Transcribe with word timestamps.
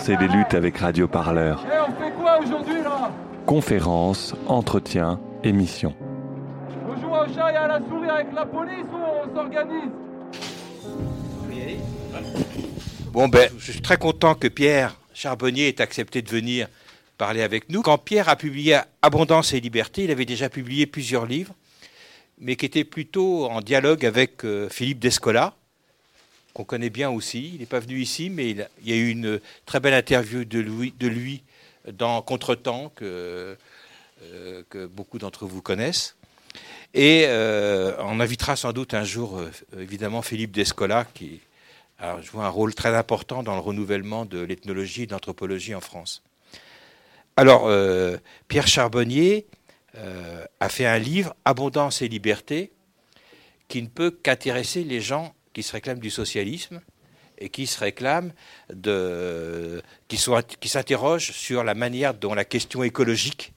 penser 0.00 0.16
les 0.18 0.28
luttes 0.28 0.54
avec 0.54 0.78
Radio 0.78 1.06
Parleur. 1.06 1.62
Eh, 1.66 1.78
on 1.78 2.02
fait 2.02 2.12
quoi 2.12 2.38
aujourd'hui 2.38 2.82
là? 2.82 3.12
Conférences, 3.44 4.34
entretiens, 4.46 5.20
émissions. 5.44 5.94
On 6.88 6.98
joue 6.98 7.08
au 7.08 7.34
chat 7.34 7.52
et 7.52 7.56
à 7.56 7.68
la 7.68 7.80
souris 7.80 8.08
avec 8.08 8.32
la 8.34 8.46
police 8.46 8.86
ou 8.90 8.96
on 8.96 9.34
s'organise? 9.34 9.90
Bon 13.12 13.28
ben, 13.28 13.50
je 13.58 13.72
suis 13.72 13.82
très 13.82 13.98
content 13.98 14.34
que 14.34 14.48
Pierre 14.48 14.96
Charbonnier 15.12 15.68
ait 15.68 15.80
accepté 15.82 16.22
de 16.22 16.30
venir 16.30 16.68
parler 17.18 17.42
avec 17.42 17.68
nous. 17.68 17.82
Quand 17.82 17.98
Pierre 17.98 18.30
a 18.30 18.36
publié 18.36 18.78
Abondance 19.02 19.52
et 19.52 19.60
Liberté, 19.60 20.04
il 20.04 20.10
avait 20.10 20.24
déjà 20.24 20.48
publié 20.48 20.86
plusieurs 20.86 21.26
livres, 21.26 21.54
mais 22.38 22.56
qui 22.56 22.64
étaient 22.64 22.84
plutôt 22.84 23.50
en 23.50 23.60
dialogue 23.60 24.06
avec 24.06 24.44
euh, 24.44 24.68
Philippe 24.70 25.00
Descola, 25.00 25.52
qu'on 26.54 26.64
connaît 26.64 26.90
bien 26.90 27.10
aussi. 27.10 27.52
Il 27.54 27.60
n'est 27.60 27.66
pas 27.66 27.80
venu 27.80 28.00
ici, 28.00 28.30
mais 28.30 28.50
il, 28.50 28.66
y 28.84 28.92
a 28.92 28.96
eu 28.96 29.08
une 29.08 29.40
très 29.66 29.80
belle 29.80 29.94
interview 29.94 30.44
de 30.44 30.58
lui, 31.08 31.42
dans 31.92 32.22
Contretemps, 32.22 32.92
que, 32.94 33.56
euh, 34.22 34.62
que 34.68 34.84
beaucoup 34.84 35.18
d'entre 35.18 35.46
vous 35.46 35.62
connaissent. 35.62 36.14
Et 36.92 37.24
euh, 37.26 37.94
on 38.00 38.20
invitera 38.20 38.54
sans 38.54 38.72
doute 38.72 38.92
un 38.92 39.04
jour, 39.04 39.38
euh, 39.38 39.50
évidemment, 39.78 40.20
Philippe 40.20 40.50
Descola, 40.50 41.06
qui 41.14 41.40
a 41.98 42.20
joué 42.20 42.42
un 42.42 42.48
rôle 42.48 42.74
très 42.74 42.94
important 42.94 43.42
dans 43.42 43.54
le 43.54 43.60
renouvellement 43.60 44.26
de 44.26 44.38
l'ethnologie 44.40 45.04
et 45.04 45.06
de 45.06 45.12
l'anthropologie 45.12 45.74
en 45.74 45.80
France. 45.80 46.22
Alors, 47.36 47.70
Pierre 48.48 48.66
Charbonnier 48.66 49.46
a 49.94 50.68
fait 50.68 50.86
un 50.86 50.98
livre, 50.98 51.34
Abondance 51.44 52.02
et 52.02 52.08
liberté, 52.08 52.72
qui 53.68 53.82
ne 53.82 53.88
peut 53.88 54.10
qu'intéresser 54.10 54.82
les 54.84 55.00
gens 55.00 55.34
qui 55.52 55.62
se 55.62 55.72
réclament 55.72 55.98
du 56.00 56.10
socialisme 56.10 56.80
et 57.38 57.48
qui 57.48 57.66
se 57.66 57.78
réclament 57.80 58.32
de, 58.72 59.82
qui, 60.08 60.16
sont- 60.16 60.42
qui 60.60 60.68
s'interrogent 60.68 61.32
sur 61.32 61.64
la 61.64 61.74
manière 61.74 62.14
dont 62.14 62.34
la 62.34 62.44
question 62.44 62.82
écologique, 62.82 63.52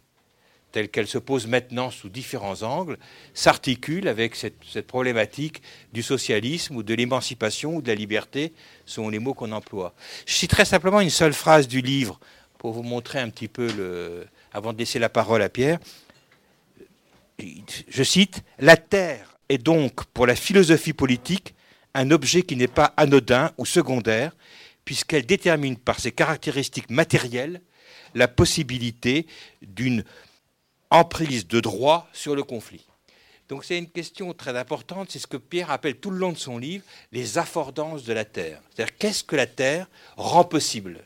telle 0.71 0.89
qu'elle 0.89 1.07
se 1.07 1.17
pose 1.19 1.45
maintenant 1.45 1.91
sous 1.91 2.09
différents 2.09 2.63
angles, 2.63 2.97
s'articule 3.33 4.07
avec 4.07 4.35
cette, 4.35 4.87
problématique 4.87 5.61
du 5.91 6.01
socialisme 6.01 6.77
ou 6.77 6.83
de 6.83 6.93
l'émancipation 6.95 7.75
ou 7.75 7.81
de 7.81 7.87
la 7.89 7.95
liberté, 7.95 8.53
selon 8.85 9.09
les 9.09 9.19
mots 9.19 9.33
qu'on 9.35 9.51
emploie. 9.51 9.93
Je 10.25 10.33
citerai 10.33 10.65
simplement 10.65 10.99
une 11.01 11.11
seule 11.11 11.33
phrase 11.33 11.67
du 11.67 11.81
livre 11.81 12.19
pour 12.57 12.71
vous 12.71 12.83
montrer 12.83 13.19
un 13.19 13.29
petit 13.29 13.49
peu 13.49 13.71
le. 13.73 14.25
avant 14.51 14.73
de 14.73 14.79
laisser 14.79 14.97
la 14.97 15.09
parole 15.09 15.41
à 15.43 15.49
Pierre. 15.49 15.79
Je 17.89 18.03
cite 18.03 18.43
La 18.59 18.77
Terre 18.77 19.37
est 19.49 19.57
donc 19.57 20.05
pour 20.05 20.25
la 20.25 20.35
philosophie 20.35 20.93
politique 20.93 21.53
un 21.93 22.11
objet 22.11 22.43
qui 22.43 22.55
n'est 22.55 22.67
pas 22.67 22.93
anodin 22.97 23.51
ou 23.57 23.65
secondaire, 23.65 24.35
puisqu'elle 24.85 25.25
détermine 25.25 25.77
par 25.77 25.99
ses 25.99 26.11
caractéristiques 26.11 26.89
matérielles 26.89 27.61
la 28.15 28.27
possibilité 28.27 29.27
d'une 29.61 30.03
emprise 30.89 31.47
de 31.47 31.59
droit 31.59 32.07
sur 32.13 32.35
le 32.35 32.43
conflit. 32.43 32.85
Donc 33.49 33.65
c'est 33.65 33.77
une 33.77 33.89
question 33.89 34.33
très 34.33 34.57
importante, 34.57 35.11
c'est 35.11 35.19
ce 35.19 35.27
que 35.27 35.37
Pierre 35.37 35.71
appelle 35.71 35.97
tout 35.97 36.11
le 36.11 36.17
long 36.17 36.31
de 36.31 36.37
son 36.37 36.57
livre 36.57 36.85
les 37.11 37.37
affordances 37.37 38.03
de 38.03 38.13
la 38.13 38.25
Terre. 38.25 38.61
C'est-à-dire 38.69 38.97
qu'est-ce 38.97 39.23
que 39.23 39.35
la 39.35 39.47
Terre 39.47 39.87
rend 40.15 40.43
possible 40.43 41.03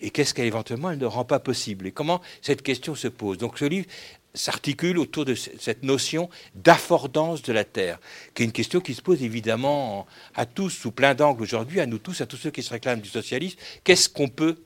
et 0.00 0.10
qu'est-ce 0.10 0.34
qu'elle 0.34 0.46
éventuellement 0.46 0.90
elle 0.90 0.98
ne 0.98 1.06
rend 1.06 1.24
pas 1.24 1.38
possible 1.38 1.86
et 1.86 1.92
comment 1.92 2.20
cette 2.42 2.62
question 2.62 2.94
se 2.94 3.08
pose. 3.08 3.38
Donc 3.38 3.58
ce 3.58 3.64
livre 3.64 3.86
s'articule 4.34 4.98
autour 4.98 5.24
de 5.24 5.34
ce- 5.34 5.50
cette 5.58 5.82
notion 5.82 6.30
d'affordance 6.54 7.42
de 7.42 7.52
la 7.52 7.64
Terre, 7.64 7.98
qui 8.34 8.42
est 8.42 8.46
une 8.46 8.52
question 8.52 8.80
qui 8.80 8.94
se 8.94 9.02
pose 9.02 9.22
évidemment 9.22 10.06
à 10.34 10.46
tous 10.46 10.70
sous 10.70 10.90
plein 10.92 11.14
d'angles 11.14 11.42
aujourd'hui, 11.42 11.80
à 11.80 11.86
nous 11.86 11.98
tous, 11.98 12.20
à 12.20 12.26
tous 12.26 12.36
ceux 12.36 12.50
qui 12.50 12.62
se 12.62 12.70
réclament 12.70 13.00
du 13.00 13.08
socialisme. 13.08 13.58
Qu'est-ce 13.84 14.08
qu'on 14.08 14.28
peut 14.28 14.56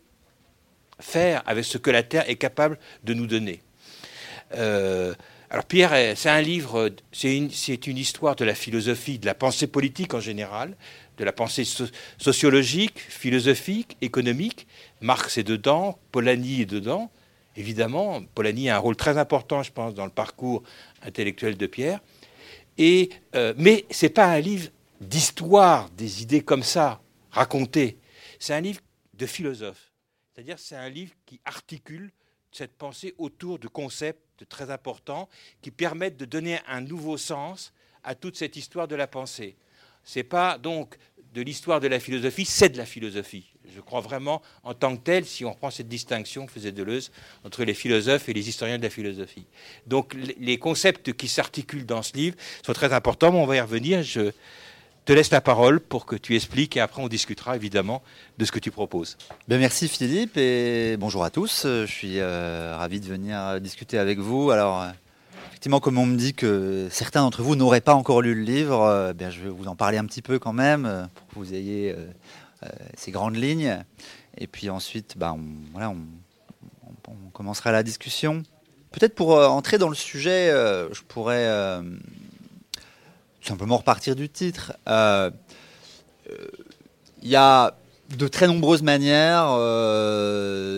faire 1.00 1.42
avec 1.46 1.64
ce 1.64 1.78
que 1.78 1.90
la 1.90 2.02
Terre 2.02 2.28
est 2.30 2.36
capable 2.36 2.78
de 3.04 3.14
nous 3.14 3.26
donner 3.26 3.60
euh, 4.54 5.14
alors 5.48 5.64
Pierre, 5.64 6.16
c'est 6.16 6.28
un 6.28 6.40
livre, 6.40 6.90
c'est 7.12 7.36
une, 7.36 7.98
histoire 7.98 8.34
de 8.34 8.44
la 8.44 8.54
philosophie, 8.54 9.20
de 9.20 9.26
la 9.26 9.34
pensée 9.34 9.68
politique 9.68 10.12
en 10.12 10.18
général, 10.20 10.76
de 11.18 11.24
la 11.24 11.32
pensée 11.32 11.64
so- 11.64 11.86
sociologique, 12.18 12.98
philosophique, 12.98 13.96
économique. 14.00 14.66
Marx 15.00 15.38
est 15.38 15.44
dedans, 15.44 15.98
Polanyi 16.10 16.62
est 16.62 16.66
dedans. 16.66 17.12
Évidemment, 17.56 18.22
Polanyi 18.34 18.68
a 18.68 18.76
un 18.76 18.78
rôle 18.78 18.96
très 18.96 19.18
important, 19.18 19.62
je 19.62 19.72
pense, 19.72 19.94
dans 19.94 20.04
le 20.04 20.10
parcours 20.10 20.62
intellectuel 21.02 21.56
de 21.56 21.66
Pierre. 21.66 22.00
Euh, 22.78 23.54
mais 23.56 23.86
ce 23.90 24.06
n'est 24.06 24.10
pas 24.10 24.26
un 24.26 24.40
livre 24.40 24.68
d'histoire 25.00 25.88
des 25.90 26.22
idées 26.22 26.42
comme 26.42 26.62
ça, 26.62 27.00
racontées. 27.30 27.98
C'est 28.38 28.54
un 28.54 28.60
livre 28.60 28.80
de 29.14 29.26
philosophe. 29.26 29.92
C'est-à-dire 30.34 30.58
c'est 30.58 30.76
un 30.76 30.88
livre 30.88 31.12
qui 31.24 31.40
articule 31.44 32.12
cette 32.52 32.76
pensée 32.76 33.14
autour 33.18 33.58
de 33.58 33.68
concepts 33.68 34.44
très 34.48 34.70
importants 34.70 35.28
qui 35.62 35.70
permettent 35.70 36.16
de 36.18 36.24
donner 36.26 36.58
un 36.66 36.80
nouveau 36.82 37.16
sens 37.16 37.72
à 38.04 38.14
toute 38.14 38.36
cette 38.36 38.56
histoire 38.56 38.86
de 38.88 38.94
la 38.94 39.06
pensée. 39.06 39.56
C'est 40.04 40.22
pas 40.22 40.58
donc 40.58 40.96
de 41.32 41.42
l'histoire 41.42 41.80
de 41.80 41.88
la 41.88 42.00
philosophie, 42.00 42.44
c'est 42.44 42.68
de 42.68 42.78
la 42.78 42.86
philosophie. 42.86 43.52
Je 43.74 43.80
crois 43.80 44.00
vraiment 44.00 44.42
en 44.64 44.74
tant 44.74 44.96
que 44.96 45.02
tel, 45.02 45.24
si 45.24 45.44
on 45.44 45.50
reprend 45.52 45.70
cette 45.70 45.88
distinction 45.88 46.46
que 46.46 46.52
faisait 46.52 46.72
Deleuze 46.72 47.10
entre 47.44 47.64
les 47.64 47.74
philosophes 47.74 48.28
et 48.28 48.32
les 48.32 48.48
historiens 48.48 48.78
de 48.78 48.82
la 48.82 48.90
philosophie. 48.90 49.46
Donc 49.86 50.14
les- 50.38 50.58
concepts 50.58 51.12
qui 51.12 51.28
s'articulent 51.28 51.86
dans 51.86 52.02
ce 52.02 52.14
livre 52.14 52.36
sont 52.64 52.72
très 52.72 52.92
importants, 52.92 53.30
mais 53.32 53.38
on 53.38 53.46
va 53.46 53.56
y 53.56 53.60
revenir. 53.60 54.02
Je 54.02 54.30
te 55.04 55.12
laisse 55.12 55.30
la 55.30 55.40
parole 55.40 55.78
pour 55.80 56.04
que 56.06 56.16
tu 56.16 56.34
expliques 56.34 56.76
et 56.76 56.80
après 56.80 57.00
on 57.02 57.08
discutera 57.08 57.54
évidemment 57.54 58.02
de 58.38 58.44
ce 58.44 58.50
que 58.52 58.58
tu 58.58 58.70
proposes. 58.70 59.16
Ben, 59.46 59.58
merci 59.60 59.86
Philippe 59.88 60.36
et 60.36 60.96
bonjour 60.98 61.22
à 61.24 61.30
tous. 61.30 61.62
Euh, 61.64 61.86
Je 61.86 61.92
suis 61.92 62.18
euh, 62.18 62.74
ravi 62.76 62.98
de 63.00 63.06
venir 63.06 63.38
euh, 63.38 63.58
discuter 63.60 63.98
avec 63.98 64.18
vous. 64.18 64.50
Alors, 64.50 64.84
effectivement, 65.50 65.78
comme 65.78 65.98
on 65.98 66.06
me 66.06 66.16
dit 66.16 66.34
que 66.34 66.88
certains 66.90 67.20
d'entre 67.20 67.42
vous 67.42 67.54
n'auraient 67.54 67.80
pas 67.80 67.94
encore 67.94 68.20
lu 68.22 68.34
le 68.34 68.42
livre, 68.42 69.12
bien, 69.14 69.30
je 69.30 69.42
vais 69.42 69.48
vous 69.50 69.68
en 69.68 69.76
parler 69.76 69.98
un 69.98 70.04
petit 70.06 70.22
peu 70.22 70.38
quand 70.40 70.52
même 70.52 71.08
pour 71.16 71.28
que 71.28 71.34
vous 71.48 71.54
ayez 71.54 71.94
euh, 72.66 72.86
ces 72.96 73.10
grandes 73.10 73.36
lignes. 73.36 73.82
Et 74.38 74.46
puis 74.46 74.70
ensuite, 74.70 75.16
ben, 75.16 75.32
on, 75.38 75.72
voilà, 75.72 75.90
on, 75.90 77.30
commencera 77.32 77.72
la 77.72 77.82
discussion. 77.82 78.42
Peut-être 78.92 79.14
pour 79.14 79.36
euh, 79.36 79.46
entrer 79.46 79.78
dans 79.78 79.88
le 79.88 79.94
sujet, 79.94 80.50
euh, 80.50 80.92
je 80.92 81.02
pourrais 81.02 81.48
simplement 83.42 83.76
repartir 83.76 84.16
du 84.16 84.28
titre. 84.28 84.72
Il 87.22 87.28
y 87.28 87.36
a 87.36 87.74
de 88.16 88.28
très 88.28 88.46
nombreuses 88.46 88.82
manières 88.82 89.46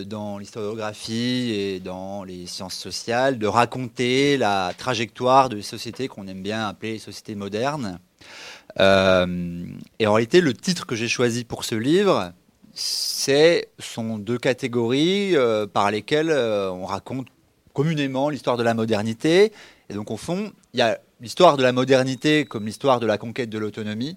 dans 0.06 0.38
l'historiographie 0.38 1.52
et 1.52 1.80
dans 1.80 2.24
les 2.24 2.46
sciences 2.46 2.74
sociales 2.74 3.38
de 3.38 3.46
raconter 3.46 4.36
la 4.36 4.72
trajectoire 4.76 5.48
de 5.48 5.60
sociétés 5.60 6.08
qu'on 6.08 6.26
aime 6.26 6.42
bien 6.42 6.68
appeler 6.68 6.92
les 6.92 6.98
sociétés 6.98 7.34
modernes. 7.34 8.00
Euh, 8.80 9.66
et 9.98 10.06
en 10.06 10.12
réalité, 10.12 10.40
le 10.40 10.54
titre 10.54 10.86
que 10.86 10.94
j'ai 10.94 11.08
choisi 11.08 11.44
pour 11.44 11.64
ce 11.64 11.74
livre, 11.74 12.32
c'est 12.74 13.70
sont 13.78 14.18
deux 14.18 14.38
catégories 14.38 15.36
euh, 15.36 15.66
par 15.66 15.90
lesquelles 15.90 16.30
euh, 16.30 16.70
on 16.70 16.84
raconte 16.84 17.28
communément 17.72 18.28
l'histoire 18.28 18.56
de 18.56 18.62
la 18.62 18.74
modernité. 18.74 19.52
Et 19.88 19.94
donc, 19.94 20.10
au 20.10 20.16
fond, 20.16 20.52
il 20.74 20.80
y 20.80 20.82
a 20.82 20.98
l'histoire 21.20 21.56
de 21.56 21.62
la 21.62 21.72
modernité 21.72 22.44
comme 22.44 22.66
l'histoire 22.66 23.00
de 23.00 23.06
la 23.06 23.18
conquête 23.18 23.50
de 23.50 23.58
l'autonomie, 23.58 24.16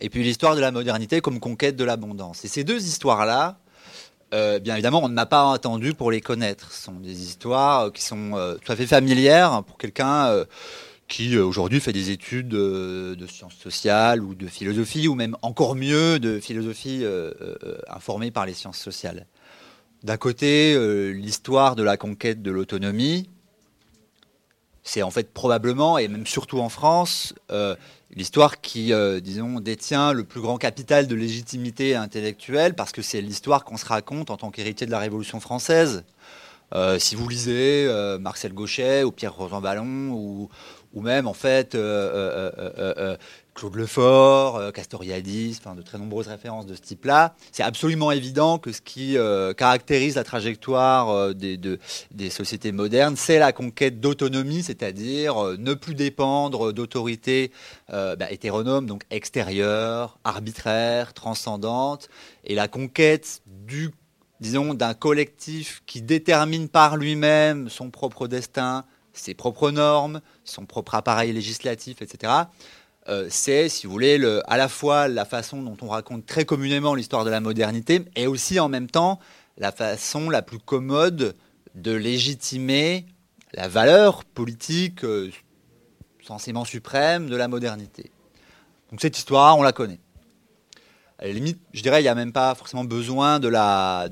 et 0.00 0.10
puis 0.10 0.22
l'histoire 0.22 0.54
de 0.54 0.60
la 0.60 0.70
modernité 0.70 1.20
comme 1.20 1.40
conquête 1.40 1.76
de 1.76 1.84
l'abondance. 1.84 2.44
Et 2.44 2.48
ces 2.48 2.64
deux 2.64 2.84
histoires-là, 2.84 3.58
bien 4.32 4.74
évidemment, 4.74 5.02
on 5.02 5.08
ne 5.08 5.14
m'a 5.14 5.24
pas 5.24 5.54
attendu 5.54 5.94
pour 5.94 6.10
les 6.10 6.20
connaître. 6.20 6.70
Ce 6.70 6.84
sont 6.84 7.00
des 7.00 7.22
histoires 7.22 7.90
qui 7.92 8.02
sont 8.02 8.56
tout 8.62 8.70
à 8.70 8.76
fait 8.76 8.86
familières 8.86 9.62
pour 9.64 9.78
quelqu'un 9.78 10.44
qui 11.08 11.36
euh, 11.36 11.44
aujourd'hui 11.44 11.80
fait 11.80 11.92
des 11.92 12.10
études 12.10 12.54
euh, 12.54 13.14
de 13.14 13.26
sciences 13.26 13.54
sociales 13.54 14.22
ou 14.22 14.34
de 14.34 14.46
philosophie, 14.46 15.08
ou 15.08 15.14
même 15.14 15.36
encore 15.42 15.76
mieux 15.76 16.18
de 16.18 16.40
philosophie 16.40 17.00
euh, 17.02 17.32
informée 17.88 18.30
par 18.30 18.46
les 18.46 18.54
sciences 18.54 18.78
sociales. 18.78 19.26
D'un 20.02 20.16
côté, 20.16 20.76
l'histoire 21.14 21.74
de 21.74 21.82
la 21.82 21.96
conquête 21.96 22.40
de 22.40 22.50
l'autonomie, 22.52 23.28
c'est 24.84 25.02
en 25.02 25.10
fait 25.10 25.32
probablement, 25.32 25.98
et 25.98 26.06
même 26.06 26.26
surtout 26.26 26.60
en 26.60 26.68
France, 26.68 27.34
l'histoire 28.14 28.60
qui, 28.60 28.92
disons, 29.20 29.58
détient 29.58 30.12
le 30.12 30.22
plus 30.22 30.40
grand 30.40 30.58
capital 30.58 31.08
de 31.08 31.14
légitimité 31.16 31.96
intellectuelle, 31.96 32.74
parce 32.74 32.92
que 32.92 33.02
c'est 33.02 33.20
l'histoire 33.20 33.64
qu'on 33.64 33.78
se 33.78 33.86
raconte 33.86 34.30
en 34.30 34.36
tant 34.36 34.50
qu'héritier 34.50 34.86
de 34.86 34.92
la 34.92 35.00
Révolution 35.00 35.40
française. 35.40 36.04
Si 36.98 37.16
vous 37.16 37.26
lisez 37.26 37.88
Marcel 38.20 38.52
Gauchet 38.52 39.02
ou 39.02 39.10
Pierre 39.10 39.34
Rosanvallon, 39.34 40.10
ou, 40.12 40.50
ou 40.96 41.02
même 41.02 41.28
en 41.28 41.34
fait 41.34 41.74
euh, 41.74 42.50
euh, 42.58 42.72
euh, 42.78 43.16
Claude 43.54 43.76
Lefort, 43.76 44.72
Castoriadis, 44.72 45.58
enfin 45.60 45.74
de 45.74 45.82
très 45.82 45.98
nombreuses 45.98 46.26
références 46.26 46.66
de 46.66 46.74
ce 46.74 46.80
type-là, 46.80 47.34
c'est 47.52 47.62
absolument 47.62 48.10
évident 48.10 48.58
que 48.58 48.72
ce 48.72 48.80
qui 48.82 49.16
caractérise 49.56 50.16
la 50.16 50.24
trajectoire 50.24 51.34
des, 51.34 51.56
de- 51.56 51.78
des 52.12 52.28
sociétés 52.28 52.70
modernes, 52.72 53.16
c'est 53.16 53.38
la 53.38 53.52
conquête 53.52 53.98
d'autonomie, 53.98 54.62
c'est-à-dire 54.62 55.36
ne 55.58 55.72
plus 55.72 55.94
dépendre 55.94 56.74
d'autorités 56.74 57.50
bah, 57.88 58.30
hétéronomes, 58.30 58.84
donc 58.84 59.04
extérieures, 59.10 60.18
arbitraires, 60.24 61.14
transcendantes, 61.14 62.10
et 62.44 62.54
la 62.54 62.68
conquête 62.68 63.40
du 63.46 63.90
disons, 64.40 64.74
d'un 64.74 64.92
collectif 64.92 65.82
qui 65.86 66.02
détermine 66.02 66.68
par 66.68 66.98
lui-même 66.98 67.70
son 67.70 67.90
propre 67.90 68.28
destin, 68.28 68.84
ses 69.14 69.32
propres 69.34 69.70
normes, 69.70 70.20
son 70.46 70.66
propre 70.66 70.94
appareil 70.94 71.32
législatif, 71.32 72.02
etc. 72.02 72.32
Euh, 73.08 73.28
c'est, 73.30 73.68
si 73.68 73.86
vous 73.86 73.92
voulez, 73.92 74.20
à 74.46 74.56
la 74.56 74.68
fois 74.68 75.08
la 75.08 75.24
façon 75.24 75.62
dont 75.62 75.76
on 75.82 75.88
raconte 75.88 76.26
très 76.26 76.44
communément 76.44 76.94
l'histoire 76.94 77.24
de 77.24 77.30
la 77.30 77.40
modernité, 77.40 78.02
et 78.16 78.26
aussi 78.26 78.58
en 78.58 78.68
même 78.68 78.88
temps 78.88 79.20
la 79.58 79.72
façon 79.72 80.28
la 80.30 80.42
plus 80.42 80.58
commode 80.58 81.34
de 81.74 81.92
légitimer 81.92 83.06
la 83.52 83.68
valeur 83.68 84.24
politique 84.24 85.04
euh, 85.04 85.30
censément 86.26 86.64
suprême 86.64 87.28
de 87.28 87.36
la 87.36 87.48
modernité. 87.48 88.10
Donc 88.90 89.00
cette 89.00 89.16
histoire, 89.16 89.58
on 89.58 89.62
la 89.62 89.72
connaît. 89.72 90.00
À 91.18 91.26
la 91.26 91.32
limite, 91.32 91.58
je 91.72 91.82
dirais, 91.82 92.00
il 92.00 92.02
n'y 92.02 92.08
a 92.08 92.14
même 92.14 92.32
pas 92.32 92.54
forcément 92.54 92.84
besoin 92.84 93.38
de 93.38 93.48
la, 93.48 94.08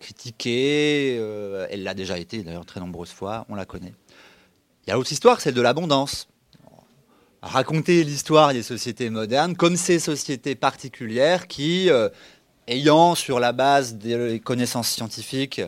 critiquer. 0.00 1.16
Euh, 1.18 1.66
elle 1.70 1.82
l'a 1.82 1.94
déjà 1.94 2.18
été, 2.18 2.42
d'ailleurs, 2.42 2.64
très 2.64 2.80
nombreuses 2.80 3.10
fois, 3.10 3.44
on 3.48 3.54
la 3.54 3.64
connaît. 3.64 3.94
Il 4.88 4.92
y 4.92 4.94
a 4.94 4.96
l'autre 4.96 5.12
histoire, 5.12 5.38
celle 5.38 5.52
de 5.52 5.60
l'abondance. 5.60 6.28
Raconter 7.42 8.04
l'histoire 8.04 8.54
des 8.54 8.62
sociétés 8.62 9.10
modernes 9.10 9.54
comme 9.54 9.76
ces 9.76 9.98
sociétés 9.98 10.54
particulières 10.54 11.46
qui, 11.46 11.90
euh, 11.90 12.08
ayant 12.68 13.14
sur 13.14 13.38
la 13.38 13.52
base 13.52 13.96
des 13.96 14.40
connaissances 14.42 14.88
scientifiques 14.88 15.60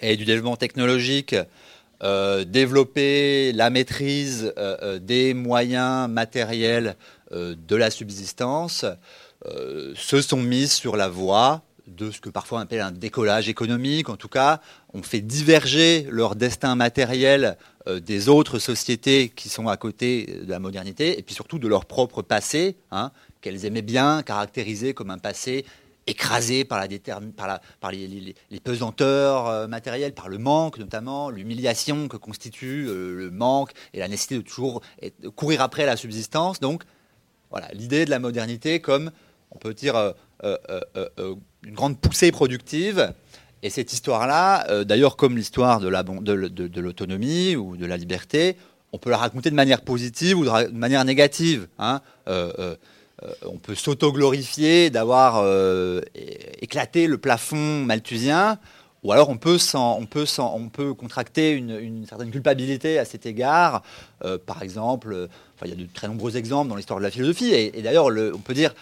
et 0.00 0.16
du 0.16 0.24
développement 0.24 0.56
technologique, 0.56 1.36
euh, 2.02 2.42
développer 2.42 3.52
la 3.52 3.70
maîtrise 3.70 4.52
des 5.00 5.32
moyens 5.32 6.10
matériels 6.10 6.96
de 7.30 7.76
la 7.76 7.92
subsistance, 7.92 8.84
euh, 9.46 9.92
se 9.94 10.20
sont 10.20 10.42
mises 10.42 10.72
sur 10.72 10.96
la 10.96 11.06
voie 11.06 11.62
de 11.86 12.10
ce 12.10 12.20
que 12.20 12.30
parfois 12.30 12.58
on 12.58 12.62
appelle 12.62 12.80
un 12.80 12.92
décollage 12.92 13.48
économique. 13.48 14.08
En 14.08 14.16
tout 14.16 14.28
cas, 14.28 14.60
on 14.92 15.02
fait 15.02 15.20
diverger 15.20 16.06
leur 16.10 16.36
destin 16.36 16.74
matériel 16.74 17.56
euh, 17.86 18.00
des 18.00 18.28
autres 18.28 18.58
sociétés 18.58 19.28
qui 19.28 19.48
sont 19.48 19.68
à 19.68 19.76
côté 19.76 20.40
de 20.44 20.50
la 20.50 20.58
modernité, 20.58 21.18
et 21.18 21.22
puis 21.22 21.34
surtout 21.34 21.58
de 21.58 21.68
leur 21.68 21.84
propre 21.84 22.22
passé, 22.22 22.76
hein, 22.90 23.12
qu'elles 23.40 23.64
aimaient 23.64 23.82
bien 23.82 24.22
caractériser 24.22 24.94
comme 24.94 25.10
un 25.10 25.18
passé 25.18 25.64
écrasé 26.06 26.64
par, 26.64 26.86
par 27.80 27.92
les, 27.92 28.34
pesanteurs 28.62 29.48
euh, 29.48 29.66
matérielles, 29.66 30.12
par 30.12 30.28
le 30.28 30.36
manque 30.38 30.78
notamment, 30.78 31.30
l'humiliation 31.30 32.08
que 32.08 32.18
constitue 32.18 32.84
le 32.84 33.30
manque 33.30 33.72
et 33.94 34.00
la 34.00 34.08
nécessité 34.08 34.36
de 34.36 34.42
toujours 34.42 34.82
courir 35.34 35.62
après 35.62 35.86
la 35.86 35.96
subsistance. 35.96 36.60
Donc, 36.60 36.82
voilà, 37.50 37.68
l'idée 37.72 38.04
de 38.04 38.10
la 38.10 38.18
modernité 38.18 38.80
comme 38.80 39.10
on 39.54 39.58
peut 39.58 39.74
dire, 39.74 39.96
euh, 39.96 40.10
euh, 40.10 40.12
euh, 40.12 40.33
une 40.44 41.74
grande 41.74 41.98
poussée 41.98 42.32
productive. 42.32 43.12
Et 43.62 43.70
cette 43.70 43.92
histoire-là, 43.92 44.84
d'ailleurs, 44.84 45.16
comme 45.16 45.36
l'histoire 45.36 45.80
de 45.80 45.88
l'autonomie 46.80 47.56
ou 47.56 47.76
de 47.76 47.86
la 47.86 47.96
liberté, 47.96 48.56
on 48.92 48.98
peut 48.98 49.10
la 49.10 49.16
raconter 49.16 49.50
de 49.50 49.56
manière 49.56 49.80
positive 49.80 50.38
ou 50.38 50.44
de, 50.44 50.70
manière 50.72 51.04
négative. 51.04 51.66
Hein. 51.78 52.00
on 52.26 53.56
peut 53.62 53.74
s'auto-glorifier 53.74 54.90
d'avoir 54.90 55.42
éclaté 56.60 57.06
le 57.06 57.16
plafond 57.16 57.84
malthusien, 57.84 58.58
ou 59.02 59.12
alors 59.12 59.30
on 59.30 59.36
peut, 59.38 59.58
on 59.74 60.06
peut, 60.06 60.26
on 60.38 60.68
peut 60.68 60.94
contracter 60.94 61.52
une, 61.52 62.06
certaine 62.06 62.30
culpabilité 62.30 62.98
à 62.98 63.06
cet 63.06 63.24
égard. 63.24 63.82
par 64.44 64.62
exemple, 64.62 65.28
il 65.64 65.70
y 65.70 65.72
a 65.72 65.76
de 65.76 65.86
très 65.92 66.08
nombreux 66.08 66.36
exemples 66.36 66.68
dans 66.68 66.76
l'histoire 66.76 66.98
de 66.98 67.04
la 67.04 67.10
philosophie, 67.10 67.54
et 67.54 67.80
d'ailleurs, 67.80 68.06
on 68.06 68.38
peut 68.38 68.54
dire 68.54 68.74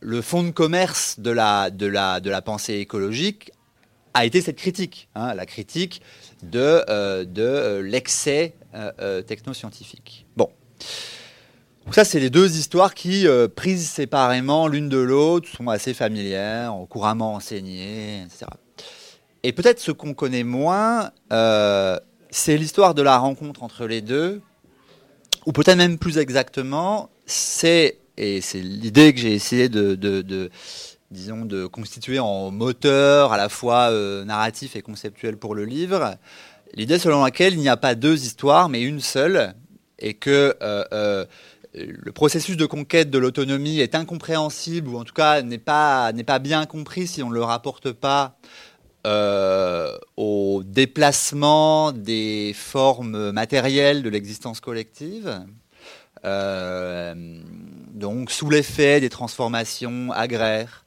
le 0.00 0.22
fond 0.22 0.42
de 0.42 0.50
commerce 0.50 1.20
de 1.20 1.30
la, 1.30 2.42
pensée 2.42 2.74
écologique 2.74 3.52
a 4.14 4.24
été 4.24 4.40
cette 4.40 4.56
critique, 4.56 5.08
hein, 5.14 5.34
la 5.34 5.46
critique 5.46 6.02
de, 6.42 6.58
euh, 6.88 7.24
euh, 7.38 7.82
l'excès 7.82 8.54
euh, 8.74 9.22
technoscientifique. 9.22 10.26
Bon. 10.36 10.48
Donc 11.84 11.94
ça, 11.94 12.04
c'est 12.04 12.20
les 12.20 12.30
deux 12.30 12.56
histoires 12.56 12.94
qui, 12.94 13.26
prises 13.56 13.88
séparément 13.88 14.68
l'une 14.68 14.88
de 14.88 14.98
l'autre, 14.98 15.48
sont 15.48 15.68
assez 15.68 15.94
familières, 15.94 16.74
couramment 16.88 17.34
enseignées, 17.34 18.22
etc. 18.22 18.46
Et 19.42 19.52
peut-être 19.52 19.80
ce 19.80 19.90
qu'on 19.90 20.14
connaît 20.14 20.44
moins, 20.44 21.10
c'est 22.30 22.56
l'histoire 22.56 22.94
de 22.94 23.02
la 23.02 23.16
rencontre 23.18 23.62
entre 23.62 23.86
les 23.86 24.02
deux, 24.02 24.40
ou 25.46 25.52
peut-être 25.52 25.78
même 25.78 25.98
plus 25.98 26.18
exactement, 26.18 27.10
c'est 27.26 27.99
et 28.20 28.42
c'est 28.42 28.60
l'idée 28.60 29.14
que 29.14 29.18
j'ai 29.18 29.32
essayé 29.32 29.70
de, 29.70 30.50
disons, 31.10 31.46
de 31.46 31.66
constituer 31.66 32.18
en 32.18 32.50
moteur 32.50 33.32
à 33.32 33.38
la 33.38 33.48
fois 33.48 33.90
euh, 33.90 34.26
narratif 34.26 34.76
et 34.76 34.82
conceptuel 34.82 35.38
pour 35.38 35.54
le 35.54 35.64
livre. 35.64 36.16
L'idée 36.74 36.98
selon 36.98 37.24
laquelle 37.24 37.54
il 37.54 37.60
n'y 37.60 37.70
a 37.70 37.78
pas 37.78 37.94
deux 37.94 38.26
histoires, 38.26 38.68
mais 38.68 38.82
une 38.82 39.00
seule, 39.00 39.54
et 39.98 40.12
que 40.14 40.54
euh, 40.60 40.84
euh, 40.92 41.24
le 41.72 42.12
processus 42.12 42.58
de 42.58 42.66
conquête 42.66 43.08
de 43.08 43.16
l'autonomie 43.16 43.80
est 43.80 43.94
incompréhensible, 43.94 44.90
ou 44.90 44.98
en 44.98 45.04
tout 45.04 45.14
cas 45.14 45.40
n'est 45.40 45.56
pas, 45.56 46.12
n'est 46.12 46.22
pas 46.22 46.40
bien 46.40 46.66
compris 46.66 47.06
si 47.06 47.22
on 47.22 47.30
ne 47.30 47.34
le 47.34 47.42
rapporte 47.42 47.90
pas 47.90 48.36
au 50.18 50.62
déplacement 50.62 51.90
des 51.92 52.52
formes 52.54 53.30
matérielles 53.30 54.02
de 54.02 54.10
l'existence 54.10 54.60
collective. 54.60 55.42
Donc 58.00 58.30
sous 58.32 58.50
l'effet 58.50 59.00
des 59.00 59.10
transformations 59.10 60.10
agraires, 60.10 60.84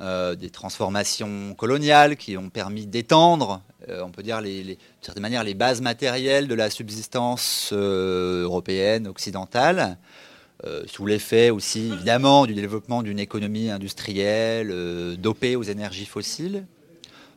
euh, 0.00 0.34
des 0.34 0.50
transformations 0.50 1.54
coloniales 1.54 2.16
qui 2.16 2.36
ont 2.36 2.50
permis 2.50 2.86
d'étendre, 2.86 3.62
euh, 3.88 4.02
on 4.02 4.10
peut 4.10 4.24
dire, 4.24 4.40
les, 4.40 4.64
de 4.64 4.78
certaine 5.00 5.22
manière, 5.22 5.44
les 5.44 5.54
bases 5.54 5.80
matérielles 5.80 6.48
de 6.48 6.54
la 6.54 6.70
subsistance 6.70 7.72
européenne, 7.72 9.06
occidentale, 9.06 9.98
sous 10.86 11.04
l'effet 11.04 11.50
aussi, 11.50 11.90
évidemment, 11.92 12.46
du 12.46 12.54
développement 12.54 13.02
d'une 13.02 13.18
économie 13.18 13.68
industrielle 13.68 15.14
dopée 15.18 15.56
aux 15.56 15.62
énergies 15.62 16.06
fossiles. 16.06 16.64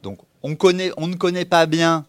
Donc 0.01 0.19
on 0.43 0.49
ne 0.51 1.15
connaît 1.15 1.43
pas 1.43 1.65
bien 1.65 2.05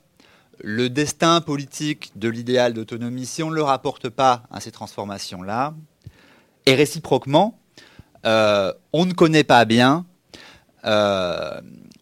le 0.61 0.88
destin 0.88 1.41
politique 1.41 2.12
de 2.17 2.29
l'idéal 2.29 2.73
d'autonomie, 2.73 3.26
si 3.26 3.43
on 3.43 3.50
ne 3.50 3.55
le 3.55 3.62
rapporte 3.62 4.09
pas 4.09 4.44
à 4.50 4.61
ces 4.61 4.71
transformations-là, 4.71 5.75
et 6.69 6.75
réciproquement, 6.75 7.59
euh, 8.26 8.75
on 8.93 9.07
ne 9.07 9.14
connaît 9.14 9.43
pas 9.43 9.64
bien, 9.64 10.04
euh, 10.85 11.59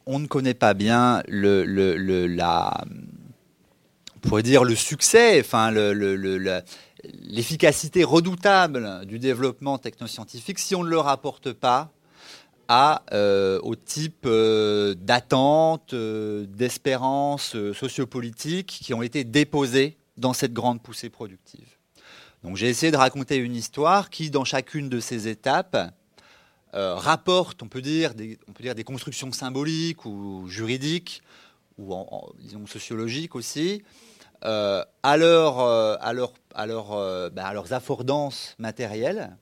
on 0.06 0.18
ne 0.18 0.26
connaît 0.26 0.54
pas 0.54 0.74
bien 0.74 1.22
le, 1.28 1.62
la, 2.26 2.84
pourrait 4.22 4.42
dire 4.42 4.64
le 4.64 4.74
succès, 4.74 5.38
enfin 5.38 5.70
l'efficacité 5.70 8.02
redoutable 8.02 9.06
du 9.06 9.20
développement 9.20 9.78
technoscientifique 9.78 10.58
si 10.58 10.74
on 10.74 10.82
ne 10.82 10.88
le 10.88 10.98
rapporte 10.98 11.52
pas 11.52 11.92
à, 12.66 13.04
euh, 13.12 13.60
au 13.62 13.76
type 13.76 14.26
d'attentes, 14.26 15.94
d'espérances 15.94 17.56
sociopolitiques 17.72 18.80
qui 18.82 18.94
ont 18.94 19.02
été 19.02 19.22
déposées 19.22 19.96
dans 20.16 20.32
cette 20.32 20.52
grande 20.52 20.82
poussée 20.82 21.08
productive. 21.08 21.75
Donc 22.42 22.56
j'ai 22.56 22.68
essayé 22.68 22.92
de 22.92 22.96
raconter 22.96 23.36
une 23.36 23.54
histoire 23.54 24.10
qui, 24.10 24.30
dans 24.30 24.44
chacune 24.44 24.88
de 24.88 25.00
ces 25.00 25.28
étapes, 25.28 25.76
rapporte, 26.72 27.62
on 27.62 27.68
peut, 27.68 27.80
dire, 27.80 28.14
des, 28.14 28.38
on 28.48 28.52
peut 28.52 28.62
dire, 28.62 28.74
des 28.74 28.84
constructions 28.84 29.32
symboliques 29.32 30.04
ou 30.04 30.46
juridiques, 30.46 31.22
ou 31.78 31.94
disons 32.38 32.66
sociologiques 32.66 33.34
aussi, 33.34 33.82
à, 34.42 35.16
leur, 35.16 35.58
à, 35.58 36.12
leur, 36.12 36.34
à, 36.54 36.66
ben, 37.30 37.44
à 37.44 37.54
leurs 37.54 37.72
affordances 37.72 38.54
matérielles, 38.58 39.34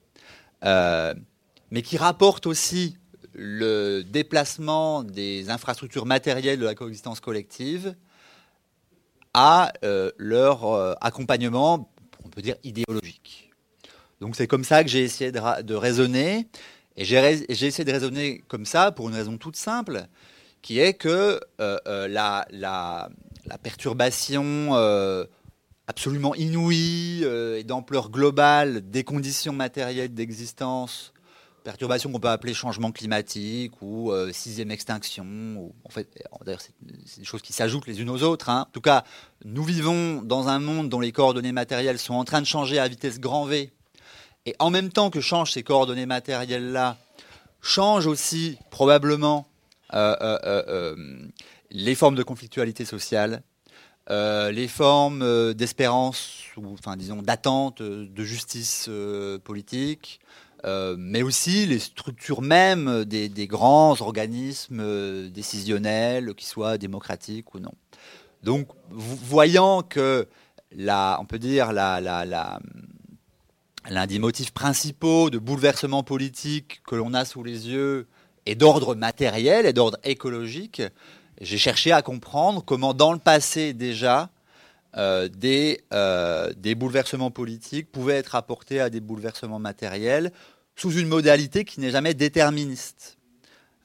mais 0.62 1.82
qui 1.82 1.96
rapportent 1.96 2.46
aussi 2.46 2.96
le 3.34 4.02
déplacement 4.02 5.02
des 5.02 5.50
infrastructures 5.50 6.06
matérielles 6.06 6.58
de 6.60 6.64
la 6.64 6.74
coexistence 6.74 7.20
collective 7.20 7.96
à 9.34 9.72
euh, 9.84 10.12
leur 10.16 10.64
euh, 10.64 10.94
accompagnement, 11.00 11.90
peut 12.34 12.42
dire, 12.42 12.56
idéologique. 12.64 13.50
Donc 14.20 14.36
c'est 14.36 14.46
comme 14.46 14.64
ça 14.64 14.84
que 14.84 14.90
j'ai 14.90 15.02
essayé 15.02 15.32
de, 15.32 15.74
raisonner, 15.74 16.46
et 16.96 17.04
j'ai 17.04 17.48
essayé 17.48 17.84
de 17.84 17.92
raisonner 17.92 18.42
comme 18.48 18.66
ça 18.66 18.92
pour 18.92 19.08
une 19.08 19.14
raison 19.14 19.38
toute 19.38 19.56
simple, 19.56 20.06
qui 20.62 20.78
est 20.78 20.94
que 20.94 21.40
euh, 21.60 22.08
la, 22.08 22.46
la, 22.50 23.08
perturbation 23.62 24.74
absolument 25.86 26.34
inouïe 26.34 27.24
et 27.24 27.64
d'ampleur 27.64 28.10
globale 28.10 28.88
des 28.90 29.04
conditions 29.04 29.52
matérielles 29.52 30.12
d'existence 30.14 31.13
perturbations 31.64 32.12
qu'on 32.12 32.21
peut 32.21 32.28
appeler 32.28 32.54
changement 32.54 32.92
climatique 32.92 33.73
ou 33.80 34.12
euh, 34.12 34.30
sixième 34.33 34.71
extinction. 34.71 35.25
Ou, 35.25 35.75
en 35.85 35.88
fait, 35.88 36.09
d'ailleurs, 36.44 36.61
c'est 36.61 36.75
des 37.18 37.25
choses 37.25 37.42
qui 37.42 37.52
s'ajoutent 37.52 37.87
les 37.87 38.00
unes 38.00 38.11
aux 38.11 38.23
autres. 38.23 38.50
Hein. 38.50 38.66
En 38.68 38.73
tout 38.73 38.83
cas, 38.83 39.02
nous 39.44 39.64
vivons 39.64 40.23
dans 40.23 40.49
un 40.49 40.61
monde 40.61 40.88
dont 40.90 41.00
les 41.00 41.11
coordonnées 41.11 41.52
matérielles 41.52 41.99
sont 41.99 42.14
en 42.14 42.25
train 42.25 42.40
de 42.40 42.47
changer 42.47 42.78
à 42.78 42.87
vitesse 42.87 43.18
grand 43.18 43.47
V. 43.47 43.73
Et 44.47 44.54
en 44.59 44.71
même 44.71 44.92
temps 44.92 45.09
que 45.09 45.23
changent 45.23 45.52
ces 45.52 45.62
coordonnées 45.62 46.06
matérielles-là, 46.06 46.99
changent 47.62 48.06
aussi 48.06 48.59
probablement 48.71 49.49
les 51.71 51.94
formes 51.94 52.14
de 52.14 52.23
conflictualité 52.23 52.85
sociale, 52.85 53.42
les 54.11 54.68
formes 54.68 55.54
d'espérance 55.54 56.42
ou, 56.59 56.75
enfin, 56.75 56.99
disons, 56.99 57.23
d'attente 57.23 57.80
de 57.80 58.25
justice 58.25 58.90
politique, 59.44 60.21
mais 60.64 61.23
aussi 61.23 61.66
les 61.66 61.78
structures 61.78 62.40
mêmes 62.40 63.04
des, 63.04 63.47
grands 63.47 64.00
organismes 64.00 65.28
décisionnels, 65.28 66.35
qu'ils 66.35 66.49
soient 66.49 66.78
démocratiques 66.78 67.54
ou 67.54 67.59
non. 67.61 67.75
Donc, 68.42 68.68
voyant 68.90 69.83
que, 69.83 70.26
la, 70.73 71.18
on 71.21 71.26
peut 71.26 71.38
dire, 71.38 71.73
la, 71.73 72.00
la 72.00 72.61
l'un 73.90 74.06
des 74.06 74.18
motifs 74.18 74.52
principaux 74.52 75.30
de 75.30 75.38
bouleversement 75.38 76.02
politique 76.02 76.83
que 76.87 76.94
l'on 76.94 77.14
a 77.14 77.25
sous 77.25 77.42
les 77.42 77.68
yeux 77.68 78.06
est 78.47 78.54
d'ordre 78.54 78.94
matériel 78.94 79.66
et 79.66 79.73
d'ordre 79.73 79.99
écologique. 80.04 80.83
J'ai 81.40 81.59
cherché 81.59 81.92
à 81.92 82.02
comprendre 82.02 82.64
comment, 82.64 82.94
dans 82.94 83.12
le 83.12 83.18
passé 83.18 83.73
déjà, 83.73 84.30
euh, 84.97 85.28
des, 85.28 85.83
euh, 85.92 86.52
des 86.56 86.75
bouleversements 86.75 87.30
politiques 87.30 87.90
pouvaient 87.90 88.14
être 88.14 88.35
apportés 88.35 88.80
à 88.80 88.90
des 88.90 89.00
bouleversements 89.00 89.59
matériels 89.59 90.33
sous 90.76 90.93
une 90.93 91.09
modalité 91.09 91.64
qui 91.64 91.81
n'est 91.81 91.90
jamais 91.90 92.14
déterministe. 92.14 93.19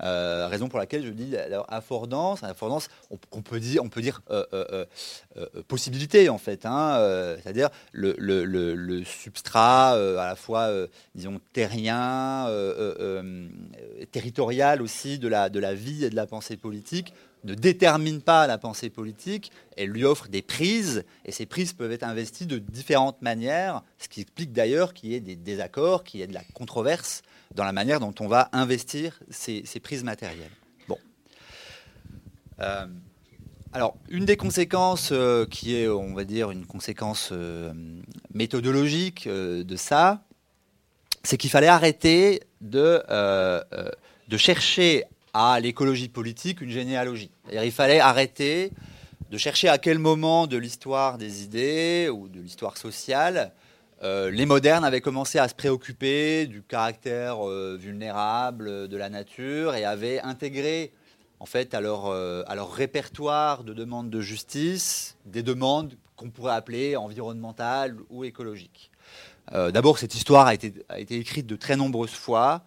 Euh, 0.01 0.47
raison 0.47 0.69
pour 0.69 0.79
laquelle 0.79 1.05
je 1.05 1.11
dis 1.11 1.35
affordance, 1.67 2.41
affordance, 2.43 2.87
on, 3.09 3.41
peut 3.41 3.59
dire, 3.59 4.21
euh, 4.31 4.45
euh, 4.53 4.85
possibilité 5.67 6.29
en 6.29 6.37
fait, 6.37 6.65
hein, 6.65 7.35
c'est-à-dire 7.43 7.69
le, 7.91 8.15
le, 8.17 9.03
substrat 9.03 9.91
à 9.91 10.25
la 10.25 10.35
fois, 10.35 10.71
disons, 11.15 11.41
terrien, 11.51 12.47
territorial 14.11 14.81
aussi 14.81 15.19
de 15.19 15.27
la, 15.27 15.49
de 15.49 15.59
la 15.59 15.73
vie 15.73 16.05
et 16.05 16.09
de 16.09 16.15
la 16.15 16.27
pensée 16.27 16.55
politique 16.55 17.13
ne 17.43 17.53
détermine 17.53 18.21
pas 18.21 18.47
la 18.47 18.57
pensée 18.57 18.89
politique, 18.89 19.51
elle 19.77 19.89
lui 19.89 20.03
offre 20.03 20.27
des 20.27 20.41
prises, 20.41 21.05
et 21.25 21.31
ces 21.31 21.45
prises 21.45 21.73
peuvent 21.73 21.91
être 21.91 22.03
investies 22.03 22.45
de 22.45 22.57
différentes 22.57 23.21
manières, 23.21 23.83
ce 23.97 24.07
qui 24.07 24.21
explique 24.21 24.51
d'ailleurs 24.51 24.93
qu'il 24.93 25.11
y 25.11 25.15
ait 25.15 25.19
des 25.19 25.35
désaccords, 25.35 26.03
qu'il 26.03 26.19
y 26.19 26.23
ait 26.23 26.27
de 26.27 26.33
la 26.33 26.43
controverse 26.53 27.21
dans 27.55 27.63
la 27.63 27.71
manière 27.71 27.99
dont 27.99 28.13
on 28.19 28.27
va 28.27 28.49
investir 28.51 29.19
ces, 29.29 29.63
prises 29.81 30.03
matérielles. 30.03 30.51
Bon. 30.87 30.97
Euh, 32.59 32.87
alors, 33.71 33.95
une 34.09 34.25
des 34.25 34.37
conséquences 34.37 35.09
euh, 35.11 35.45
qui 35.45 35.75
est, 35.75 35.87
on 35.87 36.13
va 36.13 36.25
dire, 36.25 36.51
une 36.51 36.65
conséquence 36.65 37.29
euh, 37.31 37.73
méthodologique 38.33 39.27
de 39.27 39.75
ça, 39.75 40.23
c'est 41.23 41.37
qu'il 41.37 41.49
fallait 41.49 41.67
arrêter 41.67 42.41
de, 42.61 43.01
de 44.27 44.37
chercher 44.37 45.05
à 45.33 45.59
l'écologie 45.59 46.09
politique 46.09 46.61
une 46.61 46.69
généalogie. 46.69 47.31
Il 47.51 47.71
fallait 47.71 47.99
arrêter 47.99 48.71
de 49.29 49.37
chercher 49.37 49.69
à 49.69 49.77
quel 49.77 49.99
moment 49.99 50.47
de 50.47 50.57
l'histoire 50.57 51.17
des 51.17 51.43
idées 51.43 52.09
ou 52.11 52.27
de 52.27 52.39
l'histoire 52.39 52.77
sociale 52.77 53.53
euh, 54.01 54.31
les 54.31 54.45
modernes 54.45 54.85
avaient 54.85 55.01
commencé 55.01 55.39
à 55.39 55.47
se 55.49 55.53
préoccuper 55.53 56.47
du 56.47 56.61
caractère 56.61 57.45
euh, 57.45 57.77
vulnérable 57.77 58.87
de 58.87 58.97
la 58.97 59.09
nature 59.09 59.75
et 59.75 59.83
avaient 59.83 60.21
intégré 60.21 60.93
en 61.41 61.45
fait 61.45 61.73
à 61.73 61.81
leur, 61.81 62.05
euh, 62.07 62.43
à 62.47 62.55
leur 62.55 62.71
répertoire 62.71 63.65
de 63.65 63.73
demandes 63.73 64.09
de 64.09 64.21
justice 64.21 65.17
des 65.25 65.43
demandes 65.43 65.95
qu'on 66.15 66.29
pourrait 66.29 66.53
appeler 66.53 66.95
environnementales 66.95 67.97
ou 68.09 68.23
écologiques. 68.23 68.91
D'abord, 69.51 69.97
cette 69.97 70.13
histoire 70.13 70.45
a 70.45 70.53
été, 70.53 70.75
écrite 71.09 71.47
de 71.47 71.55
très 71.55 71.75
nombreuses 71.75 72.11
fois. 72.11 72.61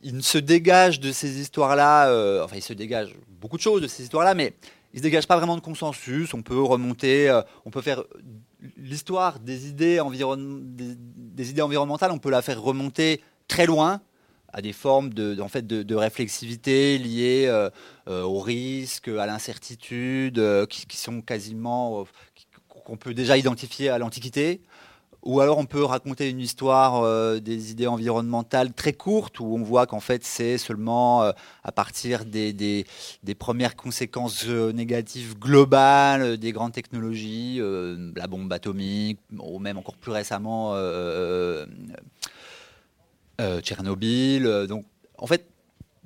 Il 0.00 0.22
se 0.22 0.38
dégage 0.38 1.00
de 1.00 1.12
ces 1.12 1.40
histoires-là, 1.40 2.42
enfin 2.44 2.56
il 2.56 2.62
se 2.62 2.72
dégage 2.72 3.14
beaucoup 3.40 3.56
de 3.56 3.62
choses 3.62 3.82
de 3.82 3.86
ces 3.86 4.04
histoires-là, 4.04 4.34
mais 4.34 4.54
il 4.92 4.96
ne 4.96 4.98
se 4.98 5.02
dégage 5.02 5.26
pas 5.26 5.36
vraiment 5.36 5.56
de 5.56 5.60
consensus. 5.60 6.32
On 6.34 6.42
peut 6.42 6.60
remonter, 6.60 7.40
on 7.64 7.70
peut 7.70 7.82
faire 7.82 8.04
l'histoire 8.76 9.38
des 9.40 9.68
idées, 9.68 10.00
environnementales, 10.00 12.12
on 12.12 12.18
peut 12.18 12.30
la 12.30 12.42
faire 12.42 12.60
remonter 12.60 13.20
très 13.46 13.66
loin 13.66 14.00
à 14.52 14.62
des 14.62 14.72
formes 14.72 15.12
de, 15.12 15.94
réflexivité 15.94 16.98
liées 16.98 17.46
euh, 17.46 17.70
euh, 18.08 18.22
au 18.22 18.40
risque, 18.40 19.08
à 19.08 19.26
l'incertitude, 19.26 20.38
euh, 20.38 20.66
qui, 20.66 20.96
sont 20.96 21.20
quasiment, 21.20 22.06
qu'on 22.68 22.96
peut 22.96 23.14
déjà 23.14 23.36
identifier 23.36 23.90
à 23.90 23.98
l'Antiquité. 23.98 24.60
Ou 25.24 25.40
alors 25.40 25.58
on 25.58 25.66
peut 25.66 25.82
raconter 25.82 26.30
une 26.30 26.38
histoire 26.40 27.02
euh, 27.02 27.40
des 27.40 27.72
idées 27.72 27.88
environnementales 27.88 28.72
très 28.72 28.92
courte, 28.92 29.40
où 29.40 29.56
on 29.56 29.62
voit 29.62 29.86
qu'en 29.86 30.00
fait 30.00 30.24
c'est 30.24 30.58
seulement 30.58 31.24
euh, 31.24 31.32
à 31.64 31.72
partir 31.72 32.24
des, 32.24 32.52
des, 32.52 32.84
premières 33.34 33.74
conséquences 33.74 34.44
euh, 34.46 34.72
négatives 34.72 35.36
globales 35.38 36.36
des 36.38 36.52
grandes 36.52 36.72
technologies, 36.72 37.60
la 38.16 38.26
bombe 38.26 38.52
atomique, 38.52 39.18
ou 39.38 39.58
même 39.58 39.76
encore 39.76 39.96
plus 39.96 40.12
récemment 40.12 40.74
Tchernobyl. 43.60 44.66
donc 44.68 44.84
en 45.16 45.26
fait, 45.26 45.48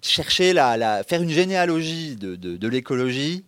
chercher 0.03 0.53
la, 0.53 1.05
faire 1.05 1.23
une 1.23 1.31
généalogie 1.31 2.17
de, 2.17 2.35
de 2.37 2.69
l'écologie, 2.69 3.45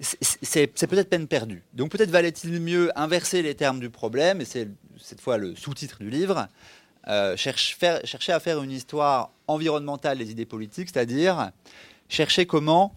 c'est 0.00 0.66
peut-être 0.66 1.08
peine 1.08 1.26
perdue. 1.26 1.62
Donc 1.72 1.90
peut-être 1.90 2.10
valait-il 2.10 2.60
mieux 2.60 2.90
inverser 2.98 3.42
les 3.42 3.54
termes 3.54 3.80
du 3.80 3.90
problème, 3.90 4.40
et 4.40 4.44
c'est 4.44 4.68
cette 5.00 5.20
fois 5.20 5.38
le 5.38 5.54
sous-titre 5.54 5.98
du 6.00 6.10
livre, 6.10 6.48
euh, 7.08 7.36
chercher 7.36 8.32
à 8.32 8.40
faire 8.40 8.62
une 8.62 8.72
histoire 8.72 9.30
environnementale 9.46 10.18
des 10.18 10.30
idées 10.30 10.46
politiques, 10.46 10.90
c'est-à-dire 10.92 11.50
chercher 12.08 12.46
comment 12.46 12.94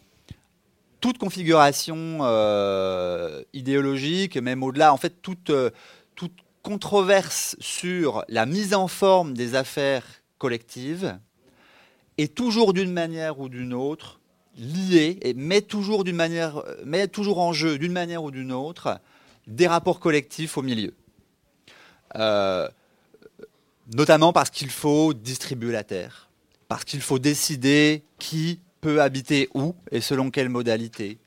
toute 1.00 1.18
configuration 1.18 2.20
euh, 2.22 3.42
idéologique, 3.54 4.38
même 4.38 4.64
au-delà, 4.64 4.94
en 4.94 4.98
fait, 4.98 5.22
toute, 5.22 5.50
euh, 5.50 5.70
toute 6.16 6.34
controverse 6.62 7.56
sur 7.60 8.26
la 8.28 8.46
mise 8.46 8.74
en 8.74 8.88
forme 8.88 9.34
des 9.34 9.56
affaires 9.56 10.06
collectives 10.38 11.18
est 12.18 12.36
toujours 12.36 12.74
d'une 12.74 12.92
manière 12.92 13.40
ou 13.40 13.48
d'une 13.48 13.74
autre 13.74 14.20
lié 14.58 15.18
et 15.22 15.34
met 15.34 15.62
toujours, 15.62 16.00
en 17.40 17.54
jeu 17.54 17.78
d'une 17.78 17.92
manière 17.92 18.24
ou 18.24 18.32
d'une 18.32 18.52
autre 18.52 19.00
des 19.48 19.68
rapports 19.68 20.00
collectifs 20.00 20.58
au 20.58 20.62
milieu. 20.62 20.94
Euh, 22.16 22.68
notamment 23.94 24.34
parce 24.34 24.50
qu'il 24.50 24.70
faut 24.70 25.14
distribuer 25.14 25.72
la 25.72 25.84
terre, 25.84 26.30
parce 26.68 26.84
qu'il 26.84 27.02
faut 27.02 27.20
décider 27.20 28.04
qui 28.20 28.60
peut 28.82 29.02
habiter 29.02 29.50
où 29.54 29.76
et 29.92 30.02
selon 30.02 30.32
quelle 30.32 30.50
modalité. 30.50 31.18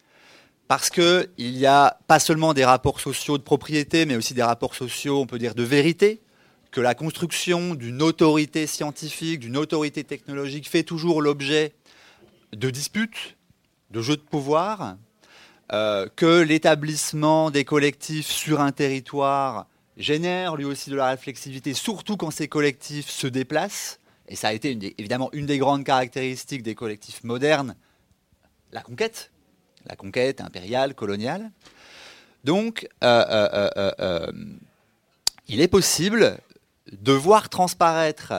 Parce 0.68 0.88
qu'il 0.88 1.28
n'y 1.38 1.66
a 1.66 1.98
pas 2.06 2.18
seulement 2.18 2.54
des 2.54 2.64
rapports 2.64 3.00
sociaux 3.00 3.36
de 3.36 3.42
propriété, 3.42 4.06
mais 4.06 4.16
aussi 4.16 4.32
des 4.34 4.42
rapports 4.42 4.74
sociaux, 4.74 5.20
on 5.20 5.26
peut 5.26 5.38
dire, 5.38 5.54
de 5.54 5.62
vérité, 5.62 6.22
que 6.70 6.80
la 6.80 6.94
construction 6.94 7.74
d'une 7.74 8.00
autorité 8.00 8.66
scientifique, 8.66 9.40
d'une 9.40 9.58
autorité 9.58 10.04
technologique 10.04 10.68
fait 10.68 10.82
toujours 10.82 11.20
l'objet 11.20 11.74
de 12.52 12.70
disputes, 12.70 13.36
de 13.90 14.02
jeux 14.02 14.16
de 14.16 14.22
pouvoir, 14.22 14.96
euh, 15.72 16.08
que 16.16 16.40
l'établissement 16.40 17.50
des 17.50 17.64
collectifs 17.64 18.28
sur 18.28 18.60
un 18.60 18.72
territoire 18.72 19.66
génère 19.96 20.56
lui 20.56 20.64
aussi 20.64 20.90
de 20.90 20.96
la 20.96 21.08
réflexivité, 21.08 21.74
surtout 21.74 22.16
quand 22.16 22.30
ces 22.30 22.48
collectifs 22.48 23.08
se 23.08 23.26
déplacent. 23.26 23.98
Et 24.28 24.36
ça 24.36 24.48
a 24.48 24.52
été 24.52 24.78
évidemment 24.98 25.30
une 25.32 25.46
des 25.46 25.58
grandes 25.58 25.84
caractéristiques 25.84 26.62
des 26.62 26.74
collectifs 26.74 27.24
modernes, 27.24 27.74
la 28.72 28.82
conquête, 28.82 29.30
la 29.86 29.96
conquête 29.96 30.40
impériale, 30.40 30.94
coloniale. 30.94 31.50
Donc, 32.44 32.88
euh, 33.04 33.68
euh, 34.00 34.32
il 35.48 35.60
est 35.60 35.68
possible 35.68 36.38
de 36.90 37.12
voir 37.12 37.48
transparaître 37.48 38.34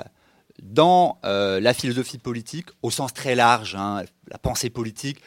dans 0.64 1.20
euh, 1.26 1.60
la 1.60 1.74
philosophie 1.74 2.18
politique, 2.18 2.70
au 2.82 2.90
sens 2.90 3.14
très 3.14 3.36
large, 3.36 3.76
hein, 3.76 4.04
la 4.30 4.38
pensée 4.38 4.70
politique, 4.70 5.20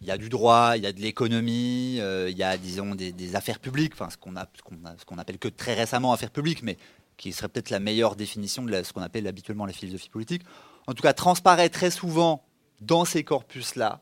il 0.00 0.06
y 0.06 0.10
a 0.10 0.18
du 0.18 0.28
droit, 0.28 0.72
il 0.76 0.82
y 0.82 0.86
a 0.86 0.92
de 0.92 1.00
l'économie, 1.00 1.98
euh, 2.00 2.28
il 2.28 2.36
y 2.36 2.42
a, 2.42 2.56
disons, 2.56 2.94
des, 2.94 3.36
affaires 3.36 3.60
publiques, 3.60 3.92
enfin, 3.94 4.10
ce 4.10 4.16
qu'on 4.16 4.34
ce 4.34 5.20
appelle 5.20 5.38
que 5.38 5.48
très 5.48 5.74
récemment 5.74 6.12
affaires 6.12 6.30
publiques, 6.30 6.62
mais 6.62 6.76
qui 7.16 7.32
serait 7.32 7.48
peut-être 7.48 7.70
la 7.70 7.78
meilleure 7.78 8.16
définition 8.16 8.64
de 8.64 8.82
ce 8.82 8.92
qu'on 8.92 9.02
appelle 9.02 9.26
habituellement 9.28 9.66
la 9.66 9.72
philosophie 9.72 10.08
politique. 10.08 10.42
En 10.86 10.94
tout 10.94 11.02
cas, 11.02 11.12
transparaît 11.12 11.68
très 11.68 11.90
souvent 11.90 12.44
dans 12.80 13.04
ces 13.04 13.22
corpus-là 13.22 14.00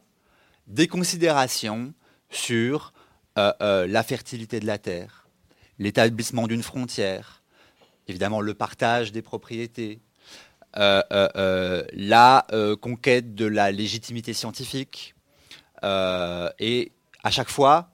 des 0.68 0.86
considérations 0.86 1.92
sur 2.30 2.92
euh, 3.36 3.86
la 3.86 4.02
fertilité 4.02 4.60
de 4.60 4.66
la 4.66 4.78
terre, 4.78 5.28
l'établissement 5.78 6.46
d'une 6.46 6.62
frontière, 6.62 7.42
évidemment 8.06 8.40
le 8.40 8.54
partage 8.54 9.12
des 9.12 9.22
propriétés, 9.22 10.00
la 10.74 12.46
conquête 12.80 13.34
de 13.34 13.46
la 13.46 13.70
légitimité 13.72 14.32
scientifique. 14.32 15.14
et 15.82 16.92
à 17.22 17.30
chaque 17.30 17.48
fois, 17.48 17.90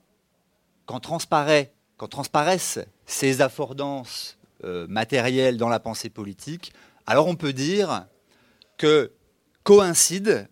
quand, 0.85 0.99
transparaissent 0.99 2.79
ces 3.05 3.41
affordances 3.41 4.37
matérielles 4.63 5.57
dans 5.57 5.69
la 5.69 5.79
pensée 5.79 6.09
politique, 6.09 6.73
alors 7.07 7.27
on 7.27 7.35
peut 7.35 7.53
dire 7.53 8.05
que 8.77 9.11
coïncident 9.63 10.45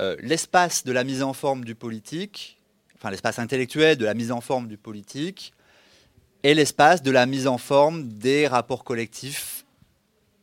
euh, 0.00 0.16
l'espace 0.20 0.84
de 0.84 0.92
la 0.92 1.02
mise 1.02 1.22
en 1.22 1.32
forme 1.32 1.64
du 1.64 1.74
politique, 1.74 2.58
enfin 2.94 3.10
l'espace 3.10 3.40
intellectuel 3.40 3.96
de 3.96 4.04
la 4.04 4.14
mise 4.14 4.30
en 4.30 4.40
forme 4.40 4.68
du 4.68 4.78
politique, 4.78 5.52
et 6.44 6.54
l'espace 6.54 7.02
de 7.02 7.10
la 7.10 7.26
mise 7.26 7.48
en 7.48 7.58
forme 7.58 8.08
des 8.08 8.46
rapports 8.46 8.84
collectifs 8.84 9.57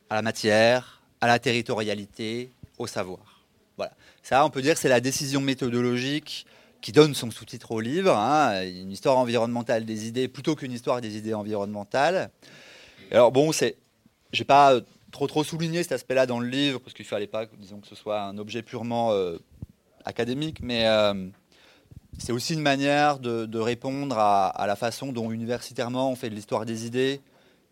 à 0.09 0.15
la 0.15 0.21
matière, 0.21 1.01
à 1.21 1.27
la 1.27 1.39
territorialité, 1.39 2.51
au 2.77 2.87
savoir. 2.87 3.45
Voilà. 3.77 3.93
Ça, 4.23 4.45
on 4.45 4.49
peut 4.49 4.61
dire, 4.61 4.77
c'est 4.77 4.89
la 4.89 5.01
décision 5.01 5.41
méthodologique 5.41 6.45
qui 6.81 6.91
donne 6.91 7.15
son 7.15 7.31
sous-titre 7.31 7.71
au 7.71 7.79
livre, 7.79 8.15
hein, 8.15 8.61
une 8.63 8.91
histoire 8.91 9.17
environnementale 9.17 9.85
des 9.85 10.07
idées 10.07 10.27
plutôt 10.27 10.55
qu'une 10.55 10.71
histoire 10.71 11.01
des 11.01 11.17
idées 11.17 11.33
environnementales. 11.33 12.29
alors 13.11 13.31
bon, 13.31 13.51
c'est, 13.51 13.77
j'ai 14.31 14.43
pas 14.43 14.79
trop 15.11 15.27
trop 15.27 15.43
souligné 15.43 15.81
cet 15.81 15.93
aspect-là 15.93 16.25
dans 16.25 16.39
le 16.39 16.47
livre 16.47 16.79
parce 16.79 16.93
qu'il 16.93 17.05
fallait 17.05 17.25
pas, 17.25 17.45
disons, 17.57 17.79
que 17.79 17.87
ce 17.87 17.95
soit 17.95 18.21
un 18.21 18.37
objet 18.37 18.61
purement 18.61 19.13
euh, 19.13 19.37
académique, 20.03 20.59
mais 20.61 20.87
euh, 20.87 21.27
c'est 22.17 22.31
aussi 22.31 22.53
une 22.53 22.61
manière 22.61 23.19
de, 23.19 23.57
répondre 23.57 24.17
à, 24.17 24.65
la 24.67 24.75
façon 24.75 25.11
dont 25.11 25.31
universitairement 25.31 26.11
on 26.11 26.15
fait 26.15 26.29
de 26.29 26.35
l'histoire 26.35 26.65
des 26.65 26.85
idées, 26.85 27.21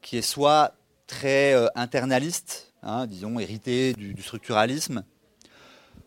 qui 0.02 0.18
est 0.18 0.22
soit 0.22 0.74
très 1.13 1.53
euh, 1.53 1.67
internaliste, 1.75 2.74
hein, 2.82 3.05
disons 3.05 3.39
hérité 3.39 3.93
du, 3.93 4.22
structuralisme, 4.22 5.03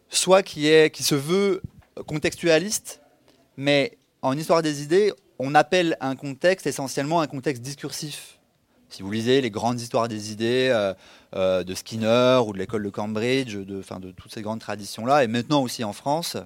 soit 0.08 0.42
qui, 0.42 0.66
est, 0.66 0.90
qui 0.90 1.04
se 1.04 1.14
veut 1.14 1.62
contextualiste, 2.06 3.00
mais 3.56 3.98
en 4.22 4.36
histoire 4.36 4.62
des 4.62 4.82
idées, 4.82 5.12
on 5.38 5.54
appelle 5.54 5.96
un 6.00 6.16
contexte 6.16 6.66
essentiellement 6.66 7.20
un 7.20 7.28
contexte 7.28 7.62
discursif. 7.62 8.38
Si 8.88 9.02
vous 9.02 9.10
lisez 9.10 9.40
les 9.40 9.50
grandes 9.50 9.80
histoires 9.80 10.08
des 10.08 10.32
idées 10.32 10.70
euh, 10.72 10.92
euh, 11.34 11.62
de 11.62 11.75
Skinner 11.75 12.40
ou 12.44 12.52
de 12.52 12.58
l'école 12.58 12.82
de 12.82 12.90
Cambridge, 12.90 13.54
de, 13.54 13.82
toutes 14.12 14.32
ces 14.32 14.42
grandes 14.42 14.60
traditions-là, 14.60 15.22
et 15.22 15.28
maintenant 15.28 15.62
aussi 15.62 15.84
en 15.84 15.92
France, 15.92 16.36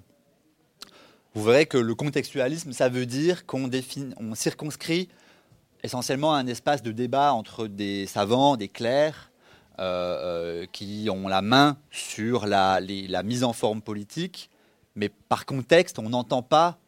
vous 1.34 1.44
verrez 1.44 1.66
que 1.66 1.78
le 1.78 1.94
contextualisme, 1.94 2.72
ça 2.72 2.88
veut 2.88 3.06
dire 3.06 3.46
qu'on 3.46 3.70
on 4.18 4.34
circonscrit 4.34 5.08
essentiellement 5.82 6.34
un 6.34 6.46
espace 6.46 6.82
de 6.82 6.92
débat 6.92 7.32
entre 7.32 7.66
des 7.66 8.06
savants, 8.06 8.56
des 8.56 8.68
clercs, 8.68 9.30
euh, 9.78 10.66
qui 10.72 11.08
ont 11.10 11.26
la 11.26 11.40
main 11.40 11.78
sur 11.90 12.46
la, 12.46 12.80
mise 13.24 13.44
en 13.44 13.52
forme 13.52 13.80
politique, 13.80 14.50
mais 14.94 15.08
par 15.08 15.46
contexte, 15.46 15.98
on 15.98 16.10
n'entend 16.10 16.42
pas 16.42 16.78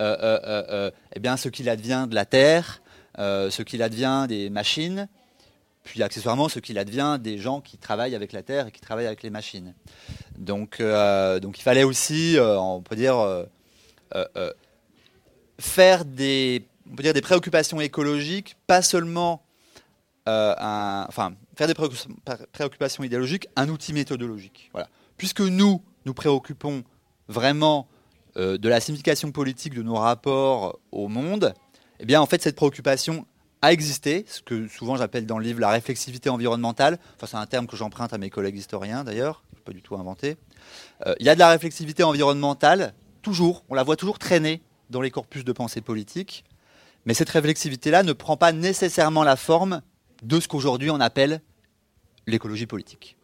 eh 0.00 1.20
bien, 1.20 1.36
ce 1.36 1.48
qu'il 1.48 1.68
advient 1.68 2.06
de 2.10 2.16
la 2.16 2.24
Terre, 2.24 2.82
euh, 3.18 3.50
ce 3.50 3.62
qu'il 3.62 3.82
advient 3.82 4.24
des 4.26 4.48
machines, 4.48 5.06
puis 5.84 6.02
accessoirement 6.02 6.48
ce 6.48 6.60
qu'il 6.60 6.78
advient 6.78 7.18
des 7.20 7.36
gens 7.36 7.60
qui 7.60 7.76
travaillent 7.76 8.14
avec 8.14 8.32
la 8.32 8.42
terre 8.42 8.68
et 8.68 8.70
qui 8.70 8.80
travaillent 8.80 9.06
avec 9.06 9.22
les 9.22 9.28
machines. 9.28 9.74
Donc, 10.38 10.80
euh, 10.80 11.38
donc 11.38 11.58
il 11.58 11.62
fallait 11.62 11.82
aussi, 11.82 12.38
euh, 12.38 12.58
on 12.58 12.80
peut 12.80 12.96
dire, 12.96 13.46
faire 15.58 16.06
des, 16.06 16.64
on 16.92 16.94
peut 16.94 17.02
dire 17.02 17.14
des 17.14 17.22
préoccupations 17.22 17.80
écologiques, 17.80 18.56
pas 18.66 18.82
seulement, 18.82 19.42
un, 20.26 21.06
enfin, 21.08 21.34
faire 21.56 21.66
des 21.66 21.74
préoccupations 21.74 23.02
idéologiques, 23.02 23.48
un 23.56 23.68
outil 23.70 23.92
méthodologique. 23.92 24.70
Voilà. 24.72 24.88
Puisque 25.16 25.40
nous, 25.40 25.82
nous 26.04 26.14
préoccupons 26.14 26.84
vraiment 27.28 27.88
de 28.36 28.68
la 28.68 28.80
signification 28.80 29.32
politique 29.32 29.74
de 29.74 29.82
nos 29.82 29.94
rapports 29.94 30.78
au 30.90 31.08
monde, 31.08 31.54
eh 31.98 32.04
bien, 32.04 32.20
en 32.20 32.26
fait, 32.26 32.42
cette 32.42 32.56
préoccupation 32.56 33.26
a 33.62 33.72
existé, 33.72 34.24
ce 34.28 34.42
que 34.42 34.66
souvent 34.68 34.96
j'appelle 34.96 35.24
dans 35.24 35.38
le 35.38 35.44
livre 35.44 35.60
la 35.60 35.70
réflexivité 35.70 36.28
environnementale. 36.28 36.98
Enfin, 37.16 37.26
c'est 37.26 37.36
un 37.36 37.46
terme 37.46 37.66
que 37.66 37.76
j'emprunte 37.76 38.12
à 38.12 38.18
mes 38.18 38.28
collègues 38.28 38.56
historiens, 38.56 39.04
d'ailleurs. 39.04 39.44
Je 39.56 39.62
pas 39.62 39.72
du 39.72 39.82
tout 39.82 39.94
inventé. 39.94 40.36
Euh, 41.06 41.14
il 41.20 41.26
y 41.26 41.28
a 41.28 41.34
de 41.34 41.38
la 41.38 41.48
réflexivité 41.48 42.02
environnementale, 42.02 42.92
toujours. 43.22 43.64
On 43.68 43.74
la 43.74 43.84
voit 43.84 43.96
toujours 43.96 44.18
traîner 44.18 44.60
dans 44.90 45.00
les 45.00 45.12
corpus 45.12 45.44
de 45.44 45.52
pensée 45.52 45.80
politique. 45.80 46.44
Mais 47.04 47.14
cette 47.14 47.30
réflexivité-là 47.30 48.02
ne 48.02 48.12
prend 48.12 48.36
pas 48.36 48.52
nécessairement 48.52 49.24
la 49.24 49.36
forme 49.36 49.82
de 50.22 50.38
ce 50.38 50.48
qu'aujourd'hui 50.48 50.90
on 50.90 51.00
appelle 51.00 51.40
l'écologie 52.26 52.66
politique. 52.66 53.16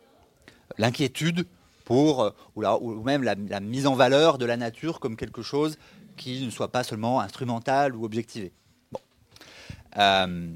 L'inquiétude 0.78 1.46
pour, 1.84 2.22
euh, 2.22 2.30
ou, 2.54 2.64
ou 2.64 3.02
même 3.02 3.22
la, 3.22 3.34
la, 3.34 3.60
mise 3.60 3.86
en 3.86 3.94
valeur 3.94 4.36
de 4.36 4.44
la 4.44 4.56
nature 4.56 5.00
comme 5.00 5.16
quelque 5.16 5.42
chose 5.42 5.78
qui 6.16 6.44
ne 6.44 6.50
soit 6.50 6.70
pas 6.70 6.84
seulement 6.84 7.20
instrumental 7.20 7.94
ou 7.94 8.04
objectivé. 8.04 8.52
Euh, 9.96 10.52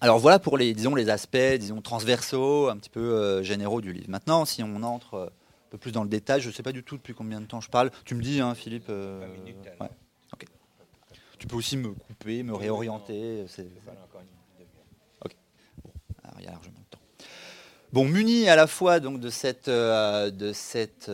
alors 0.00 0.18
voilà 0.18 0.38
pour 0.38 0.56
les, 0.56 0.72
disons, 0.72 0.94
les 0.94 1.10
aspects 1.10 1.36
disons, 1.58 1.82
transversaux, 1.82 2.68
un 2.68 2.76
petit 2.78 2.88
peu 2.88 3.00
euh, 3.00 3.42
généraux 3.42 3.80
du 3.80 3.92
livre. 3.92 4.08
Maintenant, 4.08 4.46
si 4.46 4.62
on 4.62 4.82
entre 4.82 5.30
un 5.30 5.70
peu 5.70 5.78
plus 5.78 5.92
dans 5.92 6.04
le 6.04 6.08
détail, 6.08 6.40
je 6.40 6.48
ne 6.48 6.52
sais 6.54 6.62
pas 6.62 6.72
du 6.72 6.82
tout 6.82 6.96
depuis 6.96 7.12
combien 7.12 7.40
de 7.40 7.46
temps 7.46 7.60
je 7.60 7.68
parle. 7.68 7.90
Tu 8.04 8.14
me 8.14 8.22
dis, 8.22 8.40
hein, 8.40 8.54
Philippe 8.54 8.88
ouais. 8.88 9.90
Tu 11.40 11.46
peux 11.46 11.56
aussi 11.56 11.78
me 11.78 11.88
couper, 11.88 12.42
me 12.42 12.54
réorienter. 12.54 13.46
Ok. 15.24 15.36
Bon, 15.82 15.90
alors, 16.22 16.36
il 16.38 16.44
y 16.44 16.46
a 16.48 16.52
largement 16.52 16.78
de 16.78 16.84
temps. 16.90 17.00
Bon, 17.92 18.04
muni 18.04 18.46
à 18.48 18.56
la 18.56 18.66
fois 18.66 19.00
donc 19.00 19.20
de 19.20 19.30
cette, 19.30 19.70
de 19.70 20.52
cette 20.52 21.10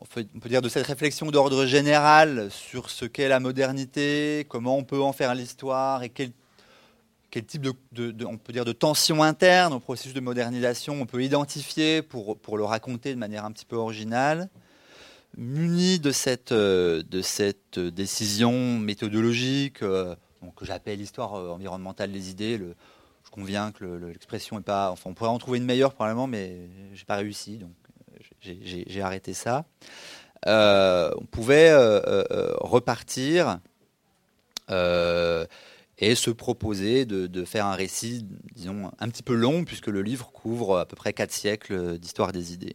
on 0.00 0.40
peut 0.40 0.48
dire 0.48 0.62
de 0.62 0.68
cette 0.68 0.86
réflexion 0.86 1.30
d'ordre 1.30 1.64
général 1.64 2.50
sur 2.50 2.90
ce 2.90 3.04
qu'est 3.04 3.28
la 3.28 3.38
modernité, 3.38 4.44
comment 4.48 4.76
on 4.76 4.84
peut 4.84 5.00
en 5.00 5.12
faire 5.12 5.34
l'histoire 5.34 6.02
et 6.02 6.08
quel, 6.08 6.32
quel 7.30 7.44
type 7.44 7.62
de, 7.92 8.24
on 8.24 8.36
peut 8.36 8.52
dire 8.52 8.64
de 8.64 8.72
tension 8.72 9.22
interne 9.22 9.72
au 9.72 9.80
processus 9.80 10.12
de 10.12 10.20
modernisation 10.20 11.00
on 11.00 11.06
peut 11.06 11.22
identifier 11.22 12.02
pour, 12.02 12.36
pour 12.36 12.58
le 12.58 12.64
raconter 12.64 13.14
de 13.14 13.18
manière 13.18 13.44
un 13.44 13.52
petit 13.52 13.64
peu 13.64 13.76
originale. 13.76 14.50
Muni 15.36 15.98
de 15.98 16.10
cette, 16.10 16.52
de 16.52 17.22
cette 17.22 17.78
décision 17.78 18.78
méthodologique 18.78 19.82
euh, 19.82 20.14
que 20.56 20.64
j'appelle 20.64 21.00
histoire 21.00 21.34
euh, 21.34 21.50
environnementale 21.50 22.12
des 22.12 22.30
idées, 22.30 22.58
le, 22.58 22.74
je 23.24 23.30
conviens 23.30 23.72
que 23.72 23.84
l'expression 23.84 24.58
est 24.58 24.62
pas. 24.62 24.94
On 25.04 25.14
pourrait 25.14 25.30
en 25.30 25.38
trouver 25.38 25.58
une 25.58 25.64
meilleure 25.64 25.94
probablement, 25.94 26.26
mais 26.26 26.68
j'ai 26.92 27.04
pas 27.04 27.16
réussi. 27.16 27.58
Donc, 27.58 27.72
j'ai 28.40 29.02
arrêté 29.02 29.34
ça. 29.34 29.64
Euh, 30.46 31.10
on 31.16 31.24
pouvait 31.24 31.70
euh, 31.70 32.00
euh, 32.06 32.54
repartir 32.60 33.60
et 35.98 36.14
se 36.14 36.30
proposer 36.30 37.06
de, 37.06 37.44
faire 37.44 37.66
un 37.66 37.74
récit, 37.74 38.26
disons, 38.54 38.90
un 38.98 39.08
petit 39.08 39.22
peu 39.22 39.34
long, 39.34 39.64
puisque 39.64 39.86
le 39.86 40.02
livre 40.02 40.32
couvre 40.32 40.78
à 40.78 40.86
peu 40.86 40.96
près 40.96 41.12
quatre 41.12 41.32
siècles 41.32 41.98
d'histoire 41.98 42.32
des 42.32 42.52
idées. 42.52 42.74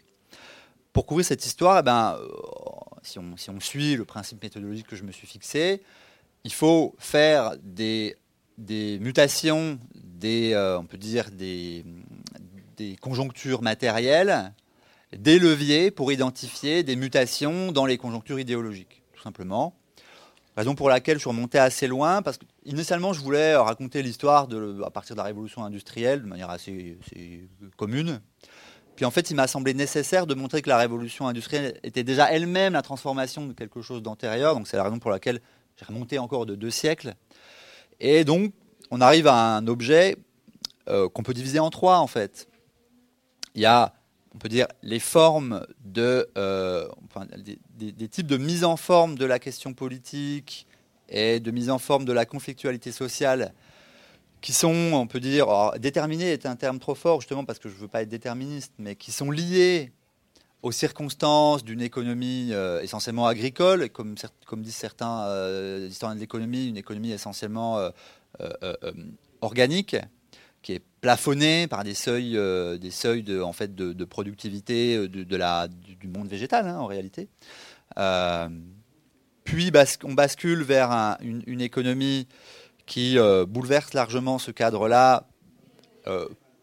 Pour 0.93 1.05
couvrir 1.05 1.25
cette 1.25 1.45
histoire, 1.45 1.79
eh 1.79 1.83
ben, 1.83 2.17
si, 3.03 3.19
on, 3.19 3.37
si, 3.37 3.49
on, 3.49 3.59
suit 3.59 3.95
le 3.95 4.05
principe 4.05 4.41
méthodologique 4.43 4.87
que 4.87 4.95
je 4.95 5.03
me 5.03 5.11
suis 5.11 5.27
fixé, 5.27 5.81
il 6.43 6.53
faut 6.53 6.95
faire 6.97 7.55
des, 7.61 8.17
mutations, 8.57 9.79
des, 9.95 10.55
on 10.79 10.85
peut 10.85 10.97
dire 10.97 11.29
des, 11.31 11.85
des 12.77 12.95
conjonctures 12.97 13.61
matérielles 13.61 14.53
des 15.15 15.39
leviers 15.39 15.91
pour 15.91 16.11
identifier 16.11 16.83
des 16.83 16.95
mutations 16.95 17.71
dans 17.71 17.85
les 17.85 17.97
conjonctures 17.97 18.39
idéologiques, 18.39 19.01
tout 19.13 19.21
simplement. 19.21 19.75
Raison 20.55 20.75
pour 20.75 20.89
laquelle 20.89 21.15
je 21.15 21.21
suis 21.21 21.29
remonté 21.29 21.57
assez 21.57 21.87
loin, 21.87 22.21
parce 22.21 22.37
qu'initialement, 22.37 23.13
je 23.13 23.21
voulais 23.21 23.55
raconter 23.55 24.01
l'histoire 24.01 24.47
à 24.85 24.91
partir 24.91 25.15
de 25.15 25.19
la 25.19 25.23
révolution 25.23 25.63
industrielle 25.63 26.21
de 26.21 26.27
manière 26.27 26.49
assez, 26.49 26.97
commune. 27.77 28.21
Puis 28.99 29.05
en 29.05 29.11
fait, 29.11 29.31
il 29.31 29.35
m'a 29.35 29.47
semblé 29.47 29.73
nécessaire 29.73 30.27
de 30.27 30.33
montrer 30.33 30.61
que 30.61 30.67
la 30.67 30.75
révolution 30.75 31.25
industrielle 31.29 31.79
était 31.83 32.03
déjà 32.03 32.29
elle-même 32.33 32.73
la 32.73 32.81
transformation 32.81 33.47
de 33.47 33.53
quelque 33.53 33.81
chose 33.81 34.03
d'antérieur. 34.03 34.55
Donc 34.55 34.67
c'est 34.67 34.75
la 34.75 34.83
raison 34.83 34.99
pour 34.99 35.09
laquelle 35.09 35.39
j'ai 35.77 35.85
remonté 35.85 36.19
encore 36.19 36.45
de 36.45 36.53
deux 36.53 36.69
siècles. 36.69 37.13
Et 38.01 38.25
donc, 38.25 38.51
on 38.91 38.99
arrive 38.99 39.27
à 39.27 39.55
un 39.55 39.67
objet 39.67 40.17
euh, 40.89 41.07
qu'on 41.07 41.23
peut 41.23 41.33
diviser 41.33 41.59
en 41.59 41.69
trois, 41.69 41.99
en 41.99 42.07
fait. 42.07 42.49
Il 43.55 43.61
y 43.61 43.65
a 43.65 43.93
on 44.35 44.37
peut 44.37 44.49
dire, 44.49 44.67
les 44.83 44.99
formes 44.99 45.65
de, 45.85 46.29
euh, 46.37 46.85
des, 47.77 48.09
types 48.09 48.27
de 48.27 48.35
mise 48.35 48.65
en 48.65 48.75
forme 48.75 49.17
de 49.17 49.23
la 49.23 49.39
question 49.39 49.73
politique 49.73 50.67
et 51.07 51.39
de 51.39 51.51
mise 51.51 51.69
en 51.69 51.79
forme 51.79 52.03
de 52.03 52.11
la 52.11 52.25
conflictualité 52.25 52.91
sociale 52.91 53.53
qui 54.41 54.53
sont, 54.53 54.91
on 54.93 55.07
peut 55.07 55.19
dire, 55.19 55.47
déterminés 55.79 56.31
est 56.31 56.45
un 56.45 56.55
terme 56.55 56.79
trop 56.79 56.95
fort 56.95 57.21
justement 57.21 57.45
parce 57.45 57.59
que 57.59 57.69
je 57.69 57.75
ne 57.75 57.79
veux 57.79 57.87
pas 57.87 58.01
être 58.01 58.09
déterministe, 58.09 58.73
mais 58.77 58.95
qui 58.95 59.11
sont 59.11 59.31
liés 59.31 59.91
aux 60.61 60.71
circonstances 60.71 61.63
d'une 61.63 61.81
économie 61.81 62.49
euh, 62.51 62.81
essentiellement 62.81 63.27
agricole, 63.27 63.83
et 63.83 63.89
comme, 63.89 64.15
disent 64.57 64.75
certains 64.75 65.23
euh, 65.27 65.87
historiens 65.89 66.15
de 66.15 66.19
l'économie, 66.19 66.67
une 66.67 66.77
économie 66.77 67.11
essentiellement 67.11 67.79
organique, 69.41 69.95
qui 70.61 70.73
est 70.73 70.83
plafonné 71.01 71.67
par 71.67 71.83
des 71.83 71.93
seuils, 71.93 72.37
euh, 72.37 72.77
des 72.77 72.91
seuils 72.91 73.23
de, 73.23 73.41
en 73.41 73.53
fait, 73.53 73.75
de, 73.75 74.05
productivité 74.05 74.95
euh, 74.97 75.07
du, 75.07 76.07
monde 76.07 76.27
végétal, 76.27 76.67
hein, 76.67 76.77
en 76.77 76.85
réalité. 76.85 77.29
Euh, 77.97 78.49
puis 79.43 79.71
on 80.03 80.13
bascule 80.13 80.61
vers 80.61 81.17
une, 81.21 81.61
économie 81.61 82.27
qui 82.89 83.17
bouleverse 83.47 83.93
largement 83.93 84.39
ce 84.39 84.51
cadre-là 84.51 85.27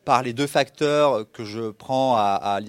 par 0.07 0.23
les 0.23 0.33
deux 0.33 0.47
facteurs 0.47 1.31
que 1.33 1.45
je 1.45 1.71
prends 1.73 2.17
à, 2.17 2.61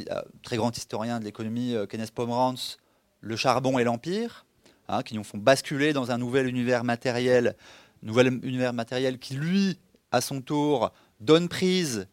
très 0.41 0.57
grand 0.57 0.75
historien 0.75 1.19
de 1.19 1.23
l'économie, 1.23 1.75
euh, 1.75 1.85
Kenneth 1.85 2.11
Pomerantz, 2.11 2.79
le 3.21 3.35
charbon 3.35 3.77
et 3.77 3.83
l'empire, 3.83 4.47
hein, 4.87 5.03
qui 5.03 5.13
nous 5.13 5.23
font 5.23 5.37
basculer 5.37 5.93
dans 5.93 6.09
un 6.09 6.17
nouvel 6.17 6.47
univers 6.47 6.83
matériel, 6.83 7.55
nouvel 8.01 8.39
univers 8.43 8.73
matériel 8.73 9.19
qui, 9.19 9.35
lui, 9.35 9.79
à 10.11 10.19
son 10.19 10.41
tour, 10.41 10.91
donne 11.19 11.47
prise 11.47 12.07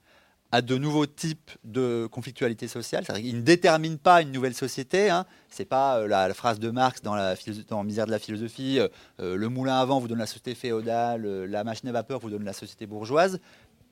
à 0.55 0.63
de 0.63 0.79
nouveaux 0.79 1.07
types 1.07 1.51
de 1.65 2.07
conflictualité 2.13 2.69
sociale. 2.69 3.05
Il 3.19 3.39
ne 3.39 3.41
détermine 3.41 3.99
pas 3.99 4.23
une 4.23 4.31
nouvelle 4.31 4.55
société. 4.55 5.11
Hein. 5.11 5.27
Ce 5.51 5.61
n'est 5.61 5.67
pas 5.67 5.99
euh, 5.99 6.07
la, 6.07 6.33
phrase 6.33 6.61
de 6.61 6.71
Marx 6.71 7.03
dans, 7.03 7.17
la 7.17 7.35
Misère 7.83 8.07
de 8.07 8.13
la 8.13 8.21
philosophie 8.21 8.79
euh, 8.79 8.87
euh, 9.19 9.37
le 9.37 9.49
moulin 9.49 9.81
à 9.81 9.85
vent 9.85 9.99
vous 9.99 10.07
donne 10.07 10.21
la 10.21 10.27
société 10.27 10.55
féodale, 10.55 11.27
la 11.47 11.65
machine 11.65 11.89
à 11.89 11.93
vapeur 11.93 12.21
vous 12.21 12.31
donne 12.31 12.45
la 12.45 12.53
société 12.53 12.87
bourgeoise. 12.87 13.41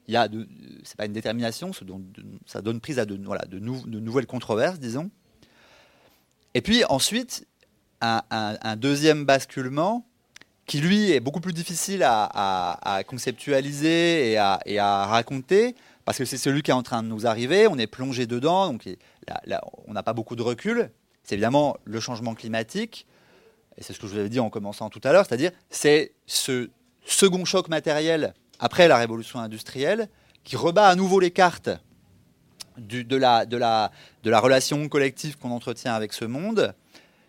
Il 0.06 0.14
y 0.14 0.16
a 0.16 0.28
c'est 0.84 0.96
pas 0.96 1.06
une 1.06 1.12
détermination, 1.12 1.72
ça 2.46 2.62
donne 2.62 2.80
prise 2.80 3.00
à 3.00 3.06
de, 3.06 3.16
nouvelles 3.16 4.26
controverses, 4.26 4.78
disons. 4.78 5.10
Et 6.54 6.60
puis 6.60 6.84
ensuite, 6.84 7.44
un, 8.00 8.76
deuxième 8.76 9.24
basculement 9.24 10.06
qui 10.66 10.80
lui 10.80 11.10
est 11.10 11.20
beaucoup 11.20 11.40
plus 11.40 11.52
difficile 11.52 12.04
à, 12.04 13.02
conceptualiser 13.06 14.32
et 14.32 14.78
à 14.78 15.06
raconter, 15.06 15.74
parce 16.04 16.18
que 16.18 16.24
c'est 16.24 16.38
celui 16.38 16.62
qui 16.62 16.70
est 16.70 16.74
en 16.74 16.82
train 16.82 17.02
de 17.02 17.08
nous 17.08 17.26
arriver, 17.26 17.66
on 17.66 17.78
est 17.78 17.86
plongé 17.86 18.26
dedans, 18.26 18.72
donc 18.72 18.88
on 19.86 19.92
n'a 19.92 20.02
pas 20.02 20.12
beaucoup 20.12 20.36
de 20.36 20.42
recul. 20.42 20.90
C'est 21.22 21.36
évidemment 21.36 21.76
le 21.84 22.00
changement 22.00 22.34
climatique, 22.34 23.06
et 23.78 23.82
c'est 23.82 23.92
ce 23.92 24.00
que 24.00 24.06
je 24.06 24.12
vous 24.12 24.18
avais 24.18 24.28
dit 24.28 24.40
en 24.40 24.50
commençant 24.50 24.90
tout 24.90 25.00
à 25.04 25.12
l'heure, 25.12 25.24
c'est-à-dire 25.26 25.52
c'est 25.70 26.12
ce 26.26 26.70
second 27.04 27.44
choc 27.44 27.68
matériel 27.68 28.34
après 28.58 28.88
la 28.88 28.96
révolution 28.96 29.38
industrielle 29.38 30.08
qui 30.44 30.56
rebat 30.56 30.88
à 30.88 30.94
nouveau 30.96 31.20
les 31.20 31.30
cartes 31.30 31.70
de, 32.76 33.16
la, 33.16 33.90
relation 34.24 34.88
collective 34.88 35.38
qu'on 35.38 35.50
entretient 35.50 35.94
avec 35.94 36.12
ce 36.12 36.24
monde, 36.24 36.74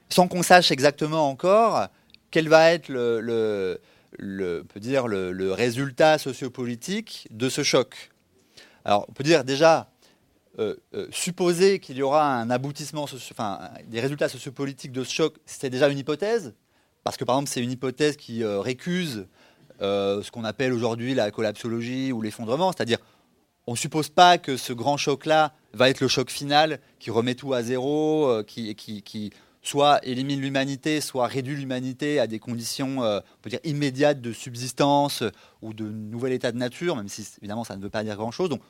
sans 0.09 0.27
qu'on 0.27 0.41
sache 0.41 0.71
exactement 0.71 1.29
encore 1.29 1.88
quel 2.31 2.49
va 2.49 2.71
être 2.71 2.89
le, 2.89 3.79
le 4.17 5.51
résultat 5.51 6.17
sociopolitique 6.17 7.27
de 7.29 7.49
ce 7.49 7.62
choc. 7.62 8.12
Alors, 8.86 9.06
on 9.10 9.13
peut 9.13 9.24
dire 9.24 9.43
déjà, 9.43 9.89
euh, 10.60 10.76
euh, 10.93 11.08
supposer 11.10 11.80
qu'il 11.80 11.98
y 11.98 12.04
aura 12.04 12.32
un 12.36 12.52
aboutissement, 12.52 13.04
enfin, 13.04 13.60
des 13.88 14.00
résultats 14.00 14.30
sociopolitiques 14.30 14.91
de 14.91 15.04
ce 15.04 15.12
choc, 15.12 15.36
c'est 15.48 15.72
déjà 15.72 15.89
une 15.89 15.98
hypothèse, 15.98 16.54
parce 17.04 17.17
que 17.17 17.24
par 17.24 17.36
exemple, 17.38 17.50
c'est 17.50 17.63
une 17.63 17.72
hypothèse 17.72 18.17
qui 18.17 18.43
euh, 18.43 18.60
récuse 18.60 19.26
ce 19.82 20.32
qu'on 20.32 20.46
appelle 20.46 20.72
aujourd'hui 20.72 21.13
la 21.13 21.30
collapsologie 21.30 22.13
ou 22.13 22.22
l'effondrement, 22.22 22.72
c'est-à-dire 22.72 23.00
on 23.67 23.74
ne 23.74 23.78
suppose 23.78 24.08
pas 24.08 24.38
que 24.38 24.56
ce 24.56 24.72
grand 24.72 24.96
choc-là 24.96 25.54
va 25.74 25.89
être 25.89 26.00
le 26.00 26.08
choc 26.08 26.30
final 26.30 26.80
qui 27.00 27.12
remet 27.12 27.36
tout 27.36 27.54
à 27.54 27.63
zéro, 27.63 28.41
qui, 28.48 28.74
qui, 28.76 29.02
qui, 29.02 29.32
soit 29.63 30.06
élimine 30.06 30.41
l'humanité, 30.41 31.02
soit 31.02 31.26
réduit 31.26 31.56
l'humanité 31.56 32.19
à 32.19 32.28
des 32.28 32.38
conditions, 32.38 33.04
euh, 33.04 33.19
on 33.19 33.41
peut 33.41 33.49
dire, 33.49 33.62
immédiates 33.63 34.21
de 34.21 34.34
subsistance 34.34 35.23
euh, 35.23 35.32
ou 35.62 35.73
de 35.73 35.86
nouvel 35.86 36.34
état 36.34 36.52
de 36.52 36.58
nature, 36.58 36.97
même 36.97 37.08
si 37.08 37.26
évidemment 37.39 37.63
ça 37.63 37.78
ne 37.78 37.82
veut 37.82 37.89
pas 37.89 38.04
dire 38.04 38.17
grand-chose. 38.17 38.49
Donc 38.49 38.62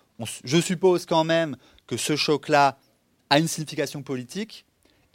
je 0.44 0.62
suppose 0.62 1.06
quand 1.06 1.24
même 1.24 1.58
que 1.88 1.98
ce 1.98 2.16
choc-là 2.16 2.78
a 3.32 3.40
une 3.40 3.48
signification 3.48 4.04
politique 4.04 4.66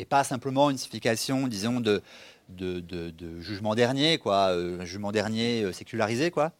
et 0.00 0.04
pas 0.04 0.24
simplement 0.24 0.70
une 0.70 0.78
signification, 0.78 1.46
disons, 1.46 1.80
de, 1.80 2.02
de, 2.48 3.40
jugement 3.40 3.74
dernier, 3.76 4.18
quoi, 4.18 4.48
euh, 4.48 4.84
jugement 4.84 5.12
dernier 5.12 5.72
sécularisé, 5.72 6.30
quoi. 6.30 6.52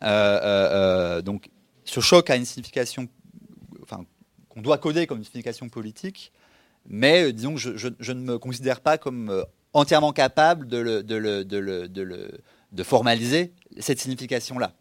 donc 0.00 1.50
ce 1.84 2.00
choc 2.00 2.30
a 2.30 2.36
une 2.36 2.44
signification, 2.46 3.08
enfin, 3.82 4.04
qu'on 4.48 4.62
doit 4.62 4.78
coder 4.78 5.06
comme 5.06 5.18
une 5.18 5.24
signification 5.24 5.68
politique 5.68 6.32
mais 6.88 7.24
euh, 7.24 7.32
disons 7.32 7.54
que 7.54 7.60
je, 7.60 8.12
ne 8.12 8.20
me 8.20 8.38
considère 8.38 8.80
pas 8.80 8.98
comme 8.98 9.30
euh, 9.30 9.44
entièrement 9.72 10.12
capable 10.12 10.66
de, 10.66 11.04
formaliser 12.82 13.52
cette 13.78 14.00
signification-là. 14.00 14.72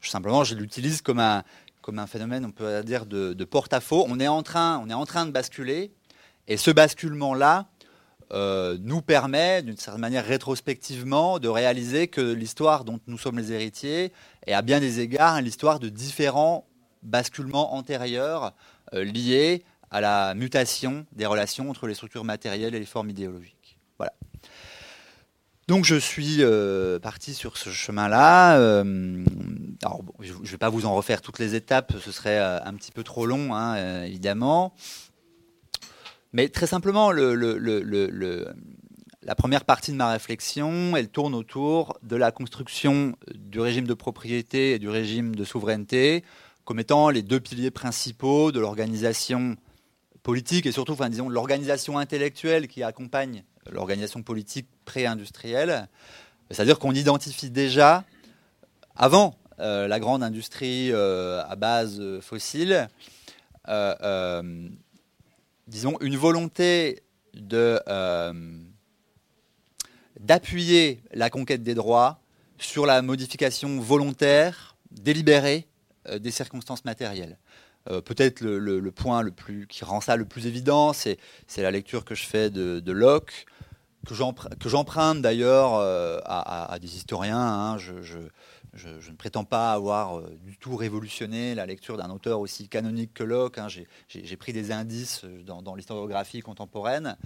Simplement, 0.00 0.44
je 0.44 0.54
l'utilise 0.54 1.02
comme 1.02 1.20
un, 1.20 1.44
comme 1.82 1.98
un 1.98 2.06
phénomène, 2.06 2.44
on 2.44 2.50
peut 2.50 2.82
dire, 2.82 3.06
de, 3.06 3.44
porte-à-faux. 3.44 4.04
On, 4.08 4.18
est 4.18 4.28
en 4.28 4.42
train, 4.42 4.82
on 4.84 4.88
est 4.88 4.94
en 4.94 5.06
train 5.06 5.26
de 5.26 5.30
basculer, 5.30 5.92
et 6.48 6.56
ce 6.56 6.70
basculement-là 6.70 7.68
euh, 8.32 8.78
nous 8.80 9.02
permet, 9.02 9.62
d'une 9.62 9.76
certaine 9.76 10.00
manière 10.00 10.24
rétrospectivement, 10.24 11.38
de 11.38 11.48
réaliser 11.48 12.08
que 12.08 12.20
l'histoire 12.20 12.84
dont 12.84 12.98
nous 13.06 13.18
sommes 13.18 13.38
les 13.38 13.52
héritiers 13.52 14.12
est 14.46 14.52
à 14.52 14.62
bien 14.62 14.80
des 14.80 15.00
égards 15.00 15.40
l'histoire 15.42 15.80
de 15.80 15.88
différents 15.88 16.66
basculements 17.02 17.74
antérieurs 17.74 18.54
liés 18.92 19.64
à 19.90 20.00
la 20.00 20.34
mutation 20.34 21.06
des 21.12 21.26
relations 21.26 21.70
entre 21.70 21.86
les 21.86 21.94
structures 21.94 22.24
matérielles 22.24 22.74
et 22.74 22.78
les 22.78 22.86
formes 22.86 23.10
idéologiques. 23.10 23.78
Voilà. 23.98 24.12
Donc 25.70 25.84
je 25.84 25.96
suis 25.96 26.38
euh, 26.40 26.98
parti 26.98 27.34
sur 27.34 27.56
ce 27.56 27.70
chemin-là. 27.70 28.58
Euh, 28.58 28.82
je 30.20 30.32
ne 30.32 30.46
vais 30.46 30.58
pas 30.58 30.68
vous 30.68 30.86
en 30.86 30.94
refaire 30.94 31.22
toutes 31.22 31.38
les 31.38 31.54
étapes, 31.54 31.92
ce 32.00 32.10
serait 32.12 32.38
euh, 32.38 32.58
un 32.64 32.74
petit 32.74 32.92
peu 32.92 33.04
trop 33.04 33.24
long, 33.26 33.54
hein, 33.54 34.02
évidemment. 34.04 34.74
Mais 36.32 36.48
très 36.48 36.66
simplement, 36.66 37.12
le, 37.12 37.34
la 39.22 39.34
première 39.34 39.64
partie 39.64 39.92
de 39.92 39.96
ma 39.96 40.10
réflexion, 40.10 40.96
elle 40.96 41.08
tourne 41.08 41.34
autour 41.34 41.98
de 42.02 42.16
la 42.16 42.32
construction 42.32 43.16
du 43.34 43.60
régime 43.60 43.86
de 43.86 43.94
propriété 43.94 44.72
et 44.72 44.78
du 44.78 44.88
régime 44.88 45.34
de 45.34 45.44
souveraineté 45.44 46.24
comme 46.64 46.78
étant 46.78 47.10
les 47.10 47.22
deux 47.22 47.40
piliers 47.40 47.70
principaux 47.70 48.52
de 48.52 48.60
l'organisation 48.60 49.56
politique 50.22 50.66
et 50.66 50.72
surtout, 50.72 50.96
disons, 51.08 51.28
l'organisation 51.28 51.98
intellectuelle 51.98 52.68
qui 52.68 52.82
accompagne 52.82 53.44
l'organisation 53.70 54.22
politique 54.22 54.68
pré-industrielle. 54.84 55.88
C'est-à-dire 56.50 56.78
qu'on 56.78 56.92
identifie 56.92 57.50
déjà, 57.50 58.04
avant 58.96 59.36
euh, 59.60 59.86
la 59.86 60.00
grande 60.00 60.22
industrie 60.22 60.90
euh, 60.92 61.42
à 61.46 61.56
base 61.56 62.02
fossile, 62.20 62.88
euh, 63.68 64.68
disons, 65.66 65.96
une 66.00 66.16
volonté 66.16 67.02
de, 67.34 67.80
d'appuyer 70.18 71.02
la 71.12 71.30
conquête 71.30 71.62
des 71.62 71.74
droits 71.74 72.20
sur 72.58 72.84
la 72.84 73.00
modification 73.02 73.80
volontaire, 73.80 74.76
délibérée 74.90 75.66
des 76.18 76.30
circonstances 76.30 76.84
matérielles. 76.84 77.38
Euh, 77.88 78.00
peut-être 78.00 78.42
le, 78.42 78.90
point 78.90 79.22
le 79.22 79.30
plus, 79.30 79.66
qui 79.66 79.84
rend 79.84 80.00
ça 80.00 80.16
le 80.16 80.24
plus 80.24 80.46
évident, 80.46 80.92
c'est 80.92 81.18
la 81.56 81.70
lecture 81.70 82.04
que 82.04 82.14
je 82.14 82.24
fais 82.24 82.50
de, 82.50 82.92
Locke, 82.92 83.46
que 84.06 84.14
j'emprunte 84.68 85.22
d'ailleurs 85.22 85.74
euh, 85.74 86.18
à, 86.24 86.78
des 86.80 86.96
historiens. 86.96 87.38
Hein. 87.38 87.78
Je, 87.78 88.18
ne 88.76 89.16
prétends 89.16 89.44
pas 89.44 89.72
avoir 89.72 90.18
euh, 90.18 90.36
du 90.44 90.56
tout 90.58 90.76
révolutionné 90.76 91.54
la 91.54 91.66
lecture 91.66 91.96
d'un 91.96 92.10
auteur 92.10 92.40
aussi 92.40 92.68
canonique 92.68 93.14
que 93.14 93.24
Locke. 93.24 93.58
Hein. 93.58 93.68
J'ai 94.08 94.36
pris 94.36 94.52
des 94.52 94.72
indices 94.72 95.24
dans, 95.46 95.74
l'historiographie 95.74 96.40
contemporaine 96.40 97.16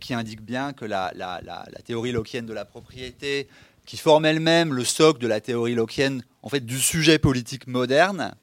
qui 0.00 0.14
indiquent 0.14 0.44
bien 0.44 0.72
que 0.72 0.86
la, 0.86 1.12
la, 1.14 1.64
théorie 1.84 2.12
lockienne 2.12 2.46
de 2.46 2.54
la 2.54 2.64
propriété, 2.64 3.46
qui 3.84 3.98
forme 3.98 4.24
elle-même 4.24 4.72
le 4.72 4.84
socle 4.84 5.20
de 5.20 5.28
la 5.28 5.40
théorie 5.40 5.74
lockienne 5.74 6.24
en 6.42 6.48
fait, 6.48 6.64
du 6.64 6.78
sujet 6.78 7.18
politique 7.18 7.66
moderne, 7.66 8.34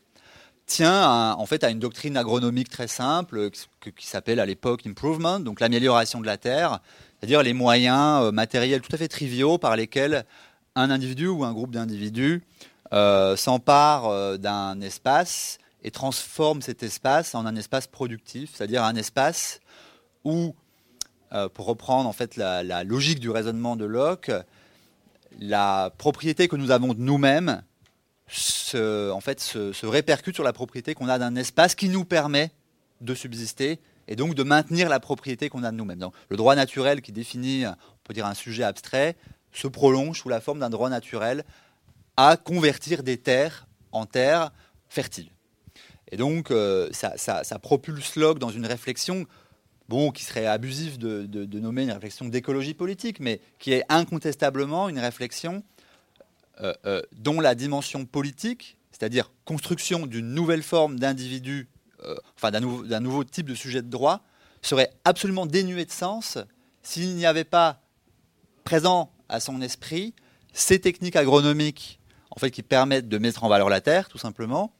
tient 0.73 1.35
en 1.37 1.45
fait 1.45 1.63
à 1.63 1.69
une 1.69 1.77
doctrine 1.77 2.17
agronomique 2.17 2.67
très 2.67 2.87
simple 2.87 3.51
qui 3.51 4.07
s'appelle 4.07 4.39
à 4.39 4.45
l'époque 4.47 4.87
improvement, 4.87 5.39
donc 5.39 5.59
l'amélioration 5.59 6.19
de 6.19 6.25
la 6.25 6.37
terre, 6.37 6.79
c'est-à-dire 7.19 7.43
les 7.43 7.53
moyens 7.53 8.23
euh, 8.23 8.31
matériels 8.31 8.81
tout 8.81 8.89
à 8.91 8.97
fait 8.97 9.07
triviaux 9.07 9.59
par 9.59 9.75
lesquels 9.75 10.25
un 10.75 10.89
individu 10.89 11.27
ou 11.27 11.43
un 11.43 11.53
groupe 11.53 11.69
d'individus 11.69 12.41
euh, 12.91 13.35
s'empare 13.35 14.07
euh, 14.07 14.37
d'un 14.37 14.81
espace 14.81 15.59
et 15.83 15.91
transforme 15.91 16.63
cet 16.63 16.81
espace 16.81 17.35
en 17.35 17.45
un 17.45 17.55
espace 17.55 17.85
productif, 17.85 18.49
c'est-à-dire 18.55 18.83
un 18.83 18.95
espace 18.95 19.59
où, 20.23 20.55
pour 21.53 21.65
reprendre 21.65 22.07
en 22.07 22.13
fait 22.13 22.37
la 22.37 22.83
logique 22.85 23.19
du 23.19 23.29
raisonnement 23.29 23.75
de 23.75 23.83
Locke, 23.83 24.31
la 25.39 25.91
propriété 25.97 26.47
que 26.47 26.55
nous 26.55 26.71
avons 26.71 26.93
de 26.93 27.01
nous-mêmes 27.01 27.61
se, 28.27 29.11
en 29.11 29.21
fait, 29.21 29.39
se, 29.39 29.85
répercute 29.85 30.35
sur 30.35 30.43
la 30.43 30.53
propriété 30.53 30.93
qu'on 30.93 31.09
a 31.09 31.19
d'un 31.19 31.35
espace 31.35 31.75
qui 31.75 31.89
nous 31.89 32.05
permet 32.05 32.51
de 33.01 33.13
subsister 33.13 33.79
et 34.07 34.15
donc 34.15 34.35
de 34.35 34.43
maintenir 34.43 34.89
la 34.89 34.99
propriété 34.99 35.49
qu'on 35.49 35.63
a 35.63 35.71
de 35.71 35.77
nous-mêmes. 35.77 36.07
le 36.29 36.37
droit 36.37 36.55
naturel 36.55 37.01
qui 37.01 37.11
définit, 37.11 37.65
on 37.65 38.03
peut 38.03 38.13
dire, 38.13 38.25
un 38.25 38.33
sujet 38.33 38.63
abstrait, 38.63 39.15
se 39.51 39.67
prolonge 39.67 40.19
sous 40.19 40.29
la 40.29 40.41
forme 40.41 40.59
d'un 40.59 40.69
droit 40.69 40.89
naturel 40.89 41.43
à 42.17 42.37
convertir 42.37 43.03
des 43.03 43.17
terres 43.17 43.67
en 43.91 44.05
terres 44.05 44.51
fertiles. 44.89 45.29
Et 46.11 46.17
donc, 46.17 46.51
euh, 46.51 46.89
ça, 46.91 47.59
propulse 47.59 48.15
Locke 48.15 48.39
dans 48.39 48.49
une 48.49 48.65
réflexion, 48.65 49.25
bon, 49.89 50.11
qui 50.11 50.23
serait 50.23 50.45
abusive 50.45 50.97
de, 50.99 51.59
nommer 51.59 51.83
une 51.83 51.91
réflexion 51.91 52.25
d'écologie 52.25 52.73
politique, 52.73 53.19
mais 53.19 53.41
qui 53.57 53.73
est 53.73 53.83
incontestablement 53.89 54.89
une 54.89 54.99
réflexion 54.99 55.63
dont 57.13 57.39
la 57.41 57.55
dimension 57.55 58.05
politique, 58.05 58.77
c'est-à-dire 58.91 59.31
construction 59.43 60.05
d'une 60.05 60.33
nouvelle 60.33 60.63
forme 60.63 60.99
d'individu, 60.99 61.67
euh, 62.03 62.15
enfin 62.37 62.51
d'un 62.51 62.99
nouveau, 62.99 63.23
type 63.23 63.49
de 63.49 63.55
sujet 63.55 63.81
de 63.81 63.89
droit, 63.89 64.21
serait 64.61 64.91
absolument 65.03 65.45
dénué 65.45 65.83
de 65.83 65.91
sens 65.91 66.37
s'il 66.83 67.15
n'y 67.15 67.25
avait 67.25 67.43
pas 67.43 67.81
présent 68.63 69.11
à 69.29 69.39
son 69.39 69.61
esprit 69.61 70.13
ces 70.53 70.79
techniques 70.79 71.15
agronomiques 71.15 71.99
en 72.29 72.39
fait, 72.39 72.51
qui 72.51 72.63
permettent 72.63 73.09
de 73.09 73.17
mettre 73.17 73.43
en 73.43 73.47
valeur 73.47 73.69
la 73.69 73.81
terre, 73.81 74.09
tout 74.09 74.17
simplement, 74.17 74.71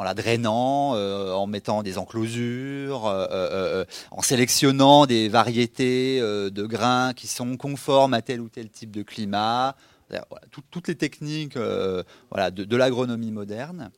en 0.00 0.04
la 0.04 0.14
drainant, 0.14 0.94
euh, 0.94 1.32
en 1.32 1.46
mettant 1.46 1.82
des 1.82 1.98
enclosures, 1.98 3.06
euh, 3.06 3.26
euh, 3.30 3.84
en 4.12 4.22
sélectionnant 4.22 5.06
des 5.06 5.28
variétés 5.28 6.20
de 6.20 6.66
grains 6.66 7.12
qui 7.12 7.26
sont 7.26 7.56
conformes 7.56 8.14
à 8.14 8.22
tel 8.22 8.40
ou 8.40 8.48
tel 8.48 8.70
type 8.70 8.90
de 8.90 9.02
climat. 9.02 9.76
Toutes 10.70 10.88
les 10.88 10.94
techniques 10.94 11.56
voilà, 12.30 12.50
de, 12.50 12.76
l'agronomie 12.76 13.32
moderne 13.32 13.90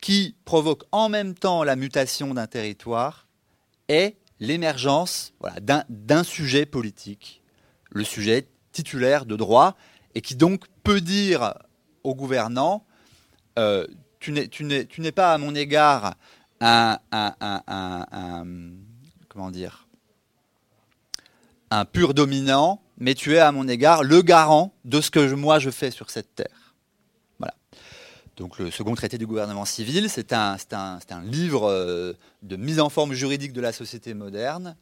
qui 0.00 0.36
provoquent 0.44 0.86
en 0.92 1.08
même 1.08 1.34
temps 1.34 1.64
la 1.64 1.76
mutation 1.76 2.34
d'un 2.34 2.46
territoire 2.46 3.26
et 3.88 4.16
l'émergence 4.40 5.32
d'un 5.88 6.24
sujet 6.24 6.66
politique, 6.66 7.42
le 7.90 8.04
sujet 8.04 8.48
titulaire 8.72 9.26
de 9.26 9.34
droit, 9.34 9.76
et 10.14 10.20
qui 10.20 10.36
donc 10.36 10.64
peut 10.84 11.00
dire 11.00 11.54
aux 12.04 12.14
gouvernants 12.14 12.84
tu 14.20 14.32
n'es 14.32 15.12
pas 15.12 15.34
à 15.34 15.38
mon 15.38 15.54
égard 15.54 16.14
un 16.60 16.98
pur 21.84 22.14
dominant, 22.14 22.82
mais 22.98 23.14
tu 23.14 23.34
es 23.34 23.38
à 23.38 23.52
mon 23.52 23.66
égard 23.68 24.02
le 24.02 24.22
garant 24.22 24.72
de 24.84 25.00
ce 25.00 25.10
que 25.10 25.32
moi 25.32 25.58
je 25.58 25.70
fais 25.70 25.90
sur 25.90 26.10
cette 26.10 26.34
terre. 26.34 26.74
Voilà. 27.38 27.54
Donc 28.36 28.58
le 28.58 28.70
second 28.70 28.94
traité 28.94 29.18
du 29.18 29.26
gouvernement 29.26 29.64
civil, 29.64 30.10
c'est 30.10 30.32
un, 30.32 30.56
livre 31.22 31.68
euh, 31.70 32.12
de 32.42 32.56
mise 32.56 32.80
en 32.80 32.88
forme 32.88 33.12
juridique 33.12 33.52
de 33.52 33.60
la 33.60 33.72
société 33.72 34.14
moderne 34.14 34.76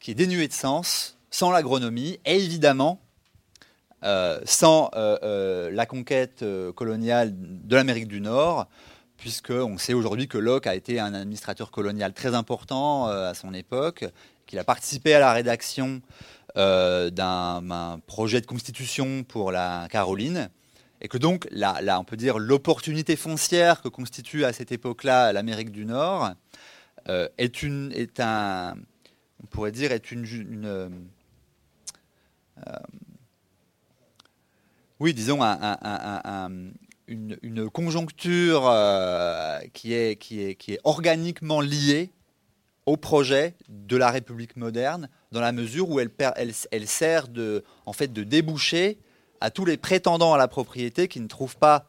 qui 0.00 0.12
est 0.12 0.14
dénué 0.14 0.46
de 0.46 0.52
sens, 0.52 1.18
sans 1.30 1.50
l'agronomie, 1.50 2.20
et 2.24 2.36
évidemment 2.36 3.00
euh, 4.04 4.40
sans 4.44 4.90
euh, 4.94 5.70
la 5.72 5.86
conquête 5.86 6.44
coloniale 6.76 7.32
de 7.34 7.74
l'Amérique 7.74 8.06
du 8.06 8.20
Nord, 8.20 8.68
puisqu'on 9.16 9.76
sait 9.78 9.94
aujourd'hui 9.94 10.28
que 10.28 10.38
Locke 10.38 10.68
a 10.68 10.76
été 10.76 11.00
un 11.00 11.12
administrateur 11.14 11.72
colonial 11.72 12.12
très 12.12 12.36
important 12.36 13.06
à 13.06 13.34
son 13.34 13.52
époque, 13.52 14.04
qu'il 14.46 14.60
a 14.60 14.64
participé 14.64 15.12
à 15.14 15.18
la 15.18 15.32
rédaction 15.32 16.00
d'un 16.56 18.00
projet 18.06 18.40
de 18.40 18.46
constitution 18.46 19.22
pour 19.24 19.52
la 19.52 19.86
Caroline, 19.90 20.50
et 21.00 21.08
que 21.08 21.18
donc, 21.18 21.46
là, 21.50 22.00
on 22.00 22.04
peut 22.04 22.16
dire 22.16 22.38
l'opportunité 22.38 23.14
foncière 23.14 23.80
que 23.82 23.88
constitue 23.88 24.44
à 24.44 24.52
cette 24.52 24.72
époque-là 24.72 25.32
l'Amérique 25.32 25.70
du 25.70 25.84
Nord 25.84 26.32
est, 27.06 27.62
une, 27.62 27.92
est 27.94 28.18
un, 28.20 28.74
on 29.42 29.46
pourrait 29.46 29.72
dire, 29.72 29.92
est 29.92 30.10
une, 30.10 30.24
une 30.24 30.90
oui, 35.00 35.14
disons 35.14 35.40
une, 37.06 37.70
conjoncture 37.70 38.68
euh, 38.68 39.60
qui, 39.72 39.94
est, 39.94 40.16
qui, 40.16 40.42
est, 40.42 40.54
qui 40.56 40.72
est 40.74 40.80
organiquement 40.82 41.60
liée 41.60 42.10
au 42.88 42.96
projet 42.96 43.54
de 43.68 43.98
la 43.98 44.10
République 44.10 44.56
moderne, 44.56 45.10
dans 45.30 45.42
la 45.42 45.52
mesure 45.52 45.90
où 45.90 46.00
elle, 46.00 46.10
elle, 46.70 46.88
sert 46.88 47.28
de, 47.28 47.62
en 47.84 47.92
fait, 47.92 48.12
de 48.14 48.22
déboucher 48.22 48.98
à 49.42 49.50
tous 49.50 49.66
les 49.66 49.76
prétendants 49.76 50.32
à 50.32 50.38
la 50.38 50.48
propriété 50.48 51.06
qui 51.06 51.20
ne 51.20 51.26
trouvent 51.26 51.58
pas 51.58 51.86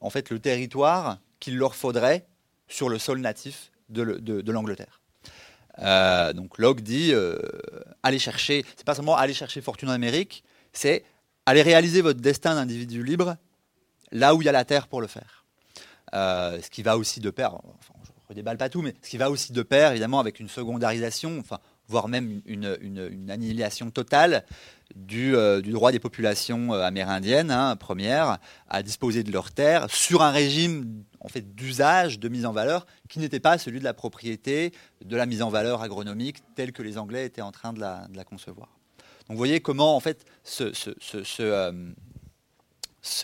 en 0.00 0.10
fait, 0.10 0.28
le 0.28 0.38
territoire 0.38 1.18
qu'il 1.40 1.56
leur 1.56 1.74
faudrait 1.74 2.26
sur 2.68 2.90
le 2.90 2.98
sol 2.98 3.20
natif 3.20 3.72
de, 3.88 4.52
l'Angleterre. 4.52 5.00
Euh, 5.78 6.34
donc 6.34 6.58
Locke 6.58 6.82
dit 6.82 7.12
euh, 7.14 7.38
aller 8.02 8.18
chercher, 8.18 8.64
c'est 8.76 8.84
pas 8.84 8.94
seulement 8.94 9.16
aller 9.16 9.34
chercher 9.34 9.62
fortune 9.62 9.88
en 9.88 9.92
Amérique, 9.92 10.44
c'est 10.72 11.04
allez 11.46 11.62
réaliser 11.62 12.02
votre 12.02 12.20
destin 12.20 12.56
d'individu 12.56 13.02
libre 13.02 13.36
là 14.12 14.34
où 14.34 14.42
il 14.42 14.44
y 14.44 14.48
a 14.48 14.52
la 14.52 14.66
terre 14.66 14.86
pour 14.86 15.00
le 15.00 15.06
faire. 15.06 15.44
Euh, 16.14 16.60
ce 16.60 16.70
qui 16.70 16.82
va 16.82 16.96
aussi 16.96 17.20
de 17.20 17.30
pair, 17.30 17.58
redéballe 18.28 18.58
pas 18.58 18.68
tout, 18.68 18.82
mais 18.82 18.94
ce 19.02 19.10
qui 19.10 19.16
va 19.16 19.30
aussi 19.30 19.52
de 19.52 19.62
pair, 19.62 19.90
évidemment, 19.90 20.20
avec 20.20 20.40
une 20.40 20.48
secondarisation, 20.48 21.42
voire 21.88 22.08
même 22.08 22.42
une, 22.46 23.30
annihilation 23.30 23.90
totale 23.90 24.44
du, 24.94 25.36
euh, 25.36 25.60
droit 25.60 25.92
des 25.92 25.98
populations 25.98 26.72
euh, 26.72 26.82
amérindiennes, 26.82 27.50
hein, 27.50 27.76
premières, 27.76 28.38
à 28.68 28.82
disposer 28.82 29.22
de 29.22 29.32
leurs 29.32 29.52
terres 29.52 29.90
sur 29.90 30.22
un 30.22 30.30
régime 30.30 31.04
en 31.26 31.28
fait, 31.28 31.54
d'usage, 31.56 32.20
de 32.20 32.28
mise 32.28 32.46
en 32.46 32.52
valeur, 32.52 32.86
qui 33.08 33.18
n'était 33.18 33.40
pas 33.40 33.58
celui 33.58 33.80
de 33.80 33.84
la 33.84 33.94
propriété, 33.94 34.72
de 35.04 35.16
la 35.16 35.26
mise 35.26 35.42
en 35.42 35.50
valeur 35.50 35.82
agronomique, 35.82 36.38
telle 36.54 36.72
que 36.72 36.82
les 36.82 36.98
Anglais 36.98 37.26
étaient 37.26 37.42
en 37.42 37.50
train 37.50 37.72
de 37.72 37.80
la, 37.80 38.24
concevoir. 38.24 38.68
Donc 39.28 39.34
vous 39.34 39.36
voyez 39.36 39.60
comment 39.60 39.96
en 39.96 40.00
fait 40.00 40.24
euh, 40.60 40.72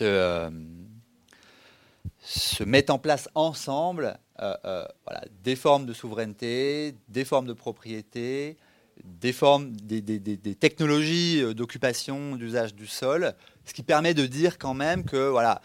euh, 0.01 0.49
mettent 2.65 2.89
en 2.89 2.99
place 2.99 3.29
ensemble 3.35 4.17
euh, 4.41 4.85
des 5.43 5.55
formes 5.55 5.85
de 5.85 5.93
souveraineté, 5.93 6.95
des 7.09 7.25
formes 7.25 7.47
de 7.47 7.53
propriété, 7.53 8.57
des 9.03 9.33
formes, 9.33 9.75
des, 9.75 10.55
technologies 10.55 11.43
d'occupation, 11.53 12.35
d'usage 12.35 12.75
du 12.75 12.87
sol, 12.87 13.33
ce 13.65 13.73
qui 13.73 13.83
permet 13.83 14.13
de 14.13 14.25
dire 14.25 14.57
quand 14.57 14.73
même 14.73 15.03
que 15.03 15.29
voilà, 15.29 15.61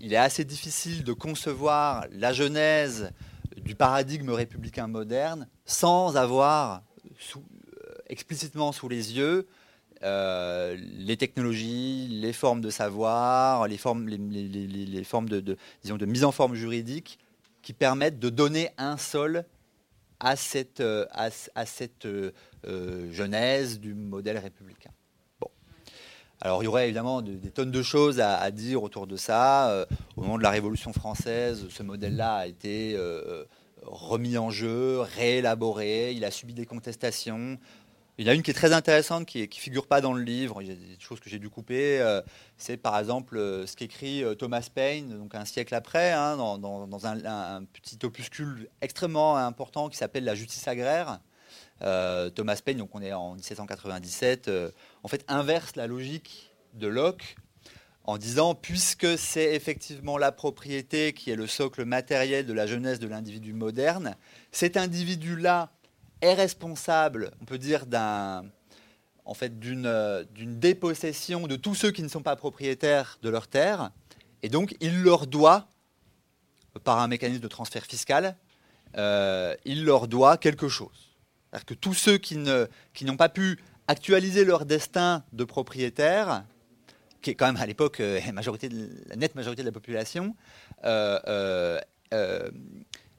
il, 0.00 0.12
est 0.12 0.16
assez 0.16 0.44
difficile 0.44 1.04
de 1.04 1.12
concevoir 1.12 2.06
la 2.12 2.32
genèse 2.32 3.10
du 3.56 3.74
paradigme 3.74 4.30
républicain 4.30 4.86
moderne 4.86 5.48
sans 5.64 6.16
avoir 6.16 6.82
explicitement 8.08 8.72
sous 8.72 8.88
les 8.88 9.16
yeux 9.16 9.48
euh, 10.02 10.76
les 10.98 11.16
technologies, 11.16 12.08
les 12.10 12.32
formes 12.32 12.60
de 12.60 12.70
savoir, 12.70 13.66
les 13.66 13.78
formes, 13.78 14.08
les, 14.08 15.04
formes 15.04 15.28
de, 15.28 15.56
disons, 15.82 15.96
de 15.96 16.06
mise 16.06 16.24
en 16.24 16.32
forme 16.32 16.54
juridique 16.54 17.18
qui 17.62 17.72
permettent 17.72 18.18
de 18.18 18.28
donner 18.28 18.70
un 18.78 18.96
sol 18.96 19.44
à 20.20 20.36
cette, 20.36 20.80
euh, 20.80 21.06
à, 21.10 21.66
cette 21.66 22.06
euh, 22.06 22.32
genèse 23.12 23.80
du 23.80 23.94
modèle 23.94 24.38
républicain. 24.38 24.90
Bon. 25.40 25.48
Alors 26.40 26.62
il 26.62 26.66
y 26.66 26.68
aurait 26.68 26.84
évidemment 26.84 27.22
des 27.22 27.50
tonnes 27.50 27.70
de 27.70 27.82
choses 27.82 28.20
à, 28.20 28.50
dire 28.50 28.82
autour 28.82 29.06
de 29.06 29.16
ça. 29.16 29.86
au 30.16 30.22
moment 30.22 30.38
de 30.38 30.42
la 30.42 30.50
Révolution 30.50 30.92
française, 30.92 31.66
ce 31.70 31.82
modèle-là 31.82 32.34
a 32.34 32.46
été 32.46 32.96
remis 33.82 34.36
en 34.36 34.50
jeu, 34.50 35.00
réélaboré, 35.00 36.12
il 36.12 36.24
a 36.24 36.30
subi 36.30 36.54
des 36.54 36.66
contestations. 36.66 37.58
Il 38.18 38.26
y 38.26 38.30
en 38.30 38.32
a 38.32 38.34
une 38.34 38.42
qui 38.42 38.50
est 38.50 38.54
très 38.54 38.72
intéressante, 38.72 39.26
qui 39.26 39.42
ne 39.42 39.46
figure 39.52 39.86
pas 39.86 40.00
dans 40.00 40.14
le 40.14 40.22
livre, 40.22 40.62
il 40.62 40.68
y 40.68 40.72
a 40.72 40.74
des 40.74 40.98
choses 40.98 41.20
que 41.20 41.28
j'ai 41.28 41.38
dû 41.38 41.50
couper. 41.50 42.00
Euh, 42.00 42.22
c'est 42.56 42.78
par 42.78 42.98
exemple 42.98 43.36
euh, 43.36 43.66
ce 43.66 43.76
qu'écrit 43.76 44.24
euh, 44.24 44.34
Thomas 44.34 44.66
Paine, 44.74 45.18
donc 45.18 45.34
un 45.34 45.44
siècle 45.44 45.74
après, 45.74 46.12
hein, 46.12 46.38
dans, 46.38 47.06
un, 47.06 47.64
petit 47.64 47.98
opuscule 48.04 48.70
extrêmement 48.80 49.36
important 49.36 49.90
qui 49.90 49.98
s'appelle 49.98 50.24
La 50.24 50.34
justice 50.34 50.66
agraire. 50.66 51.20
Thomas 51.80 52.58
Paine, 52.64 52.78
donc 52.78 52.94
on 52.94 53.02
est 53.02 53.12
en 53.12 53.34
1797, 53.34 54.50
en 55.02 55.08
fait 55.08 55.22
inverse 55.28 55.76
la 55.76 55.86
logique 55.86 56.50
de 56.72 56.86
Locke 56.86 57.36
en 58.04 58.16
disant 58.16 58.54
puisque 58.54 59.18
c'est 59.18 59.54
effectivement 59.54 60.16
la 60.16 60.32
propriété 60.32 61.12
qui 61.12 61.30
est 61.30 61.36
le 61.36 61.46
socle 61.46 61.84
matériel 61.84 62.46
de 62.46 62.52
la 62.54 62.66
jeunesse 62.66 62.98
de 62.98 63.08
l'individu 63.08 63.52
moderne, 63.52 64.16
cet 64.52 64.78
individu-là 64.78 65.70
est 66.20 66.34
responsable, 66.34 67.32
on 67.40 67.44
peut 67.44 67.58
dire, 67.58 67.84
en 69.24 69.34
fait, 69.34 69.58
d'une, 69.58 70.26
d'une 70.34 70.58
dépossession 70.58 71.46
de 71.46 71.56
tous 71.56 71.74
ceux 71.74 71.90
qui 71.90 72.02
ne 72.02 72.08
sont 72.08 72.22
pas 72.22 72.36
propriétaires 72.36 73.18
de 73.22 73.28
leurs 73.28 73.48
terres, 73.48 73.90
et 74.42 74.48
donc 74.48 74.76
il 74.80 75.02
leur 75.02 75.26
doit, 75.26 75.68
par 76.84 76.98
un 76.98 77.08
mécanisme 77.08 77.42
de 77.42 77.48
transfert 77.48 77.84
fiscal, 77.84 78.36
euh, 78.96 79.54
il 79.64 79.84
leur 79.84 80.08
doit 80.08 80.36
quelque 80.36 80.68
chose. 80.68 81.16
C'est-à-dire 81.50 81.66
que 81.66 81.74
tous 81.74 81.94
ceux 81.94 82.18
qui, 82.18 82.36
n'ont 82.36 83.16
pas 83.16 83.28
pu 83.28 83.58
actualiser 83.88 84.44
leur 84.44 84.66
destin 84.66 85.24
de 85.32 85.44
propriétaire, 85.44 86.44
qui 87.22 87.30
est 87.30 87.34
quand 87.34 87.46
même 87.46 87.56
à 87.56 87.66
l'époque 87.66 88.00
euh, 88.00 88.20
la 89.08 89.16
nette 89.16 89.34
majorité 89.34 89.62
de 89.62 89.66
la 89.66 89.72
population, 89.72 90.34
euh, 90.84 91.80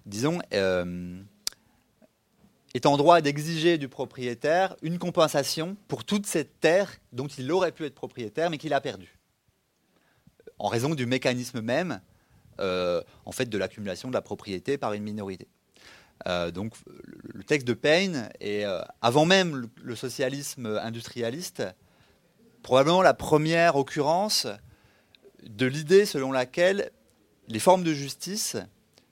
disons, 0.05 0.39
est 2.77 2.85
en 2.85 2.95
droit 2.95 3.19
d'exiger 3.19 3.77
du 3.77 3.89
propriétaire 3.89 4.75
une 4.81 4.99
compensation 4.99 5.75
pour 5.89 6.05
toute 6.05 6.25
cette 6.25 6.61
terre 6.61 6.91
dont 7.11 7.27
il 7.27 7.51
aurait 7.51 7.73
pu 7.73 7.85
être 7.85 7.95
propriétaire 7.95 8.49
mais 8.49 8.57
qu'il 8.57 8.73
a 8.73 8.79
perdue, 8.79 9.19
en 10.59 10.69
raison 10.69 10.95
du 10.95 11.05
mécanisme 11.05 11.59
même 11.59 11.99
euh, 12.59 13.01
en 13.25 13.31
fait, 13.31 13.45
de 13.45 13.57
l'accumulation 13.57 14.09
de 14.09 14.13
la 14.13 14.21
propriété 14.21 14.77
par 14.77 14.93
une 14.93 15.03
minorité. 15.03 15.47
Euh, 16.27 16.49
donc 16.49 16.73
le 16.87 17.43
texte 17.43 17.67
de 17.67 17.73
Payne 17.73 18.29
est, 18.39 18.65
euh, 18.65 18.81
avant 19.01 19.25
même 19.25 19.69
le, 19.83 19.95
socialisme 19.95 20.79
industrialiste, 20.81 21.63
probablement 22.63 23.03
la 23.03 23.13
première 23.13 23.75
occurrence 23.75 24.47
de 25.47 25.67
l'idée 25.67 26.05
selon 26.05 26.31
laquelle 26.31 26.89
les 27.47 27.59
formes 27.59 27.83
de 27.83 27.93
justice 27.93 28.57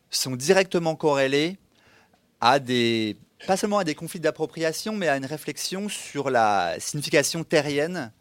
sont 0.09 0.35
directement 0.35 0.95
corrélées 0.95 1.57
à 2.41 2.59
des, 2.59 3.17
pas 3.47 3.57
seulement 3.57 3.77
à 3.77 3.83
des 3.83 3.95
conflits 3.95 4.19
d'appropriation, 4.19 4.95
mais 4.95 5.07
à 5.07 5.17
une 5.17 5.25
réflexion 5.25 5.89
sur 5.89 6.29
la 6.29 6.75
signification 6.79 7.43
terrienne 7.43 8.11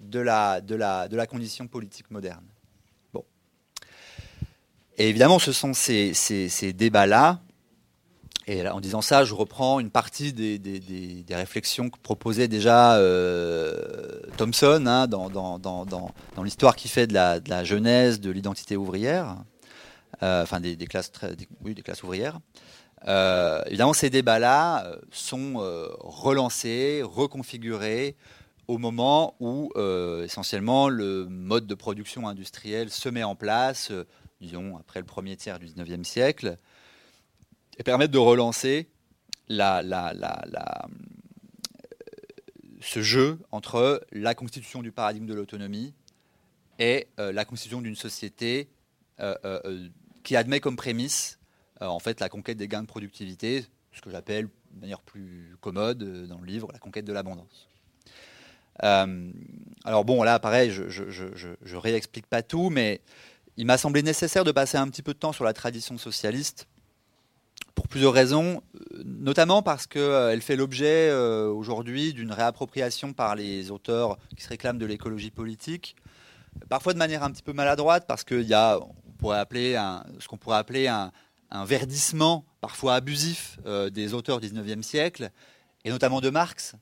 de 0.00 0.20
la, 0.20 1.26
condition 1.28 1.66
politique 1.66 2.10
moderne. 2.10 2.44
Bon. 3.12 3.24
Et 4.96 5.08
évidemment, 5.08 5.38
ce 5.38 5.52
sont 5.52 5.72
ces, 5.74 6.72
débats-là. 6.74 7.40
Et 8.46 8.66
en 8.68 8.80
disant 8.80 9.02
ça, 9.02 9.24
je 9.24 9.34
reprends 9.34 9.80
une 9.80 9.90
partie 9.90 10.32
des, 10.32 11.24
réflexions 11.30 11.90
que 11.90 11.98
proposait 11.98 12.48
déjà 12.48 12.96
euh, 12.96 14.22
Thomson 14.36 14.86
hein, 14.86 15.06
dans, 15.06 16.12
l'histoire 16.42 16.74
qui 16.74 16.88
fait 16.88 17.06
de 17.06 17.14
la, 17.14 17.38
de 17.38 17.50
la 17.50 17.64
genèse 17.64 18.20
de 18.20 18.30
l'identité 18.30 18.76
ouvrière, 18.76 19.36
euh, 20.22 20.42
enfin 20.42 20.60
des 20.60 20.76
classes 20.86 21.12
ouvrières. 22.02 22.40
Euh, 23.08 23.62
évidemment, 23.66 23.92
ces 23.92 24.10
débats-là 24.10 24.84
euh, 24.84 24.96
sont 25.10 25.54
euh, 25.56 25.88
relancés, 26.00 27.02
reconfigurés 27.02 28.16
au 28.68 28.78
moment 28.78 29.34
où 29.40 29.72
essentiellement 30.22 30.88
le 30.88 31.26
mode 31.26 31.66
de 31.66 31.74
production 31.74 32.28
industrielle 32.28 32.88
se 32.88 33.08
met 33.08 33.24
en 33.24 33.34
place, 33.34 33.90
disons 34.40 34.76
après 34.76 35.00
le 35.00 35.06
premier 35.06 35.36
tiers 35.36 35.58
du 35.58 35.66
19e 35.66 36.04
siècle, 36.04 36.56
et 37.78 37.82
permettent 37.82 38.12
de 38.12 38.18
relancer 38.18 38.88
la, 39.48 39.82
la, 39.82 40.14
la, 40.14 40.86
ce 42.80 43.02
jeu 43.02 43.40
entre 43.50 44.06
la 44.12 44.36
constitution 44.36 44.82
du 44.82 44.92
paradigme 44.92 45.26
de 45.26 45.34
l'autonomie 45.34 45.92
et 46.78 47.08
la 47.18 47.44
constitution 47.44 47.82
d'une 47.82 47.96
société 47.96 48.68
qui 50.22 50.36
admet 50.36 50.60
comme 50.60 50.76
prémisse 50.76 51.39
en 51.88 51.98
fait 51.98 52.20
la 52.20 52.28
conquête 52.28 52.58
des 52.58 52.68
gains 52.68 52.82
de 52.82 52.86
productivité, 52.86 53.64
ce 53.92 54.00
que 54.00 54.10
j'appelle 54.10 54.48
de 54.72 54.80
manière 54.80 55.00
plus 55.00 55.56
commode 55.60 56.02
euh, 56.02 56.26
dans 56.26 56.38
le 56.38 56.46
livre 56.46 56.68
la 56.72 56.78
conquête 56.78 57.04
de 57.04 57.12
l'abondance. 57.12 57.68
Euh, 58.82 59.30
alors 59.84 60.04
bon, 60.04 60.22
là, 60.22 60.38
pareil, 60.38 60.70
je, 60.70 61.76
réexplique 61.76 62.26
pas 62.26 62.42
tout, 62.42 62.70
mais 62.70 63.00
il 63.56 63.66
m'a 63.66 63.76
semblé 63.76 64.02
nécessaire 64.02 64.44
de 64.44 64.52
passer 64.52 64.78
un 64.78 64.88
petit 64.88 65.02
peu 65.02 65.12
de 65.12 65.18
temps 65.18 65.32
sur 65.32 65.44
la 65.44 65.52
tradition 65.52 65.98
socialiste 65.98 66.66
pour 67.74 67.88
plusieurs 67.88 68.12
raisons, 68.12 68.62
notamment 69.04 69.62
parce 69.62 69.86
qu'elle 69.86 70.40
fait 70.40 70.56
l'objet 70.56 71.12
aujourd'hui 71.12 72.12
d'une 72.14 72.32
réappropriation 72.32 73.12
par 73.12 73.36
les 73.36 73.70
auteurs 73.70 74.18
qui 74.36 74.42
se 74.42 74.48
réclament 74.48 74.78
de 74.78 74.86
l'écologie 74.86 75.30
politique, 75.30 75.96
parfois 76.68 76.94
de 76.94 76.98
manière 76.98 77.22
un 77.22 77.30
petit 77.30 77.42
peu 77.42 77.52
maladroite, 77.52 78.06
parce 78.06 78.24
qu'il 78.24 78.42
y 78.42 78.54
a, 78.54 78.78
on 78.78 79.12
pourrait 79.18 79.38
appeler 79.38 79.78
ce 80.18 80.28
qu'on 80.28 80.36
pourrait 80.36 80.58
appeler 80.58 80.88
un, 80.88 81.12
un 81.50 81.64
verdissement 81.64 82.44
parfois 82.60 82.94
abusif 82.94 83.58
euh, 83.66 83.90
des 83.90 84.14
auteurs 84.14 84.40
du 84.40 84.48
19e 84.48 84.82
siècle, 84.82 85.30
et 85.84 85.90
notamment 85.90 86.20
de 86.20 86.30
Marx, 86.30 86.74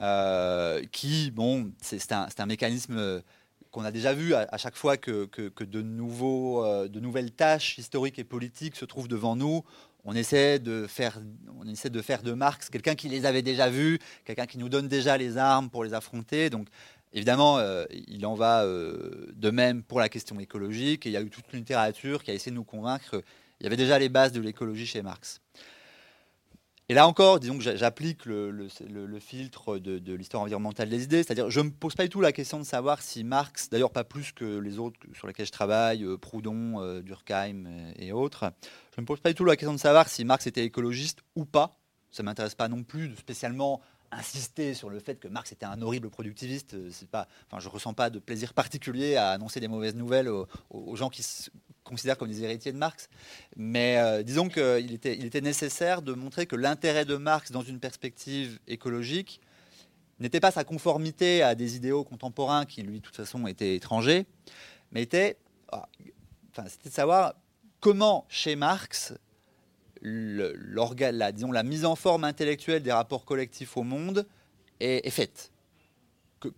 euh, 0.00 0.82
qui, 0.92 1.30
bon, 1.30 1.72
c'est 1.80 2.12
un, 2.12 2.28
un, 2.36 2.46
mécanisme 2.46 3.22
qu'on 3.70 3.84
a 3.84 3.90
déjà 3.90 4.12
vu 4.12 4.34
à, 4.34 4.56
chaque 4.56 4.76
fois 4.76 4.96
que, 4.96 5.26
que, 5.26 5.64
de, 5.64 5.82
nouveaux, 5.82 6.64
euh, 6.64 6.88
de 6.88 7.00
nouvelles 7.00 7.30
tâches 7.30 7.78
historiques 7.78 8.18
et 8.18 8.24
politiques 8.24 8.76
se 8.76 8.84
trouvent 8.84 9.08
devant 9.08 9.36
nous. 9.36 9.62
On 10.04 10.14
essaie 10.14 10.58
de 10.58 10.86
faire, 10.86 11.20
on 11.58 11.66
essaie 11.68 11.90
de, 11.90 12.02
faire 12.02 12.22
de 12.22 12.32
Marx 12.32 12.70
quelqu'un 12.70 12.94
qui 12.94 13.08
les 13.08 13.26
avait 13.26 13.42
déjà 13.42 13.68
vus, 13.68 13.98
quelqu'un 14.24 14.46
qui 14.46 14.58
nous 14.58 14.68
donne 14.68 14.88
déjà 14.88 15.16
les 15.18 15.36
armes 15.36 15.70
pour 15.70 15.84
les 15.84 15.94
affronter. 15.94 16.50
Donc, 16.50 16.68
Évidemment, 17.12 17.58
il 17.90 18.24
en 18.24 18.34
va 18.34 18.64
de 18.64 19.50
même 19.50 19.82
pour 19.82 19.98
la 19.98 20.08
question 20.08 20.38
écologique, 20.38 21.06
et 21.06 21.08
il 21.08 21.12
y 21.12 21.16
a 21.16 21.22
eu 21.22 21.30
toute 21.30 21.52
une 21.52 21.58
littérature 21.58 22.22
qui 22.22 22.30
a 22.30 22.34
essayé 22.34 22.52
de 22.52 22.56
nous 22.56 22.64
convaincre 22.64 23.22
il 23.60 23.64
y 23.64 23.66
avait 23.66 23.76
déjà 23.76 23.98
les 23.98 24.08
bases 24.08 24.32
de 24.32 24.40
l'écologie 24.40 24.86
chez 24.86 25.02
Marx. 25.02 25.40
Et 26.88 26.94
là 26.94 27.06
encore, 27.06 27.38
disons 27.38 27.58
que 27.58 27.76
j'applique 27.76 28.24
le, 28.24 28.68
filtre 29.20 29.78
de, 29.78 30.14
l'histoire 30.14 30.42
environnementale 30.42 30.88
des 30.88 31.04
idées, 31.04 31.22
c'est-à-dire 31.22 31.48
je 31.48 31.60
ne 31.60 31.66
me 31.66 31.70
pose 31.70 31.94
pas 31.94 32.02
du 32.02 32.08
tout 32.08 32.20
la 32.20 32.32
question 32.32 32.58
de 32.58 32.64
savoir 32.64 33.00
si 33.00 33.22
Marx, 33.22 33.68
d'ailleurs 33.70 33.92
pas 33.92 34.02
plus 34.02 34.32
que 34.32 34.58
les 34.58 34.78
autres 34.78 34.98
sur 35.14 35.28
lesquels 35.28 35.46
je 35.46 35.52
travaille, 35.52 36.02
euh, 36.02 36.16
Proudhon, 36.16 36.80
euh, 36.80 37.00
Durkheim 37.00 37.92
et 37.96 38.10
autres, 38.10 38.52
je 38.96 39.00
ne 39.00 39.02
me 39.02 39.06
pose 39.06 39.20
pas 39.20 39.28
du 39.28 39.36
tout 39.36 39.44
la 39.44 39.54
question 39.54 39.74
de 39.74 39.78
savoir 39.78 40.08
si 40.08 40.24
Marx 40.24 40.48
était 40.48 40.64
écologiste 40.64 41.20
ou 41.36 41.44
pas. 41.44 41.78
Ça 42.10 42.24
ne 42.24 42.26
m'intéresse 42.26 42.56
pas 42.56 42.66
non 42.66 42.82
plus 42.82 43.14
spécialement 43.14 43.80
insister 44.12 44.74
sur 44.74 44.90
le 44.90 44.98
fait 44.98 45.16
que 45.16 45.28
Marx 45.28 45.52
était 45.52 45.66
un 45.66 45.80
horrible 45.82 46.10
productiviste. 46.10 46.76
C'est 46.90 47.08
pas, 47.08 47.28
enfin, 47.46 47.60
je 47.60 47.68
ressens 47.68 47.94
pas 47.94 48.10
de 48.10 48.18
plaisir 48.18 48.54
particulier 48.54 49.16
à 49.16 49.30
annoncer 49.30 49.60
des 49.60 49.68
mauvaises 49.68 49.94
nouvelles 49.94 50.28
aux, 50.28 50.96
gens 50.96 51.10
qui 51.10 51.22
se 51.22 51.50
considèrent 51.84 52.18
comme 52.18 52.28
des 52.28 52.42
héritiers 52.42 52.72
de 52.72 52.78
Marx. 52.78 53.08
Mais 53.56 53.98
euh, 53.98 54.22
disons 54.22 54.48
qu'il 54.48 54.92
était, 54.92 55.16
il 55.16 55.24
était 55.24 55.40
nécessaire 55.40 56.02
de 56.02 56.12
montrer 56.12 56.46
que 56.46 56.56
l'intérêt 56.56 57.04
de 57.04 57.16
Marx 57.16 57.52
dans 57.52 57.62
une 57.62 57.78
perspective 57.78 58.58
écologique 58.66 59.40
n'était 60.18 60.40
pas 60.40 60.50
sa 60.50 60.64
conformité 60.64 61.42
à 61.42 61.54
des 61.54 61.76
idéaux 61.76 62.04
contemporains 62.04 62.66
qui, 62.66 62.82
lui, 62.82 63.00
de 63.00 63.04
toute 63.04 63.16
façon, 63.16 63.46
étaient 63.46 63.74
étrangers, 63.74 64.26
mais 64.92 65.02
était, 65.02 65.38
ah, 65.72 65.88
enfin, 66.50 66.68
c'était 66.68 66.90
de 66.90 66.94
savoir 66.94 67.34
comment, 67.80 68.26
chez 68.28 68.54
Marx, 68.54 69.14
la, 70.02 71.32
disons, 71.32 71.52
la 71.52 71.62
mise 71.62 71.84
en 71.84 71.96
forme 71.96 72.24
intellectuelle 72.24 72.82
des 72.82 72.92
rapports 72.92 73.24
collectifs 73.24 73.76
au 73.76 73.82
monde 73.82 74.26
est, 74.80 75.10
faite. 75.10 75.50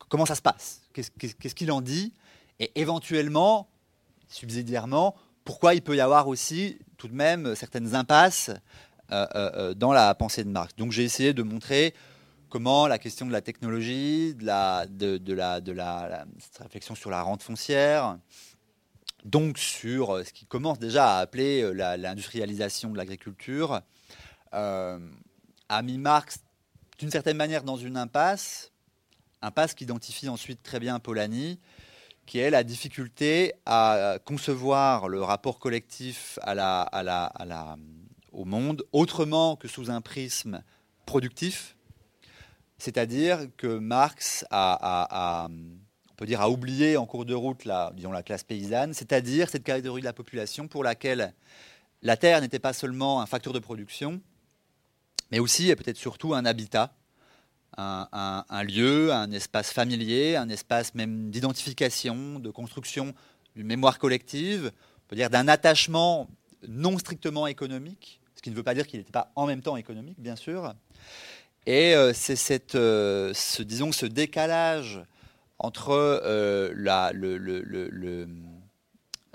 comment 0.08 0.26
ça 0.26 0.34
se 0.34 0.42
passe? 0.42 0.82
Qu'est-ce 0.92 1.54
qu'il 1.54 1.72
en 1.72 1.80
dit? 1.80 2.12
Et 2.60 2.70
éventuellement, 2.76 3.68
subsidiairement, 4.28 5.16
pourquoi 5.44 5.74
il 5.74 5.82
peut 5.82 5.96
y 5.96 6.00
avoir 6.00 6.28
aussi 6.28 6.78
tout 6.96 7.08
de 7.08 7.14
même 7.14 7.54
certaines 7.56 7.94
impasses 7.94 8.50
euh, 9.10 9.26
euh, 9.34 9.50
euh, 9.54 9.74
dans 9.74 9.92
la 9.92 10.14
pensée 10.14 10.44
de 10.44 10.50
Marx? 10.50 10.74
Donc 10.76 10.92
j'ai 10.92 11.02
essayé 11.02 11.32
de 11.32 11.42
montrer 11.42 11.94
comment 12.48 12.86
la 12.86 12.98
question 12.98 13.26
de 13.26 13.32
la 13.32 13.40
technologie, 13.40 14.34
de 14.34 14.44
la, 14.44 14.86
de, 14.86 15.32
la, 15.32 15.60
de 15.60 15.72
la 15.72 16.26
réflexion 16.60 16.94
sur 16.94 17.10
la 17.10 17.22
rente 17.22 17.42
foncière, 17.42 18.18
donc 19.24 19.58
sur 19.58 20.10
euh, 20.10 20.24
ce 20.24 20.32
qui 20.32 20.46
commence 20.46 20.78
déjà 20.78 21.16
à 21.16 21.20
appeler 21.20 21.62
euh, 21.62 21.96
l'industrialisation 21.96 22.90
de 22.90 22.96
l'agriculture, 22.96 23.80
euh, 24.54 24.98
a 25.68 25.82
mis 25.82 25.98
Marx 25.98 26.40
d'une 26.98 27.10
certaine 27.10 27.36
manière 27.36 27.62
dans 27.62 27.76
une 27.76 27.96
impasse, 27.96 28.72
impasse 29.40 29.74
qu'identifie 29.74 30.28
ensuite 30.28 30.62
très 30.62 30.80
bien 30.80 30.98
Polanyi, 30.98 31.58
qui 32.26 32.38
est 32.38 32.50
la 32.50 32.62
difficulté 32.62 33.54
à 33.66 34.18
concevoir 34.24 35.08
le 35.08 35.22
rapport 35.22 35.58
collectif 35.58 36.38
au 38.32 38.44
monde 38.44 38.84
autrement 38.92 39.56
que 39.56 39.66
sous 39.66 39.90
un 39.90 40.00
prisme 40.00 40.62
productif, 41.04 41.76
c'est-à-dire 42.78 43.48
que 43.56 43.66
Marx 43.78 44.44
a 44.52 45.48
dire, 46.26 46.40
à 46.40 46.48
oublier 46.48 46.96
en 46.96 47.06
cours 47.06 47.24
de 47.24 47.34
route 47.34 47.64
la, 47.64 47.92
disons, 47.94 48.12
la 48.12 48.22
classe 48.22 48.44
paysanne, 48.44 48.94
c'est-à-dire 48.94 49.48
cette 49.48 49.64
catégorie 49.64 50.02
de 50.02 50.06
la 50.06 50.12
population 50.12 50.68
pour 50.68 50.84
laquelle 50.84 51.34
la 52.02 52.16
terre 52.16 52.40
n'était 52.40 52.58
pas 52.58 52.72
seulement 52.72 53.20
un 53.20 53.26
facteur 53.26 53.52
de 53.52 53.58
production, 53.58 54.20
mais 55.30 55.38
aussi 55.38 55.70
et 55.70 55.76
peut-être 55.76 55.96
surtout 55.96 56.34
un 56.34 56.44
habitat, 56.44 56.94
un, 57.78 58.64
lieu, 58.64 59.12
un 59.12 59.30
espace 59.32 59.72
familier, 59.72 60.36
un 60.36 60.48
espace 60.48 60.94
même 60.94 61.30
d'identification, 61.30 62.38
de 62.38 62.50
construction 62.50 63.14
d'une 63.56 63.66
mémoire 63.66 63.98
collective, 63.98 64.72
on 64.74 65.08
peut 65.08 65.16
dire 65.16 65.30
d'un 65.30 65.48
attachement 65.48 66.28
non 66.68 66.98
strictement 66.98 67.46
économique, 67.46 68.20
ce 68.34 68.42
qui 68.42 68.50
ne 68.50 68.54
veut 68.54 68.62
pas 68.62 68.74
dire 68.74 68.86
qu'il 68.86 69.00
n'était 69.00 69.12
pas 69.12 69.32
en 69.36 69.46
même 69.46 69.62
temps 69.62 69.76
économique, 69.76 70.20
bien 70.20 70.36
sûr. 70.36 70.74
Et 71.66 71.94
euh, 71.94 72.12
c'est 72.12 72.74
euh, 72.74 73.32
ce, 73.34 73.62
disons, 73.62 73.92
ce 73.92 74.06
décalage 74.06 75.00
entre 75.62 75.90
euh, 75.90 76.72
la, 76.76 77.12
le, 77.12 77.38
le, 77.38 78.28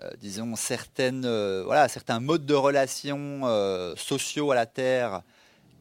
euh, 0.01 0.09
disons 0.19 0.55
certaines, 0.57 1.23
euh, 1.25 1.63
voilà, 1.65 1.87
certains 1.87 2.19
modes 2.19 2.45
de 2.45 2.53
relations 2.53 3.41
sociaux 3.95 4.51
à 4.51 4.55
la 4.55 4.65
Terre 4.65 5.21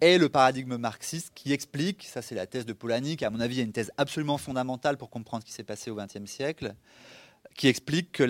et 0.01 0.19
le 0.19 0.29
paradigme 0.29 0.77
marxiste 0.77 1.33
qui 1.35 1.53
explique, 1.53 2.05
ça 2.05 2.23
c'est 2.23 2.37
la 2.37 2.47
thèse 2.47 2.65
de 2.65 2.73
Polanyi, 2.73 3.17
qui 3.17 3.25
à 3.25 3.31
mon 3.31 3.41
avis 3.41 3.61
est 3.61 3.65
une 3.65 3.73
thèse 3.73 3.91
absolument 3.97 4.39
fondamentale 4.39 4.97
pour 4.97 5.11
comprendre 5.11 5.43
ce 5.43 5.49
qui 5.49 5.53
s'est 5.53 5.65
passé 5.65 5.91
au 5.91 5.97
XXe 5.97 6.31
siècle, 6.31 6.75
qui 7.57 7.67
explique 7.67 8.13
que 8.13 8.23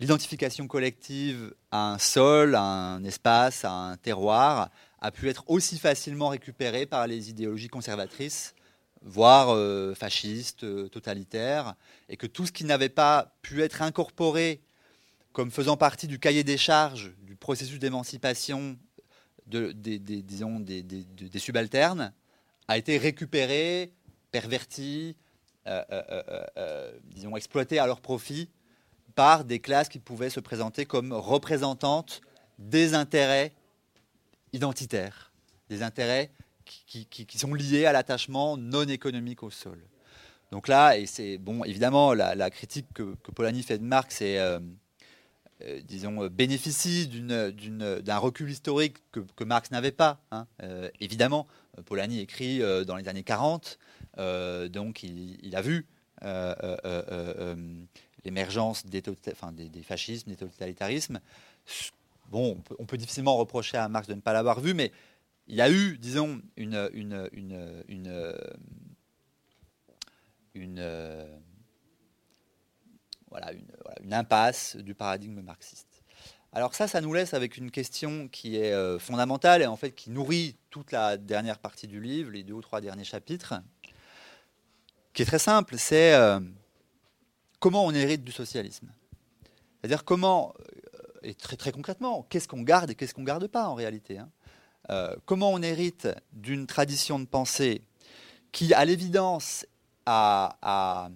l'identification 0.00 0.66
collective 0.66 1.54
à 1.72 1.92
un 1.92 1.98
sol, 1.98 2.54
à 2.54 2.62
un 2.62 3.04
espace, 3.04 3.66
à 3.66 3.72
un 3.72 3.96
terroir, 3.98 4.70
a 5.00 5.10
pu 5.10 5.28
être 5.28 5.44
aussi 5.48 5.78
facilement 5.78 6.28
récupérée 6.28 6.86
par 6.86 7.06
les 7.06 7.28
idéologies 7.28 7.68
conservatrices 7.68 8.54
voire 9.04 9.50
euh, 9.50 9.94
fasciste, 9.94 10.64
euh, 10.64 10.88
totalitaire, 10.88 11.74
et 12.08 12.16
que 12.16 12.26
tout 12.26 12.46
ce 12.46 12.52
qui 12.52 12.64
n'avait 12.64 12.88
pas 12.88 13.36
pu 13.42 13.62
être 13.62 13.82
incorporé 13.82 14.62
comme 15.32 15.50
faisant 15.50 15.76
partie 15.76 16.06
du 16.06 16.18
cahier 16.18 16.42
des 16.42 16.56
charges 16.56 17.12
du 17.22 17.36
processus 17.36 17.78
d'émancipation 17.78 18.78
de, 19.46 19.72
des, 19.72 21.38
subalternes 21.38 22.12
a 22.68 22.78
été 22.78 22.96
récupéré, 22.96 23.92
perverti, 24.30 25.16
euh, 25.66 26.92
disons, 27.04 27.36
exploité 27.36 27.78
à 27.78 27.86
leur 27.86 28.00
profit 28.00 28.48
par 29.14 29.44
des 29.44 29.58
classes 29.58 29.88
qui 29.88 29.98
pouvaient 29.98 30.30
se 30.30 30.40
présenter 30.40 30.86
comme 30.86 31.12
représentantes 31.12 32.20
des 32.58 32.94
intérêts 32.94 33.52
identitaires, 34.52 35.32
des 35.68 35.82
intérêts 35.82 36.30
qui, 36.64 37.38
sont 37.38 37.54
liés 37.54 37.86
à 37.86 37.92
l'attachement 37.92 38.56
non 38.56 38.86
économique 38.86 39.42
au 39.42 39.50
sol. 39.50 39.78
Donc 40.50 40.68
là, 40.68 40.96
et 40.96 41.06
c'est 41.06 41.38
bon, 41.38 41.64
évidemment, 41.64 42.14
la, 42.14 42.50
critique 42.50 42.86
que, 42.94 43.14
Polanyi 43.34 43.62
fait 43.62 43.78
de 43.78 43.84
Marx 43.84 44.20
est, 44.22 44.38
euh, 44.38 44.60
euh, 45.62 45.80
disons, 45.84 46.26
bénéficie 46.28 47.08
d'un 47.08 48.18
recul 48.18 48.50
historique 48.50 48.98
que, 49.10 49.44
Marx 49.44 49.70
n'avait 49.70 49.92
pas. 49.92 50.20
Hein. 50.30 50.46
Euh, 50.62 50.90
évidemment, 51.00 51.46
Polanyi 51.86 52.20
écrit 52.20 52.60
dans 52.86 52.96
les 52.96 53.08
années 53.08 53.24
40, 53.24 53.78
donc 54.68 55.02
il, 55.02 55.56
a 55.56 55.60
vu 55.62 55.86
l'émergence 58.24 58.86
des, 58.86 59.02
fascismes, 59.82 60.30
des 60.30 60.36
totalitarismes. 60.36 61.20
Bon, 62.30 62.58
on 62.78 62.84
peut, 62.86 62.96
difficilement 62.96 63.36
reprocher 63.36 63.76
à 63.76 63.88
Marx 63.88 64.08
de 64.08 64.14
ne 64.14 64.20
pas 64.20 64.32
l'avoir 64.32 64.60
vu, 64.60 64.74
mais 64.74 64.92
il 65.46 65.56
y 65.56 65.60
a 65.60 65.70
eu, 65.70 65.98
disons, 65.98 66.40
une, 66.56 66.74
impasse 74.10 74.76
du 74.76 74.94
paradigme 74.94 75.40
marxiste. 75.40 76.02
Alors 76.52 76.74
ça, 76.74 76.86
ça 76.86 77.00
nous 77.00 77.12
laisse 77.12 77.34
avec 77.34 77.56
une 77.56 77.72
question 77.72 78.28
qui 78.28 78.56
est 78.56 78.72
euh, 78.72 79.00
fondamentale 79.00 79.60
et 79.60 79.66
en 79.66 79.76
fait 79.76 79.90
qui 79.90 80.10
nourrit 80.10 80.56
toute 80.70 80.92
la 80.92 81.16
dernière 81.16 81.58
partie 81.58 81.88
du 81.88 82.00
livre, 82.00 82.30
les 82.30 82.44
deux 82.44 82.52
ou 82.54 82.60
trois 82.60 82.80
derniers 82.80 83.04
chapitres, 83.04 83.54
qui 85.12 85.22
est 85.22 85.26
très 85.26 85.40
simple, 85.40 85.76
c'est 85.78 86.14
euh, 86.14 86.38
comment 87.58 87.84
on 87.84 87.92
hérite 87.92 88.22
du 88.22 88.30
socialisme. 88.30 88.88
C'est-à-dire 89.80 90.04
comment, 90.04 90.54
euh, 90.60 91.00
et 91.24 91.34
très, 91.34 91.56
très 91.56 91.72
concrètement, 91.72 92.22
qu'est-ce 92.30 92.46
qu'on 92.46 92.62
garde 92.62 92.90
et 92.90 92.94
qu'est-ce 92.94 93.14
qu'on 93.14 93.22
ne 93.22 93.26
garde 93.26 93.46
pas 93.48 93.66
en 93.66 93.74
réalité. 93.74 94.18
Hein. 94.18 94.30
Comment 95.24 95.50
on 95.50 95.62
hérite 95.62 96.08
d'une 96.32 96.66
tradition 96.66 97.18
de 97.18 97.24
pensée 97.24 97.82
qui, 98.52 98.72
à 98.72 98.84
l'évidence, 98.84 99.66
a, 100.06 101.10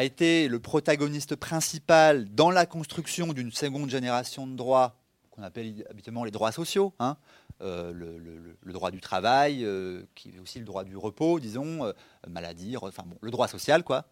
été 0.00 0.48
le 0.48 0.60
protagoniste 0.60 1.36
principal 1.36 2.26
dans 2.34 2.50
la 2.50 2.66
construction 2.66 3.32
d'une 3.32 3.50
seconde 3.50 3.90
génération 3.90 4.46
de 4.46 4.54
droits 4.54 4.96
qu'on 5.30 5.42
appelle 5.42 5.84
habituellement 5.90 6.24
les 6.24 6.30
droits 6.30 6.52
sociaux, 6.52 6.94
hein. 6.98 7.16
euh, 7.60 7.92
le, 7.92 8.72
droit 8.72 8.90
du 8.90 9.00
travail, 9.00 9.64
euh, 9.64 10.02
qui 10.14 10.30
est 10.30 10.38
aussi 10.38 10.58
le 10.58 10.64
droit 10.64 10.84
du 10.84 10.96
repos, 10.96 11.40
disons, 11.40 11.84
euh, 11.84 11.92
maladie, 12.28 12.76
enfin 12.76 13.02
bon, 13.04 13.18
le 13.20 13.30
droit 13.30 13.48
social, 13.48 13.84
quoi. 13.84 14.06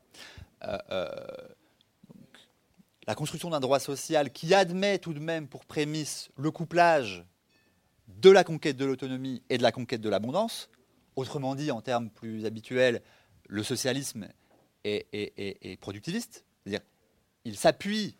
la 0.60 1.54
construction 3.14 3.50
d'un 3.50 3.60
droit 3.60 3.80
social 3.80 4.32
qui 4.32 4.54
admet 4.54 4.98
tout 4.98 5.14
de 5.14 5.20
même 5.20 5.46
pour 5.46 5.64
prémisse 5.64 6.30
le 6.36 6.50
couplage 6.50 7.24
de 8.08 8.30
la 8.30 8.44
conquête 8.44 8.76
de 8.76 8.84
l'autonomie 8.84 9.42
et 9.50 9.58
de 9.58 9.62
la 9.62 9.72
conquête 9.72 10.00
de 10.00 10.08
l'abondance, 10.08 10.70
autrement 11.16 11.54
dit, 11.54 11.70
en 11.70 11.80
termes 11.80 12.10
plus 12.10 12.44
habituels, 12.46 13.02
le 13.48 13.62
socialisme 13.62 14.28
est, 14.84 15.80
productiviste, 15.80 16.44
il 17.44 17.56
s'appuie 17.56 18.16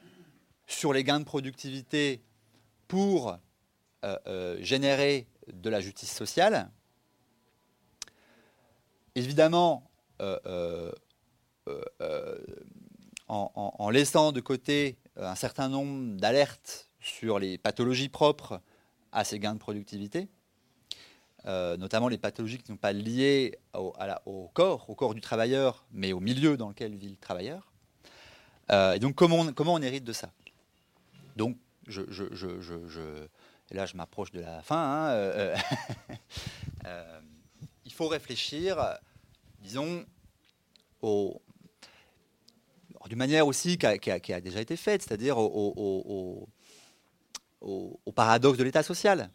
sur 0.66 0.92
les 0.92 1.04
gains 1.04 1.20
de 1.20 1.24
productivité 1.24 2.22
pour 2.88 3.38
euh, 4.04 4.18
euh, 4.26 4.56
générer 4.60 5.26
de 5.52 5.70
la 5.70 5.80
justice 5.80 6.12
sociale. 6.12 6.70
Évidemment, 9.14 9.90
euh, 10.20 10.92
en, 13.28 13.90
laissant 13.90 14.32
de 14.32 14.40
côté 14.40 14.98
un 15.16 15.34
certain 15.34 15.68
nombre 15.68 16.16
d'alertes 16.18 16.90
sur 17.00 17.38
les 17.38 17.58
pathologies 17.58 18.08
propres 18.08 18.60
à 19.14 19.24
ces 19.24 19.38
gains 19.38 19.54
de 19.54 19.58
productivité, 19.58 20.28
euh, 21.46 21.76
notamment 21.76 22.08
les 22.08 22.18
pathologies 22.18 22.58
qui 22.58 22.64
ne 22.64 22.74
sont 22.74 22.80
pas 22.80 22.92
liées 22.92 23.58
au, 23.74 24.50
corps, 24.52 24.90
au 24.90 24.94
corps 24.94 25.14
du 25.14 25.20
travailleur, 25.20 25.86
mais 25.92 26.12
au 26.12 26.20
milieu 26.20 26.56
dans 26.56 26.68
lequel 26.68 26.96
vit 26.96 27.10
le 27.10 27.16
travailleur. 27.16 27.72
Euh, 28.70 28.94
et 28.94 28.98
donc, 28.98 29.14
comment 29.14 29.40
on, 29.40 29.52
comment 29.52 29.74
on 29.74 29.82
hérite 29.82 30.04
de 30.04 30.12
ça? 30.12 30.30
Donc, 31.36 31.56
je, 31.86 32.02
et 33.70 33.74
là, 33.74 33.86
je 33.86 33.96
m'approche 33.96 34.32
de 34.32 34.40
la 34.40 34.62
fin. 34.62 34.76
Hein, 34.76 35.10
euh, 35.10 35.56
il 37.84 37.92
faut 37.92 38.08
réfléchir, 38.08 38.98
disons, 39.60 40.04
d'une 41.02 43.18
manière 43.18 43.46
aussi 43.46 43.78
qui 43.78 43.86
a, 43.86 44.40
déjà 44.40 44.60
été 44.60 44.76
faite, 44.76 45.02
c'est-à-dire 45.02 45.38
au 45.38 46.48
paradoxe 48.14 48.58
de 48.58 48.64
l'État 48.64 48.82
social. 48.82 49.30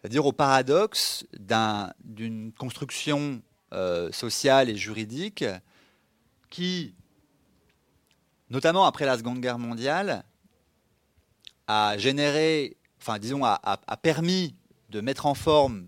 C'est-à-dire 0.00 0.24
au 0.24 0.32
paradoxe 0.32 1.26
d'une 2.04 2.52
construction 2.52 3.42
euh, 3.72 4.10
sociale 4.12 4.68
et 4.70 4.76
juridique 4.76 5.44
qui, 6.48 6.94
notamment 8.48 8.86
après 8.86 9.06
la 9.06 9.18
Seconde 9.18 9.40
Guerre 9.40 9.58
mondiale, 9.58 10.24
a 11.66 11.96
généré, 11.98 12.76
enfin 13.00 13.18
disons, 13.18 13.44
a, 13.44 13.80
permis 14.02 14.56
de 14.88 15.00
mettre 15.00 15.26
en 15.26 15.34
forme 15.34 15.86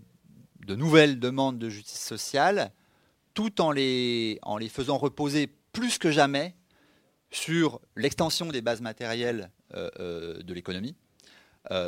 de 0.65 0.75
nouvelles 0.75 1.19
demandes 1.19 1.59
de 1.59 1.69
justice 1.69 1.99
sociale, 1.99 2.71
tout 3.33 3.59
en 3.59 3.71
les, 3.71 4.39
en 4.43 4.57
les 4.57 4.69
faisant 4.69 4.97
reposer 4.97 5.47
plus 5.73 5.97
que 5.97 6.11
jamais 6.11 6.55
sur 7.31 7.81
l'extension 7.97 8.45
des 8.45 8.61
bases 8.61 8.79
matérielles 8.79 9.51
euh, 9.73 9.89
euh, 9.99 10.43
de 10.43 10.53
l'économie, 10.53 10.95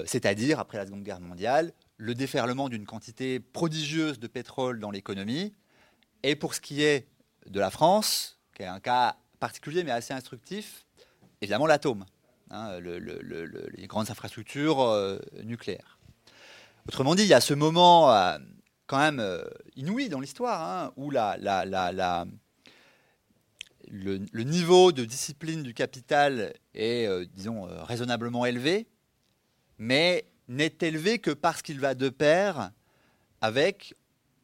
c'est-à-dire, 0.06 0.60
après 0.60 0.78
la 0.78 0.86
Seconde 0.86 1.04
Guerre 1.04 1.20
mondiale, 1.20 1.74
le 1.98 2.16
déferlement 2.16 2.70
d'une 2.70 2.86
quantité 2.86 3.40
prodigieuse 3.40 4.20
de 4.20 4.28
pétrole 4.28 4.80
dans 4.80 4.92
l'économie. 4.92 5.54
Et 6.24 6.36
pour 6.36 6.54
ce 6.54 6.62
qui 6.62 6.84
est 6.84 7.08
de 7.48 7.60
la 7.60 7.70
France, 7.70 8.40
qui 8.56 8.64
est 8.64 8.68
un 8.68 8.80
cas 8.80 9.18
particulier 9.40 9.84
mais 9.84 9.92
assez 9.92 10.14
instructif, 10.14 10.86
évidemment 11.42 11.68
l'atome, 11.68 12.06
hein, 12.50 12.80
les 12.80 13.88
grandes 13.88 14.10
infrastructures 14.10 14.82
euh, 14.82 15.20
nucléaires. 15.44 16.00
Autrement 16.88 17.16
dit, 17.16 17.24
il 17.24 17.28
y 17.28 17.34
a 17.34 17.42
ce 17.42 17.54
moment 17.54 18.12
euh, 18.12 18.38
quand 18.88 19.00
même 19.00 19.20
euh, 19.20 19.44
inouï 19.76 20.10
dans 20.10 20.20
l'histoire 20.20 20.62
hein, 20.62 20.94
où 20.98 21.12
le, 21.12 22.26
niveau 24.44 24.92
de 24.92 25.06
discipline 25.06 25.64
du 25.64 25.74
capital 25.74 26.54
est, 26.74 27.08
disons, 27.34 27.68
raisonnablement 27.84 28.46
élevé, 28.46 28.88
mais 29.78 30.26
n'est 30.48 30.76
élevé 30.82 31.20
que 31.20 31.32
parce 31.32 31.62
qu'il 31.62 31.80
va 31.80 31.96
de 31.96 32.10
pair 32.10 32.72
avec 33.42 33.96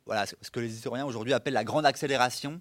voilà, 0.06 0.26
ce 0.26 0.50
que 0.52 0.60
les 0.60 0.74
historiens 0.74 1.06
aujourd'hui 1.06 1.34
appellent 1.34 1.54
la 1.54 1.64
grande 1.64 1.86
accélération, 1.86 2.60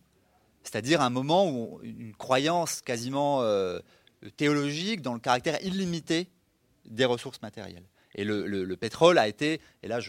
c'est-à-dire 0.63 1.01
un 1.01 1.11
moment 1.11 1.51
où 1.51 1.81
une 1.83 2.15
croyance 2.15 2.81
quasiment 2.83 3.43
euh, 3.43 3.81
théologique 4.37 5.03
dans 5.03 5.15
le 5.15 5.21
caractère 5.21 5.63
illimité 5.65 6.31
des 6.85 7.05
ressources 7.05 7.41
matérielles. 7.43 7.89
Et 8.17 8.25
le, 8.25 8.75
pétrole 8.75 9.19
a 9.19 9.29
été, 9.29 9.61
et 9.83 9.89
là 9.89 10.01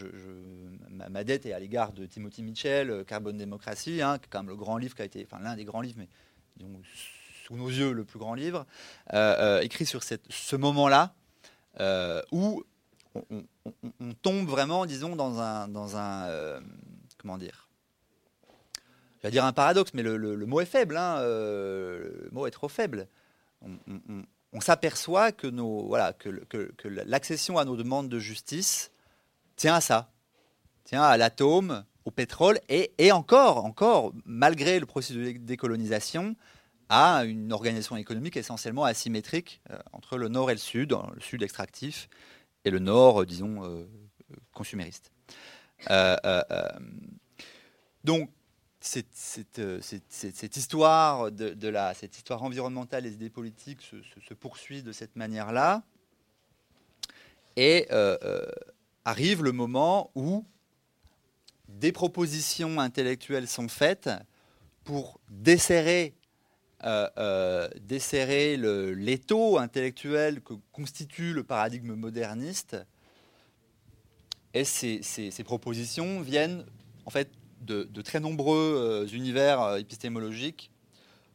ma, 0.90 1.22
dette 1.24 1.46
est 1.46 1.52
à 1.52 1.60
l'égard 1.60 1.92
de 1.92 2.04
Timothy 2.04 2.42
Mitchell, 2.42 2.90
euh, 2.90 3.04
Carbone 3.04 3.36
démocratie, 3.36 4.02
hein, 4.02 4.18
quand 4.28 4.40
même 4.40 4.48
le 4.48 4.56
grand 4.56 4.76
livre 4.76 4.94
qui 4.94 5.02
a 5.02 5.04
été, 5.04 5.24
enfin 5.24 5.42
l'un 5.42 5.54
des 5.54 5.64
grands 5.64 5.80
livres, 5.80 5.98
mais 5.98 6.08
sous 7.44 7.56
nos 7.56 7.68
yeux 7.68 7.92
le 7.92 8.04
plus 8.04 8.18
grand 8.18 8.34
livre, 8.34 8.66
euh, 9.14 9.60
écrit 9.60 9.86
sur 9.86 10.02
ce 10.02 10.56
moment-là 10.56 11.14
où 11.80 12.64
on, 13.14 14.14
tombe 14.22 14.48
vraiment, 14.48 14.86
disons, 14.86 15.16
dans 15.16 15.38
un, 15.40 16.24
euh, 16.28 16.60
comment 17.18 17.38
dire? 17.38 17.68
Je 19.18 19.28
vais 19.28 19.30
dire 19.30 19.44
un 19.44 19.52
paradoxe, 19.52 19.92
mais 19.94 20.02
le, 20.02 20.46
mot 20.46 20.60
est 20.60 20.66
faible. 20.66 20.96
Hein, 20.96 21.18
euh, 21.20 22.24
le 22.24 22.30
mot 22.32 22.46
est 22.46 22.50
trop 22.50 22.68
faible. 22.68 23.06
On, 24.52 24.60
s'aperçoit 24.60 25.32
que, 25.32 25.46
nos, 25.46 25.96
l'accession 27.06 27.58
à 27.58 27.64
nos 27.64 27.76
demandes 27.76 28.08
de 28.08 28.18
justice 28.18 28.90
tient 29.56 29.74
à 29.74 29.80
ça, 29.80 30.10
tient 30.84 31.02
à 31.02 31.16
l'atome, 31.16 31.84
au 32.04 32.10
pétrole, 32.10 32.58
et, 32.68 32.92
et, 32.98 33.12
encore, 33.12 33.64
encore, 33.64 34.12
malgré 34.24 34.80
le 34.80 34.86
processus 34.86 35.34
de 35.34 35.38
décolonisation, 35.38 36.34
à 36.94 37.24
une 37.24 37.54
organisation 37.54 37.96
économique 37.96 38.36
essentiellement 38.36 38.84
asymétrique 38.84 39.62
euh, 39.70 39.78
entre 39.94 40.18
le 40.18 40.28
nord 40.28 40.50
et 40.50 40.54
le 40.54 40.58
sud, 40.58 40.94
le 41.14 41.20
sud 41.22 41.42
extractif 41.42 42.10
et 42.66 42.70
le 42.70 42.80
nord, 42.80 43.22
euh, 43.22 43.24
disons, 43.24 43.64
euh, 43.64 43.86
consumériste. 44.52 45.10
Donc, 48.04 48.30
cette, 48.80 49.08
histoire 50.54 51.32
de, 51.32 51.68
la, 51.68 51.94
cette 51.94 52.14
histoire 52.18 52.42
environnementale 52.42 53.04
des 53.04 53.14
idées 53.14 53.30
politiques 53.30 53.80
se, 53.80 54.34
poursuit 54.34 54.82
de 54.82 54.92
cette 54.92 55.16
manière-là. 55.16 55.82
Et 57.56 57.88
arrive 59.04 59.42
le 59.42 59.52
moment 59.52 60.10
où 60.14 60.44
des 61.68 61.92
propositions 61.92 62.80
intellectuelles 62.80 63.48
sont 63.48 63.68
faites 63.68 64.10
pour 64.84 65.20
desserrer 65.30 66.14
desserrer 67.80 68.56
l'étau 68.56 69.58
intellectuel 69.58 70.40
que 70.40 70.54
constitue 70.72 71.32
le 71.32 71.44
paradigme 71.44 71.94
moderniste. 71.94 72.76
Et 74.54 74.64
ces, 74.64 75.44
propositions 75.44 76.20
viennent 76.20 76.64
en 77.06 77.10
fait 77.10 77.30
de, 77.60 77.84
très 78.02 78.20
nombreux 78.20 79.06
univers 79.12 79.76
épistémologiques 79.76 80.70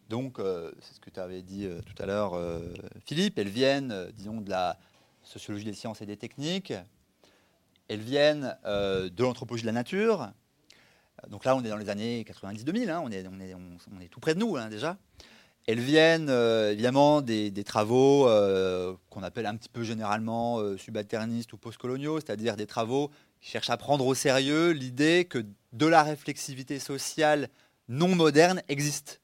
donc, 0.10 0.38
c'est 0.38 0.96
ce 0.96 1.00
que 1.02 1.10
tu 1.10 1.20
avais 1.20 1.42
dit 1.42 1.68
tout 1.86 2.02
à 2.02 2.06
l'heure, 2.06 2.40
Philippe. 3.06 3.38
Elles 3.38 3.50
viennent, 3.50 4.10
disons, 4.16 4.40
de 4.40 4.50
la 4.50 4.80
sociologie 5.24 5.66
des 5.66 5.74
sciences 5.74 6.02
et 6.02 6.06
des 6.06 6.16
techniques. 6.16 6.74
Elles 7.90 8.00
viennent 8.00 8.58
de 8.66 9.24
l'anthropologie 9.24 9.64
de 9.64 9.68
la 9.68 9.74
nature. 9.74 10.32
Donc 11.30 11.46
là, 11.46 11.56
on 11.56 11.64
est 11.64 11.70
dans 11.70 11.78
les 11.78 11.90
années 11.90 12.24
90-2000, 12.24 12.90
hein. 12.90 13.02
on, 13.04 13.12
est, 13.12 14.08
tout 14.08 14.20
près 14.20 14.36
de 14.36 14.40
nous 14.40 14.56
hein, 14.56 14.70
déjà. 14.70 14.98
Elles 15.68 15.80
viennent 15.80 16.30
évidemment 16.30 17.22
des, 17.22 17.52
travaux 17.66 18.28
qu'on 19.10 19.24
appelle 19.24 19.46
un 19.46 19.56
petit 19.56 19.70
peu 19.70 19.84
généralement 19.84 20.62
subalternistes 20.78 21.52
ou 21.52 21.58
postcoloniaux, 21.58 22.22
c'est-à-dire 22.22 22.56
des 22.56 22.66
travaux 22.66 23.12
qui 23.42 23.50
cherchent 23.52 23.70
à 23.70 23.78
prendre 23.78 24.06
au 24.06 24.16
sérieux 24.16 24.72
l'idée 24.72 25.26
que 25.30 25.46
de 25.74 25.86
la 25.86 26.04
réflexivité 26.04 26.80
sociale 26.80 27.50
non 27.90 28.16
moderne 28.16 28.62
existe. 28.70 29.22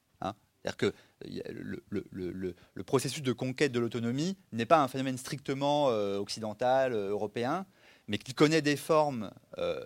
C'est-à-dire 0.64 0.78
que 0.78 0.94
le, 1.22 2.84
processus 2.84 3.22
de 3.22 3.34
conquête 3.34 3.72
de 3.72 3.80
l'autonomie 3.80 4.38
n'est 4.52 4.66
pas 4.66 4.82
un 4.82 4.88
phénomène 4.88 5.18
strictement 5.18 5.90
euh, 5.90 6.18
occidental, 6.18 6.94
euh, 6.94 7.10
européen, 7.10 7.66
mais 8.08 8.18
qu'il 8.18 8.34
connaît 8.34 8.62
des 8.62 8.78
formes 8.78 9.32
euh, 9.58 9.82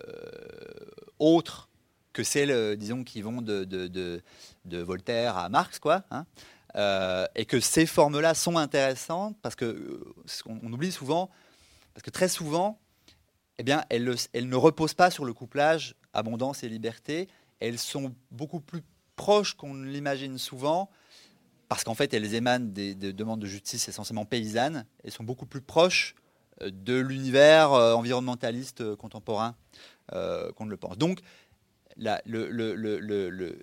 autres 1.18 1.67
que 2.18 2.24
celles, 2.24 2.76
disons, 2.76 3.04
qui 3.04 3.22
vont 3.22 3.42
de, 3.42 4.22
Voltaire 4.70 5.36
à 5.36 5.48
Marx, 5.48 5.78
quoi. 5.78 6.02
Hein. 6.10 6.26
et 7.36 7.44
que 7.44 7.60
ces 7.60 7.86
formes-là 7.86 8.34
sont 8.34 8.56
intéressantes 8.56 9.36
parce 9.40 9.54
que 9.54 10.04
on, 10.46 10.72
oublie 10.72 10.90
souvent, 10.90 11.30
parce 11.94 12.02
que 12.02 12.10
très 12.10 12.28
souvent, 12.28 12.80
eh 13.58 13.62
bien, 13.62 13.84
elles, 13.88 14.04
ne 14.04 14.56
reposent 14.56 14.94
pas 14.94 15.12
sur 15.12 15.24
le 15.24 15.32
couplage 15.32 15.94
abondance 16.12 16.64
et 16.64 16.68
liberté. 16.68 17.28
Elles 17.60 17.78
sont 17.78 18.12
beaucoup 18.32 18.60
plus 18.60 18.82
proches 19.14 19.54
qu'on 19.54 19.74
ne 19.74 19.88
l'imagine 19.88 20.38
souvent, 20.38 20.90
parce 21.68 21.84
qu'en 21.84 21.94
fait, 21.94 22.14
elles 22.14 22.34
émanent 22.34 22.66
des, 22.66 22.94
demandes 22.94 23.40
de 23.40 23.46
justice 23.46 23.88
essentiellement 23.88 24.24
paysannes, 24.24 24.86
et 25.04 25.10
sont 25.10 25.24
beaucoup 25.24 25.46
plus 25.46 25.60
proches 25.60 26.16
euh, 26.62 26.70
de 26.72 26.98
l'univers 26.98 27.72
euh, 27.72 27.94
environnementaliste 27.94 28.80
euh, 28.80 28.96
contemporain 28.96 29.54
qu'on 30.56 30.64
ne 30.64 30.70
le 30.70 30.78
pense. 30.78 30.96
Donc, 30.96 31.20
le, 31.98 33.58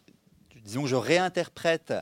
disons 0.63 0.83
que 0.83 0.87
je 0.87 0.95
réinterprète 0.95 1.93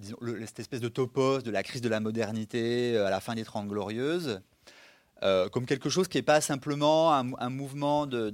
cette 0.00 0.60
espèce 0.60 0.80
de 0.80 0.88
topos 0.88 1.42
de 1.42 1.50
la 1.50 1.62
crise 1.62 1.80
de 1.80 1.88
la 1.88 2.00
modernité 2.00 2.96
à 2.96 3.10
la 3.10 3.20
fin 3.20 3.34
des 3.34 3.44
Trente 3.44 3.68
Glorieuses, 3.68 4.40
comme 5.20 5.66
quelque 5.66 5.88
chose 5.88 6.08
qui 6.08 6.18
n'est 6.18 6.22
pas 6.22 6.40
simplement 6.40 7.12
un, 7.12 7.50
mouvement 7.50 8.06
de, 8.06 8.30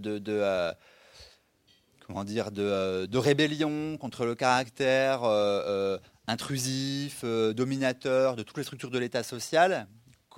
comment 2.09 2.25
dire, 2.25 2.51
euh, 2.57 3.07
de, 3.07 3.19
rébellion 3.19 3.99
contre 3.99 4.25
le 4.25 4.35
caractère 4.35 5.25
euh, 5.25 5.63
euh, 5.67 5.99
intrusif, 6.27 7.25
dominateur 7.25 8.35
de 8.35 8.43
toutes 8.43 8.57
les 8.57 8.65
structures 8.65 8.91
de 8.91 8.99
l'État 8.99 9.23
social, 9.23 9.87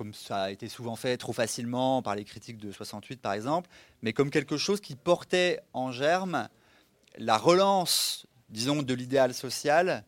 comme 0.01 0.15
ça 0.15 0.45
a 0.45 0.49
été 0.49 0.67
souvent 0.67 0.95
fait 0.95 1.15
trop 1.15 1.31
facilement 1.31 2.01
par 2.01 2.15
les 2.15 2.23
critiques 2.23 2.57
de 2.57 2.71
68 2.71 3.21
par 3.21 3.33
exemple, 3.33 3.69
mais 4.01 4.13
comme 4.13 4.31
quelque 4.31 4.57
chose 4.57 4.81
qui 4.81 4.95
portait 4.95 5.59
en 5.73 5.91
germe 5.91 6.49
la 7.19 7.37
relance, 7.37 8.25
disons, 8.49 8.81
de 8.81 8.95
l'idéal 8.95 9.35
social 9.35 10.03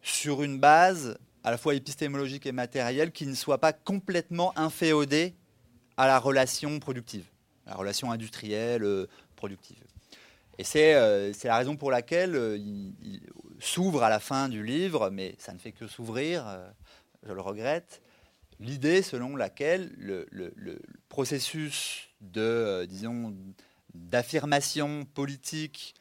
sur 0.00 0.42
une 0.42 0.58
base 0.58 1.18
à 1.42 1.50
la 1.50 1.58
fois 1.58 1.74
épistémologique 1.74 2.46
et 2.46 2.52
matérielle 2.52 3.12
qui 3.12 3.26
ne 3.26 3.34
soit 3.34 3.58
pas 3.58 3.74
complètement 3.74 4.58
inféodée 4.58 5.34
à 5.98 6.06
la 6.06 6.18
relation 6.18 6.80
productive, 6.80 7.26
à 7.66 7.72
la 7.72 7.76
relation 7.76 8.12
industrielle 8.12 9.06
productive. 9.36 9.84
Et 10.56 10.64
euh, 10.76 11.34
c'est 11.34 11.48
la 11.48 11.58
raison 11.58 11.76
pour 11.76 11.90
laquelle 11.90 12.34
euh, 12.34 12.56
il, 12.56 13.20
s'ouvre 13.60 14.04
à 14.04 14.08
la 14.08 14.20
fin 14.20 14.48
du 14.48 14.64
livre, 14.64 15.10
mais 15.10 15.34
ça 15.36 15.52
ne 15.52 15.58
fait 15.58 15.72
que 15.72 15.86
s'ouvrir, 15.86 16.48
euh, 16.48 16.66
je 17.26 17.32
le 17.34 17.42
regrette, 17.42 18.00
l'idée 18.60 19.02
selon 19.02 19.36
laquelle 19.36 19.92
le, 19.96 20.26
processus 21.08 22.08
de, 22.20 22.86
disons, 22.88 23.34
d'affirmation 23.94 25.04
politique 25.04 25.94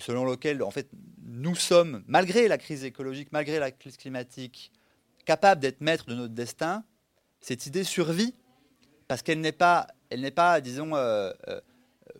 selon 0.00 0.24
lequel, 0.24 0.62
en 0.64 0.72
fait, 0.72 0.88
nous 1.22 1.54
sommes, 1.54 2.02
malgré 2.08 2.48
la 2.48 2.58
crise 2.58 2.82
écologique, 2.82 3.28
malgré 3.30 3.60
la 3.60 3.70
crise 3.70 3.96
climatique, 3.96 4.72
capables 5.24 5.60
d'être 5.60 5.80
maîtres 5.80 6.06
de 6.06 6.16
notre 6.16 6.34
destin, 6.34 6.82
cette 7.40 7.66
idée 7.66 7.84
survit 7.84 8.34
parce 9.06 9.22
qu'elle 9.22 9.40
n'est 9.40 9.52
pas, 9.52 9.86
elle 10.10 10.20
n'est 10.20 10.32
pas, 10.32 10.60
disons, 10.60 10.96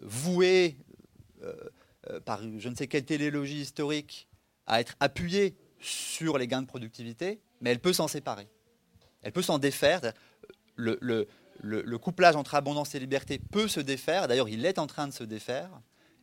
vouée 0.03 0.77
euh, 1.43 1.55
euh, 2.11 2.21
par 2.21 2.41
je 2.43 2.69
ne 2.69 2.75
sais 2.75 2.87
quelle 2.87 3.05
télélogie 3.05 3.61
historique 3.61 4.29
à 4.67 4.81
être 4.81 4.95
appuyée 5.01 5.57
sur 5.81 6.39
les 6.39 6.47
gains 6.47 6.63
de 6.63 6.67
productivité, 6.67 7.41
mais 7.61 7.71
elle 7.71 7.81
peut 7.81 7.93
s'en 7.93 8.09
séparer. 8.09 8.49
Elle 9.23 9.33
peut 9.33 9.43
s'en 9.43 9.59
défaire. 9.59 10.01
Le, 10.77 11.27
couplage 11.97 12.37
entre 12.37 12.55
abondance 12.55 12.95
et 12.95 13.01
liberté 13.01 13.39
peut 13.39 13.69
se 13.69 13.81
défaire. 13.81 14.29
D'ailleurs, 14.29 14.49
il 14.49 14.65
est 14.65 14.79
en 14.79 14.87
train 14.87 15.09
de 15.09 15.13
se 15.13 15.25
défaire. 15.25 15.71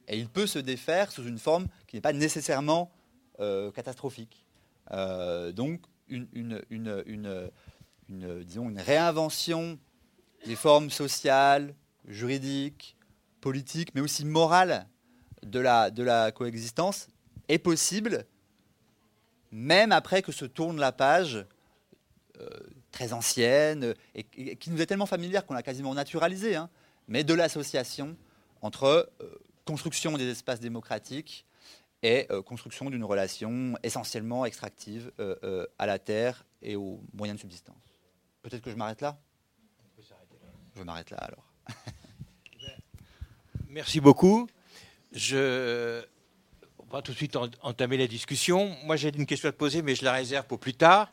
Et 0.07 0.17
il 0.19 0.29
peut 0.29 0.47
se 0.47 0.59
défaire 0.59 1.11
sous 1.11 1.25
une 1.25 1.39
forme 1.39 1.67
qui 1.87 1.95
n'est 1.95 2.01
pas 2.01 2.13
nécessairement 2.13 2.91
euh, 3.39 3.71
catastrophique. 3.71 4.45
donc, 5.53 5.81
une, 6.07 6.31
réinvention 8.77 9.79
des 10.45 10.55
formes 10.55 10.91
sociales, 10.91 11.73
juridiques, 12.07 12.95
politiques, 13.41 13.93
mais 13.95 14.01
aussi 14.01 14.25
morales 14.25 14.87
de 15.43 15.59
la, 15.59 15.91
de 15.91 16.03
la 16.03 16.31
coexistence 16.31 17.07
est 17.47 17.59
possible, 17.59 18.25
même 19.51 19.91
après 19.91 20.21
que 20.21 20.31
se 20.31 20.45
tourne 20.45 20.79
la 20.79 20.91
page 20.91 21.45
euh, 22.39 22.49
très 22.95 23.11
ancienne 23.13 23.93
et, 24.15 24.23
qui 24.55 24.71
nous 24.71 24.81
est 24.81 24.85
tellement 24.85 25.05
familière 25.05 25.45
qu'on 25.45 25.53
l'a 25.53 25.63
quasiment 25.63 25.93
naturalisé, 25.93 26.55
hein, 26.55 26.69
mais 27.09 27.23
de 27.23 27.33
l'association 27.33 28.15
entre 28.61 29.11
euh, 29.21 29.35
construction 29.65 30.17
des 30.17 30.29
espaces 30.29 30.61
démocratiques 30.61 31.45
et 32.03 32.25
euh, 32.31 32.41
construction 32.41 32.89
d'une 32.89 33.03
relation 33.03 33.77
essentiellement 33.83 34.45
extractive 34.45 35.11
à 35.77 35.85
la 35.85 35.99
terre 35.99 36.45
et 36.61 36.75
aux 36.77 37.01
moyens 37.13 37.37
de 37.37 37.41
subsistance. 37.41 37.93
Peut-être 38.41 38.61
que 38.61 38.71
je 38.71 38.75
m'arrête 38.75 39.01
là? 39.01 39.19
Je 40.75 40.83
m'arrête 40.83 41.09
là 41.09 41.17
alors. 41.17 41.51
Merci 43.69 43.99
beaucoup. 43.99 44.47
Je 45.11 46.03
on 46.79 46.93
va 46.93 47.01
tout 47.01 47.11
de 47.11 47.17
suite 47.17 47.35
entamer 47.61 47.97
la 47.97 48.07
discussion. 48.07 48.75
Moi, 48.85 48.95
j'ai 48.95 49.13
une 49.13 49.25
question 49.25 49.49
à 49.49 49.51
te 49.51 49.57
poser, 49.57 49.81
mais 49.81 49.95
je 49.95 50.05
la 50.05 50.13
réserve 50.13 50.45
pour 50.45 50.59
plus 50.59 50.75
tard. 50.75 51.09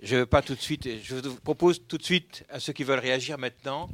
Je 0.00 0.16
veux 0.16 0.26
pas 0.26 0.42
tout 0.42 0.54
de 0.54 0.60
suite. 0.60 0.88
Je 1.02 1.16
vous 1.16 1.40
propose 1.40 1.82
tout 1.86 1.98
de 1.98 2.02
suite 2.02 2.44
à 2.48 2.60
ceux 2.60 2.72
qui 2.72 2.84
veulent 2.84 2.98
réagir 2.98 3.38
maintenant 3.38 3.90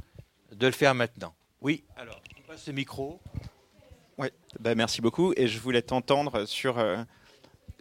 de 0.51 0.67
le 0.67 0.73
faire 0.73 0.95
maintenant. 0.95 1.35
Oui. 1.61 1.85
Alors, 1.97 2.21
on 2.39 2.43
passe 2.49 2.67
le 2.67 2.73
micro. 2.73 3.21
Oui. 4.19 4.29
Ben, 4.61 4.75
merci 4.77 5.01
beaucoup. 5.01 5.33
Et 5.37 5.47
je 5.47 5.59
voulais 5.59 5.83
t'entendre 5.83 6.45
sur 6.45 6.79
euh, 6.79 7.03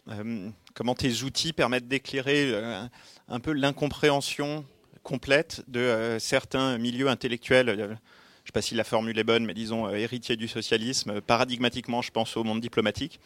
euh, 0.10 0.50
comment 0.74 0.96
tes 0.96 1.24
outils 1.24 1.54
permettent 1.54 1.88
d'éclairer 1.88 2.52
euh, 2.54 2.86
un 3.28 3.40
peu 3.40 3.54
l'incompréhension 3.54 4.66
complète 5.04 5.64
de 5.68 6.18
certains 6.20 6.78
milieux 6.78 7.08
intellectuels 7.08 7.98
je 8.44 8.46
ne 8.46 8.50
sais 8.50 8.54
pas 8.54 8.62
si 8.64 8.74
la 8.74 8.84
formule 8.84 9.20
est 9.20 9.24
bonne, 9.24 9.46
mais 9.46 9.54
disons 9.54 9.86
euh, 9.88 9.94
héritier 9.94 10.36
du 10.36 10.48
socialisme, 10.48 11.22
paradigmatiquement, 11.22 12.02
je 12.02 12.10
pense 12.10 12.36
au 12.38 12.44
monde 12.44 12.60
diplomatique, 12.60 13.20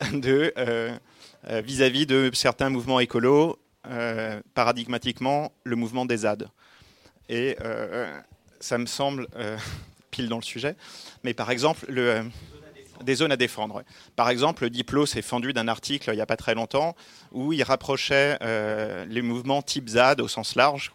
vis-à-vis 0.12 2.06
de 2.06 2.30
certains 2.32 2.70
mouvements 2.70 3.00
écolos, 3.00 3.58
paradigmatiquement 4.54 5.52
le 5.64 5.76
mouvement 5.76 6.06
des 6.06 6.18
ZAD. 6.18 6.48
Et 7.28 7.56
ça 8.60 8.78
me 8.78 8.86
semble 8.86 9.28
pile 10.10 10.28
dans 10.28 10.36
le 10.36 10.42
sujet, 10.42 10.76
mais 11.22 11.34
par 11.34 11.50
exemple 11.50 11.84
le 11.88 12.24
des 13.02 13.16
zones 13.16 13.32
à 13.32 13.36
défendre. 13.36 13.82
Par 14.14 14.30
exemple, 14.30 14.70
Diplo 14.70 15.04
s'est 15.04 15.20
fendu 15.20 15.52
d'un 15.52 15.66
article 15.66 16.10
il 16.12 16.14
n'y 16.14 16.22
a 16.22 16.26
pas 16.26 16.36
très 16.36 16.54
longtemps 16.54 16.94
où 17.32 17.52
il 17.52 17.62
rapprochait 17.62 18.38
les 19.08 19.22
mouvements 19.22 19.62
type 19.62 19.88
ZAD 19.88 20.20
au 20.20 20.28
sens 20.28 20.54
large 20.54 20.92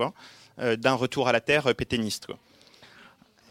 d'un 0.58 0.94
retour 0.94 1.28
à 1.28 1.34
la 1.34 1.42
terre 1.42 1.76
péténiste. 1.76 2.28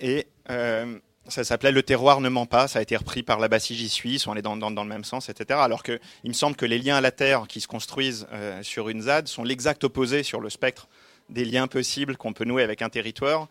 Et 0.00 0.26
euh, 0.50 0.98
ça 1.28 1.44
s'appelait 1.44 1.72
Le 1.72 1.82
terroir 1.82 2.20
ne 2.20 2.28
ment 2.28 2.46
pas. 2.46 2.68
Ça 2.68 2.78
a 2.78 2.82
été 2.82 2.96
repris 2.96 3.22
par 3.22 3.38
la 3.38 3.48
Bassige 3.48 3.86
suisse. 3.88 4.26
On 4.26 4.34
est 4.34 4.42
dans, 4.42 4.56
dans, 4.56 4.82
le 4.82 4.88
même 4.88 5.04
sens, 5.04 5.28
etc. 5.28 5.60
Alors 5.62 5.82
qu'il 5.82 5.98
me 6.24 6.32
semble 6.32 6.56
que 6.56 6.66
les 6.66 6.78
liens 6.78 6.96
à 6.96 7.00
la 7.00 7.10
terre 7.10 7.46
qui 7.48 7.60
se 7.60 7.68
construisent 7.68 8.26
euh, 8.32 8.62
sur 8.62 8.88
une 8.88 9.02
ZAD 9.02 9.28
sont 9.28 9.44
l'exact 9.44 9.84
opposé 9.84 10.22
sur 10.22 10.40
le 10.40 10.50
spectre 10.50 10.88
des 11.28 11.44
liens 11.44 11.66
possibles 11.66 12.16
qu'on 12.16 12.32
peut 12.32 12.46
nouer 12.46 12.62
avec 12.62 12.80
un 12.80 12.88
territoire, 12.88 13.48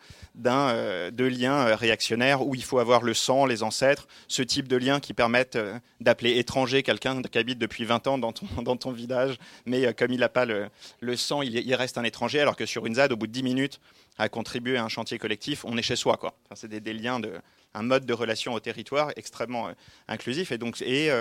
euh, 0.48 1.12
de 1.12 1.26
liens 1.26 1.68
euh, 1.68 1.76
réactionnaires 1.76 2.44
où 2.44 2.56
il 2.56 2.64
faut 2.64 2.80
avoir 2.80 3.04
le 3.04 3.14
sang, 3.14 3.46
les 3.46 3.62
ancêtres, 3.62 4.08
ce 4.28 4.42
type 4.42 4.68
de 4.68 4.78
liens 4.78 5.00
qui 5.00 5.14
permettent 5.14 5.60
d'appeler 6.02 6.40
étranger 6.40 6.82
quelqu'un 6.82 7.22
qui 7.22 7.38
habite 7.38 7.60
depuis 7.60 7.86
20 7.86 8.08
ans 8.08 8.18
dans 8.18 8.32
ton, 8.32 8.48
dans 8.64 8.92
village, 8.92 9.38
mais 9.68 9.94
comme 9.94 10.12
il 10.12 10.22
n'a 10.22 10.30
pas 10.30 10.46
le, 10.46 10.70
sang, 11.16 11.44
il, 11.44 11.76
reste 11.76 12.00
un 12.00 12.04
étranger, 12.04 12.40
alors 12.40 12.56
que 12.56 12.66
sur 12.66 12.88
une 12.88 12.96
ZAD, 12.96 13.12
au 13.12 13.16
bout 13.16 13.28
de 13.28 13.32
10 13.32 13.44
minutes, 13.44 13.80
à 14.18 14.30
contribuer 14.30 14.78
à 14.78 14.84
un 14.84 14.90
chantier 14.90 15.20
collectif, 15.20 15.64
on 15.64 15.78
est 15.78 15.84
chez 15.84 15.96
soi. 15.96 16.18
C'est 16.56 16.68
des, 16.68 16.94
liens, 16.94 17.20
de, 17.20 17.34
un 17.74 17.84
mode 17.84 18.05
de 18.05 18.13
relation 18.13 18.53
au 18.53 18.59
territoire 18.59 19.11
extrêmement 19.15 19.70
inclusif. 20.07 20.51
Et 20.51 20.57
donc, 20.57 20.82
et, 20.82 21.11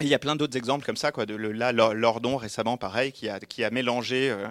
il 0.00 0.08
y 0.08 0.14
a 0.14 0.18
plein 0.18 0.36
d'autres 0.36 0.56
exemples 0.56 0.84
comme 0.84 0.96
ça, 0.96 1.12
quoi. 1.12 1.26
De, 1.26 1.34
le, 1.34 1.52
Lordon 1.52 2.36
récemment, 2.36 2.76
pareil, 2.76 3.12
qui 3.12 3.28
a, 3.28 3.40
qui 3.40 3.64
a 3.64 3.70
mélangé 3.70 4.30
euh, 4.30 4.48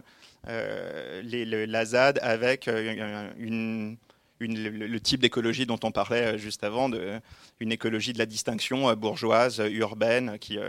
euh, 0.47 1.21
les, 1.21 1.45
le, 1.45 1.65
la 1.65 1.85
ZAD 1.85 2.19
avec 2.21 2.67
euh, 2.67 3.31
une, 3.37 3.97
une, 4.39 4.63
le, 4.63 4.69
le, 4.69 4.99
type 4.99 5.21
d'écologie 5.21 5.65
dont 5.65 5.79
on 5.83 5.91
parlait 5.91 6.37
juste 6.37 6.63
avant, 6.63 6.89
de, 6.89 7.19
une 7.59 7.71
écologie 7.71 8.13
de 8.13 8.19
la 8.19 8.25
distinction 8.25 8.93
bourgeoise, 8.95 9.59
urbaine, 9.71 10.37
qui, 10.39 10.59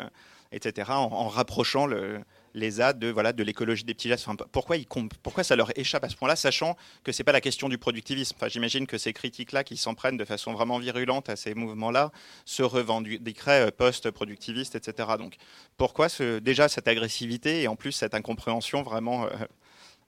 etc., 0.52 0.90
en, 0.92 1.10
en 1.12 1.28
rapprochant 1.28 1.86
le, 1.86 2.20
les 2.54 2.72
ZAD 2.72 2.98
de, 2.98 3.08
voilà, 3.08 3.32
de 3.32 3.42
l'écologie 3.42 3.84
des 3.84 3.94
petits 3.94 4.08
gestes. 4.08 4.26
Pourquoi, 4.52 4.76
ils, 4.76 4.86
pourquoi 5.22 5.44
ça 5.44 5.56
leur 5.56 5.76
échappe 5.78 6.04
à 6.04 6.08
ce 6.08 6.16
point-là, 6.16 6.36
sachant 6.36 6.76
que 7.04 7.12
ce 7.12 7.20
n'est 7.20 7.24
pas 7.24 7.32
la 7.32 7.40
question 7.40 7.68
du 7.68 7.78
productivisme 7.78 8.34
enfin, 8.36 8.48
J'imagine 8.48 8.86
que 8.86 8.98
ces 8.98 9.12
critiques-là, 9.12 9.64
qui 9.64 9.76
s'en 9.76 9.94
prennent 9.94 10.16
de 10.16 10.24
façon 10.24 10.52
vraiment 10.52 10.78
virulente 10.78 11.28
à 11.28 11.36
ces 11.36 11.54
mouvements-là, 11.54 12.10
se 12.44 12.62
revendiqueraient 12.62 13.70
post-productivistes, 13.72 14.74
etc. 14.74 15.10
Donc 15.18 15.36
pourquoi 15.76 16.08
déjà 16.42 16.68
cette 16.68 16.88
agressivité 16.88 17.62
et 17.62 17.68
en 17.68 17.76
plus 17.76 17.92
cette 17.92 18.14
incompréhension 18.14 18.82
vraiment 18.82 19.26
euh, 19.26 19.30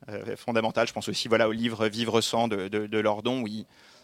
euh, 0.09 0.37
fondamentale 0.37 0.87
Je 0.87 0.93
pense 0.93 1.09
aussi 1.09 1.29
voilà, 1.29 1.49
au 1.49 1.53
livre 1.53 1.87
Vivre 1.89 2.21
sans 2.21 2.49
de, 2.49 2.69
de, 2.69 2.99
Lordon, 2.99 3.43
où, 3.43 3.49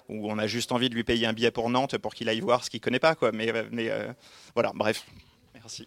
où 0.08 0.30
on 0.30 0.38
a 0.38 0.46
juste 0.46 0.72
envie 0.72 0.88
de 0.88 0.94
lui 0.94 1.04
payer 1.04 1.26
un 1.26 1.32
billet 1.32 1.50
pour 1.50 1.70
Nantes 1.70 1.98
pour 1.98 2.14
qu'il 2.14 2.28
aille 2.28 2.40
voir 2.40 2.64
ce 2.64 2.70
qu'il 2.70 2.80
connaît 2.80 2.98
pas. 2.98 3.14
Quoi. 3.14 3.32
Mais, 3.32 3.52
mais 3.70 3.90
euh, 3.90 4.12
voilà, 4.54 4.72
bref. 4.74 5.06
Merci 5.54 5.86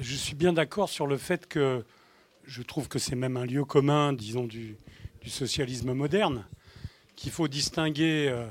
je 0.00 0.14
suis 0.14 0.34
bien 0.34 0.52
d'accord 0.52 0.88
sur 0.88 1.06
le 1.06 1.16
fait 1.16 1.46
que 1.46 1.84
je 2.44 2.62
trouve 2.62 2.88
que 2.88 2.98
c'est 2.98 3.16
même 3.16 3.36
un 3.36 3.46
lieu 3.46 3.64
commun, 3.64 4.12
disons, 4.12 4.44
du, 4.44 4.76
socialisme 5.26 5.92
moderne, 5.92 6.46
qu'il 7.16 7.32
faut 7.32 7.48
distinguer 7.48 8.28
euh, 8.28 8.46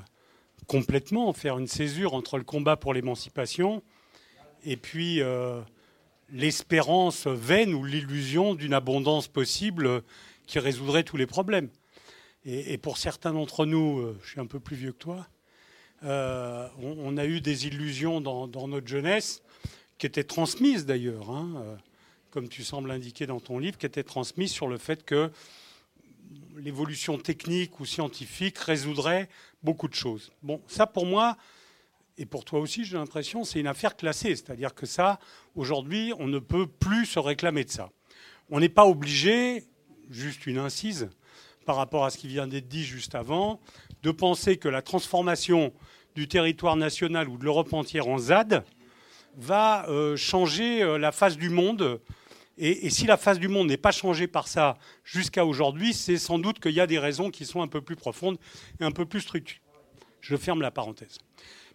complètement, 0.67 1.31
faire 1.31 1.57
une 1.57 1.67
césure 1.67 2.13
entre 2.13 2.37
le 2.37 2.43
combat 2.43 2.75
pour 2.75 2.93
l'émancipation 2.93 3.81
et 4.65 4.75
puis 4.75 5.21
euh, 5.21 5.61
l'espérance 6.29 7.27
vaine 7.27 7.73
ou 7.73 7.85
l'illusion 7.85 8.55
d'une 8.55 8.73
abondance 8.73 9.29
possible 9.29 10.01
qui 10.47 10.59
résoudrait 10.59 11.03
tous 11.03 11.15
les 11.15 11.27
problèmes. 11.27 11.69
Et, 12.43 12.77
pour 12.77 12.97
certains 12.97 13.31
d'entre 13.31 13.65
nous, 13.65 13.99
euh, 13.99 14.19
je 14.21 14.31
suis 14.31 14.41
un 14.41 14.47
peu 14.47 14.59
plus 14.59 14.75
vieux 14.75 14.91
que 14.91 14.97
toi, 14.97 15.27
on, 16.01 17.17
a 17.17 17.25
eu 17.25 17.39
des 17.39 17.67
illusions 17.67 18.19
dans 18.19 18.67
notre 18.67 18.85
jeunesse 18.85 19.44
qui 19.97 20.05
était 20.05 20.23
transmise 20.23 20.85
d'ailleurs, 20.85 21.29
hein, 21.29 21.53
euh, 21.57 21.75
comme 22.31 22.49
tu 22.49 22.63
sembles 22.63 22.91
indiquer 22.91 23.27
dans 23.27 23.39
ton 23.39 23.59
livre, 23.59 23.77
qui 23.77 23.85
était 23.85 24.03
transmise 24.03 24.51
sur 24.51 24.67
le 24.67 24.77
fait 24.77 25.03
que 25.05 25.31
l'évolution 26.57 27.17
technique 27.17 27.79
ou 27.79 27.85
scientifique 27.85 28.57
résoudrait 28.57 29.29
beaucoup 29.63 29.87
de 29.87 29.93
choses. 29.93 30.31
Bon, 30.43 30.61
ça 30.67 30.87
pour 30.87 31.05
moi, 31.05 31.37
et 32.17 32.25
pour 32.25 32.45
toi 32.45 32.59
aussi, 32.59 32.85
j'ai 32.85 32.97
l'impression, 32.97 33.43
c'est 33.43 33.59
une 33.59 33.67
affaire 33.67 33.95
classée. 33.95 34.35
C'est-à-dire 34.35 34.73
que 34.73 34.85
ça, 34.85 35.19
aujourd'hui, 35.55 36.13
on 36.17 36.27
ne 36.27 36.39
peut 36.39 36.67
plus 36.67 37.05
se 37.05 37.19
réclamer 37.19 37.65
de 37.65 37.69
ça. 37.69 37.89
On 38.49 38.59
n'est 38.59 38.69
pas 38.69 38.85
obligé, 38.85 39.63
juste 40.09 40.45
une 40.45 40.57
incise, 40.57 41.09
par 41.65 41.75
rapport 41.75 42.05
à 42.05 42.09
ce 42.09 42.17
qui 42.17 42.27
vient 42.27 42.47
d'être 42.47 42.67
dit 42.67 42.83
juste 42.83 43.15
avant, 43.15 43.59
de 44.03 44.11
penser 44.11 44.57
que 44.57 44.69
la 44.69 44.81
transformation 44.81 45.73
du 46.15 46.27
territoire 46.27 46.77
national 46.77 47.27
ou 47.27 47.37
de 47.37 47.43
l'Europe 47.43 47.73
entière 47.73 48.07
en 48.07 48.17
ZAD 48.17 48.63
va 49.37 49.87
euh, 49.89 50.15
changer 50.15 50.81
euh, 50.81 50.97
la 50.97 51.11
face 51.11 51.37
du 51.37 51.49
monde. 51.49 52.01
Et, 52.57 52.89
si 52.89 53.05
la 53.05 53.17
face 53.17 53.37
du 53.37 53.49
monde 53.49 53.67
n'est 53.67 53.77
pas 53.77 53.91
changée 53.91 54.27
par 54.27 54.47
ça 54.47 54.77
jusqu'à 55.03 55.45
aujourd'hui, 55.45 55.93
c'est 55.93 56.17
sans 56.17 56.39
doute 56.39 56.59
qu'il 56.59 56.71
y 56.71 56.79
a 56.79 56.87
des 56.87 56.99
raisons 56.99 57.29
qui 57.29 57.45
sont 57.45 57.61
un 57.61 57.67
peu 57.67 57.81
plus 57.81 57.97
profondes 57.97 58.37
et 58.79 58.83
un 58.85 58.91
peu 58.91 59.05
plus 59.05 59.21
structurées. 59.21 59.61
Je 60.21 60.37
ferme 60.37 60.61
la 60.61 60.71
parenthèse. 60.71 61.17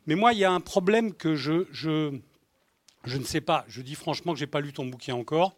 Mais 0.07 0.15
moi, 0.15 0.33
il 0.33 0.39
y 0.39 0.45
a 0.45 0.51
un 0.51 0.61
problème 0.61 1.13
que 1.13 1.37
je, 1.37 1.67
je, 1.71 2.19
je 3.05 3.19
ne 3.19 3.25
sais 3.25 3.43
pas. 3.43 3.65
Je 3.69 3.83
dis 3.83 3.95
franchement 3.95 4.33
que 4.33 4.39
je 4.39 4.45
n'ai 4.45 4.51
pas 4.51 4.61
lu 4.61 4.73
ton 4.73 4.87
bouquin 4.87 5.15
encore. 5.15 5.55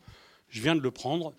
Je 0.49 0.61
viens 0.61 0.75
de 0.75 0.81
le 0.81 0.91
prendre. 0.91 1.33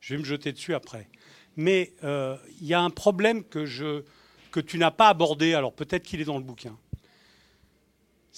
Je 0.00 0.14
vais 0.14 0.20
me 0.20 0.24
jeter 0.24 0.52
dessus 0.52 0.74
après. 0.74 1.08
Mais 1.56 1.94
euh, 2.04 2.36
il 2.60 2.66
y 2.66 2.74
a 2.74 2.80
un 2.80 2.90
problème 2.90 3.42
que, 3.42 3.66
je, 3.66 4.04
que 4.52 4.60
tu 4.60 4.78
n'as 4.78 4.92
pas 4.92 5.08
abordé. 5.08 5.54
Alors 5.54 5.72
peut-être 5.72 6.04
qu'il 6.04 6.20
est 6.20 6.24
dans 6.24 6.38
le 6.38 6.44
bouquin. 6.44 6.78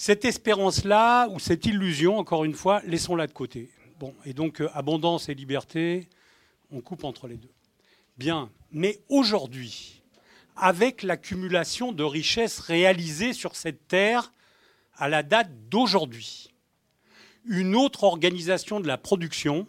Cette 0.01 0.25
espérance-là, 0.25 1.27
ou 1.31 1.41
cette 1.41 1.67
illusion, 1.67 2.19
encore 2.19 2.45
une 2.45 2.55
fois, 2.55 2.81
laissons-la 2.87 3.27
de 3.27 3.33
côté. 3.33 3.69
Bon, 3.99 4.15
et 4.25 4.33
donc, 4.33 4.61
euh, 4.61 4.69
abondance 4.73 5.29
et 5.29 5.35
liberté, 5.35 6.09
on 6.71 6.81
coupe 6.81 7.03
entre 7.03 7.27
les 7.27 7.37
deux. 7.37 7.51
Bien, 8.17 8.49
mais 8.71 9.01
aujourd'hui, 9.09 10.05
avec 10.55 11.03
l'accumulation 11.03 11.91
de 11.91 12.05
richesses 12.05 12.61
réalisées 12.61 13.33
sur 13.33 13.57
cette 13.57 13.89
terre 13.89 14.33
à 14.95 15.09
la 15.09 15.25
date 15.25 15.51
d'aujourd'hui, 15.69 16.55
une 17.45 17.75
autre 17.75 18.05
organisation 18.05 18.79
de 18.79 18.87
la 18.87 18.99
production, 18.99 19.67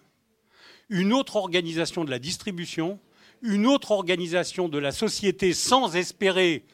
une 0.89 1.11
autre 1.11 1.38
organisation 1.38 2.05
de 2.05 2.11
la 2.11 2.19
distribution, 2.19 2.99
une 3.41 3.65
autre 3.65 3.89
organisation 3.89 4.69
de 4.69 4.77
la 4.77 4.91
société 4.91 5.53
sans 5.53 5.95
espérer 5.95 6.65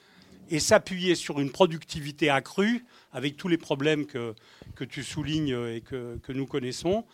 et 0.49 0.59
s'appuyer 0.59 1.15
sur 1.15 1.39
une 1.39 1.51
productivité 1.51 2.29
accrue, 2.29 2.85
avec 3.16 3.38
tous 3.38 3.47
les 3.47 3.57
problèmes 3.57 4.05
que, 4.05 4.36
que 4.76 4.84
tu 4.84 5.01
soulignes 5.01 5.57
et 5.70 5.80
que, 5.80 6.18
que 6.18 6.34
nous 6.34 6.45
connaissons, 6.45 7.05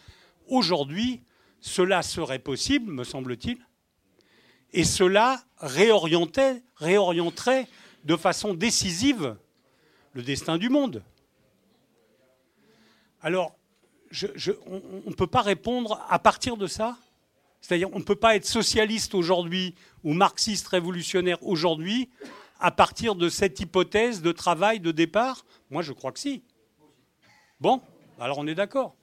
aujourd'hui, 0.48 1.22
cela 1.60 2.02
serait 2.02 2.40
possible, 2.40 2.92
me 2.92 3.04
semble-t-il, 3.04 3.60
et 4.74 4.84
cela 4.84 5.44
réorienterait 5.60 7.68
de 8.04 8.16
façon 8.16 8.56
décisive 8.56 9.38
le 10.14 10.24
destin 10.24 10.58
du 10.58 10.70
monde. 10.70 11.04
Alors, 13.22 13.56
on 14.66 15.10
ne 15.10 15.14
peut 15.14 15.28
pas 15.28 15.44
répondre 15.44 16.04
à 16.10 16.18
partir 16.18 16.58
de 16.58 16.66
ça 16.66 16.98
C'est-à-dire, 17.62 17.90
on 17.94 18.00
ne 18.00 18.04
peut 18.04 18.16
pas 18.16 18.36
être 18.36 18.48
socialiste 18.48 19.14
aujourd'hui 19.14 19.76
ou 20.04 20.14
marxiste 20.14 20.68
révolutionnaire 20.70 21.38
aujourd'hui 21.44 22.10
à 22.62 22.72
partir 22.72 23.16
de 23.16 23.28
cette 23.28 23.60
hypothèse 23.60 24.22
de 24.22 24.32
travail 24.32 24.80
de 24.80 24.92
départ 24.92 25.46
Moi, 25.72 25.82
je 25.82 25.92
crois 25.92 26.12
que 26.12 26.20
si. 26.20 26.44
Bon, 27.60 27.82
alors 28.20 28.38
on 28.38 28.48
est 28.48 28.56
d'accord. 28.56 28.96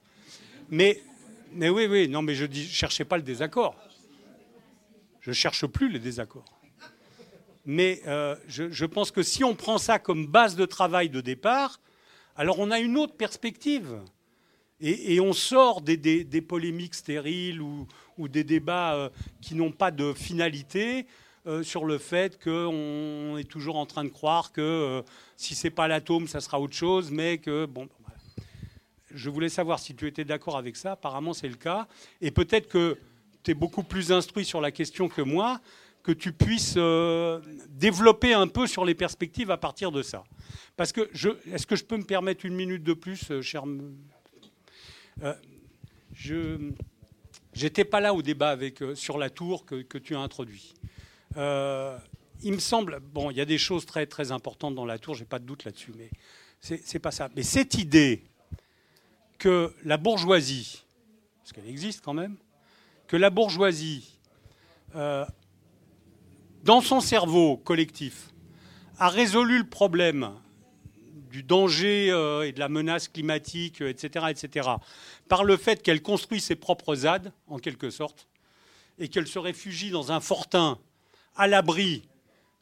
Mais, 0.70 1.02
mais 1.52 1.68
oui, 1.68 1.86
oui, 1.86 2.08
non, 2.08 2.22
mais 2.22 2.34
je 2.34 2.46
ne 2.46 2.54
cherchais 2.54 3.04
pas 3.04 3.16
le 3.16 3.22
désaccord. 3.22 3.74
Je 5.20 5.30
ne 5.30 5.34
cherche 5.34 5.66
plus 5.66 5.90
les 5.90 5.98
désaccords. 5.98 6.44
Mais 7.66 8.00
euh, 8.06 8.36
je, 8.46 8.84
pense 8.86 9.10
que 9.10 9.22
si 9.22 9.44
on 9.44 9.54
prend 9.54 9.76
ça 9.76 9.98
comme 9.98 10.26
base 10.26 10.56
de 10.56 10.64
travail 10.64 11.10
de 11.10 11.20
départ, 11.20 11.80
alors 12.36 12.60
on 12.60 12.70
a 12.70 12.78
une 12.78 12.96
autre 12.96 13.14
perspective. 13.14 14.00
Et, 14.80 15.18
on 15.18 15.32
sort 15.32 15.82
des, 15.82 16.24
polémiques 16.40 16.94
stériles 16.94 17.60
ou, 17.60 17.88
ou 18.16 18.28
des 18.28 18.44
débats 18.44 18.94
euh, 18.94 19.08
qui 19.42 19.56
n'ont 19.56 19.72
pas 19.72 19.90
de 19.90 20.12
finalité 20.12 21.06
euh, 21.48 21.62
sur 21.62 21.86
le 21.86 21.96
fait 21.96 22.38
qu'on 22.42 23.38
est 23.38 23.48
toujours 23.48 23.76
en 23.76 23.86
train 23.86 24.04
de 24.04 24.10
croire 24.10 24.52
que 24.52 24.60
euh, 24.60 25.02
si 25.38 25.54
c'est 25.54 25.70
pas 25.70 25.88
l'atome, 25.88 26.28
ça 26.28 26.40
sera 26.40 26.60
autre 26.60 26.74
chose, 26.74 27.10
mais 27.10 27.38
que 27.38 27.64
bon. 27.64 27.88
Je 29.10 29.30
voulais 29.30 29.48
savoir 29.48 29.78
si 29.78 29.94
tu 29.94 30.06
étais 30.06 30.26
d'accord 30.26 30.58
avec 30.58 30.76
ça. 30.76 30.92
Apparemment, 30.92 31.32
c'est 31.32 31.48
le 31.48 31.54
cas. 31.54 31.88
Et 32.20 32.30
peut-être 32.30 32.68
que 32.68 32.98
tu 33.42 33.52
es 33.52 33.54
beaucoup 33.54 33.82
plus 33.82 34.12
instruit 34.12 34.44
sur 34.44 34.60
la 34.60 34.70
question 34.70 35.08
que 35.08 35.22
moi, 35.22 35.62
que 36.02 36.12
tu 36.12 36.32
puisses 36.32 36.74
euh, 36.76 37.40
développer 37.70 38.34
un 38.34 38.46
peu 38.46 38.66
sur 38.66 38.84
les 38.84 38.94
perspectives 38.94 39.50
à 39.50 39.56
partir 39.56 39.90
de 39.90 40.02
ça. 40.02 40.24
Parce 40.76 40.92
que 40.92 41.08
est-ce 41.50 41.66
que 41.66 41.76
je 41.76 41.84
peux 41.84 41.96
me 41.96 42.04
permettre 42.04 42.44
une 42.44 42.54
minute 42.54 42.82
de 42.82 42.92
plus, 42.92 43.30
euh, 43.30 43.40
cher 43.40 43.64
Je 46.12 46.58
n'étais 47.56 47.84
pas 47.86 48.00
là 48.00 48.12
au 48.12 48.20
débat 48.20 48.50
avec, 48.50 48.82
sur 48.94 49.16
la 49.16 49.30
tour 49.30 49.64
que, 49.64 49.80
que 49.80 49.96
tu 49.96 50.14
as 50.14 50.20
introduit. 50.20 50.74
Euh, 51.38 51.96
il 52.42 52.52
me 52.52 52.58
semble, 52.58 53.00
bon, 53.00 53.30
il 53.30 53.36
y 53.36 53.40
a 53.40 53.44
des 53.44 53.58
choses 53.58 53.86
très 53.86 54.06
très 54.06 54.32
importantes 54.32 54.74
dans 54.74 54.84
la 54.84 54.98
tour, 54.98 55.14
j'ai 55.14 55.24
pas 55.24 55.38
de 55.38 55.44
doute 55.44 55.64
là-dessus, 55.64 55.92
mais 55.96 56.10
c'est 56.60 56.98
pas 56.98 57.12
ça. 57.12 57.28
Mais 57.36 57.42
cette 57.42 57.74
idée 57.74 58.24
que 59.38 59.72
la 59.84 59.96
bourgeoisie, 59.96 60.84
parce 61.38 61.52
qu'elle 61.52 61.68
existe 61.68 62.04
quand 62.04 62.14
même, 62.14 62.36
que 63.06 63.16
la 63.16 63.30
bourgeoisie, 63.30 64.18
euh, 64.96 65.24
dans 66.64 66.80
son 66.80 67.00
cerveau 67.00 67.56
collectif, 67.56 68.30
a 68.98 69.08
résolu 69.08 69.58
le 69.58 69.68
problème 69.68 70.32
du 71.30 71.42
danger 71.44 72.10
euh, 72.10 72.46
et 72.46 72.52
de 72.52 72.58
la 72.58 72.68
menace 72.68 73.06
climatique, 73.06 73.80
etc., 73.80 74.26
etc., 74.30 74.68
par 75.28 75.44
le 75.44 75.56
fait 75.56 75.82
qu'elle 75.82 76.02
construit 76.02 76.40
ses 76.40 76.56
propres 76.56 76.96
ZAD, 76.96 77.32
en 77.46 77.58
quelque 77.58 77.90
sorte, 77.90 78.26
et 78.98 79.08
qu'elle 79.08 79.28
se 79.28 79.38
réfugie 79.38 79.90
dans 79.90 80.10
un 80.10 80.20
fortin 80.20 80.78
à 81.38 81.46
l'abri 81.46 82.02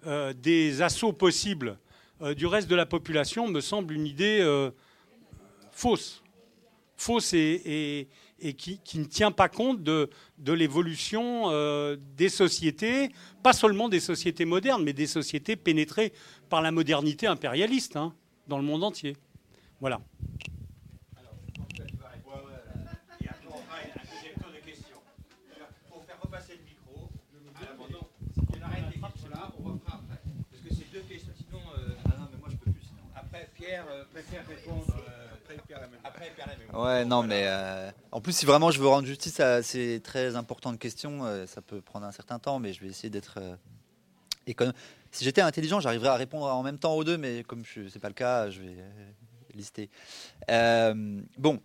euh, 0.06 0.32
des 0.34 0.82
assauts 0.82 1.14
possibles 1.14 1.78
euh, 2.22 2.34
du 2.34 2.46
reste 2.46 2.68
de 2.68 2.76
la 2.76 2.86
population 2.86 3.48
me 3.48 3.60
semble 3.60 3.94
une 3.94 4.06
idée 4.06 4.38
euh, 4.40 4.70
fausse. 5.72 6.22
Fausse 6.96 7.32
et, 7.34 8.08
qui, 8.56 8.80
ne 8.98 9.04
tient 9.04 9.32
pas 9.32 9.48
compte 9.48 9.82
de, 9.82 10.08
l'évolution 10.46 11.50
des 12.16 12.30
sociétés, 12.30 13.10
pas 13.42 13.52
seulement 13.52 13.90
des 13.90 14.00
sociétés 14.00 14.46
modernes, 14.46 14.82
mais 14.82 14.94
des 14.94 15.06
sociétés 15.06 15.56
pénétrées 15.56 16.14
par 16.48 16.62
la 16.62 16.70
modernité 16.70 17.26
impérialiste 17.26 17.96
hein, 17.96 18.14
dans 18.48 18.56
le 18.56 18.64
monde 18.64 18.82
entier. 18.82 19.14
Voilà. 19.80 20.00
Euh, 33.68 34.04
euh, 36.72 36.84
ouais, 36.84 37.04
non, 37.04 37.22
mais 37.22 37.44
euh, 37.46 37.90
en 38.12 38.20
plus, 38.20 38.32
si 38.36 38.46
vraiment 38.46 38.70
je 38.70 38.80
veux 38.80 38.86
rendre 38.86 39.06
justice 39.06 39.40
à 39.40 39.62
ces 39.62 40.00
très 40.00 40.36
importantes 40.36 40.78
questions, 40.78 41.22
ça 41.46 41.62
peut 41.62 41.80
prendre 41.80 42.06
un 42.06 42.12
certain 42.12 42.38
temps, 42.38 42.58
mais 42.58 42.72
je 42.72 42.80
vais 42.80 42.88
essayer 42.88 43.10
d'être 43.10 43.38
économe. 44.46 44.74
Si 45.10 45.24
j'étais 45.24 45.40
intelligent, 45.40 45.80
j'arriverais 45.80 46.10
à 46.10 46.16
répondre 46.16 46.46
en 46.46 46.62
même 46.62 46.78
temps 46.78 46.94
aux 46.94 47.04
deux, 47.04 47.16
mais 47.16 47.42
comme 47.42 47.64
ce 47.64 47.80
n'est 47.80 48.00
pas 48.00 48.08
le 48.08 48.14
cas, 48.14 48.50
je 48.50 48.60
vais 48.60 48.76
lister. 49.54 49.90
bon. 51.38 51.60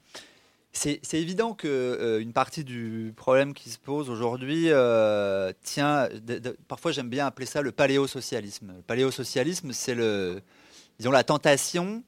C'est 0.73 1.01
évident 1.15 1.53
qu'une 1.53 2.21
une 2.21 2.31
partie 2.31 2.63
du 2.63 3.13
problème 3.17 3.53
qui 3.53 3.69
se 3.69 3.77
pose 3.77 4.09
aujourd'hui 4.09 4.69
tient. 5.63 6.09
parfois, 6.67 6.91
j'aime 6.91 7.09
bien 7.09 7.27
appeler 7.27 7.45
ça 7.45 7.61
le 7.61 7.73
paléosocialisme. 7.73 8.73
Le 8.77 8.81
paléosocialisme, 8.81 9.73
c'est 9.73 9.95
le, 9.95 10.41
ont 11.07 11.11
la 11.11 11.23
tentation 11.23 12.03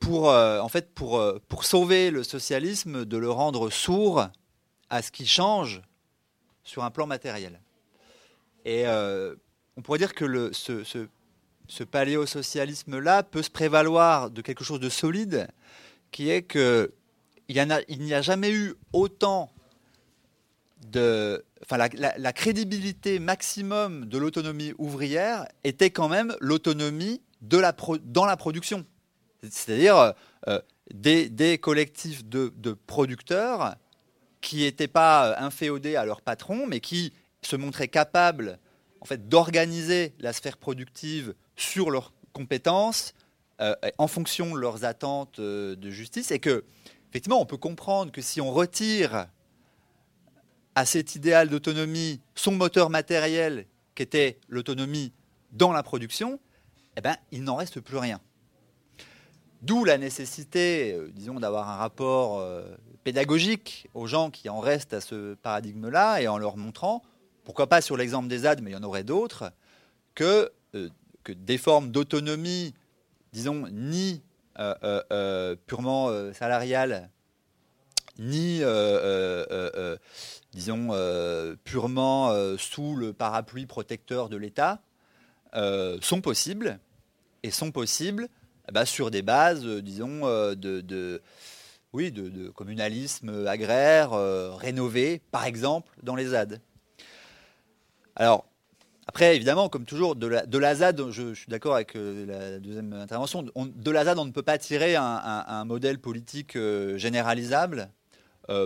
pour, 0.00 0.30
euh, 0.30 0.60
en 0.60 0.68
fait, 0.68 0.92
pour, 0.94 1.18
euh, 1.18 1.38
pour 1.48 1.64
sauver 1.64 2.10
le 2.10 2.22
socialisme, 2.22 3.04
de 3.04 3.16
le 3.16 3.30
rendre 3.30 3.70
sourd 3.70 4.28
à 4.90 5.02
ce 5.02 5.10
qui 5.10 5.26
change 5.26 5.82
sur 6.64 6.84
un 6.84 6.90
plan 6.90 7.06
matériel. 7.06 7.60
Et 8.64 8.86
euh, 8.86 9.34
on 9.76 9.82
pourrait 9.82 9.98
dire 9.98 10.14
que 10.14 10.24
le, 10.24 10.52
ce, 10.52 10.84
ce, 10.84 11.08
ce 11.66 11.84
paléosocialisme-là 11.84 13.22
peut 13.22 13.42
se 13.42 13.50
prévaloir 13.50 14.30
de 14.30 14.40
quelque 14.42 14.64
chose 14.64 14.80
de 14.80 14.88
solide, 14.88 15.48
qui 16.10 16.30
est 16.30 16.42
que 16.42 16.92
il 17.48 17.54
n'y 17.54 18.12
a, 18.12 18.18
a, 18.18 18.22
jamais 18.22 18.52
eu 18.52 18.74
autant 18.92 19.50
de, 20.86 21.42
enfin, 21.62 21.78
la 21.78 22.32
crédibilité 22.34 23.18
maximum 23.20 24.04
de 24.04 24.18
l'autonomie 24.18 24.74
ouvrière 24.76 25.46
était 25.64 25.88
quand 25.88 26.10
même 26.10 26.36
l'autonomie 26.40 27.22
dans 27.40 28.26
la 28.26 28.36
production. 28.36 28.84
C'est-à-dire 29.42 30.14
euh, 30.48 30.60
des, 30.92 31.58
collectifs 31.58 32.24
de, 32.24 32.72
producteurs 32.86 33.76
qui 34.40 34.58
n'étaient 34.58 34.88
pas 34.88 35.38
inféodés 35.38 35.96
à 35.96 36.04
leur 36.04 36.22
patron, 36.22 36.66
mais 36.66 36.80
qui 36.80 37.12
se 37.42 37.56
montraient 37.56 37.88
capables 37.88 38.58
en 39.00 39.04
fait, 39.04 39.28
d'organiser 39.28 40.14
la 40.18 40.32
sphère 40.32 40.56
productive 40.56 41.34
sur 41.56 41.90
leurs 41.90 42.12
compétences, 42.32 43.14
euh, 43.60 43.74
en 43.98 44.06
fonction 44.06 44.54
de 44.54 44.60
leurs 44.60 44.84
attentes 44.84 45.38
euh, 45.38 45.76
de 45.76 45.90
justice, 45.90 46.30
et 46.30 46.38
que, 46.38 46.64
effectivement, 47.10 47.40
on 47.40 47.46
peut 47.46 47.56
comprendre 47.56 48.12
que 48.12 48.22
si 48.22 48.40
on 48.40 48.52
retire 48.52 49.26
à 50.74 50.84
cet 50.84 51.16
idéal 51.16 51.48
d'autonomie 51.48 52.20
son 52.34 52.52
moteur 52.52 52.90
matériel, 52.90 53.66
qui 53.94 54.02
était 54.02 54.38
l'autonomie 54.48 55.12
dans 55.50 55.72
la 55.72 55.82
production, 55.82 56.38
eh 56.98 57.00
ben, 57.00 57.16
il 57.30 57.44
n'en 57.44 57.54
reste 57.54 57.80
plus 57.80 57.96
rien. 57.96 58.20
D'où 59.62 59.84
la 59.84 59.98
nécessité, 59.98 60.92
euh, 60.92 61.10
disons, 61.12 61.38
d'avoir 61.40 61.68
un 61.68 61.76
rapport 61.76 62.38
euh, 62.38 62.64
pédagogique 63.04 63.88
aux 63.94 64.06
gens 64.06 64.30
qui 64.30 64.48
en 64.48 64.58
restent 64.58 64.94
à 64.94 65.00
ce 65.00 65.34
paradigme-là 65.34 66.20
et 66.20 66.28
en 66.28 66.38
leur 66.38 66.56
montrant, 66.56 67.02
pourquoi 67.44 67.68
pas 67.68 67.80
sur 67.80 67.96
l'exemple 67.96 68.28
des 68.28 68.38
ZAD, 68.38 68.62
mais 68.62 68.70
il 68.70 68.74
y 68.74 68.76
en 68.76 68.82
aurait 68.82 69.04
d'autres, 69.04 69.52
que, 70.14 70.50
euh, 70.74 70.88
que 71.22 71.32
des 71.32 71.58
formes 71.58 71.90
d'autonomie, 71.90 72.74
disons, 73.32 73.68
ni 73.70 74.22
purement 75.68 76.32
salariales, 76.32 77.10
ni, 78.18 78.60
disons, 80.50 80.88
purement 81.62 82.34
sous 82.58 82.96
le 82.96 83.12
parapluie 83.12 83.66
protecteur 83.66 84.28
de 84.28 84.36
l'État, 84.36 84.82
sont 85.54 86.20
possibles 86.20 86.80
et 87.42 87.50
sont 87.50 87.70
possibles 87.70 88.28
eh 88.68 88.72
ben, 88.72 88.84
sur 88.84 89.10
des 89.10 89.22
bases, 89.22 89.64
euh, 89.64 89.80
disons, 89.80 90.26
euh, 90.26 90.54
de, 90.54 91.22
oui, 91.94 92.12
de, 92.12 92.50
communalisme 92.50 93.46
agraire 93.46 94.12
euh, 94.12 94.54
rénové, 94.54 95.22
par 95.30 95.46
exemple, 95.46 95.94
dans 96.02 96.14
les 96.14 96.26
ZAD. 96.26 96.60
Alors, 98.14 98.44
après, 99.06 99.34
évidemment, 99.36 99.70
comme 99.70 99.86
toujours, 99.86 100.16
de 100.16 100.26
la, 100.26 100.74
ZAD, 100.74 101.10
je, 101.10 101.32
suis 101.32 101.48
d'accord 101.48 101.76
avec 101.76 101.94
la 101.94 102.58
deuxième 102.58 102.92
intervention, 102.92 103.42
de 103.42 103.90
la 103.90 104.04
ZAD, 104.04 104.18
on 104.18 104.26
ne 104.26 104.32
peut 104.32 104.42
pas 104.42 104.58
tirer 104.58 104.96
un, 104.96 105.64
modèle 105.64 105.98
politique 105.98 106.58
généralisable 106.96 107.88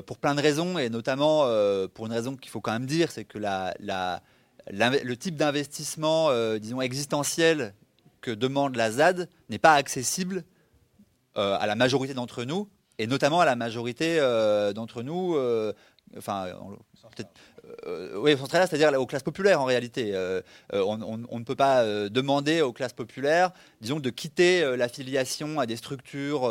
pour 0.04 0.18
plein 0.18 0.34
de 0.34 0.40
raisons, 0.40 0.78
et 0.78 0.88
notamment 0.88 1.46
pour 1.94 2.06
une 2.06 2.12
raison 2.12 2.34
qu'il 2.34 2.50
faut 2.50 2.60
quand 2.60 2.72
même 2.72 2.86
dire, 2.86 3.12
c'est 3.12 3.24
que 3.24 3.38
le 3.38 5.14
type 5.14 5.36
d'investissement, 5.36 6.56
disons, 6.56 6.80
existentiel 6.80 7.72
que 8.22 8.30
demande 8.30 8.76
la 8.76 8.90
ZAD 8.90 9.28
n'est 9.50 9.58
pas 9.58 9.74
accessible 9.74 10.44
euh, 11.38 11.56
à 11.58 11.66
la 11.66 11.74
majorité 11.74 12.12
d'entre 12.12 12.44
nous, 12.44 12.68
et 12.98 13.06
notamment 13.06 13.40
à 13.40 13.46
la 13.46 13.56
majorité 13.56 14.18
euh, 14.20 14.74
d'entre 14.74 15.02
nous, 15.02 15.34
euh, 15.34 15.72
enfin, 16.18 16.46
peut-être. 17.16 17.30
oui, 18.18 18.36
c'est-à-dire 18.50 19.00
aux 19.00 19.06
classes 19.06 19.22
populaires 19.22 19.60
en 19.62 19.64
réalité. 19.64 20.14
On, 20.72 21.16
ne 21.38 21.44
peut 21.44 21.56
pas 21.56 21.84
demander 22.10 22.60
aux 22.60 22.74
classes 22.74 22.92
populaires, 22.92 23.50
disons, 23.80 23.98
de 23.98 24.10
quitter 24.10 24.76
l'affiliation 24.76 25.58
à 25.58 25.64
des 25.64 25.76
structures 25.76 26.42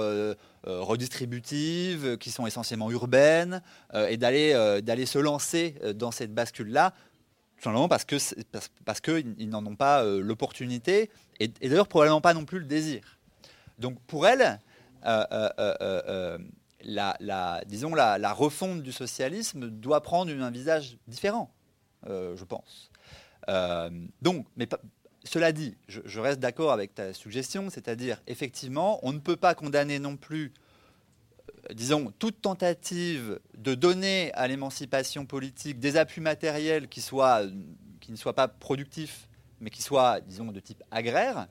redistributives 0.64 2.18
qui 2.18 2.32
sont 2.32 2.48
essentiellement 2.48 2.90
urbaines 2.90 3.62
et 4.10 4.18
d'aller 4.18 5.06
se 5.06 5.20
lancer 5.20 5.76
dans 5.94 6.10
cette 6.12 6.34
bascule-là 6.34 6.94
tout 7.58 7.66
simplement 7.66 7.88
parce 7.88 8.06
que 8.06 8.16
parce, 8.84 9.02
qu'ils 9.02 9.50
n'en 9.50 9.64
ont 9.68 9.76
pas 9.76 10.04
l'opportunité 10.04 11.12
et, 11.42 11.70
d'ailleurs 11.70 11.88
probablement 11.88 12.22
pas 12.22 12.34
non 12.34 12.46
plus 12.46 12.60
le 12.60 12.66
désir. 12.66 13.18
Donc 13.80 14.00
pour 14.02 14.28
elle, 14.28 14.60
euh, 15.06 15.26
euh, 15.32 15.50
euh, 15.60 16.38
la, 16.84 17.64
disons 17.66 17.96
la, 17.96 18.34
refonte 18.34 18.84
du 18.84 18.92
socialisme 18.92 19.70
doit 19.70 20.02
prendre 20.02 20.32
un 20.32 20.52
visage 20.52 20.98
différent, 21.08 21.52
je 22.08 22.44
pense. 22.44 22.92
donc, 24.22 24.46
mais 24.56 24.68
cela 25.24 25.52
dit, 25.52 25.76
je, 25.88 26.20
reste 26.20 26.39
d'accord 26.39 26.72
avec 26.72 26.96
ta 26.96 27.14
suggestion, 27.14 27.70
c'est-à-dire 27.70 28.22
effectivement, 28.28 29.00
on 29.04 29.14
ne 29.14 29.20
peut 29.20 29.36
pas 29.36 29.56
condamner 29.56 30.00
non 30.00 30.18
plus 30.18 30.54
disons, 31.74 32.12
toute 32.18 32.42
tentative 32.42 33.39
de 33.56 33.76
donner 33.76 34.34
à 34.34 34.48
l'émancipation 34.48 35.28
politique 35.28 35.80
des 35.80 35.96
appuis 35.96 36.22
matériels 36.22 36.88
qui, 36.88 37.02
soient, 37.02 37.44
qui 38.00 38.12
ne 38.12 38.18
soient 38.18 38.34
pas 38.34 38.48
productifs 38.48 39.28
mais 39.62 39.70
qui 39.70 39.82
soit, 39.82 40.20
disons, 40.22 40.51
de 40.51 40.59
type 40.59 40.84
agraire. 40.91 41.47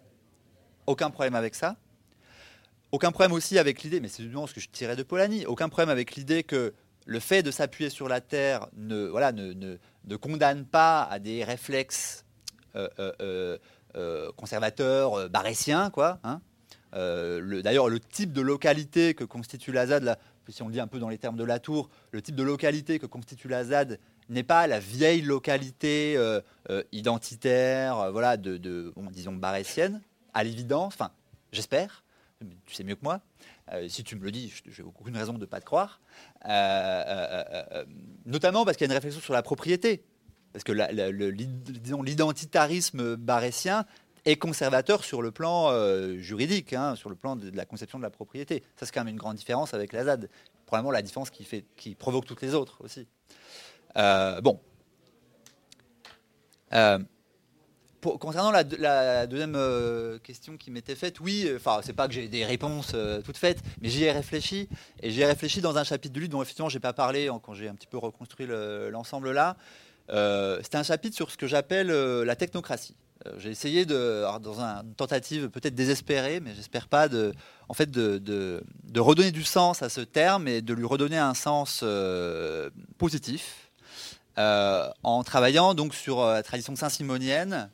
Aucun 0.86 1.11
problème 1.11 1.34
avec 1.34 1.54
ça. 1.54 1.76
Aucun 2.92 3.12
problème 3.12 3.32
aussi 3.32 3.58
avec 3.58 3.82
l'idée, 3.82 4.00
mais 4.00 4.08
c'est 4.08 4.24
justement 4.24 4.48
ce 4.48 4.54
que 4.54 4.61
je 4.61 4.68
tirais 4.68 4.96
de 4.96 5.04
Polanyi, 5.04 5.46
aucun 5.46 5.68
problème 5.68 5.90
avec 5.90 6.16
l'idée 6.16 6.42
que 6.42 6.74
le 7.06 7.20
fait 7.20 7.42
de 7.42 7.50
s'appuyer 7.50 7.88
sur 7.88 8.08
la 8.08 8.20
terre 8.20 8.66
ne, 8.76 9.06
voilà, 9.06 9.32
ne, 9.32 9.52
ne, 9.52 10.16
condamne 10.16 10.64
pas 10.64 11.04
à 11.04 11.20
des 11.20 11.44
réflexes 11.44 12.24
euh, 12.74 12.88
euh, 12.98 13.58
euh, 13.96 14.30
conservateurs, 14.36 15.28
barétiens, 15.30 15.90
quoi. 15.90 16.18
Hein. 16.24 16.40
D'ailleurs, 16.92 17.88
le 17.88 18.00
type 18.00 18.32
de 18.32 18.40
localité 18.40 19.14
que 19.14 19.22
constitue 19.22 19.70
la 19.70 19.86
ZAD, 19.86 20.18
si 20.48 20.62
on 20.62 20.66
le 20.66 20.72
dit 20.72 20.80
un 20.80 20.88
peu 20.88 20.98
dans 20.98 21.08
les 21.08 21.18
termes 21.18 21.36
de 21.36 21.44
la 21.44 21.61
tour, 21.61 21.88
le 22.11 22.20
type 22.20 22.34
de 22.34 22.42
localité 22.42 22.98
que 22.98 23.06
constitue 23.06 23.46
la 23.46 23.64
ZAD 23.64 24.00
n'est 24.31 24.43
pas 24.45 24.66
la 24.66 24.78
vieille 24.78 25.22
localité 25.22 26.14
euh, 26.16 26.41
euh, 26.70 26.83
identitaire, 26.93 27.99
euh, 27.99 28.11
voilà, 28.11 28.37
de, 28.37 28.93
disons 29.11 29.33
barétienne, 29.33 30.01
à 30.33 30.45
l'évidence. 30.45 30.95
Enfin, 30.95 31.11
j'espère. 31.53 32.05
Tu 32.64 32.74
sais 32.74 32.85
mieux 32.85 32.95
que 32.95 33.05
moi. 33.05 33.20
si 33.89 34.03
tu 34.03 34.16
me 34.16 34.24
le 34.24 34.31
dis, 34.31 34.51
j'ai 34.66 34.83
aucune 34.83 35.14
raison 35.14 35.35
de 35.35 35.41
ne 35.41 35.45
pas 35.45 35.61
te 35.61 35.66
croire. 35.66 36.01
notamment 38.24 38.64
parce 38.64 38.78
qu'il 38.78 38.87
y 38.87 38.89
a 38.89 38.93
une 38.93 38.97
réflexion 38.97 39.20
sur 39.20 39.35
la 39.35 39.43
propriété. 39.43 40.03
Parce 40.55 40.64
que 40.64 40.72
l'identitarisme 42.03 43.16
barétien 43.16 43.85
est 44.24 44.37
conservateur 44.37 45.05
sur 45.05 45.20
le 45.20 45.33
plan 45.33 45.70
juridique, 46.16 46.72
hein, 46.72 46.97
sur 46.97 47.11
le 47.11 47.14
plan 47.14 47.37
de, 47.37 47.51
la 47.55 47.66
conception 47.66 47.99
de 47.99 48.05
la 48.05 48.11
propriété. 48.11 48.62
Ça, 48.76 48.87
c'est 48.87 48.93
quand 48.93 49.05
même 49.05 49.12
une 49.12 49.20
grande 49.20 49.37
différence 49.37 49.74
avec 49.74 49.93
la 49.93 50.05
ZAD. 50.05 50.31
Probablement 50.64 50.93
la 50.93 51.03
différence 51.03 51.28
qui 51.28 51.95
provoque 51.95 52.24
toutes 52.24 52.41
les 52.41 52.55
autres 52.55 52.83
aussi. 52.83 53.07
Bon. 53.95 54.61
concernant 58.03 58.51
la, 58.51 59.26
deuxième 59.26 59.59
question 60.22 60.57
qui 60.57 60.70
m'était 60.70 60.95
faite, 60.95 61.20
oui, 61.20 61.51
enfin, 61.55 61.80
c'est 61.82 61.93
pas 61.93 62.09
que 62.09 62.14
j'ai 62.14 62.28
des 62.28 62.45
réponses 62.45 62.95
toutes 63.24 63.36
faites, 63.36 63.61
mais 63.80 63.88
j'y 63.88 64.05
ai 64.05 64.12
réfléchi. 64.12 64.68
Et 65.03 65.11
j'y 65.11 65.20
ai 65.22 65.26
réfléchi 65.26 65.61
dans 65.61 65.76
un 65.78 65.84
chapitre 65.84 66.14
du 66.14 66.20
livre 66.20 66.32
dont 66.32 66.43
effectivement 66.43 66.68
j'ai 66.68 66.80
pas 66.80 66.93
parlé 66.93 67.30
quand 67.43 67.55
j'ai 67.55 67.68
un 67.68 67.74
petit 67.74 67.86
peu 67.86 67.99
reconstruit 67.99 68.47
l'ensemble 68.91 69.32
là. 69.32 69.57
C'était 70.62 70.78
un 70.78 70.82
chapitre 70.82 71.16
sur 71.16 71.30
ce 71.30 71.36
que 71.36 71.47
j'appelle 71.47 71.88
la 71.88 72.36
technocratie. 72.36 72.97
Euh, 73.26 73.32
j'ai 73.38 73.51
essayé 73.51 73.84
de, 73.84 74.24
dans 74.41 74.61
une 74.61 74.95
tentative 74.95 75.51
peut-être 75.51 75.74
désespérée, 75.74 76.41
mais 76.41 76.55
j'espère 76.55 76.88
pas, 76.88 77.09
de, 77.09 77.32
en 77.68 77.74
fait, 77.74 77.91
de, 77.91 78.18
de, 78.18 79.01
redonner 79.01 79.30
du 79.30 79.45
sens 79.45 79.82
à 79.82 79.88
ce 79.88 80.01
terme 80.01 80.49
et 80.49 80.62
de 80.62 80.72
lui 80.72 80.86
redonner 80.86 81.18
un 81.18 81.34
sens 81.34 81.80
euh, 81.82 82.70
positif, 82.99 83.70
euh, 83.70 83.70
en 85.03 85.22
travaillant 85.24 85.74
donc 85.74 85.95
sur 85.95 86.24
la 86.24 86.43
tradition 86.43 86.76
saint-simonienne 86.76 87.70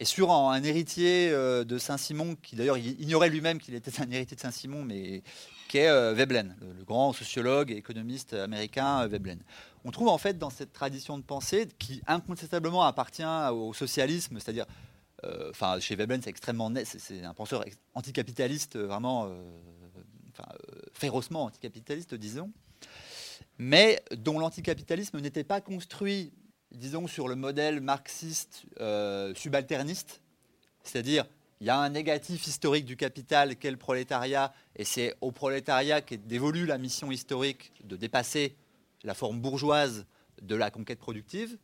et 0.00 0.04
sur 0.04 0.32
un 0.32 0.62
héritier 0.62 1.30
de 1.30 1.78
Saint-Simon 1.78 2.36
qui 2.42 2.56
d'ailleurs 2.56 2.78
ignorait 2.78 3.30
lui-même 3.30 3.58
qu'il 3.58 3.74
était 3.74 4.00
un 4.00 4.10
héritier 4.10 4.36
de 4.36 4.40
Saint-Simon, 4.40 4.84
mais 4.84 5.22
qui 5.68 5.78
est 5.78 6.14
Veblen, 6.14 6.56
le, 6.60 6.84
grand 6.84 7.12
sociologue 7.12 7.70
et 7.70 7.76
économiste 7.76 8.34
américain 8.34 9.06
Veblen. 9.06 9.40
On 9.84 9.90
trouve 9.90 10.08
en 10.08 10.18
fait 10.18 10.38
dans 10.38 10.50
cette 10.50 10.72
tradition 10.72 11.18
de 11.18 11.22
pensée 11.22 11.68
qui 11.78 12.02
incontestablement 12.06 12.82
appartient 12.82 13.22
au 13.52 13.72
socialisme, 13.74 14.38
c'est-à-dire, 14.40 14.66
euh, 15.24 15.52
chez 15.80 15.94
Veblen 15.94 16.20
c'est 16.22 16.30
extrêmement 16.30 16.70
net, 16.70 16.86
c'est 16.86 17.22
un 17.22 17.34
penseur 17.34 17.64
anticapitaliste 17.94 18.78
vraiment, 18.78 19.26
euh, 19.26 19.28
euh, 19.28 20.42
férocement 20.92 21.44
anticapitaliste 21.44 22.14
disons, 22.14 22.50
mais 23.58 24.02
dont 24.16 24.38
l'anticapitalisme 24.38 25.20
n'était 25.20 25.44
pas 25.44 25.60
construit, 25.60 26.32
disons, 26.72 27.06
sur 27.06 27.28
le 27.28 27.36
modèle 27.36 27.80
marxiste 27.80 28.64
subalterniste, 29.34 30.20
c'est-à-dire 30.82 31.26
il 31.60 31.66
y 31.66 31.70
a 31.70 31.78
un 31.78 31.88
négatif 31.88 32.46
historique 32.46 32.84
du 32.84 32.96
capital 32.96 33.56
qu'est 33.56 33.70
le 33.70 33.76
prolétariat, 33.76 34.52
et 34.76 34.84
c'est 34.84 35.14
au 35.20 35.30
prolétariat 35.30 36.00
qu'est 36.00 36.18
dévolue 36.18 36.66
la 36.66 36.78
mission 36.78 37.10
historique 37.10 37.72
de 37.84 37.96
dépasser 37.96 38.54
la 39.02 39.14
forme 39.14 39.40
bourgeoise 39.40 40.04
de 40.42 40.56
la 40.56 40.70
conquête 40.70 40.98
productive. 40.98 41.56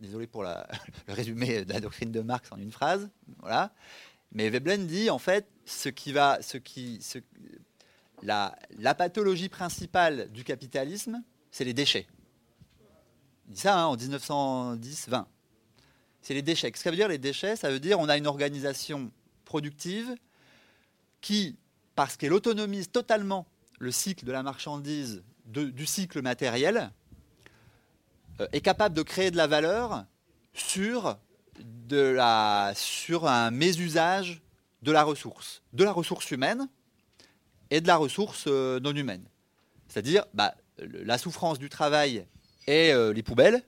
désolé 0.00 0.26
pour 0.26 0.42
le 0.42 0.54
résumé 1.08 1.64
de 1.64 1.72
la 1.72 1.80
doctrine 1.80 2.10
de 2.10 2.20
Marx 2.20 2.50
en 2.52 2.58
une 2.58 2.72
phrase. 2.72 3.10
Voilà. 3.38 3.72
Mais 4.32 4.48
Veblen 4.48 4.86
dit 4.86 5.10
en 5.10 5.18
fait 5.18 5.46
ce 5.64 5.88
qui 5.88 6.12
va, 6.12 6.40
ce 6.42 6.56
qui, 6.56 7.00
la, 8.22 8.94
pathologie 8.94 9.48
principale 9.48 10.30
du 10.30 10.44
capitalisme, 10.44 11.22
c'est 11.50 11.64
les 11.64 11.74
déchets. 11.74 12.06
Il 13.48 13.54
dit 13.54 13.60
ça 13.60 13.80
hein, 13.80 13.86
en 13.86 13.96
1910-20. 13.96 15.24
C'est 16.22 16.34
les 16.34 16.42
déchets. 16.42 16.68
Ce 16.68 16.72
que 16.72 16.78
ça 16.78 16.90
veut 16.90 16.96
dire 16.96 17.08
les 17.08 17.18
déchets? 17.18 17.56
Ça 17.56 17.70
veut 17.70 17.80
dire 17.80 17.98
on 17.98 18.08
a 18.08 18.16
une 18.16 18.26
organisation 18.26 19.10
productive 19.44 20.14
qui, 21.20 21.56
parce 21.94 22.16
qu'elle 22.16 22.32
autonomise 22.32 22.90
totalement 22.90 23.46
le 23.78 23.90
cycle 23.90 24.24
de 24.24 24.32
la 24.32 24.42
marchandise 24.42 25.22
du 25.46 25.86
cycle 25.86 26.22
matériel 26.22 26.92
euh, 28.40 28.46
est 28.52 28.60
capable 28.60 28.94
de 28.94 29.02
créer 29.02 29.30
de 29.30 29.36
la 29.36 29.48
valeur 29.48 30.04
sur 30.54 31.18
un 31.58 33.50
mésusage 33.50 34.40
de 34.82 34.92
la 34.92 35.02
ressource, 35.02 35.62
de 35.72 35.82
la 35.84 35.92
ressource 35.92 36.30
humaine 36.30 36.68
et 37.72 37.80
de 37.80 37.86
la 37.86 37.96
ressource 37.96 38.44
euh, 38.48 38.78
non 38.80 38.94
humaine. 38.94 39.24
C'est-à-dire 39.88 40.26
bah, 40.34 40.54
la 40.78 41.16
souffrance 41.16 41.58
du 41.58 41.70
travail 41.70 42.26
et 42.66 42.92
euh, 42.92 43.14
les 43.14 43.22
poubelles 43.22 43.62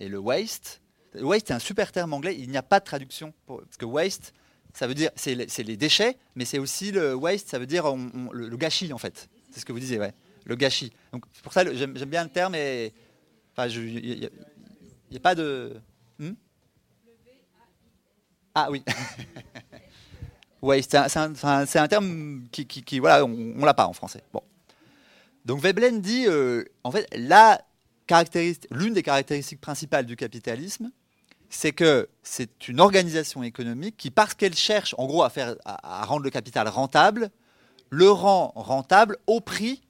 et 0.00 0.08
le 0.08 0.18
waste. 0.18 0.80
Le 1.12 1.24
waste 1.24 1.48
c'est 1.48 1.54
un 1.54 1.58
super 1.58 1.92
terme 1.92 2.14
anglais, 2.14 2.36
il 2.38 2.48
n'y 2.48 2.56
a 2.56 2.62
pas 2.62 2.80
de 2.80 2.84
traduction 2.84 3.34
parce 3.46 3.76
que 3.76 3.84
waste 3.84 4.32
ça 4.72 4.86
veut 4.86 4.94
dire 4.94 5.10
c'est 5.14 5.34
les, 5.34 5.76
déchets, 5.76 6.16
mais 6.36 6.44
c'est 6.44 6.58
aussi 6.58 6.90
le 6.90 7.14
waste, 7.14 7.48
ça 7.48 7.58
veut 7.58 7.66
dire 7.66 7.84
le, 8.32 8.56
gâchis 8.56 8.92
en 8.92 8.98
fait. 8.98 9.28
C'est 9.50 9.60
ce 9.60 9.66
que 9.66 9.72
vous 9.72 9.80
disiez, 9.80 9.98
ouais 9.98 10.14
le 10.46 10.56
gâchis. 10.56 10.92
Donc 11.12 11.24
pour 11.42 11.52
ça 11.52 11.64
que 11.64 11.74
j'aime 11.74 11.92
bien 11.92 12.24
le 12.24 12.30
terme 12.30 12.54
et 12.54 12.94
il 13.58 14.30
n'y 15.10 15.16
a, 15.16 15.20
pas 15.20 15.34
de 15.34 15.76
hmm? 16.18 16.32
Ah 18.54 18.70
oui. 18.70 18.82
oui, 20.62 20.82
c'est 20.82 21.16
un, 21.16 21.86
terme 21.86 22.42
qui, 22.50 22.98
voilà, 22.98 23.24
on, 23.24 23.64
l'a 23.64 23.74
pas 23.74 23.86
en 23.86 23.92
français. 23.92 24.22
Donc 25.44 25.60
Veblen 25.60 26.00
dit, 26.00 26.26
euh, 26.26 26.64
en 26.84 26.90
fait, 26.90 27.08
l'une 28.70 28.92
des 28.92 29.02
caractéristiques 29.02 29.60
principales 29.60 30.06
du 30.06 30.16
capitalisme, 30.16 30.90
c'est 31.48 31.72
que 31.72 32.08
c'est 32.22 32.68
une 32.68 32.80
organisation 32.80 33.42
économique 33.42 33.96
qui, 33.96 34.10
parce 34.10 34.34
qu'elle 34.34 34.54
cherche, 34.54 34.94
en 34.98 35.06
gros, 35.06 35.22
à, 35.22 35.30
faire, 35.30 35.56
rendre 35.82 36.22
le 36.22 36.30
capital 36.30 36.68
rentable, 36.68 37.30
le 37.88 38.10
rend 38.10 38.52
rentable 38.54 39.16
au 39.26 39.40
prix 39.40 39.82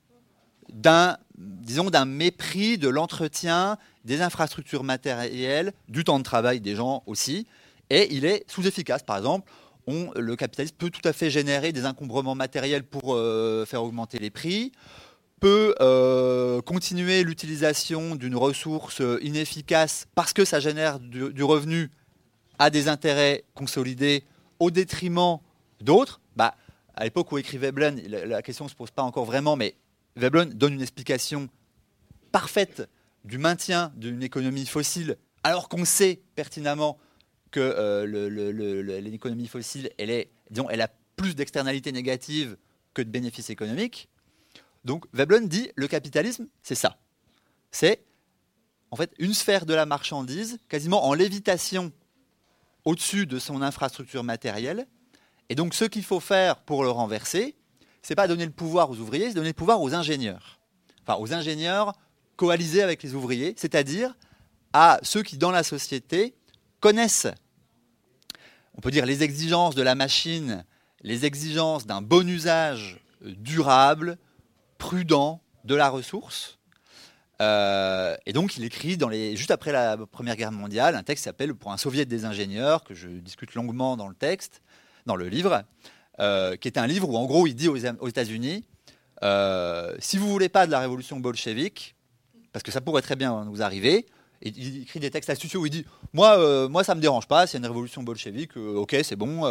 d'un 0.73 1.16
disons 1.37 1.91
d'un 1.91 2.05
mépris 2.05 2.77
de 2.79 2.89
l'entretien 2.89 3.79
des 4.05 4.21
infrastructures 4.21 4.85
matérielles, 4.85 5.73
du 5.89 6.05
temps 6.05 6.18
de 6.18 6.25
travail 6.25 6.61
des 6.61 6.75
gens 6.75 7.03
aussi, 7.07 7.47
et 7.89 8.14
il 8.14 8.25
est 8.25 8.45
sous-efficace. 8.51 9.03
Par 9.03 9.16
exemple, 9.16 9.51
le 10.16 10.36
capitalisme 10.36 10.76
peut 10.76 10.91
tout 10.91 11.07
à 11.07 11.12
fait 11.12 11.30
générer 11.30 11.72
des 11.72 11.86
encombrements 11.86 12.34
matériels 12.34 12.84
pour 12.84 13.14
euh, 13.14 13.64
faire 13.64 13.82
augmenter 13.82 14.18
les 14.18 14.30
prix, 14.30 14.72
peut 15.41 15.74
euh, 15.80 16.61
continuer 16.61 17.22
l'utilisation 17.24 18.14
d'une 18.14 18.36
ressource 18.36 19.03
inefficace 19.22 20.07
parce 20.14 20.32
que 20.32 20.45
ça 20.45 20.61
génère 20.61 21.01
du, 21.01 21.43
revenu 21.43 21.91
à 22.59 22.70
des 22.70 22.88
intérêts 22.88 23.45
consolidés 23.55 24.24
au 24.59 24.70
détriment 24.70 25.38
d'autres. 25.80 26.20
Bah, 26.36 26.55
à 26.95 27.05
l'époque 27.05 27.32
où 27.32 27.38
écrivait 27.38 27.68
Veblen, 27.68 28.03
la, 28.09 28.26
la 28.26 28.43
question 28.43 28.66
ne 28.66 28.70
se 28.70 28.74
pose 28.74 28.91
pas 28.91 29.03
encore 29.03 29.24
vraiment, 29.24 29.57
mais 29.57 29.76
Veblen 30.16 30.51
donne 30.51 30.74
une 30.74 30.82
explication 30.82 31.49
parfaite 32.32 32.88
du 33.24 33.38
maintien 33.38 33.93
d'une 33.97 34.22
économie 34.22 34.66
fossile, 34.66 35.16
alors 35.43 35.68
qu'on 35.68 35.84
sait 35.84 36.20
pertinemment 36.34 36.99
que 37.51 37.61
euh, 37.61 39.01
l'économie 39.01 39.48
fossile, 39.48 39.90
elle, 39.98 40.11
est, 40.11 40.30
disons, 40.51 40.68
elle 40.70 40.80
a 40.80 40.88
plus 41.16 41.34
d'externalités 41.34 41.92
négatives 41.92 42.57
que 42.94 43.03
de 43.03 43.11
bénéfices 43.11 43.51
économiques. 43.51 44.09
Donc 44.84 45.05
Veblen 45.12 45.48
dit 45.48 45.70
le 45.74 45.88
capitalisme, 45.88 46.46
c'est 46.62 46.74
ça. 46.74 46.98
C'est 47.70 48.05
en 48.90 48.96
fait 48.96 49.12
une 49.18 49.34
sphère 49.34 49.66
de 49.66 49.74
la 49.74 49.86
marchandise 49.86 50.59
quasiment 50.68 51.07
en 51.07 51.14
lévitation 51.14 51.92
au-dessus 52.84 53.26
de 53.26 53.38
son 53.38 53.62
infrastructure 53.62 54.24
matérielle. 54.24 54.86
Et 55.48 55.55
donc 55.55 55.74
ce 55.74 55.84
qu'il 55.84 56.05
faut 56.05 56.20
faire 56.20 56.57
pour 56.57 56.82
le 56.82 56.90
renverser, 56.90 57.57
c'est 58.03 58.14
pas 58.14 58.28
donner 58.28 58.46
le 58.46 58.53
pouvoir 58.53 58.90
aux 58.90 58.96
ouvriers, 58.96 59.28
c'est 59.28 59.34
donner 59.34 59.48
le 59.48 59.55
pouvoir 59.55 59.82
aux 59.82 59.94
ingénieurs. 59.94 60.61
Enfin, 61.03 61.20
aux 61.20 61.32
ingénieurs 61.32 61.92
coalisés 62.36 62.82
avec 62.82 63.03
les 63.03 63.14
ouvriers, 63.14 63.55
c'est-à-dire 63.57 64.16
à 64.72 64.98
ceux 65.03 65.22
qui, 65.22 65.36
dans 65.36 65.51
la 65.51 65.62
société, 65.62 66.34
connaissent, 66.81 67.28
on 68.74 68.81
peut 68.81 68.91
dire, 68.91 69.07
les 69.07 69.22
exigences 69.22 69.74
de 69.74 69.83
la 69.83 69.95
machine, 69.95 70.64
les 71.03 71.24
exigences 71.24 71.87
d'un 71.87 72.03
bon 72.03 72.28
usage 72.28 73.01
durable, 73.22 74.18
prudent 74.78 75.41
de 75.64 75.74
la 75.74 75.89
ressource. 75.89 76.59
Euh, 77.41 78.16
et 78.26 78.33
donc, 78.33 78.57
il 78.57 78.64
écrit 78.64 78.99
juste 79.37 79.51
après 79.51 79.72
la 79.72 79.97
Première 79.97 80.37
Guerre 80.37 80.53
mondiale 80.53 80.95
un 80.95 81.03
texte 81.03 81.22
qui 81.22 81.28
s'appelle 81.28 81.55
Pour 81.55 81.72
un 81.72 81.76
soviet 81.76 82.05
des 82.05 82.24
ingénieurs, 82.24 82.85
que 82.85 82.95
je 82.95 83.09
discute 83.09 83.55
longuement 83.55 83.97
dans 83.97 84.09
le 84.09 84.14
texte, 84.14 84.62
dans 85.07 85.16
le 85.16 85.28
livre, 85.28 85.62
euh, 86.18 86.57
qui 86.57 86.68
est 86.68 86.78
un 86.78 86.87
livre 86.87 87.09
où 87.09 87.16
en 87.16 87.24
gros 87.24 87.47
il 87.47 87.55
dit 87.55 87.68
aux, 87.68 87.76
États-Unis 87.76 88.64
euh, 89.22 89.95
si 89.99 90.16
vous 90.16 90.28
voulez 90.28 90.49
pas 90.49 90.66
de 90.66 90.70
la 90.70 90.81
révolution 90.81 91.20
bolchevique, 91.20 91.95
parce 92.53 92.62
que 92.62 92.70
ça 92.70 92.81
pourrait 92.81 93.03
très 93.03 93.16
bien 93.16 93.45
nous 93.45 93.62
arriver, 93.62 94.07
il 94.43 94.82
écrit 94.82 95.01
des 95.01 95.11
textes 95.11 95.30
astucieux 95.30 95.59
où 95.59 95.66
il 95.66 95.70
dit 95.70 95.84
moi, 96.12 96.38
euh, 96.38 96.68
moi 96.68 96.84
ça 96.84 96.95
me 96.95 97.01
dérange 97.01 97.26
pas, 97.26 97.47
c'est 97.47 97.59
une 97.59 97.66
révolution 97.66 98.03
bolchevique, 98.03 98.57
ok 98.57 98.97
c'est 99.03 99.16
bon, 99.16 99.43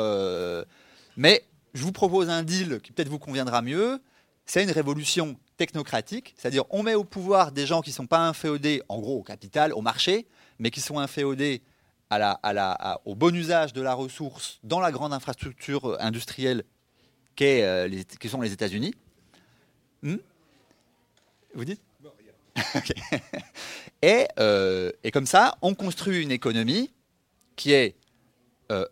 mais 1.17 1.43
je 1.73 1.83
vous 1.83 1.91
propose 1.91 2.29
un 2.29 2.43
deal 2.43 2.79
qui 2.81 2.91
peut-être 2.91 3.09
vous 3.09 3.19
conviendra 3.19 3.61
mieux. 3.61 3.99
C'est 4.45 4.63
une 4.63 4.71
révolution 4.71 5.37
technocratique, 5.57 6.33
c'est-à-dire 6.35 6.63
on 6.71 6.81
met 6.81 6.95
au 6.95 7.03
pouvoir 7.03 7.51
des 7.51 7.67
gens 7.67 7.81
qui 7.81 7.91
ne 7.91 7.95
sont 7.95 8.07
pas 8.07 8.27
inféodés, 8.27 8.81
en 8.89 8.97
gros 8.99 9.19
au 9.19 9.23
capital, 9.23 9.73
au 9.73 9.81
marché, 9.81 10.25
mais 10.57 10.71
qui 10.71 10.81
sont 10.81 10.97
inféodés 10.97 11.61
au 13.05 13.15
bon 13.15 13.35
usage 13.35 13.73
de 13.73 13.81
la 13.81 13.93
ressource 13.93 14.59
dans 14.63 14.79
la 14.79 14.91
grande 14.91 15.13
infrastructure 15.13 15.95
industrielle 16.01 16.63
euh, 17.41 18.03
qui 18.19 18.27
sont 18.27 18.41
les 18.41 18.51
États-Unis. 18.51 18.93
Hmm? 20.03 20.17
Vous 21.53 21.65
dites? 21.65 21.81
euh, 24.39 24.91
et, 25.03 25.11
comme 25.11 25.25
ça, 25.25 25.57
on 25.61 25.75
construit 25.75 26.21
une 26.21 26.31
économie 26.31 26.91
qui 27.55 27.73
euh, 28.71 28.85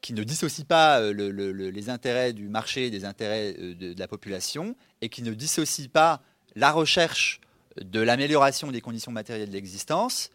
qui 0.00 0.12
ne 0.14 0.24
dissocie 0.24 0.66
pas 0.66 1.00
les 1.12 1.90
intérêts 1.90 2.32
du 2.32 2.48
marché 2.48 2.90
des 2.90 3.04
intérêts 3.04 3.52
de, 3.52 3.98
la 3.98 4.08
population 4.08 4.76
et 5.00 5.08
qui 5.08 5.22
ne 5.22 5.32
dissocie 5.32 5.88
pas 5.88 6.22
la 6.56 6.72
recherche 6.72 7.40
de 7.80 8.00
l'amélioration 8.00 8.72
des 8.72 8.80
conditions 8.80 9.12
matérielles 9.12 9.50
d'existence 9.50 10.30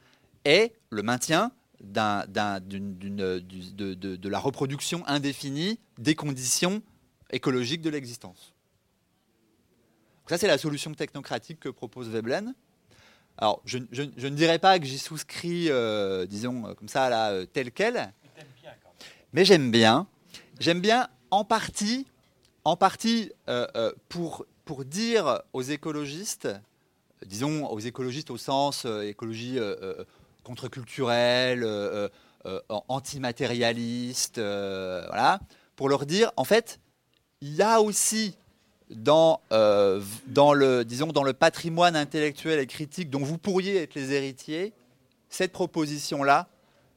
et 0.46 0.72
le 0.90 1.04
maintien 1.04 1.52
de, 1.82 2.26
de- 3.40 4.16
de 4.16 4.30
la 4.30 4.40
reproduction 4.40 5.04
indéfinie 5.06 5.80
des 5.98 6.16
conditions 6.16 6.82
écologiques 7.32 7.82
de 7.82 7.90
l'existence. 7.90 8.54
Donc 10.28 10.32
Ça, 10.32 10.38
c'est 10.40 10.48
la 10.48 10.58
solution 10.58 10.94
technocratique 10.94 11.58
que 11.62 11.70
propose 11.70 12.10
Veblen. 12.10 12.54
Alors, 13.38 13.62
je, 13.64 13.78
je- 13.94 14.04
je 14.18 14.28
ne 14.28 14.36
dirais 14.36 14.60
pas 14.60 14.78
que 14.78 14.86
j'y 14.86 14.98
souscris, 15.00 15.68
euh, 15.70 16.26
disons, 16.26 16.68
euh, 16.68 16.74
comme 16.74 16.90
ça, 16.90 17.08
là, 17.10 17.30
euh, 17.32 17.46
tel 17.46 17.72
quel. 17.72 18.12
Mais 19.32 19.46
j'aime 19.46 19.72
bien. 19.72 20.06
J'aime 20.60 20.82
bien 20.82 21.08
en 21.32 21.46
partie, 21.46 22.06
en 22.66 22.76
partie 22.76 23.32
euh, 23.48 23.94
pour, 24.10 24.46
pour 24.66 24.84
dire 24.84 25.44
aux 25.54 25.62
écologistes, 25.62 26.50
disons 27.26 27.66
aux 27.68 27.80
écologistes 27.80 28.30
au 28.30 28.38
sens 28.38 28.84
écologie 29.04 29.58
contre-culturelle, 30.44 31.66
antimatérialiste, 32.90 34.40
voilà, 34.40 35.40
pour 35.78 35.88
leur 35.88 36.06
dire, 36.06 36.32
en 36.36 36.44
fait, 36.44 36.82
il 37.40 37.54
y 37.56 37.62
a 37.62 37.80
aussi 37.82 38.38
dans, 38.90 39.42
euh, 39.52 40.02
dans, 40.28 40.54
le, 40.54 40.84
patrimoine 41.34 41.96
intellectuel 41.96 42.60
et 42.60 42.68
critique 42.68 43.10
dont 43.10 43.24
vous 43.24 43.38
pourriez 43.38 43.84
être 43.84 43.96
les 43.96 44.14
héritiers, 44.14 44.74
cette 45.30 45.52
proposition-là, 45.52 46.48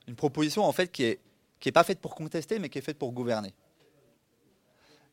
une 0.06 0.14
proposition 0.14 0.64
en 0.64 0.72
fait 0.72 0.90
qui 0.92 1.04
est, 1.04 1.18
qui 1.58 1.68
est 1.68 1.72
pas 1.72 1.84
faite 1.84 2.00
pour 2.00 2.14
contester, 2.14 2.58
mais 2.58 2.68
qui 2.68 2.78
est 2.78 2.82
faite 2.82 2.98
pour 2.98 3.12
gouverner. 3.12 3.52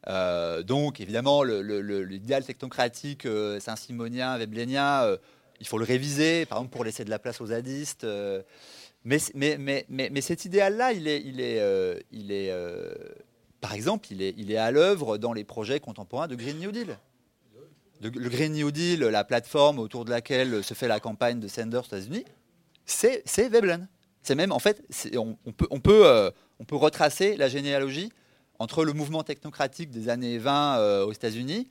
Euh, 0.07 0.63
donc, 0.63 1.01
évidemment, 1.01 1.43
l'idéal 1.43 2.43
technocratique 2.45 3.25
euh, 3.25 3.59
saint-simonien, 3.59 4.37
veblenien, 4.37 5.03
euh, 5.03 5.17
il 5.59 5.67
faut 5.67 5.77
le 5.77 5.85
réviser, 5.85 6.45
par 6.45 6.59
exemple, 6.59 6.73
pour 6.73 6.83
laisser 6.83 7.03
de 7.03 7.09
la 7.09 7.19
place 7.19 7.41
aux 7.41 7.47
zadistes. 7.47 8.05
mais, 9.03 9.19
cet 10.21 10.45
idéal-là, 10.45 10.93
il 10.93 11.07
est, 11.07 12.51
par 13.61 13.73
exemple, 13.73 14.07
il 14.11 14.21
est, 14.51 14.57
à 14.57 14.71
l'œuvre 14.71 15.17
dans 15.17 15.33
les 15.33 15.43
projets 15.43 15.79
contemporains 15.79 16.27
de 16.27 16.35
Green 16.35 16.57
New 16.59 16.71
Deal. 16.71 16.97
De- 18.01 18.09
le 18.09 18.29
Green 18.29 18.53
New 18.53 18.71
Deal, 18.71 18.99
la 18.99 19.23
plateforme 19.23 19.79
autour 19.79 20.05
de 20.05 20.11
laquelle 20.11 20.63
se 20.63 20.73
fait 20.73 20.87
la 20.87 20.99
campagne 20.99 21.39
de 21.39 21.47
Sanders 21.47 21.81
aux 21.81 21.85
États-Unis, 21.87 22.25
c'est 22.85 23.23
Veblen. 23.49 23.87
C'est 24.21 24.35
même, 24.35 24.51
en 24.51 24.59
fait, 24.59 24.83
euh, 25.13 25.33
on 26.59 26.65
peut 26.65 26.75
retracer 26.75 27.37
la 27.37 27.47
généalogie 27.49 28.11
entre 28.59 28.83
le 28.85 28.93
mouvement 28.93 29.23
technocratique 29.23 29.89
des 29.89 30.09
années 30.09 30.37
20 30.37 30.77
euh, 30.79 31.05
aux 31.05 31.13
États-Unis 31.13 31.69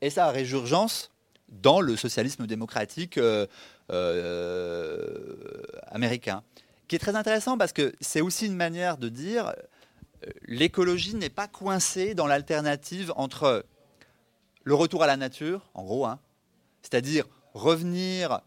et 0.00 0.10
sa 0.10 0.30
résurgence 0.30 1.10
dans 1.48 1.80
le 1.80 1.96
socialisme 1.96 2.46
démocratique 2.46 3.18
euh, 3.18 3.46
euh, 3.90 5.62
américain. 5.86 6.42
Qui 6.88 6.96
est 6.96 7.00
très 7.00 7.16
intéressant 7.16 7.58
parce 7.58 7.72
que 7.72 7.92
c'est 8.00 8.20
aussi 8.20 8.46
une 8.46 8.54
manière 8.56 8.96
de 8.96 9.08
dire 9.08 9.52
l'écologie 10.46 11.14
n'est 11.14 11.30
pas 11.30 11.48
coincée 11.48 12.14
dans 12.14 12.26
l'alternative 12.26 13.12
entre 13.16 13.64
le 14.64 14.74
retour 14.74 15.02
à 15.02 15.06
la 15.06 15.16
nature, 15.16 15.70
en 15.74 15.84
gros, 15.84 16.06
hein, 16.06 16.18
c'est-à-dire 16.82 17.26
revenir 17.54 18.40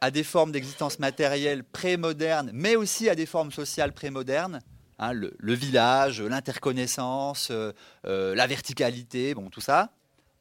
à 0.00 0.10
des 0.10 0.22
formes 0.22 0.52
d'existence 0.52 0.98
matérielle 0.98 1.64
pré-modernes, 1.64 2.50
mais 2.52 2.76
aussi 2.76 3.08
à 3.08 3.14
des 3.14 3.26
formes 3.26 3.50
sociales 3.50 3.92
pré-modernes, 3.92 4.60
hein, 4.98 5.12
le, 5.12 5.54
village, 5.54 6.22
l'interconnaissance, 6.22 7.48
euh, 7.50 7.72
euh, 8.06 8.34
la 8.34 8.46
verticalité, 8.46 9.34
bon, 9.34 9.50
tout 9.50 9.60
ça, 9.60 9.90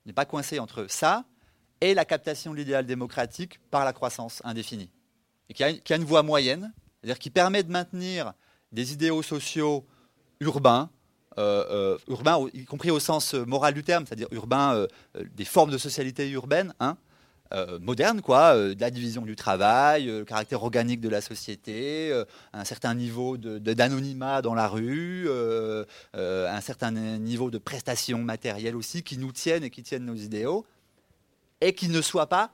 n'est 0.06 0.14
pas 0.14 0.26
coincé 0.26 0.60
entre 0.60 0.86
ça 0.90 1.26
et 1.82 1.94
la 1.94 2.06
captation 2.06 2.52
de 2.52 2.58
l'idéal 2.58 2.86
démocratique 2.86 3.60
par 3.72 3.86
la 3.86 3.94
croissance 3.94 4.42
indéfinie. 4.46 4.92
Et 5.50 5.54
qui 5.54 5.64
a, 5.64 5.74
qui 5.74 5.94
a 5.94 5.96
une 5.96 6.04
voie 6.04 6.24
moyenne, 6.24 6.74
c'est-à-dire 7.02 7.20
qui 7.20 7.30
permet 7.30 7.64
de 7.64 7.72
maintenir 7.72 8.34
des 8.72 8.94
idéaux 8.94 9.24
sociaux 9.24 9.86
urbains, 10.40 10.90
euh, 11.38 11.66
euh, 11.70 11.98
urbains, 12.08 12.36
au- 12.36 12.50
y 12.54 12.66
compris 12.66 12.92
au 12.92 13.00
sens 13.00 13.34
moral 13.34 13.74
du 13.74 13.84
terme, 13.84 14.06
c'est-à-dire 14.06 14.28
urbains, 14.32 14.74
euh, 14.76 14.88
des 15.36 15.46
formes 15.46 15.72
de 15.72 15.78
socialité 15.78 16.30
urbaine, 16.30 16.74
hein, 16.80 16.98
moderne, 17.80 18.22
quoi, 18.22 18.56
de 18.58 18.82
la 18.82 18.92
division 18.92 19.22
du 19.22 19.38
travail, 19.38 20.08
le 20.08 20.26
caractère 20.26 20.62
organique 20.64 21.00
de 21.00 21.08
la 21.08 21.22
société, 21.22 22.12
un 22.52 22.66
certain 22.66 22.94
niveau 22.96 23.38
de- 23.38 23.60
de- 23.60 23.74
d'anonymat 23.74 24.42
dans 24.42 24.56
la 24.56 24.68
rue, 24.68 25.30
un 26.14 26.62
certain 26.62 26.92
niveau 26.92 27.52
de 27.52 27.58
prestations 27.58 28.18
matérielles 28.18 28.76
aussi 28.76 29.04
qui 29.04 29.18
nous 29.18 29.32
tiennent 29.32 29.64
et 29.64 29.70
qui 29.70 29.84
tiennent 29.84 30.04
nos 30.06 30.16
idéaux, 30.16 30.66
et 31.62 31.74
qui 31.74 31.88
ne 31.88 32.02
soit 32.02 32.28
pas 32.28 32.52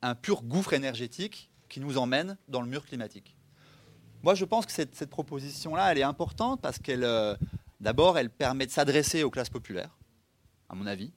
un 0.00 0.14
pur 0.14 0.42
gouffre 0.42 0.74
énergétique 0.74 1.50
qui 1.68 1.80
nous 1.80 1.98
emmène 1.98 2.36
dans 2.46 2.60
le 2.60 2.68
mur 2.68 2.84
climatique. 2.86 3.34
Moi, 4.22 4.34
je 4.34 4.44
pense 4.44 4.66
que 4.66 4.72
cette, 4.72 5.06
proposition-là, 5.06 5.92
elle 5.92 5.98
est 5.98 6.02
importante 6.02 6.60
parce 6.60 6.78
qu'elle, 6.78 7.04
euh, 7.04 7.34
d'abord, 7.80 8.18
elle 8.18 8.28
permet 8.28 8.66
de 8.66 8.70
s'adresser 8.70 9.22
aux 9.22 9.30
classes 9.30 9.48
populaires, 9.48 9.96
à 10.68 10.74
mon 10.74 10.86
avis, 10.86 11.10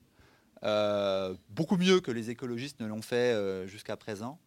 euh, 0.63 1.35
beaucoup 1.49 1.75
mieux 1.75 1.99
que 1.99 2.11
les 2.11 2.29
écologistes 2.29 2.79
ne 2.79 2.87
l'ont 2.87 3.01
fait 3.01 3.33
euh, 3.33 3.67
jusqu'à 3.67 3.97
présent. 3.97 4.39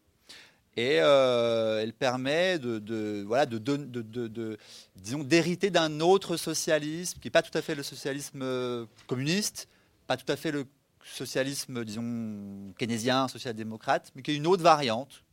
Et 0.78 0.96
elle 0.96 1.94
permet 1.94 2.58
de, 2.58 3.24
voilà, 3.26 3.46
de, 3.46 4.58
disons, 4.96 5.24
d'hériter 5.24 5.70
d'un 5.70 6.00
autre 6.00 6.36
socialisme 6.36 7.18
qui 7.18 7.28
n'est 7.28 7.32
pas 7.32 7.40
tout 7.40 7.56
à 7.56 7.62
fait 7.62 7.74
le 7.74 7.82
socialisme 7.82 8.86
communiste, 9.06 9.68
pas 10.06 10.18
tout 10.18 10.30
à 10.30 10.36
fait 10.36 10.50
le 10.50 10.66
socialisme, 11.02 11.82
disons, 11.82 12.74
keynésien, 12.76 13.26
social-démocrate, 13.26 14.12
mais 14.14 14.20
qui 14.20 14.32
est 14.32 14.36
une 14.36 14.46
autre 14.46 14.62
variante 14.62 15.24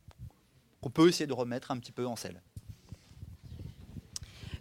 qu'on 0.80 0.88
peut 0.88 1.08
essayer 1.08 1.26
de 1.26 1.34
remettre 1.34 1.70
un 1.72 1.78
petit 1.78 1.92
peu 1.92 2.06
en 2.06 2.16
selle. 2.16 2.40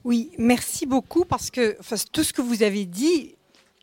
Oui, 0.04 0.32
merci 0.38 0.86
beaucoup 0.86 1.24
parce 1.26 1.49
que 1.49 1.78
tout 2.12 2.24
ce 2.24 2.34
que 2.34 2.41
vous 2.41 2.62
avez 2.64 2.86
dit 2.86 3.36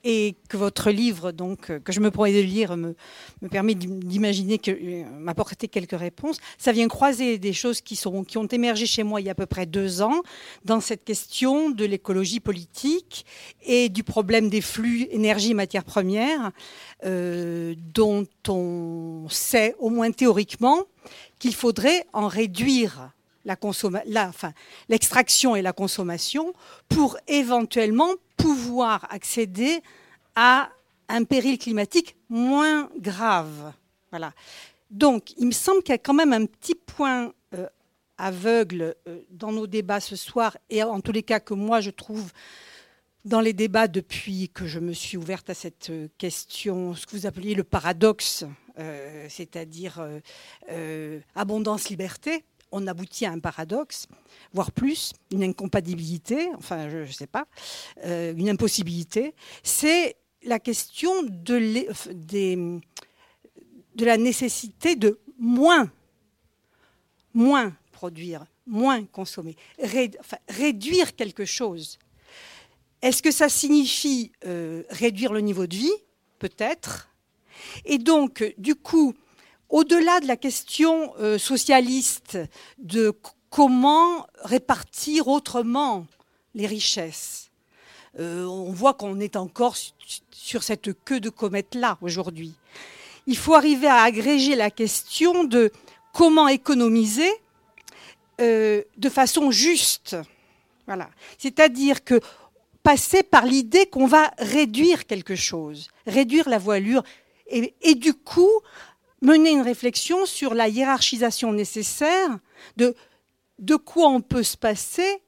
et 0.03 0.35
que 0.49 0.57
votre 0.57 0.91
livre, 0.91 1.31
donc, 1.31 1.69
euh, 1.71 1.79
que 1.79 1.93
je 1.93 2.01
me 2.01 2.11
pourrais 2.11 2.33
de 2.33 2.41
lire, 2.41 2.75
me, 2.75 2.95
me 3.43 3.49
permet 3.49 3.75
d'im- 3.75 3.99
d'imaginer 4.03 4.57
que 4.59 4.71
euh, 4.71 5.05
m'apporter 5.19 5.69
quelques 5.69 5.99
réponses. 5.99 6.39
Ça 6.57 6.73
vient 6.73 6.89
croiser 6.89 7.37
des 7.39 7.53
choses 7.53 7.83
qui, 7.83 7.97
sont, 7.97 8.25
qui 8.25 8.39
ont 8.39 8.47
émergé 8.47 8.87
chez 8.87 9.03
moi 9.03 9.21
il 9.21 9.27
y 9.27 9.29
a 9.29 9.33
à 9.33 9.35
peu 9.35 9.45
près 9.45 9.67
deux 9.67 10.01
ans 10.01 10.23
dans 10.65 10.81
cette 10.81 11.05
question 11.05 11.69
de 11.69 11.85
l'écologie 11.85 12.41
politique 12.41 13.27
et 13.63 13.91
du 13.91 14.03
problème 14.03 14.49
des 14.49 14.63
flux 14.63 15.07
énergie-matières 15.11 15.85
premières, 15.85 16.51
euh, 17.05 17.75
dont 17.95 18.27
on 18.49 19.27
sait, 19.29 19.75
au 19.81 19.91
moins 19.91 20.11
théoriquement, 20.13 20.85
qu'il 21.39 21.55
faudrait 21.55 22.07
en 22.15 22.27
réduire 22.27 23.11
la 23.45 23.57
l'extraction 24.89 25.57
et 25.57 25.63
la 25.63 25.73
consommation 25.73 26.53
pour 26.89 27.17
éventuellement 27.27 28.11
pouvoir 28.37 29.07
accéder 29.11 29.83
à 30.37 30.71
un 31.09 31.25
péril 31.25 31.59
climatique 31.59 32.17
moins 32.29 32.89
grave. 32.99 33.73
Voilà. 34.11 34.33
Donc, 34.91 35.33
il 35.39 35.47
me 35.47 35.53
semble 35.53 35.83
qu'il 35.83 35.93
y 35.93 35.95
a 35.95 35.99
quand 35.99 36.15
même 36.15 36.33
un 36.33 36.47
petit 36.47 36.75
point 36.75 37.33
euh, 37.55 37.67
aveugle 38.19 38.95
euh, 39.09 39.21
dans 39.31 39.53
nos 39.53 39.67
débats 39.67 40.01
ce 40.01 40.17
soir, 40.17 40.57
et 40.69 40.83
en 40.83 41.01
tous 41.01 41.13
les 41.13 41.23
cas 41.23 41.41
que 41.41 41.55
moi 41.55 41.81
je 41.81 41.91
trouve 41.91 42.33
dans 43.25 43.41
les 43.41 43.53
débats 43.53 43.87
depuis 43.87 44.49
que 44.49 44.67
je 44.67 44.79
me 44.79 44.93
suis 44.93 45.17
ouverte 45.17 45.51
à 45.51 45.55
cette 45.55 45.91
euh, 45.91 46.09
question, 46.19 46.95
ce 46.95 47.07
que 47.07 47.13
vous 47.13 47.27
appeliez 47.27 47.55
le 47.55 47.65
paradoxe, 47.65 48.45
c'est-à-dire 49.29 50.03
abondance-liberté, 51.35 52.45
on 52.73 52.87
aboutit 52.87 53.27
à 53.27 53.33
un 53.33 53.39
paradoxe, 53.39 54.07
voire 54.53 54.73
plus, 54.73 55.13
une 55.31 55.43
incompatibilité, 55.43 56.51
enfin 56.57 56.89
je 56.89 56.99
ne 56.99 57.07
sais 57.07 57.27
pas, 57.27 57.47
euh, 58.05 58.35
une 58.37 58.49
impossibilité, 58.49 59.35
c'est 59.63 60.17
la 60.43 60.59
question 60.59 61.11
des, 61.23 62.57
de 63.95 64.05
la 64.05 64.17
nécessité 64.17 64.97
de 64.97 65.21
moins, 65.39 65.91
moins 67.35 67.77
produire, 67.93 68.45
moins 68.67 69.05
consommer, 69.05 69.57
réduire 70.49 71.15
quelque 71.17 71.45
chose. 71.45 71.99
Est-ce 73.03 73.23
que 73.23 73.31
ça 73.31 73.49
signifie 73.49 74.33
euh, 74.47 74.83
réduire 74.91 75.33
le 75.33 75.41
niveau 75.41 75.67
de 75.67 75.75
vie? 75.75 75.93
Peut-être. 76.39 77.09
Et 77.85 77.99
donc, 77.99 78.43
euh, 78.43 78.53
du 78.59 78.75
coup, 78.75 79.15
au-delà 79.71 80.21
de 80.21 80.27
la 80.27 80.37
question 80.37 81.15
euh, 81.21 81.39
socialiste 81.39 82.39
de 82.79 83.15
comment 83.49 84.27
répartir 84.45 85.29
autrement 85.29 86.07
les 86.55 86.67
richesses, 86.67 87.51
euh, 88.19 88.45
on 88.45 88.73
voit 88.73 88.95
qu'on 88.95 89.21
est 89.21 89.37
encore 89.37 89.77
su- 89.77 89.93
sur 90.33 90.63
cette 90.63 90.93
queue 91.05 91.21
de 91.21 91.31
comète-là 91.31 91.99
aujourd'hui. 92.03 92.53
Il 93.27 93.37
faut 93.37 93.55
arriver 93.55 93.87
à 93.87 94.03
agréger 94.03 94.57
la 94.57 94.71
question 94.71 95.45
de 95.45 95.71
comment 96.13 96.49
économiser 96.49 97.31
euh, 98.41 98.83
de 98.97 99.09
façon 99.09 99.51
juste. 99.51 100.17
Voilà. 100.87 101.09
C'est-à-dire 101.39 102.03
que 102.03 102.21
passer 102.83 103.23
par 103.23 103.45
l'idée 103.45 103.87
qu'on 103.87 104.07
va 104.07 104.33
réduire 104.39 105.07
quelque 105.07 105.37
chose, 105.37 105.89
réduire 106.07 106.49
la 106.49 106.59
voilure, 106.59 107.03
et 107.53 107.95
du 107.97 108.15
coup 108.15 108.49
mener 109.23 109.51
une 109.51 109.63
réflexion 109.63 110.27
sur 110.27 110.55
la 110.55 110.69
hiérarchisation 110.69 111.53
nécessaire 111.53 112.39
de 112.77 112.95
de 113.61 113.77
quoi 113.77 114.09
on 114.09 114.21
peut 114.21 114.43
se 114.43 114.57
passer 114.57 115.23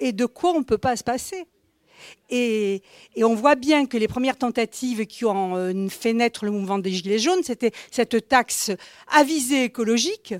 et 0.00 0.12
de 0.12 0.26
quoi 0.26 0.52
on 0.52 0.60
ne 0.60 0.64
peut 0.64 0.78
pas 0.78 0.96
se 0.96 1.04
passer. 1.04 1.46
Et, 2.30 2.82
on 3.22 3.34
voit 3.34 3.54
bien 3.54 3.84
que 3.84 3.98
les 3.98 4.08
premières 4.08 4.38
tentatives 4.38 5.06
qui 5.06 5.26
ont 5.26 5.56
euh, 5.56 5.88
fait 5.88 6.14
naître 6.14 6.46
le 6.46 6.50
mouvement 6.50 6.78
des 6.78 6.90
Gilets 6.90 7.18
jaunes, 7.18 7.42
c'était 7.42 7.72
cette 7.90 8.28
taxe 8.28 8.70
avisée 9.08 9.64
écologique. 9.64 10.34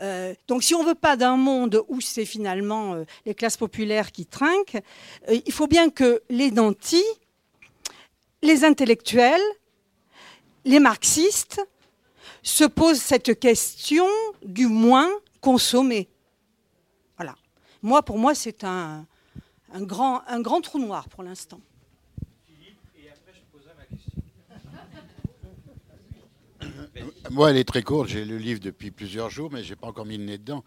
Euh, 0.00 0.34
donc 0.46 0.62
si 0.62 0.74
on 0.74 0.82
ne 0.82 0.88
veut 0.88 0.94
pas 0.94 1.16
d'un 1.16 1.36
monde 1.36 1.82
où 1.88 2.00
c'est 2.00 2.24
finalement 2.24 2.94
euh, 2.94 3.04
les 3.26 3.34
classes 3.34 3.56
populaires 3.56 4.12
qui 4.12 4.26
trinquent, 4.26 4.78
il 5.28 5.52
faut 5.52 5.66
bien 5.66 5.90
que 5.90 6.22
les 6.30 6.52
nantis, 6.52 7.02
les 8.42 8.64
intellectuels, 8.64 9.42
les 10.64 10.78
marxistes 10.78 11.60
se 12.42 12.64
posent 12.64 13.00
cette 13.00 13.38
question 13.38 14.06
du 14.44 14.66
moins 14.66 15.10
consommer. 15.40 16.08
Moi, 17.82 18.02
pour 18.02 18.16
moi, 18.16 18.34
c'est 18.34 18.62
un, 18.62 19.06
grand, 19.74 20.22
un 20.28 20.40
grand 20.40 20.60
trou 20.60 20.78
noir 20.78 21.08
pour 21.08 21.24
l'instant. 21.24 21.60
Moi, 27.30 27.50
elle 27.50 27.56
est 27.56 27.64
très 27.64 27.82
courte. 27.82 28.08
J'ai 28.08 28.24
le 28.24 28.38
livre 28.38 28.60
depuis 28.60 28.92
plusieurs 28.92 29.30
jours, 29.30 29.50
mais 29.50 29.64
je 29.64 29.70
n'ai 29.70 29.76
pas 29.76 29.88
encore 29.88 30.06
mis 30.06 30.16
le 30.16 30.24
nez 30.24 30.38
dedans. 30.38 30.62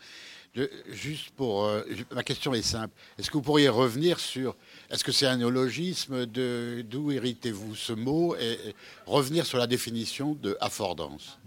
Juste 0.89 1.31
pour. 1.31 1.65
Euh, 1.65 1.83
ma 2.11 2.23
question 2.23 2.53
est 2.53 2.61
simple. 2.61 2.93
Est-ce 3.17 3.29
que 3.29 3.33
vous 3.33 3.43
pourriez 3.43 3.69
revenir 3.69 4.19
sur. 4.19 4.55
Est-ce 4.89 5.03
que 5.03 5.11
c'est 5.11 5.25
un 5.25 5.37
néologisme 5.37 6.25
D'où 6.25 7.11
héritez-vous 7.11 7.75
ce 7.75 7.93
mot 7.93 8.35
et, 8.35 8.57
revenir 9.05 9.45
sur 9.45 9.57
la 9.57 9.67
définition 9.67 10.33
de 10.33 10.57
affordance? 10.61 11.37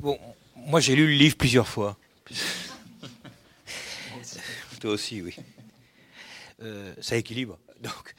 Bon, 0.00 0.18
moi, 0.54 0.80
j'ai 0.80 0.94
lu 0.94 1.06
le 1.06 1.14
livre 1.14 1.36
plusieurs 1.36 1.68
fois. 1.68 1.96
Toi 4.80 4.90
aussi, 4.90 5.22
oui. 5.22 5.34
Euh, 6.62 6.94
ça 7.00 7.16
équilibre. 7.16 7.58
Donc, 7.80 8.14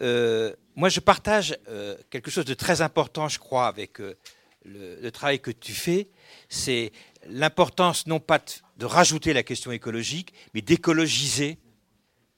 euh, 0.00 0.54
moi, 0.74 0.88
je 0.88 1.00
partage 1.00 1.56
euh, 1.68 1.96
quelque 2.10 2.30
chose 2.30 2.44
de 2.44 2.54
très 2.54 2.80
important, 2.80 3.28
je 3.28 3.38
crois, 3.38 3.66
avec 3.66 3.98
le, 4.64 5.10
travail 5.10 5.40
que 5.40 5.50
tu 5.50 5.72
fais. 5.72 6.08
C'est 6.48 6.92
l'importance, 7.26 8.06
non 8.06 8.20
pas 8.20 8.40
de, 8.76 8.84
rajouter 8.84 9.32
la 9.32 9.42
question 9.42 9.72
écologique, 9.72 10.32
mais 10.54 10.62
d'écologiser 10.62 11.58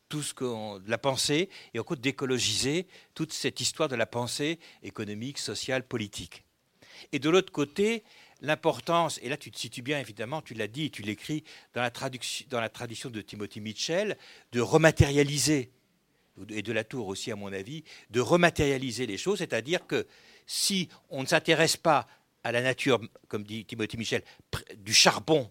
tout 0.08 0.22
ce 0.22 0.34
qu'on, 0.34 0.78
de 0.78 0.90
la 0.90 0.98
pensée, 0.98 1.48
et 1.72 1.78
en 1.80 1.84
d'écologiser 1.94 2.86
toute 3.14 3.32
cette 3.32 3.60
histoire 3.60 3.88
de 3.88 3.96
la 3.96 4.06
pensée 4.06 4.58
économique, 4.82 5.38
sociale, 5.38 5.86
politique. 5.86 6.44
Et 7.12 7.18
de 7.18 7.30
l'autre 7.30 7.52
côté, 7.52 8.04
l'importance, 8.40 9.18
et 9.22 9.28
là 9.28 9.36
tu 9.36 9.50
te 9.50 9.58
situes 9.58 9.82
bien 9.82 9.98
évidemment, 9.98 10.42
tu 10.42 10.54
l'as 10.54 10.68
dit, 10.68 10.90
tu 10.90 11.02
l'écris 11.02 11.44
dans 11.72 11.90
dans 12.50 12.60
la 12.60 12.68
tradition 12.68 13.10
de 13.10 13.20
Timothy 13.20 13.60
Mitchell, 13.60 14.16
de 14.52 14.60
rematérialiser, 14.60 15.70
et 16.50 16.62
de 16.62 16.72
la 16.72 16.84
tour 16.84 17.08
aussi 17.08 17.30
à 17.30 17.36
mon 17.36 17.52
avis, 17.52 17.84
de 18.10 18.20
rematérialiser 18.20 19.06
les 19.06 19.18
choses, 19.18 19.38
c'est-à-dire 19.38 19.86
que 19.86 20.06
si 20.46 20.88
on 21.10 21.22
ne 21.22 21.26
s'intéresse 21.26 21.76
pas 21.76 22.06
à 22.44 22.52
la 22.52 22.62
nature, 22.62 23.00
comme 23.28 23.42
dit 23.42 23.64
Timothy 23.64 23.96
Mitchell, 23.96 24.22
du 24.76 24.94
charbon, 24.94 25.50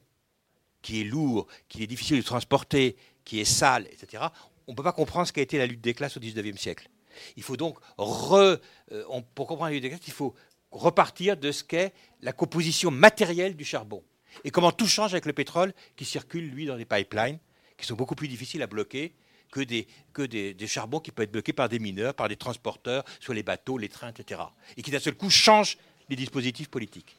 qui 0.82 1.02
est 1.02 1.04
lourd, 1.04 1.48
qui 1.68 1.84
est 1.84 1.88
difficile 1.88 2.18
de 2.18 2.24
transporter, 2.24 2.96
qui 3.26 3.39
est 3.39 3.46
sale, 3.46 3.88
etc., 3.91 4.24
on 4.68 4.72
ne 4.72 4.78
peut 4.78 4.84
pas 4.84 4.94
comprendre 4.94 5.28
ce 5.28 5.34
qu'a 5.34 5.41
été 5.41 5.58
la 5.58 5.66
lutte 5.66 5.82
des 5.82 5.94
classes 5.94 6.16
au 6.16 6.22
XIXe 6.22 6.60
siècle. 6.60 6.88
Il 7.36 7.44
faut 7.44 7.58
donc, 7.58 7.78
re, 7.98 8.58
euh, 8.91 9.22
pour 9.36 9.48
comprendre 9.48 9.66
la 9.66 9.72
lutte 9.72 9.84
des 9.84 9.89
classes, 9.89 10.08
il 10.08 10.14
faut 10.14 10.34
repartir 10.72 11.36
de 11.36 11.52
ce 11.52 11.64
qu'est 11.64 11.94
la 12.22 12.32
composition 12.32 12.91
matérielle 12.91 13.56
du 13.56 13.66
charbon. 13.66 14.04
Et 14.44 14.52
comment 14.52 14.72
tout 14.72 14.88
change 14.88 15.14
avec 15.14 15.26
le 15.26 15.34
pétrole 15.34 15.74
qui 15.96 16.06
circule, 16.06 16.50
lui, 16.50 16.66
dans 16.66 16.78
des 16.78 16.86
pipelines 16.86 17.39
qui 17.78 17.86
sont 17.86 17.96
beaucoup 17.96 18.16
plus 18.16 18.28
difficiles 18.28 18.62
à 18.62 18.68
bloquer 18.68 19.14
que 19.52 19.60
des, 19.62 19.88
que 20.14 20.24
des, 20.24 20.68
charbons 20.68 21.00
qui 21.00 21.12
peuvent 21.12 21.26
être 21.26 21.32
bloqués 21.32 21.54
par 21.54 21.70
des 21.70 21.78
mineurs, 21.78 22.16
par 22.16 22.28
des 22.28 22.38
transporteurs, 22.38 23.04
sur 23.20 23.34
les 23.34 23.44
bateaux, 23.44 23.78
les 23.78 23.89
trains, 23.89 24.10
etc. 24.10 24.41
Et 24.78 24.82
qui 24.82 24.89
d'un 24.89 25.00
seul 25.00 25.16
coup 25.16 25.30
changent 25.30 25.78
dispositifs 26.16 26.70
politiques. 26.70 27.18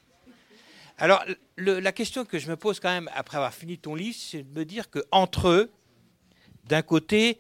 Alors, 0.97 1.25
la 1.57 1.93
question 1.93 2.25
que 2.25 2.39
je 2.39 2.49
me 2.49 2.57
pose 2.57 2.79
quand 2.79 2.91
même 2.91 3.11
après 3.15 3.37
avoir 3.37 3.53
fini 3.53 3.79
ton 3.79 3.95
livre, 3.95 4.17
c'est 4.19 4.45
de 4.45 4.59
me 4.59 4.65
dire 4.65 4.91
qu'entre 4.91 5.49
eux, 5.49 5.73
d'un 6.65 6.83
côté, 6.83 7.39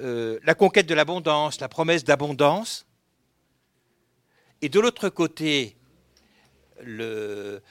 euh, 0.00 0.38
la 0.44 0.54
conquête 0.54 0.86
de 0.86 0.94
l'abondance, 0.94 1.60
la 1.60 1.68
promesse 1.68 2.04
d'abondance, 2.04 2.86
et 4.60 4.68
de 4.68 4.78
l'autre 4.78 5.08
côté, 5.08 5.76
le, 6.82 7.62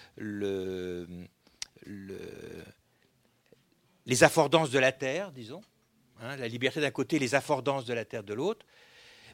les 4.06 4.24
affordances 4.24 4.72
de 4.72 4.80
la 4.80 4.92
terre, 4.92 5.32
disons, 5.32 5.62
hein, 6.22 6.36
la 6.38 6.48
liberté 6.48 6.82
d'un 6.82 6.92
côté, 6.92 7.20
les 7.20 7.36
affordances 7.36 7.86
de 7.86 7.94
la 7.94 8.06
terre 8.06 8.24
de 8.24 8.34
l'autre, 8.34 8.66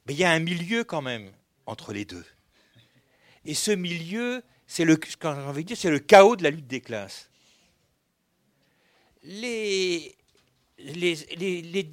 mais 0.05 0.13
il 0.13 0.19
y 0.19 0.25
a 0.25 0.31
un 0.31 0.39
milieu 0.39 0.83
quand 0.83 1.01
même 1.01 1.31
entre 1.65 1.93
les 1.93 2.03
deux. 2.03 2.25
Et 3.45 3.53
ce 3.53 3.71
milieu, 3.71 4.43
c'est 4.67 4.85
le, 4.85 4.99
c'est 5.75 5.89
le 5.89 5.99
chaos 5.99 6.35
de 6.35 6.43
la 6.43 6.49
lutte 6.49 6.67
des 6.67 6.81
classes. 6.81 7.29
Les, 9.23 10.15
les, 10.77 11.89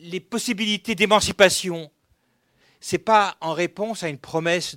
les 0.00 0.20
possibilités 0.20 0.94
d'émancipation 0.94 1.90
c'est 2.80 2.98
pas 2.98 3.36
en 3.40 3.52
réponse 3.52 4.04
à 4.04 4.08
une 4.08 4.18
promesse 4.18 4.76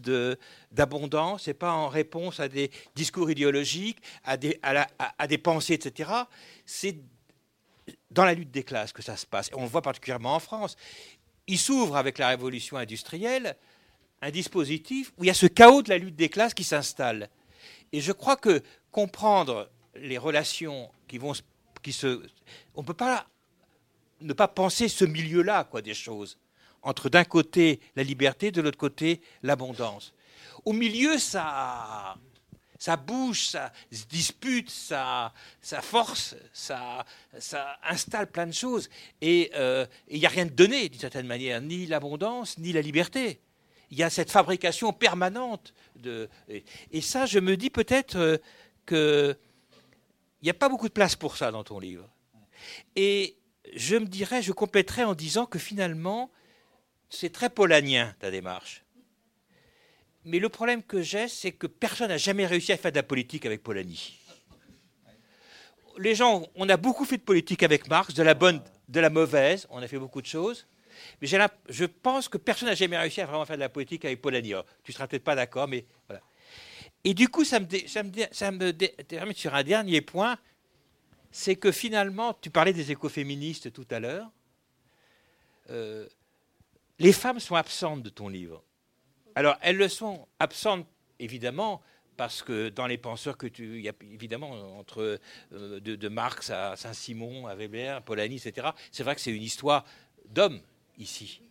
d'abondance, 0.71 1.43
c'est 1.43 1.53
pas 1.53 1.71
en 1.71 1.89
réponse 1.89 2.39
à 2.39 2.47
des 2.47 2.71
discours 2.95 3.29
idéologiques, 3.29 3.99
à 4.23 4.35
des, 4.35 4.59
à, 4.63 5.27
des 5.27 5.37
pensées, 5.37 5.73
etc. 5.73 6.09
C'est 6.65 6.95
dans 8.09 8.25
la 8.25 8.33
lutte 8.33 8.49
des 8.49 8.63
classes 8.63 8.93
que 8.93 9.03
ça 9.03 9.15
se 9.15 9.27
passe. 9.27 9.51
on 9.53 9.61
le 9.61 9.67
voit 9.67 9.83
particulièrement 9.83 10.33
en 10.33 10.39
France. 10.39 10.75
Il 11.45 11.59
s'ouvre 11.59 11.97
avec 11.97 12.17
la 12.17 12.29
révolution 12.29 12.77
industrielle 12.77 13.55
un 14.22 14.32
dispositif 14.32 15.11
où 15.17 15.24
il 15.24 15.28
y 15.28 15.32
a 15.32 15.34
ce 15.34 15.47
chaos 15.47 15.82
de 15.82 15.89
la 15.89 15.97
lutte 15.97 16.15
des 16.15 16.30
classes 16.30 16.53
qui 16.53 16.63
s'installe. 16.63 17.30
Et 17.91 18.01
je 18.01 18.11
crois 18.11 18.36
que 18.36 18.61
comprendre 18.91 19.70
les 19.95 20.17
relations 20.17 20.89
qui 21.07 21.17
vont 21.17 21.34
qui 21.82 21.93
se 21.93 22.22
on 22.76 22.84
peut 22.84 22.93
pas 22.93 23.28
ne 24.22 24.34
pas 24.34 24.47
penser 24.47 24.89
ce 24.89 25.05
milieu-là 25.05 25.63
quoi 25.63 25.82
des 25.82 25.93
choses 25.93 26.38
entre 26.82 27.09
d'un 27.09 27.24
côté 27.24 27.80
la 27.95 28.03
liberté, 28.03 28.51
de 28.51 28.61
l'autre 28.61 28.78
côté 28.78 29.22
l'abondance. 29.43 30.13
Au 30.65 30.74
milieu, 30.74 31.17
ça, 31.17 32.15
ça 32.78 32.95
bouge, 32.95 33.47
ça 33.47 33.72
se 33.91 34.06
dispute, 34.06 34.69
ça, 34.69 35.34
ça 35.61 35.81
force, 35.81 36.35
ça, 36.53 37.06
ça 37.38 37.77
installe 37.84 38.27
plein 38.27 38.48
de 38.48 38.53
choses. 38.53 38.89
Et 39.22 39.52
euh, 39.56 39.85
il 40.07 40.19
n'y 40.19 40.26
a 40.26 40.30
rien 40.30 40.45
de 40.45 40.52
donné, 40.52 40.89
d'une 40.89 40.99
certaine 40.99 41.27
manière, 41.27 41.61
ni 41.61 41.85
l'abondance, 41.85 42.57
ni 42.57 42.72
la 42.72 42.81
liberté. 42.81 43.39
Il 43.91 43.98
y 43.98 44.03
a 44.03 44.10
cette 44.10 44.32
fabrication 44.32 44.94
permanente. 44.94 45.74
De, 45.95 46.30
et, 46.48 47.02
ça, 47.02 47.26
je 47.26 47.40
me 47.40 47.57
dis 47.57 47.70
peut-être 47.70 48.18
euh, 48.18 48.38
qu'il 48.86 49.38
n'y 50.44 50.49
a 50.49 50.53
pas 50.53 50.70
beaucoup 50.70 50.88
de 50.88 50.94
place 50.94 51.16
pour 51.16 51.38
ça 51.38 51.52
dans 51.52 51.64
ton 51.64 51.80
livre. 51.80 52.07
Et 52.95 53.36
je 53.74 53.95
me 53.95 54.06
dirais, 54.06 54.41
je 54.41 54.52
compléterais 54.52 55.03
en 55.03 55.16
disant 55.16 55.45
que 55.45 55.60
finalement, 55.60 56.32
c'est 57.10 57.32
très 57.32 57.49
polanien, 57.49 58.16
ta 58.20 58.32
démarche. 58.32 58.84
Mais 60.26 60.40
le 60.40 60.49
problème 60.49 60.84
que 60.84 61.02
j'ai, 61.02 61.28
c'est 61.28 61.52
que 61.52 61.68
personne 61.68 62.10
n'a 62.10 62.18
jamais 62.18 62.45
réussi 62.45 62.72
à 62.72 62.78
faire 62.78 62.91
de 62.91 62.98
la 62.98 63.03
politique 63.03 63.45
avec 63.45 63.64
Polanyi. 63.64 64.20
Les 65.98 66.14
gens, 66.14 66.45
on 66.56 66.70
a 66.70 66.78
beaucoup 66.78 67.06
fait 67.06 67.18
de 67.18 67.24
politique 67.24 67.64
avec 67.64 67.88
Marx, 67.88 68.14
de 68.14 68.24
la 68.24 68.34
bonne, 68.34 68.61
de 68.90 68.99
la 68.99 69.10
mauvaise, 69.10 69.68
on 69.70 69.82
a 69.82 69.88
fait 69.88 69.98
beaucoup 69.98 70.22
de 70.22 70.28
choses. 70.28 70.68
Mais 71.21 71.27
je 71.27 71.85
pense 71.85 72.27
que 72.30 72.38
personne 72.38 72.69
n'a 72.69 72.76
jamais 72.76 72.97
réussi 72.97 73.21
à 73.21 73.26
vraiment 73.26 73.45
faire 73.45 73.57
de 73.57 73.61
la 73.61 73.69
politique 73.69 74.05
avec 74.05 74.21
Polanyi. 74.21 74.49
Tu 74.51 74.89
tu 74.89 74.91
seras 74.93 75.07
peut-être 75.07 75.23
pas 75.23 75.35
d'accord, 75.35 75.67
mais 75.67 75.85
voilà. 76.07 76.21
Et 77.03 77.13
du 77.13 77.30
coup, 77.30 77.45
ça 77.45 77.59
me, 77.59 77.65
termine 79.03 79.34
sur 79.34 79.55
un 79.55 79.63
dernier 79.63 80.01
point, 80.01 80.38
c'est 81.31 81.55
que 81.55 81.71
finalement, 81.71 82.34
tu 82.34 82.49
parlais 82.49 82.73
des 82.73 82.91
écoféministes 82.91 83.71
tout 83.71 83.88
à 83.89 83.99
l'heure. 83.99 84.30
Euh, 85.69 86.07
les 86.97 87.13
femmes 87.13 87.39
sont 87.39 87.55
absentes 87.55 88.03
de 88.03 88.09
ton 88.09 88.27
livre. 88.27 88.63
Alors, 89.35 89.55
elles 89.61 89.77
le 89.77 89.88
sont 89.88 90.27
absentes, 90.39 90.85
évidemment, 91.19 91.81
parce 92.17 92.43
que 92.43 92.67
dans 92.67 92.88
les 92.88 92.97
penseurs 92.97 93.38
que 93.38 93.47
tu. 93.47 93.81
Y 93.81 93.88
a 93.88 93.93
évidemment 94.11 94.77
entre 94.77 95.19
euh, 95.53 95.80
de, 95.80 96.09
Marx 96.09 96.49
à 96.49 96.76
Saint-Simon, 96.76 97.47
à 97.47 97.55
Weber, 97.55 97.95
à 97.95 98.01
Polanyi, 98.01 98.35
etc. 98.35 98.69
C'est 98.91 99.03
vrai 99.03 99.15
que 99.15 99.21
c'est 99.21 99.31
une 99.31 99.43
histoire 99.43 99.85
d'hommes 100.26 100.59
ici. 100.99 101.41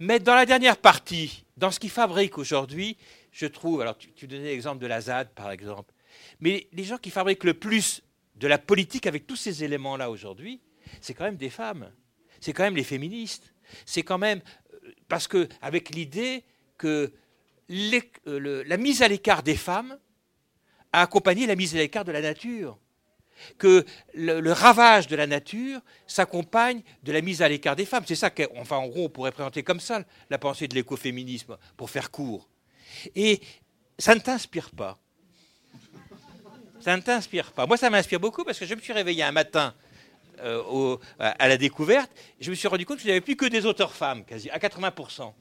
Mais 0.00 0.18
dans 0.18 0.34
la 0.34 0.46
dernière 0.46 0.76
partie, 0.76 1.44
dans 1.56 1.70
ce 1.70 1.80
qui 1.80 1.88
fabrique 1.88 2.38
aujourd'hui, 2.38 2.96
je 3.32 3.46
trouve. 3.46 3.80
Alors, 3.82 3.96
tu, 3.98 4.26
donnais 4.26 4.44
l'exemple 4.44 4.80
de 4.80 4.86
la 4.86 5.00
ZAD, 5.00 5.30
par 5.34 5.50
exemple. 5.50 5.92
Mais 6.40 6.68
les 6.72 6.84
gens 6.84 6.98
qui 6.98 7.10
fabriquent 7.10 7.44
le 7.44 7.54
plus 7.54 8.02
de 8.36 8.46
la 8.46 8.58
politique 8.58 9.06
avec 9.06 9.26
tous 9.26 9.36
ces 9.36 9.64
éléments-là 9.64 10.10
aujourd'hui, 10.10 10.60
c'est 11.00 11.14
quand 11.14 11.24
même 11.24 11.36
des 11.36 11.50
femmes. 11.50 11.90
C'est 12.40 12.52
quand 12.52 12.64
même 12.64 12.76
les 12.76 12.84
féministes. 12.84 13.52
C'est 13.84 14.02
quand 14.02 14.18
même 14.18 14.40
parce 15.08 15.28
que 15.28 15.48
avec 15.60 15.90
l'idée 15.90 16.44
que 16.78 17.12
euh, 17.70 18.64
la 18.66 18.76
mise 18.76 19.02
à 19.02 19.08
l'écart 19.08 19.42
des 19.42 19.56
femmes 19.56 19.98
a 20.92 21.02
accompagné 21.02 21.46
la 21.46 21.56
mise 21.56 21.74
à 21.74 21.78
l'écart 21.78 22.04
de 22.04 22.12
la 22.12 22.20
nature. 22.20 22.78
Que 23.58 23.84
le, 24.14 24.52
ravage 24.52 25.06
de 25.08 25.16
la 25.16 25.26
nature 25.26 25.80
s'accompagne 26.06 26.82
de 27.02 27.12
la 27.12 27.20
mise 27.20 27.42
à 27.42 27.48
l'écart 27.48 27.76
des 27.76 27.86
femmes. 27.86 28.04
C'est 28.06 28.14
ça 28.14 28.30
qu'enfin, 28.30 28.76
en 28.76 28.88
gros, 28.88 29.04
on 29.04 29.08
pourrait 29.08 29.32
présenter 29.32 29.62
comme 29.62 29.80
ça 29.80 30.02
la 30.30 30.38
pensée 30.38 30.68
de 30.68 30.74
l'écoféminisme, 30.74 31.56
pour 31.76 31.90
faire 31.90 32.10
court. 32.10 32.48
Et 33.14 33.40
ça 33.98 34.14
ne 34.14 34.20
t'inspire 34.20 34.70
pas. 34.70 34.98
Ça 36.80 36.96
ne 36.96 37.02
t'inspire 37.02 37.52
pas. 37.52 37.66
Moi, 37.66 37.76
ça 37.76 37.90
m'inspire 37.90 38.20
beaucoup 38.20 38.44
parce 38.44 38.58
que 38.58 38.66
je 38.66 38.74
me 38.74 38.80
suis 38.80 38.92
réveillé 38.92 39.22
un 39.22 39.32
matin 39.32 39.74
euh, 40.40 40.96
à 41.18 41.48
la 41.48 41.56
découverte. 41.56 42.10
Je 42.40 42.50
me 42.50 42.54
suis 42.54 42.68
rendu 42.68 42.84
compte 42.84 42.98
qu'il 42.98 43.06
n'y 43.06 43.12
avait 43.12 43.20
plus 43.20 43.36
que 43.36 43.46
des 43.46 43.64
auteurs 43.66 43.94
femmes, 43.94 44.24
quasi, 44.24 44.50
à 44.50 44.58
80%. 44.58 45.32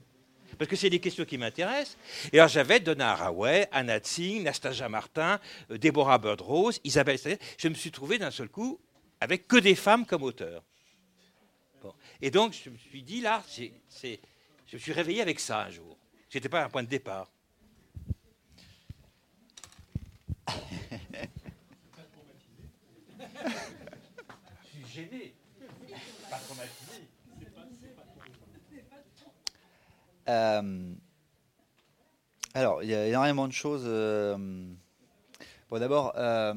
Parce 0.57 0.69
que 0.69 0.75
c'est 0.75 0.89
des 0.89 0.99
questions 0.99 1.25
qui 1.25 1.37
m'intéressent. 1.37 1.97
Et 2.31 2.39
alors 2.39 2.49
j'avais 2.49 2.79
Donna 2.79 3.11
Haraway, 3.11 3.67
Anna 3.71 3.99
Tsing, 3.99 4.43
Nastasia 4.43 4.89
Martin, 4.89 5.39
euh, 5.71 5.77
Deborah 5.77 6.17
Bird-Rose, 6.17 6.79
Isabelle 6.83 7.17
Stadler. 7.17 7.39
Je 7.57 7.67
me 7.67 7.73
suis 7.73 7.91
trouvé 7.91 8.17
d'un 8.17 8.31
seul 8.31 8.49
coup 8.49 8.79
avec 9.19 9.47
que 9.47 9.57
des 9.57 9.75
femmes 9.75 10.05
comme 10.05 10.23
auteurs. 10.23 10.63
Bon. 11.81 11.93
Et 12.21 12.31
donc 12.31 12.53
je 12.53 12.69
me 12.69 12.77
suis 12.77 13.03
dit, 13.03 13.21
là, 13.21 13.43
je 13.57 13.67
me 14.73 14.77
suis 14.77 14.93
réveillé 14.93 15.21
avec 15.21 15.39
ça 15.39 15.61
un 15.63 15.69
jour. 15.69 15.97
Ce 16.29 16.37
n'était 16.37 16.49
pas 16.49 16.63
un 16.63 16.69
point 16.69 16.83
de 16.83 16.89
départ. 16.89 17.31
Je 24.65 24.69
suis 24.69 24.93
gêné. 24.93 25.33
Pas 26.29 26.37
traumatisé. 26.37 26.85
Euh, 30.29 30.93
alors, 32.53 32.83
il 32.83 32.89
y 32.89 32.95
a 32.95 33.07
énormément 33.07 33.47
de 33.47 33.53
choses. 33.53 33.83
euh, 33.85 34.37
Bon, 35.69 35.79
d'abord, 35.79 36.13
euh, 36.15 36.53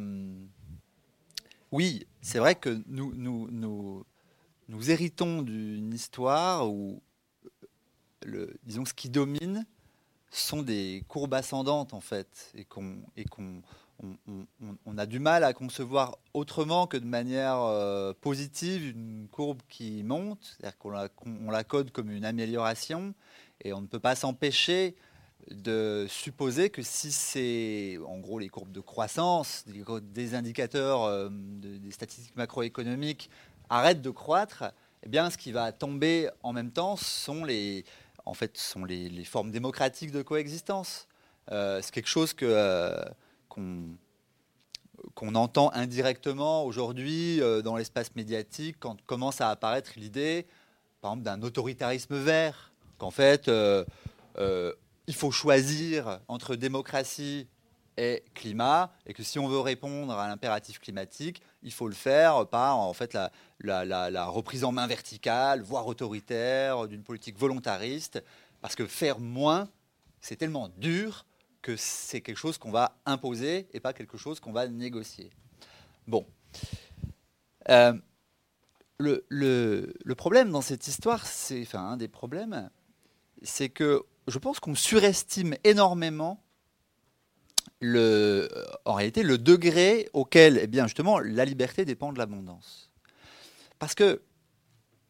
oui, 1.73 2.07
c'est 2.21 2.39
vrai 2.39 2.55
que 2.55 2.83
nous, 2.87 3.13
nous, 3.15 3.49
nous, 3.51 4.05
héritons 4.91 5.43
d'une 5.43 5.93
histoire 5.93 6.69
où, 6.71 7.03
disons, 8.65 8.85
ce 8.85 8.95
qui 8.95 9.09
domine 9.09 9.67
sont 10.31 10.63
des 10.63 11.05
courbes 11.09 11.35
ascendantes, 11.35 11.95
en 11.95 12.01
fait, 12.01 12.53
et 12.55 12.65
qu'on 12.65 12.99
qu'on 13.31 13.63
on, 14.87 14.99
a 14.99 15.07
du 15.07 15.19
mal 15.19 15.43
à 15.43 15.53
concevoir 15.53 16.19
autrement 16.33 16.87
que 16.87 16.97
de 16.97 17.05
manière 17.07 17.59
positive 18.21 18.87
une 18.87 19.27
courbe 19.33 19.61
qui 19.69 20.05
monte, 20.05 20.39
c'est-à-dire 20.57 20.79
qu'on 20.79 20.91
la, 20.91 21.09
qu'on- 21.09 21.37
on 21.47 21.51
la 21.51 21.65
code 21.65 21.91
comme 21.91 22.11
une 22.11 22.25
amélioration, 22.25 23.15
et 23.63 23.73
on 23.73 23.81
ne 23.81 23.87
peut 23.87 24.01
pas 24.01 24.15
s'empêcher 24.15 24.95
de 25.51 26.07
supposer 26.09 26.71
que 26.71 26.83
si 26.83 27.11
c'est 27.11 27.99
en 28.07 28.19
gros 28.19 28.39
les 28.39 28.49
courbes 28.49 28.73
de 28.73 28.81
croissance, 28.81 29.65
des, 29.67 30.35
indicateurs, 30.35 31.05
euh, 31.05 31.29
de- 31.31 31.79
des 31.79 31.91
statistiques 31.91 32.37
macroéconomiques 32.37 33.31
arrêtent 33.71 34.03
de 34.03 34.11
croître, 34.11 34.65
eh 35.03 35.09
bien 35.09 35.31
ce 35.31 35.39
qui 35.39 35.53
va 35.53 35.73
tomber 35.73 36.29
en 36.43 36.53
même 36.53 36.71
temps 36.71 36.97
sont 36.97 37.45
les, 37.45 37.85
en 38.27 38.35
fait, 38.35 38.57
sont 38.59 38.85
les, 38.85 39.25
formes 39.25 39.51
démocratiques 39.51 40.13
de 40.13 40.23
coexistence. 40.23 41.07
Euh, 41.51 41.81
c'est 41.83 41.93
quelque 41.93 42.09
chose 42.09 42.35
euh, 42.43 43.03
qu'on, 43.49 43.85
qu'on 45.15 45.35
entend 45.35 45.73
indirectement 45.73 46.65
aujourd'hui 46.65 47.41
dans 47.65 47.77
l'espace 47.77 48.15
médiatique 48.17 48.77
quand 48.81 49.01
commence 49.03 49.41
à 49.41 49.49
apparaître 49.51 49.93
l'idée, 49.97 50.47
par 51.01 51.13
exemple, 51.13 51.25
d'un 51.25 51.43
autoritarisme 51.43 52.17
vert, 52.17 52.68
qu'en 52.99 53.11
fait, 53.11 53.49
euh, 53.49 53.85
euh, 54.39 54.73
il 55.07 55.15
faut 55.15 55.31
choisir 55.31 56.21
entre 56.29 56.57
démocratie 56.57 57.49
et 57.97 58.23
climat, 58.35 58.93
et 59.07 59.15
que 59.15 59.25
si 59.25 59.39
on 59.39 59.49
veut 59.49 59.59
répondre 59.59 60.13
à 60.13 60.29
l'impératif 60.29 60.79
climatique, 60.79 61.43
il 61.63 61.73
faut 61.73 61.89
le 61.89 61.95
faire 61.95 62.47
par 62.47 62.77
en 62.79 62.93
fait 62.93 63.19
la, 63.61 64.27
reprise 64.27 64.63
en 64.63 64.71
main 64.71 64.87
verticale, 64.87 65.63
voire 65.63 65.87
autoritaire, 65.87 66.87
d'une 66.87 67.03
politique 67.03 67.37
volontariste, 67.37 68.23
parce 68.61 68.77
que 68.77 68.87
faire 68.87 69.19
moins, 69.19 69.69
c'est 70.21 70.37
tellement 70.37 70.69
dur 70.77 71.27
que 71.61 71.75
c'est 71.77 72.21
quelque 72.21 72.37
chose 72.37 72.57
qu'on 72.57 72.71
va 72.71 73.01
imposer 73.05 73.69
et 73.73 73.81
pas 73.81 73.93
quelque 73.93 74.17
chose 74.17 74.39
qu'on 74.39 74.53
va 74.53 74.69
négocier. 74.69 75.31
Bon. 76.07 76.25
Euh, 77.69 77.95
le 79.01 80.15
problème 80.15 80.51
dans 80.53 80.61
cette 80.61 80.87
histoire, 80.87 81.27
c'est, 81.27 81.63
enfin, 81.63 81.81
un 81.81 81.97
des 81.97 82.09
problèmes, 82.09 82.71
c'est 83.43 83.69
que 83.69 84.03
je 84.27 84.39
pense 84.39 84.61
qu'on 84.61 84.75
surestime 84.75 85.55
énormément 85.65 86.43
le, 87.81 88.49
réalité 88.85 89.23
le 89.23 89.39
degré 89.39 90.09
auquel, 90.13 90.59
eh 90.63 90.67
bien, 90.67 90.87
justement, 90.87 91.19
la 91.19 91.45
liberté 91.45 91.85
dépend 91.85 92.13
de 92.13 92.19
l'abondance. 92.19 92.91
Parce 93.79 93.95
que 93.95 94.23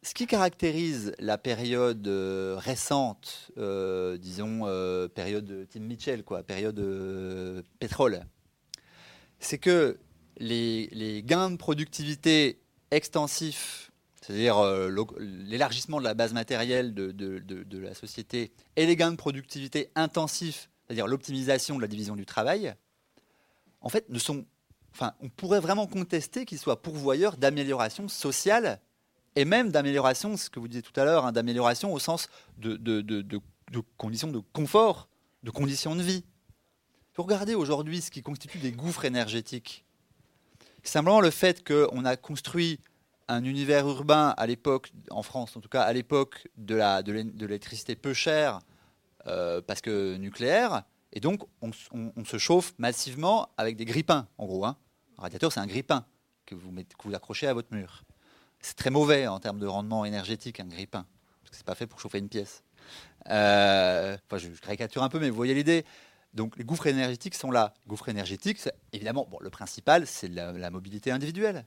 ce 0.02 0.14
qui 0.14 0.26
caractérise 0.26 1.12
la 1.18 1.38
période 1.38 2.06
euh, 2.06 2.56
récente, 2.58 3.50
euh, 3.58 4.16
disons 4.16 4.60
euh, 4.66 5.08
période 5.08 5.44
de 5.44 5.64
Tim 5.64 5.80
Mitchell, 5.80 6.22
quoi, 6.22 6.42
période 6.42 6.78
euh, 6.78 7.62
pétrole, 7.78 8.24
c'est 9.40 9.58
que 9.58 9.98
les 10.38 11.22
gains 11.24 11.50
de 11.50 11.56
productivité 11.56 12.60
extensifs, 12.90 13.87
c'est-à-dire 14.20 14.58
euh, 14.58 14.90
l'élargissement 15.18 15.98
de 15.98 16.04
la 16.04 16.14
base 16.14 16.32
matérielle 16.32 16.94
de, 16.94 17.12
de- 17.12 17.38
de- 17.38 17.78
la 17.78 17.94
société, 17.94 18.52
et 18.76 18.86
les 18.86 18.96
gains 18.96 19.10
de 19.12 19.16
productivité 19.16 19.90
intensifs, 19.94 20.68
c'est-à-dire 20.86 21.06
l'optimisation 21.06 21.76
de 21.76 21.80
la 21.82 21.88
division 21.88 22.16
du 22.16 22.26
travail, 22.26 22.74
en 23.80 23.88
fait, 23.88 24.08
ne 24.08 24.18
sont, 24.18 24.44
enfin, 24.92 25.14
on 25.20 25.28
pourrait 25.28 25.60
vraiment 25.60 25.86
contester 25.86 26.44
qu'ils 26.44 26.58
soient 26.58 26.82
pourvoyeurs 26.82 27.36
d'amélioration 27.36 28.08
sociale 28.08 28.80
et 29.36 29.44
même 29.44 29.70
d'amélioration, 29.70 30.36
ce 30.36 30.50
que 30.50 30.58
vous 30.58 30.66
disiez 30.68 30.82
tout 30.82 30.98
à 31.00 31.04
l'heure, 31.04 31.24
hein, 31.24 31.32
d'amélioration 31.32 31.92
au 31.92 31.98
sens 32.00 32.28
de 32.56 33.40
conditions 33.96 34.28
de 34.28 34.40
confort, 34.52 35.08
de 35.44 35.50
conditions 35.50 35.94
de 35.94 36.02
vie. 36.02 36.24
Vous 37.14 37.22
regardez 37.22 37.54
aujourd'hui 37.54 38.00
ce 38.00 38.10
qui 38.10 38.22
constitue 38.22 38.58
des 38.58 38.72
gouffres 38.72 39.04
énergétiques. 39.04 39.84
Simplement 40.82 41.20
le 41.20 41.30
fait 41.30 41.66
qu'on 41.66 42.04
a 42.04 42.16
construit 42.16 42.80
un 43.28 43.44
univers 43.44 43.86
urbain 43.86 44.34
à 44.36 44.46
l'époque, 44.46 44.92
en 45.10 45.22
France 45.22 45.56
en 45.56 45.60
tout 45.60 45.68
cas, 45.68 45.82
à 45.82 45.92
l'époque 45.92 46.48
de 46.56 46.74
l'électricité 47.46 47.94
peu 47.94 48.14
chère, 48.14 48.60
euh, 49.26 49.60
parce 49.60 49.80
que 49.80 50.16
nucléaire, 50.16 50.84
et 51.12 51.20
donc 51.20 51.42
on, 51.60 51.72
se 51.72 52.38
chauffe 52.38 52.74
massivement 52.78 53.48
avec 53.56 53.76
des 53.76 53.84
grippins, 53.84 54.26
en 54.38 54.46
gros. 54.46 54.64
hein. 54.64 54.76
Un 55.18 55.22
radiateur, 55.22 55.52
c'est 55.52 55.60
un 55.60 55.66
grippin 55.66 56.06
que 56.46 56.54
vous, 56.54 57.14
accrochez 57.14 57.46
à 57.46 57.54
votre 57.54 57.74
mur. 57.74 58.04
C'est 58.60 58.76
très 58.76 58.90
mauvais 58.90 59.26
en 59.26 59.38
termes 59.38 59.58
de 59.58 59.66
rendement 59.66 60.04
énergétique, 60.04 60.60
un 60.60 60.66
grippin, 60.66 61.06
parce 61.42 61.50
que 61.50 61.56
c'est 61.56 61.66
pas 61.66 61.74
fait 61.74 61.86
pour 61.86 62.00
chauffer 62.00 62.18
une 62.18 62.28
pièce. 62.28 62.62
Euh, 63.28 64.16
enfin, 64.26 64.38
je, 64.38 64.48
caricature 64.60 65.02
un 65.02 65.08
peu, 65.08 65.18
mais 65.18 65.30
vous 65.30 65.36
voyez 65.36 65.54
l'idée. 65.54 65.84
Donc 66.34 66.56
les 66.56 66.64
gouffres 66.64 66.86
énergétiques 66.86 67.34
sont 67.34 67.50
là. 67.50 67.74
Gouffres 67.86 68.08
énergétiques, 68.08 68.60
évidemment, 68.92 69.26
bon, 69.30 69.38
le 69.40 69.50
principal, 69.50 70.06
c'est 70.06 70.28
la 70.28 70.70
mobilité 70.70 71.10
individuelle. 71.10 71.64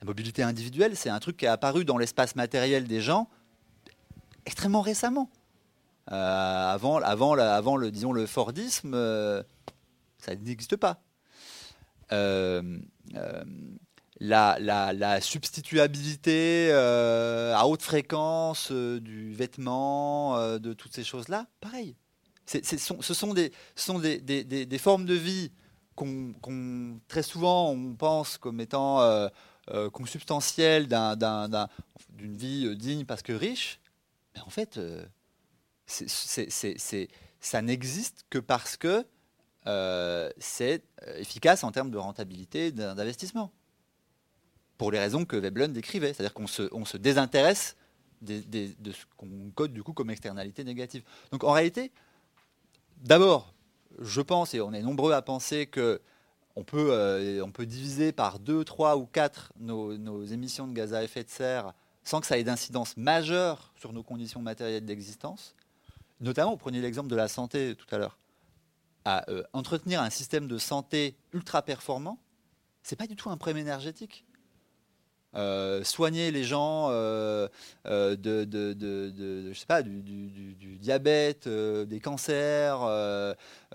La 0.00 0.06
mobilité 0.06 0.42
individuelle, 0.42 0.96
c'est 0.96 1.10
un 1.10 1.18
truc 1.18 1.38
qui 1.38 1.44
est 1.46 1.48
apparu 1.48 1.84
dans 1.84 1.98
l'espace 1.98 2.36
matériel 2.36 2.86
des 2.86 3.00
gens 3.00 3.28
extrêmement 4.46 4.80
récemment. 4.80 5.28
Euh, 6.12 6.72
avant, 6.72 6.98
avant, 6.98 7.32
avant 7.36 7.76
le, 7.76 7.90
disons, 7.90 8.12
le 8.12 8.26
Fordisme, 8.26 8.94
euh, 8.94 9.42
ça 10.18 10.34
n'existe 10.34 10.76
pas. 10.76 11.00
Euh, 12.12 12.78
la, 14.20 15.20
substituabilité 15.20 16.72
à 16.72 17.66
haute 17.66 17.82
fréquence 17.82 18.70
du 18.70 19.34
vêtement, 19.34 20.58
de 20.58 20.72
toutes 20.72 20.94
ces 20.94 21.04
choses-là, 21.04 21.46
pareil. 21.60 21.96
Ce 22.46 23.12
sont 23.12 23.34
des, 23.34 23.50
formes 24.78 25.04
de 25.04 25.14
vie 25.14 25.50
qu'on, 25.96 26.32
qu'on- 26.40 27.00
très 27.08 27.22
souvent 27.24 27.70
on 27.70 27.94
pense 27.94 28.38
comme 28.38 28.60
étant 28.60 29.00
euh, 29.70 29.90
d'un- 30.86 31.68
d'une 32.10 32.36
vie 32.36 32.66
euh, 32.66 32.74
digne 32.74 33.04
parce 33.04 33.22
que 33.22 33.32
riche. 33.32 33.80
Mais 34.34 34.40
en 34.42 34.50
fait, 34.50 34.78
euh, 34.78 35.04
ça 35.86 37.62
n'existe 37.62 38.24
que 38.30 38.38
parce 38.38 38.76
que 38.76 39.06
euh, 39.66 40.30
c'est 40.38 40.82
efficace 41.16 41.64
en 41.64 41.72
termes 41.72 41.90
de 41.90 41.98
rentabilité 41.98 42.70
d'investissement. 42.72 43.52
Pour 44.78 44.92
les 44.92 44.98
raisons 44.98 45.24
que 45.24 45.36
Veblen 45.36 45.72
décrivait. 45.72 46.12
C'est-à-dire 46.12 46.34
qu'on 46.34 46.46
se, 46.46 46.96
désintéresse 46.96 47.76
de 48.20 48.92
ce 48.92 49.04
qu'on 49.16 49.50
code 49.54 49.72
du 49.72 49.82
coup 49.82 49.92
comme 49.92 50.10
externalité 50.10 50.64
négative. 50.64 51.02
Donc 51.32 51.44
en 51.44 51.52
réalité, 51.52 51.92
d'abord, 52.98 53.54
je 53.98 54.20
pense, 54.20 54.54
et 54.54 54.60
on 54.60 54.72
est 54.72 54.82
nombreux 54.82 55.12
à 55.12 55.22
penser 55.22 55.66
que 55.66 56.00
on 56.56 56.64
peut, 56.64 56.88
euh, 56.90 57.44
on 57.44 57.50
peut 57.50 57.66
diviser 57.66 58.12
par 58.12 58.38
2, 58.38 58.64
3 58.64 58.96
ou 58.96 59.06
4 59.06 59.52
nos, 59.60 60.24
émissions 60.24 60.66
de 60.66 60.72
gaz 60.72 60.94
à 60.94 61.04
effet 61.04 61.22
de 61.22 61.28
serre 61.28 61.72
sans 62.02 62.20
que 62.20 62.26
ça 62.26 62.38
ait 62.38 62.44
d'incidence 62.44 62.96
majeure 62.96 63.72
sur 63.76 63.92
nos 63.92 64.02
conditions 64.02 64.40
matérielles 64.40 64.84
d'existence. 64.84 65.54
notamment, 66.20 66.52
vous 66.52 66.56
preniez 66.56 66.80
l'exemple 66.80 67.08
de 67.08 67.16
la 67.16 67.28
santé 67.28 67.74
tout 67.74 67.92
à 67.94 67.98
l'heure, 67.98 68.16
à 69.04 69.24
entretenir 69.52 70.00
un 70.00 70.10
système 70.10 70.48
de 70.48 70.58
santé 70.58 71.16
ultra 71.32 71.62
performant, 71.62 72.18
c'est 72.82 72.96
pas 72.96 73.06
du 73.06 73.16
tout 73.16 73.28
un 73.30 73.36
problème 73.36 73.58
énergétique. 73.58 74.24
Euh, 75.36 75.84
soigner 75.84 76.30
les 76.30 76.44
gens 76.44 76.88
euh, 76.90 77.46
euh, 77.86 78.16
du, 78.16 78.46
diabète, 80.78 81.46
des 81.48 82.00
cancers, 82.00 82.80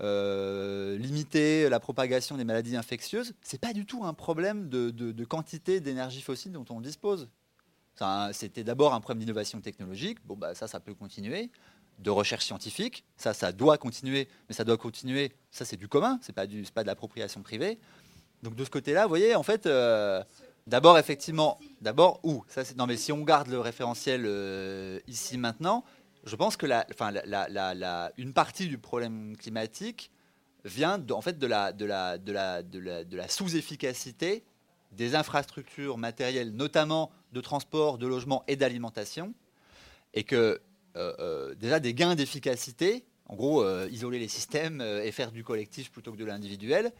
limiter 0.00 1.68
la 1.68 1.80
propagation 1.80 2.36
des 2.36 2.44
maladies 2.44 2.76
infectieuses, 2.76 3.34
c'est 3.42 3.60
pas 3.60 3.72
du 3.72 3.86
tout 3.86 4.04
un 4.04 4.14
problème 4.14 4.68
de, 4.68 5.24
quantité 5.24 5.80
d'énergie 5.80 6.20
fossile 6.20 6.52
dont 6.52 6.66
on 6.70 6.80
dispose. 6.80 7.28
C'était 8.32 8.64
d'abord 8.64 8.94
un 8.94 9.00
problème 9.00 9.20
d'innovation 9.20 9.60
technologique. 9.60 10.18
Bah, 10.26 10.54
ça, 10.54 10.66
ça 10.66 10.80
peut 10.80 10.94
continuer. 10.94 11.50
De 11.98 12.10
recherche 12.10 12.46
scientifique, 12.46 13.04
ça, 13.16 13.32
ça 13.34 13.52
doit 13.52 13.78
continuer, 13.78 14.26
mais 14.48 14.54
ça 14.54 14.64
doit 14.64 14.78
continuer. 14.78 15.30
Ça, 15.52 15.64
c'est 15.64 15.76
du 15.76 15.86
commun, 15.86 16.18
c'est 16.22 16.32
pas, 16.32 16.46
pas 16.74 16.82
de 16.82 16.86
l'appropriation 16.88 17.42
privée. 17.42 17.78
Donc 18.42 18.56
de 18.56 18.64
ce 18.64 18.70
côté-là, 18.70 19.02
vous 19.04 19.10
voyez, 19.10 19.36
en 19.36 19.44
fait, 19.44 19.68
D'abord, 20.66 20.98
effectivement, 20.98 21.58
d'abord, 21.80 22.20
où? 22.22 22.44
Si 22.96 23.12
on 23.12 23.22
garde 23.22 23.48
le 23.48 23.58
référentiel 23.58 24.22
euh, 24.26 25.00
ici 25.08 25.36
maintenant, 25.36 25.84
je 26.24 26.36
pense 26.36 26.56
que 26.56 26.66
une 28.16 28.32
partie 28.32 28.68
du 28.68 28.78
problème 28.78 29.36
climatique 29.36 30.12
vient 30.64 30.98
de, 30.98 31.12
en 31.12 31.20
fait 31.20 31.38
de 31.38 31.46
la, 31.48 33.28
sous-efficacité 33.28 34.44
des 34.92 35.16
infrastructures 35.16 35.98
matérielles, 35.98 36.52
notamment 36.52 37.10
de 37.32 37.40
transport, 37.40 37.98
de 37.98 38.06
logement 38.06 38.44
et 38.46 38.54
d'alimentation, 38.54 39.34
et 40.14 40.22
que 40.22 40.60
euh, 40.96 41.14
euh, 41.18 41.54
déjà 41.56 41.80
des 41.80 41.94
gains 41.94 42.14
d'efficacité, 42.14 43.04
en 43.26 43.34
gros, 43.34 43.66
isoler 43.88 44.18
les 44.18 44.28
systèmes 44.28 44.80
et 44.82 45.10
faire 45.10 45.32
du 45.32 45.42
collectif 45.42 45.90
plutôt 45.90 46.12
que 46.12 46.18
de 46.18 46.24
l'individuel, 46.24 46.92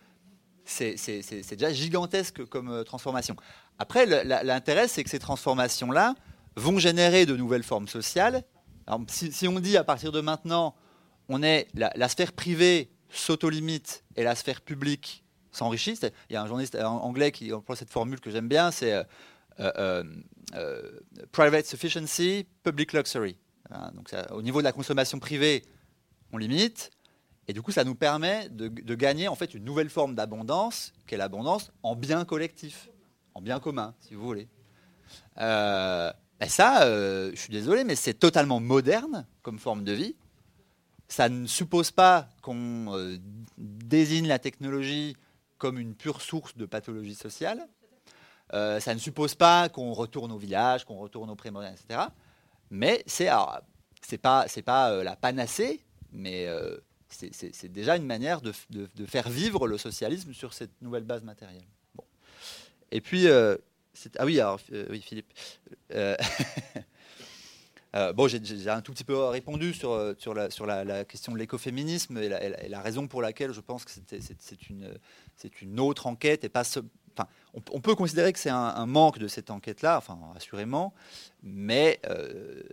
c'est 0.65 1.51
déjà 1.51 1.73
gigantesque 1.73 2.45
comme 2.47 2.71
euh, 2.71 2.85
transformation. 2.85 3.37
Après, 3.79 4.07
l'intérêt, 4.25 4.89
c'est 4.89 5.03
que 5.03 5.11
ces 5.11 5.19
transformations-là 5.19 6.15
vont 6.57 6.79
générer 6.79 7.27
de 7.27 7.37
nouvelles 7.37 7.63
formes 7.63 7.89
sociales. 7.89 8.45
si, 9.09 9.49
on 9.49 9.59
dit 9.59 9.77
à 9.77 9.85
partir 9.85 10.13
de 10.13 10.21
maintenant, 10.21 10.75
on 11.29 11.43
est 11.43 11.69
la, 11.75 12.09
sphère 12.09 12.33
privée 12.33 12.91
s'auto-limite 13.11 14.05
et 14.17 14.23
la 14.23 14.35
sphère 14.35 14.61
publique 14.61 15.25
s'enrichit. 15.51 15.99
Il 16.31 16.35
y 16.35 16.37
a 16.37 16.43
un 16.43 16.47
journaliste 16.47 16.77
anglais 16.77 17.33
qui 17.33 17.53
emploie 17.53 17.77
cette 17.77 17.91
formule 17.91 18.21
que 18.21 18.31
j'aime 18.31 18.49
bien, 18.49 18.71
c'est 18.71 18.93
euh, 19.61 20.03
euh, 20.55 21.01
private 21.33 21.67
sufficiency, 21.67 22.47
public 22.63 22.93
luxury. 22.93 23.37
Hein, 23.71 23.91
donc 23.95 24.15
au 24.31 24.43
niveau 24.43 24.61
de 24.61 24.65
la 24.65 24.73
consommation 24.73 25.19
privée, 25.19 25.65
on 26.33 26.37
limite. 26.37 26.91
Et 27.49 27.53
du 27.53 27.63
coup, 27.63 27.73
ça 27.73 27.85
nous 27.85 27.95
permet 27.95 28.49
de, 28.49 28.95
gagner 28.95 29.29
en 29.29 29.35
fait 29.35 29.55
une 29.55 29.65
nouvelle 29.65 29.91
forme 29.91 30.15
d'abondance, 30.15 30.93
qui 31.07 31.15
est 31.15 31.19
l'abondance 31.19 31.73
en 31.83 31.97
bien 31.97 32.25
collectif, 32.25 32.89
en 33.35 33.41
bien 33.41 33.59
commun, 33.59 33.95
si 34.01 34.15
vous 34.15 34.25
voulez. 34.25 34.49
Euh, 35.39 36.13
ça, 36.47 36.85
euh, 36.85 37.31
je 37.35 37.41
suis 37.41 37.53
désolé, 37.53 37.85
mais 37.85 37.97
c'est 37.97 38.15
totalement 38.15 38.61
moderne 38.61 39.27
comme 39.43 39.59
forme 39.59 39.85
de 39.85 39.93
vie. 39.93 40.15
Ça 41.09 41.29
ne 41.29 41.47
suppose 41.47 41.91
pas 41.91 42.29
qu'on 42.43 42.97
euh, 42.97 43.19
désigne 43.59 44.29
la 44.29 44.39
technologie 44.39 45.17
comme 45.59 45.79
une 45.79 45.95
pure 45.95 46.23
source 46.23 46.57
de 46.57 46.65
pathologie 46.65 47.15
sociale. 47.15 47.69
ça 48.53 48.95
ne 48.95 48.99
suppose 48.99 49.35
pas 49.35 49.69
qu'on 49.69 49.93
retourne 49.93 50.33
au 50.33 50.39
village, 50.39 50.85
qu'on 50.85 50.97
retourne 50.97 51.31
au 51.31 51.37
prémodernes, 51.37 51.75
etc. 51.75 52.09
Mais 52.71 53.03
c'est 53.07 53.29
c'est 54.03 54.19
pas 54.19 54.47
pas 54.65 55.05
la 55.05 55.17
panacée, 55.17 55.85
mais 56.13 56.49
c'est 57.13 57.73
déjà 57.73 57.97
une 57.97 58.07
manière 58.07 58.41
de, 58.41 58.53
faire 59.07 59.29
vivre 59.29 59.67
le 59.67 59.79
socialisme 59.79 60.33
sur 60.33 60.53
cette 60.53 60.81
nouvelle 60.81 61.05
base 61.05 61.23
matérielle. 61.23 61.65
Et 62.91 63.01
puis, 63.01 63.27
euh, 63.27 63.57
ah 64.19 64.27
oui, 64.27 64.39
euh, 64.41 64.87
oui, 64.91 65.01
Philippe. 65.01 65.33
Euh, 65.93 66.17
bon, 68.15 68.29
j'ai 68.29 68.69
un 68.69 68.83
tout 68.83 68.93
petit 68.93 69.05
peu 69.05 69.17
répondu 69.25 69.73
sur, 69.73 69.97
la, 70.35 71.05
question 71.05 71.33
de 71.33 71.39
l'écoféminisme 71.39 72.19
et, 72.19 72.29
la, 72.69 72.81
raison 72.81 73.09
pour 73.09 73.23
laquelle 73.23 73.53
je 73.53 73.61
pense 73.61 73.85
que 73.85 73.91
c'est 73.91 74.69
une, 74.69 74.93
une 75.63 75.81
autre 75.81 76.07
enquête 76.07 76.45
et 76.45 76.49
pas 76.49 76.65
Enfin, 77.15 77.29
on, 77.53 77.81
peut 77.83 77.95
considérer 77.95 78.33
que 78.33 78.39
c'est 78.39 78.49
un, 78.49 78.87
manque 78.87 79.19
de 79.19 79.29
cette 79.29 79.51
enquête-là, 79.51 79.99
enfin 79.99 80.19
assurément, 80.35 80.95
mais 81.43 82.01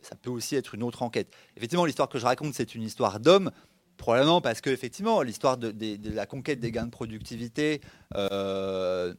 ça 0.02 0.16
peut 0.16 0.30
aussi 0.30 0.56
être 0.56 0.76
une 0.76 0.84
autre 0.84 1.02
enquête. 1.02 1.28
Effectivement, 1.58 1.84
l'histoire 1.84 2.08
que 2.08 2.20
je 2.20 2.26
raconte, 2.26 2.54
c'est 2.54 2.74
une 2.74 2.84
histoire 2.84 3.20
d'homme. 3.20 3.52
Probablement 4.00 4.40
parce 4.40 4.62
que 4.62 4.70
effectivement 4.70 5.22
l'histoire 5.22 5.58
de, 5.58 5.76
la 6.16 6.26
conquête 6.26 6.62
des 6.62 6.72
gains 6.72 6.86
de 6.86 6.90
productivité 6.90 7.82
euh, 8.16 9.14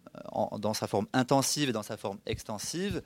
dans 0.58 0.72
sa 0.72 0.86
forme 0.86 1.06
intensive 1.12 1.68
et 1.68 1.72
dans 1.72 1.82
sa 1.82 1.98
forme 1.98 2.18
extensive, 2.24 3.02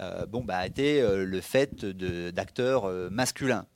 euh, 0.00 0.26
bon 0.26 0.44
bah 0.44 0.58
a 0.58 0.66
été 0.66 1.00
euh, 1.00 1.24
le 1.24 1.40
fait 1.40 1.82
d'acteurs 1.82 2.86
masculins. 3.10 3.66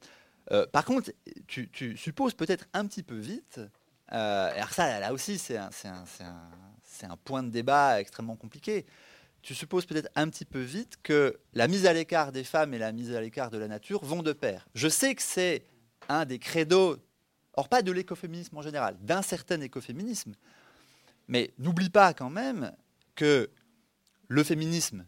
par 0.72 0.84
contre, 0.84 1.10
tu, 1.46 1.96
supposes 1.96 2.34
peut-être 2.34 2.66
un 2.74 2.86
petit 2.86 3.02
peu 3.02 3.16
vite. 3.16 3.60
alors 4.08 4.70
ça, 4.70 5.00
là 5.00 5.14
aussi, 5.14 5.38
c'est 5.38 5.56
un, 5.56 5.70
un, 7.08 7.16
point 7.24 7.42
de 7.42 7.48
débat 7.48 7.98
extrêmement 7.98 8.36
compliqué. 8.36 8.84
Tu 9.40 9.54
supposes 9.54 9.86
peut-être 9.86 10.10
un 10.16 10.28
petit 10.28 10.44
peu 10.44 10.60
vite 10.60 10.98
que 11.02 11.40
la 11.54 11.66
mise 11.66 11.86
à 11.86 11.94
l'écart 11.94 12.30
des 12.30 12.44
femmes 12.44 12.74
et 12.74 12.78
la 12.78 12.92
mise 12.92 13.14
à 13.14 13.22
l'écart 13.22 13.50
de 13.50 13.56
la 13.56 13.68
nature 13.68 14.04
vont 14.04 14.22
de 14.22 14.34
pair. 14.34 14.68
Je 14.74 14.88
sais 14.88 15.14
que 15.14 15.22
c'est 15.22 15.64
un 16.10 16.26
des 16.26 16.38
credos 16.38 16.98
Or, 17.58 17.68
pas 17.68 17.82
de 17.82 17.90
l'écoféminisme 17.90 18.56
en 18.56 18.62
général, 18.62 18.96
d'un 19.00 19.20
certain 19.20 19.60
écoféminisme. 19.60 20.32
Mais 21.26 21.50
n'oublie 21.58 21.90
pas 21.90 22.14
quand 22.14 22.30
même 22.30 22.72
que 23.16 23.50
le 24.28 24.44
féminisme, 24.44 25.04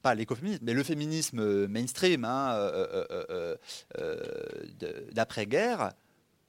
pas 0.00 0.14
l'écoféminisme, 0.14 0.64
mais 0.64 0.72
le 0.72 0.82
féminisme 0.84 1.66
mainstream 1.66 2.24
hein, 2.24 2.54
euh, 2.54 3.04
euh, 3.10 3.56
euh, 3.98 5.06
d'après-guerre 5.12 5.92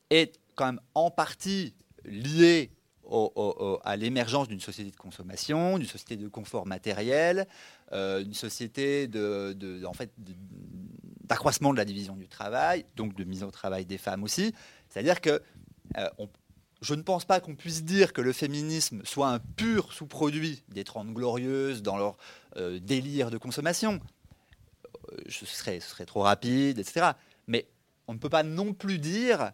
est 0.10 0.40
quand 0.56 0.68
même 0.68 0.80
en 0.96 1.12
partie 1.12 1.74
lié 2.06 2.72
à 3.84 3.98
l'émergence 3.98 4.48
d'une 4.48 4.62
société 4.62 4.92
de 4.92 4.96
consommation, 4.96 5.78
d'une 5.78 5.90
société 5.90 6.16
de 6.16 6.30
confort 6.30 6.66
matériel, 6.66 7.48
d'une 7.92 8.34
société 8.34 9.10
de, 9.10 9.84
en 9.86 9.92
fait, 9.92 10.10
d'accroissement 11.26 11.74
de 11.74 11.78
la 11.78 11.86
division 11.86 12.16
du 12.16 12.30
travail, 12.30 12.86
donc 12.96 13.14
de 13.14 13.26
mise 13.26 13.44
au 13.44 13.52
travail 13.52 13.86
des 13.86 13.98
femmes 13.98 14.24
aussi. 14.24 14.54
C'est-à-dire 14.94 15.22
que 15.22 15.42
euh, 15.98 16.08
je 16.82 16.94
ne 16.94 17.02
pense 17.02 17.26
pas 17.26 17.40
qu'on 17.40 17.56
puisse 17.56 17.84
dire 17.84 18.14
que 18.14 18.22
le 18.22 18.32
féminisme 18.32 19.02
soit 19.06 19.30
un 19.30 19.40
pur 19.40 19.92
sous-produit 19.92 20.64
des 20.68 20.84
Trente 20.84 21.12
Glorieuses 21.12 21.82
dans 21.82 21.98
leur 21.98 22.16
euh, 22.58 22.80
délire 22.80 23.32
de 23.32 23.40
consommation. 23.40 24.00
Euh, 25.12 25.18
ce, 25.30 25.48
serait, 25.48 25.80
trop 26.06 26.22
rapide, 26.22 26.78
etc. 26.78 27.14
Mais 27.48 27.68
on 28.08 28.14
ne 28.14 28.20
peut 28.20 28.30
pas 28.30 28.44
non 28.44 28.74
plus 28.74 29.00
dire 29.00 29.54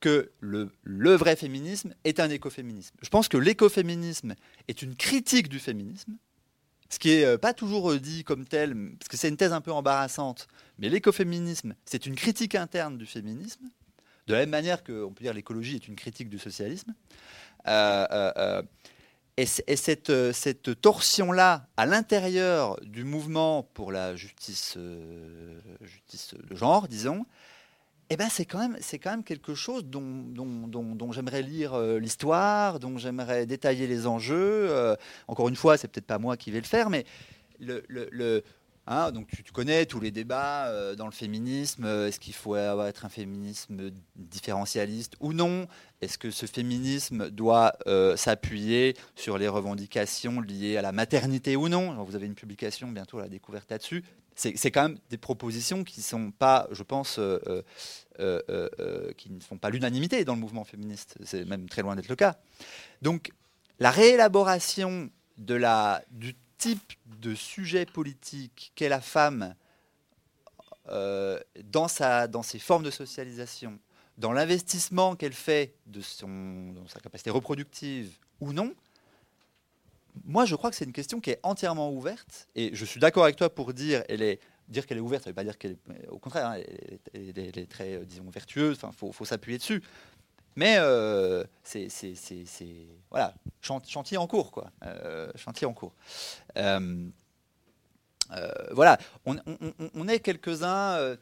que 0.00 0.32
le, 0.40 0.70
le, 0.82 1.14
vrai 1.14 1.36
féminisme 1.36 1.94
est 2.04 2.18
un 2.18 2.30
écoféminisme. 2.30 2.96
Je 3.02 3.10
pense 3.10 3.28
que 3.28 3.36
l'écoféminisme 3.36 4.34
est 4.66 4.80
une 4.80 4.96
critique 4.96 5.50
du 5.50 5.58
féminisme, 5.58 6.16
ce 6.88 6.98
qui 6.98 7.08
n'est 7.10 7.36
pas 7.36 7.52
toujours 7.52 7.94
dit 7.96 8.24
comme 8.24 8.46
tel, 8.46 8.74
parce 8.98 9.08
que 9.10 9.18
c'est 9.18 9.28
une 9.28 9.36
thèse 9.36 9.52
un 9.52 9.60
peu 9.60 9.72
embarrassante, 9.72 10.48
mais 10.78 10.88
l'écoféminisme, 10.88 11.74
c'est 11.84 12.06
une 12.06 12.14
critique 12.14 12.54
interne 12.54 12.96
du 12.96 13.04
féminisme, 13.04 13.68
de 14.30 14.34
la 14.34 14.40
même 14.40 14.50
manière 14.50 14.84
qu'on 14.84 15.12
peut 15.12 15.24
dire 15.24 15.34
l'écologie 15.34 15.74
est 15.74 15.88
une 15.88 15.96
critique 15.96 16.28
du 16.28 16.38
socialisme. 16.38 16.94
Euh, 17.66 18.06
euh, 18.10 18.32
euh, 18.36 18.62
et, 19.36 19.46
cette, 19.46 20.80
torsion-là, 20.80 21.66
à 21.76 21.86
l'intérieur 21.86 22.78
du 22.82 23.04
mouvement 23.04 23.62
pour 23.74 23.90
la 23.90 24.14
justice, 24.14 24.76
de 24.76 26.54
genre, 26.54 26.88
disons, 26.88 27.24
eh 28.10 28.16
ben 28.16 28.28
c'est 28.28 28.44
quand, 28.44 28.58
même, 28.58 29.24
quelque 29.24 29.54
chose 29.54 29.84
dont, 29.84 31.12
j'aimerais 31.12 31.42
lire 31.42 31.78
l'histoire, 31.98 32.80
dont 32.80 32.98
j'aimerais 32.98 33.46
détailler 33.46 33.86
les 33.86 34.06
enjeux. 34.06 34.94
encore 35.26 35.48
une 35.48 35.56
fois, 35.56 35.78
c'est 35.78 35.88
peut-être 35.88 36.06
pas 36.06 36.18
moi 36.18 36.36
qui 36.36 36.50
vais 36.50 36.60
le 36.60 36.66
faire, 36.66 36.90
mais 36.90 37.04
le 37.58 38.42
Hein, 38.92 39.12
donc 39.12 39.28
tu, 39.28 39.44
connais 39.52 39.86
tous 39.86 40.00
les 40.00 40.10
débats 40.10 40.66
euh, 40.66 40.96
dans 40.96 41.06
le 41.06 41.12
féminisme. 41.12 41.84
Euh, 41.84 42.08
est-ce 42.08 42.18
qu'il 42.18 42.34
faut 42.34 42.56
être 42.56 43.04
un 43.04 43.08
féminisme 43.08 43.92
différentialiste 44.16 45.14
ou 45.20 45.32
non? 45.32 45.68
Est-ce 46.00 46.18
que 46.18 46.32
ce 46.32 46.46
féminisme 46.46 47.30
doit 47.30 47.74
euh, 47.86 48.16
s'appuyer 48.16 48.96
sur 49.14 49.38
les 49.38 49.46
revendications 49.46 50.40
liées 50.40 50.76
à 50.76 50.82
la 50.82 50.90
maternité 50.90 51.54
ou 51.54 51.68
non? 51.68 52.02
Vous 52.02 52.16
avez 52.16 52.26
une 52.26 52.34
publication 52.34 52.88
bientôt 52.88 53.20
à 53.20 53.22
la 53.22 53.28
découverte 53.28 53.70
là-dessus. 53.70 54.02
C'est 54.34 54.70
quand 54.70 54.88
même 54.88 54.98
des 55.08 55.18
propositions 55.18 55.84
qui 55.84 56.00
ne 56.00 56.04
sont 56.04 56.30
pas, 56.30 56.66
je 56.72 56.82
pense, 56.82 57.20
qui 59.16 59.30
ne 59.30 59.40
font 59.40 59.58
pas 59.58 59.70
l'unanimité 59.70 60.24
dans 60.24 60.34
le 60.34 60.40
mouvement 60.40 60.64
féministe. 60.64 61.16
C'est 61.24 61.44
même 61.44 61.68
très 61.68 61.82
loin 61.82 61.94
d'être 61.94 62.08
le 62.08 62.16
cas. 62.16 62.38
Donc 63.02 63.32
la 63.78 63.90
réélaboration 63.90 65.10
de 65.36 65.54
la, 65.54 66.02
du 66.10 66.34
type 66.60 66.92
de 67.06 67.34
sujet 67.34 67.86
politique 67.86 68.72
qu'est 68.74 68.88
la 68.88 69.00
femme 69.00 69.54
euh, 70.88 71.40
dans, 71.64 71.88
sa, 71.88 72.28
dans 72.28 72.42
ses 72.42 72.58
formes 72.58 72.82
de 72.82 72.90
socialisation, 72.90 73.78
dans 74.18 74.32
l'investissement 74.32 75.16
qu'elle 75.16 75.32
fait 75.32 75.74
de 75.86 76.00
son, 76.02 76.72
dans 76.72 76.86
sa 76.86 77.00
capacité 77.00 77.30
reproductive 77.30 78.12
ou 78.40 78.52
non, 78.52 78.74
moi 80.24 80.44
je 80.44 80.54
crois 80.54 80.70
que 80.70 80.76
c'est 80.76 80.84
une 80.84 80.92
question 80.92 81.20
qui 81.20 81.30
est 81.30 81.40
entièrement 81.42 81.90
ouverte. 81.90 82.48
Et 82.54 82.70
je 82.74 82.84
suis 82.84 83.00
d'accord 83.00 83.24
avec 83.24 83.36
toi 83.36 83.52
pour 83.52 83.72
dire 83.72 84.04
est 84.08 84.40
dire 84.68 84.86
qu'elle 84.86 84.98
est 84.98 85.02
ouverte, 85.02 85.24
ça 85.24 85.30
ne 85.30 85.32
veut 85.32 85.36
pas 85.36 85.44
dire 85.44 85.58
qu'elle 85.58 85.72
est. 85.72 86.08
Au 86.08 86.18
contraire, 86.18 86.46
hein, 86.46 86.60
elle, 87.12 87.38
est, 87.38 87.68
très, 87.68 87.94
euh, 87.94 88.04
disons, 88.04 88.30
vertueuse. 88.30 88.76
Enfin, 88.76 88.92
faut, 88.92 89.10
faut 89.10 89.24
s'appuyer 89.24 89.58
dessus. 89.58 89.82
Mais 90.56 90.76
euh, 90.78 91.44
c'est, 91.62 91.88
voilà, 93.10 93.34
chantier 93.60 94.18
en 94.18 94.26
cours, 94.26 94.50
quoi. 94.50 94.70
Euh, 94.84 95.30
chantier 95.36 95.66
en 95.66 95.72
cours. 95.72 95.92
Euh, 96.56 97.08
voilà, 98.72 98.98
on, 99.24 100.08
est 100.08 100.20
quelques-uns 100.20 101.16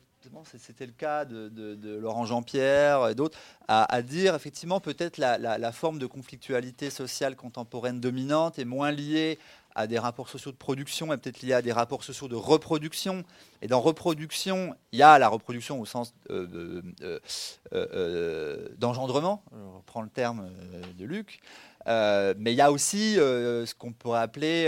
c'était 0.58 0.86
le 0.86 0.92
cas 0.92 1.24
de, 1.24 1.98
Laurent 1.98 2.26
Jean-Pierre 2.26 3.08
et 3.08 3.14
d'autres, 3.14 3.38
à, 3.66 4.02
dire 4.02 4.34
effectivement 4.34 4.80
peut-être 4.80 5.16
la, 5.16 5.38
la, 5.38 5.72
forme 5.72 5.98
de 5.98 6.06
conflictualité 6.06 6.90
sociale 6.90 7.36
contemporaine 7.36 8.00
dominante 8.00 8.58
est 8.58 8.64
moins 8.64 8.90
liée 8.90 9.38
à 9.78 9.86
des 9.86 10.00
rapports 10.00 10.28
sociaux 10.28 10.50
de 10.50 10.56
production, 10.56 11.12
est 11.12 11.18
peut-être 11.18 11.40
liée 11.40 11.52
à 11.52 11.62
des 11.62 11.70
rapports 11.70 12.02
sociaux 12.02 12.26
de 12.26 12.34
reproduction. 12.34 13.22
Et 13.62 13.68
dans 13.68 13.80
reproduction, 13.80 14.74
il 14.90 14.98
y 14.98 15.04
a 15.04 15.20
la 15.20 15.28
reproduction 15.28 15.80
au 15.80 15.84
sens 15.86 16.14
euh, 16.30 16.82
euh, 17.02 17.20
euh, 17.72 18.68
d'engendrement, 18.76 19.44
je 19.52 19.76
reprends 19.76 20.02
le 20.02 20.08
terme 20.08 20.50
de 20.98 21.04
Luc, 21.04 21.38
mais 21.86 22.52
il 22.52 22.56
y 22.56 22.60
a 22.60 22.72
aussi 22.72 23.14
ce 23.14 23.72
qu'on 23.76 23.92
pourrait 23.92 24.18
appeler 24.18 24.64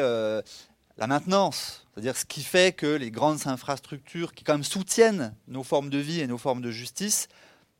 la 0.96 1.06
maintenance, 1.08 1.88
c'est-à-dire 1.92 2.16
ce 2.16 2.24
qui 2.24 2.44
fait 2.44 2.72
que 2.72 2.86
les 2.86 3.10
grandes 3.10 3.48
infrastructures 3.48 4.32
qui 4.32 4.44
quand 4.44 4.54
même 4.54 4.62
soutiennent 4.62 5.34
nos 5.48 5.64
formes 5.64 5.90
de 5.90 5.98
vie 5.98 6.20
et 6.20 6.28
nos 6.28 6.38
formes 6.38 6.62
de 6.62 6.70
justice, 6.70 7.26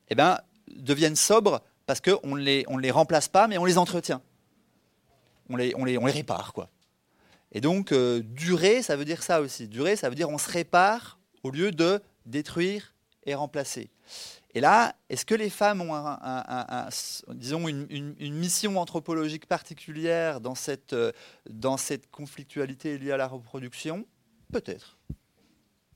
eh 0.09 0.16
ben, 0.16 0.40
deviennent 0.74 1.16
sobres 1.16 1.61
parce 1.86 2.01
qu'on 2.01 2.35
ne 2.35 2.43
les, 2.43 2.65
on 2.66 2.77
les 2.77 2.90
remplace 2.90 3.28
pas, 3.28 3.47
mais 3.47 3.57
on 3.57 3.65
les 3.65 3.78
entretient. 3.78 4.20
On 5.48 5.57
les, 5.57 5.74
on 5.77 5.85
les, 5.85 5.97
on 5.97 6.07
les 6.07 6.12
répare, 6.12 6.52
quoi. 6.52 6.69
Et 7.52 7.60
donc, 7.60 7.93
euh, 7.93 8.22
durer, 8.22 8.82
ça 8.82 8.97
veut 8.97 9.05
dire 9.05 9.22
ça 9.22 9.40
aussi. 9.40 9.68
Durer, 9.68 9.97
ça 9.97 10.09
veut 10.09 10.14
dire 10.14 10.28
on 10.28 10.39
se 10.39 10.51
répare 10.51 11.18
au 11.43 11.51
lieu 11.51 11.72
de 11.72 12.01
détruire 12.27 12.94
et 13.24 13.35
remplacer. 13.35 13.90
Et 14.55 14.60
là, 14.60 14.97
est-ce 15.09 15.24
que 15.24 15.35
les 15.35 15.51
femmes 15.51 15.81
ont, 15.81 15.94
un, 15.94 16.89
disons, 17.28 17.68
une, 17.68 18.35
mission 18.35 18.78
anthropologique 18.78 19.47
particulière 19.47 20.40
dans 20.40 20.56
cette, 20.56 20.93
euh, 20.93 21.12
dans 21.48 21.77
cette 21.77 22.10
conflictualité 22.10 22.98
liée 22.98 23.12
à 23.12 23.16
la 23.16 23.28
reproduction? 23.28 24.06
Peut-être. 24.52 24.98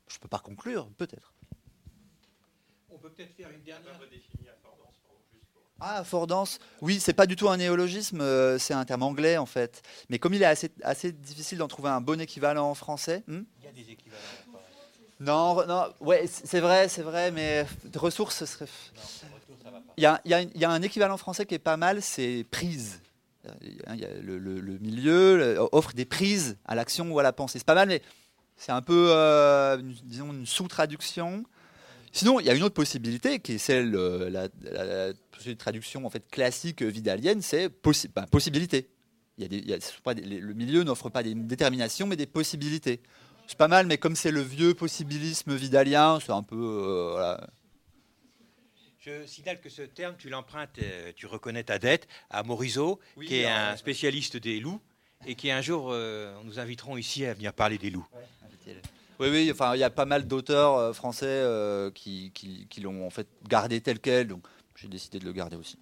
Je 0.06 0.16
ne 0.16 0.20
peux 0.20 0.28
pas 0.28 0.38
conclure, 0.38 0.88
peut-être. 0.96 1.34
On 2.90 2.98
peut 2.98 3.10
peut-être 3.10 3.34
faire 3.34 3.50
une 3.50 3.62
dernière... 3.62 3.98
Ah, 5.86 5.98
affordance. 5.98 6.60
Oui, 6.80 6.98
c'est 6.98 7.12
pas 7.12 7.26
du 7.26 7.36
tout 7.36 7.50
un 7.50 7.58
néologisme, 7.58 8.22
euh, 8.22 8.58
c'est 8.58 8.72
un 8.72 8.86
terme 8.86 9.02
anglais 9.02 9.36
en 9.36 9.44
fait. 9.44 9.82
Mais 10.08 10.18
comme 10.18 10.32
il 10.32 10.40
est 10.40 10.46
assez, 10.46 10.70
assez 10.82 11.12
difficile 11.12 11.58
d'en 11.58 11.68
trouver 11.68 11.90
un 11.90 12.00
bon 12.00 12.18
équivalent 12.22 12.70
en 12.70 12.74
français. 12.74 13.22
Hmm 13.26 13.42
il 13.60 13.66
y 13.66 13.68
a 13.68 13.72
des 13.72 13.92
équivalents. 13.92 14.22
Non, 15.20 15.66
non, 15.66 15.92
ouais, 16.00 16.24
c'est 16.26 16.60
vrai, 16.60 16.88
c'est 16.88 17.02
vrai, 17.02 17.30
mais 17.30 17.66
ressources, 17.96 18.36
ce 18.36 18.46
serait. 18.46 18.66
Il 19.98 20.02
y, 20.02 20.06
a, 20.06 20.20
il, 20.24 20.50
y 20.54 20.64
a, 20.64 20.70
un 20.70 20.82
équivalent 20.82 21.18
français 21.18 21.44
qui 21.44 21.54
est 21.54 21.58
pas 21.58 21.76
mal, 21.76 22.00
c'est 22.00 22.46
prise. 22.50 23.00
le, 23.44 24.78
milieu 24.80 25.58
offre 25.72 25.92
des 25.92 26.06
prises 26.06 26.56
à 26.64 26.74
l'action 26.74 27.12
ou 27.12 27.18
à 27.18 27.22
la 27.22 27.32
pensée. 27.32 27.58
C'est 27.58 27.66
pas 27.66 27.74
mal, 27.74 27.88
mais 27.88 28.00
c'est 28.56 28.72
un 28.72 28.82
peu, 28.82 29.08
euh, 29.10 29.76
disons, 30.04 30.32
une 30.32 30.46
sous-traduction. 30.46 31.44
Sinon, 32.14 32.38
il 32.38 32.46
y 32.46 32.48
a 32.48 32.54
une 32.54 32.62
autre 32.62 32.76
possibilité 32.76 33.40
qui 33.40 33.54
est 33.54 33.58
celle, 33.58 33.96
euh, 33.96 34.30
la, 34.30 34.46
la, 34.62 35.08
la, 35.08 35.54
traduction 35.56 36.06
en 36.06 36.10
fait 36.10 36.24
classique 36.30 36.80
vidalienne, 36.80 37.42
c'est 37.42 37.68
possi 37.68 38.06
ben, 38.06 38.24
possibilité. 38.28 38.88
Il 39.36 39.42
y 39.42 39.72
a 39.72 39.78
des, 39.78 40.40
le 40.40 40.54
milieu 40.54 40.84
n'offre 40.84 41.08
pas 41.10 41.24
des 41.24 41.34
déterminations, 41.34 42.06
mais 42.06 42.14
des 42.14 42.26
possibilités. 42.26 43.00
C'est 43.48 43.58
pas 43.58 43.66
mal, 43.66 43.88
mais 43.88 43.98
comme 43.98 44.14
c'est 44.14 44.30
le 44.30 44.42
vieux 44.42 44.74
possibilisme 44.74 45.56
vidalien, 45.56 46.20
c'est 46.20 46.30
un 46.30 46.44
peu. 46.44 47.16
Euh, 47.18 47.36
Je 49.00 49.26
signale 49.26 49.60
que 49.60 49.68
ce 49.68 49.82
terme, 49.82 50.14
tu 50.16 50.28
l'empruntes, 50.28 50.78
euh, 50.80 51.10
tu 51.16 51.26
reconnais 51.26 51.64
ta 51.64 51.80
dette 51.80 52.06
à 52.30 52.44
Morisot, 52.44 53.00
qui 53.26 53.40
est 53.40 53.46
un 53.46 53.76
spécialiste 53.76 54.36
des 54.36 54.60
loups, 54.60 54.80
et 55.26 55.34
qui 55.34 55.50
un 55.50 55.62
jour, 55.62 55.88
euh, 55.90 56.32
nous 56.44 56.60
inviterons 56.60 56.96
ici 56.96 57.26
à 57.26 57.34
venir 57.34 57.52
parler 57.52 57.76
des 57.76 57.90
loups. 57.90 58.06
Oui, 59.20 59.28
oui, 59.30 59.50
enfin, 59.52 59.74
il 59.74 59.78
y 59.78 59.84
a 59.84 59.90
pas 59.90 60.06
mal 60.06 60.26
d'auteurs 60.26 60.94
français 60.94 61.44
qui, 61.94 62.32
qui 62.32 62.80
l'ont 62.80 63.06
en 63.06 63.10
fait 63.10 63.28
gardé 63.48 63.80
tel 63.80 64.00
quel, 64.00 64.28
donc 64.28 64.46
j'ai 64.76 64.88
décidé 64.88 65.18
de 65.18 65.24
le 65.24 65.32
garder 65.32 65.56
aussi. 65.56 65.78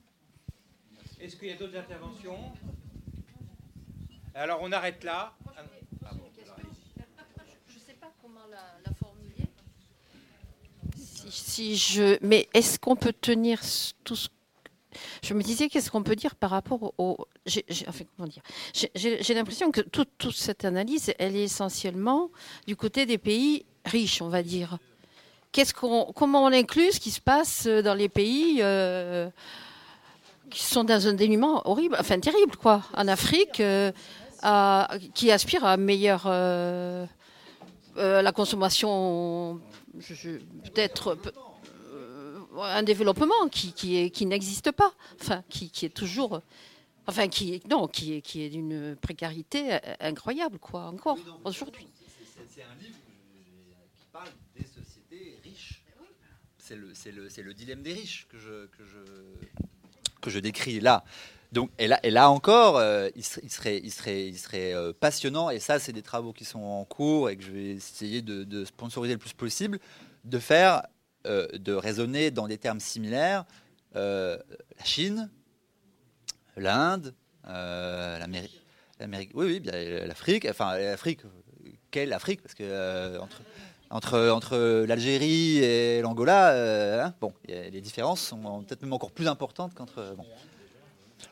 Est-ce 1.21 1.37
qu'il 1.37 1.49
y 1.49 1.53
a 1.53 1.57
d'autres 1.57 1.77
interventions? 1.77 2.39
Alors, 4.35 4.59
on 4.63 4.73
arrête 4.73 5.03
là. 5.05 5.35
si 11.53 11.77
je, 11.77 12.19
mais 12.23 12.49
est-ce 12.55 12.79
qu'on 12.79 12.97
peut 12.97 13.13
tenir 13.13 13.61
tout 14.05 14.17
ce 14.17 14.29
je 15.23 15.35
me 15.35 15.43
disais, 15.43 15.69
qu'est-ce 15.69 15.91
qu'on 15.91 16.03
peut 16.03 16.17
dire 16.17 16.35
par 16.35 16.51
rapport 16.51 16.95
au. 16.99 17.17
J'ai, 17.47 17.65
enfin, 17.89 18.05
comment 18.17 18.29
dire 18.29 18.43
J'ai 18.95 19.35
l'impression 19.35 19.71
que 19.71 19.81
toute, 19.81 20.33
cette 20.33 20.65
analyse, 20.65 21.13
elle 21.19 21.37
est 21.37 21.45
essentiellement 21.45 22.31
du 22.67 22.77
côté 22.77 23.07
des 23.07 23.19
pays 23.19 23.65
riches, 23.85 24.23
on 24.23 24.29
va 24.29 24.43
dire. 24.43 24.79
Qu'est-ce 25.53 25.75
qu'on, 25.75 26.13
comment 26.15 26.45
on 26.45 26.53
inclut 26.53 26.93
ce 26.93 27.01
qui 27.01 27.11
se 27.11 27.21
passe 27.21 27.67
dans 27.67 27.95
les 27.95 28.09
pays 28.09 28.59
euh, 28.61 29.29
qui 30.51 30.65
sont 30.65 30.85
dans 30.85 31.07
un 31.07 31.13
dénuement 31.13 31.63
horrible, 31.69 31.97
enfin 31.99 32.19
terrible, 32.19 32.57
quoi, 32.57 32.83
en 32.95 33.07
Afrique, 33.09 33.61
euh, 33.61 33.93
qui 35.15 35.31
aspirent 35.31 35.65
à 35.65 35.77
meilleure. 35.77 36.25
Euh, 36.27 37.07
la 38.23 38.33
consommation 38.33 39.61
peut-être 40.65 41.19
un 42.59 42.83
développement 42.83 43.49
qui, 43.51 43.73
qui, 43.73 44.11
qui 44.11 44.27
n'existe 44.27 44.73
pas, 44.73 44.93
enfin, 45.21 45.43
qui, 45.49 45.71
qui, 45.71 45.87
est 45.87 45.91
toujours. 45.91 46.43
Enfin, 47.07 47.29
qui 47.29 47.55
est, 47.55 47.69
non, 47.69 47.89
qui 47.89 48.15
est, 48.15 48.21
qui 48.21 48.43
est 48.43 48.51
d'une 48.51 48.97
précarité 48.97 49.79
incroyable, 50.01 50.59
quoi, 50.59 50.87
encore 50.87 51.19
aujourd'hui. 51.45 51.89
C'est 52.49 52.63
un 52.63 52.75
livre 52.83 52.99
qui 53.97 54.07
parle 54.13 54.29
des 54.57 54.65
sociétés 54.65 55.39
riches. 55.43 55.83
C'est 56.59 56.77
le, 56.77 56.93
le, 57.13 57.43
le, 57.43 57.55
dilemme 57.55 57.83
des 57.83 57.93
riches 57.93 58.27
que 58.31 58.39
je, 58.39 58.67
que 58.67 58.85
je, 58.85 58.99
que 60.21 60.31
je 60.31 60.39
décris 60.39 60.81
là. 60.81 61.05
Donc, 61.53 61.71
et 61.79 61.87
là, 61.87 62.01
et 62.03 62.11
là 62.11 62.31
encore, 62.31 62.79
euh, 62.79 63.11
il, 63.15 63.23
serait, 63.23 63.79
il 63.85 63.91
serait, 63.93 64.27
il 64.27 64.39
serait, 64.39 64.73
euh, 64.73 64.95
passionnant, 64.99 65.51
et 65.51 65.59
ça, 65.59 65.79
c'est 65.79 65.93
des 65.93 66.03
travaux 66.03 66.33
qui 66.33 66.47
sont 66.47 66.63
en 66.63 66.85
cours 66.87 67.29
et 67.29 67.37
que 67.37 67.43
je 67.43 67.51
vais 67.51 67.67
essayer 67.73 68.23
de, 68.23 68.65
sponsoriser 68.65 69.13
le 69.13 69.19
plus 69.19 69.35
possible, 69.35 69.79
de 70.25 70.39
faire, 70.39 70.83
euh, 71.27 71.49
de 71.59 71.73
raisonner 71.73 72.31
dans 72.31 72.49
des 72.49 72.59
termes 72.59 72.81
similaires 72.81 73.45
la 73.95 74.39
Chine, 74.85 75.31
l'Inde, 76.57 77.15
l'Amérique, 77.47 79.31
oui, 79.35 79.63
l'Afrique, 80.07 80.47
enfin 80.49 80.79
l'Afrique, 80.79 81.21
quelle 81.91 82.15
Afrique 82.15 82.41
Parce 82.41 82.55
que 82.55 83.19
entre, 83.19 83.43
entre, 83.91 84.31
entre 84.31 84.85
l'Algérie 84.87 85.59
et 85.59 86.01
l'Angola, 86.01 87.05
hein, 87.05 87.15
bon, 87.21 87.35
les 87.47 87.83
différences 87.83 88.23
sont 88.23 88.63
peut-être 88.63 88.81
même 88.83 88.95
encore 88.95 89.13
plus 89.13 89.29
importantes 89.29 89.75
qu'entre. 89.75 90.17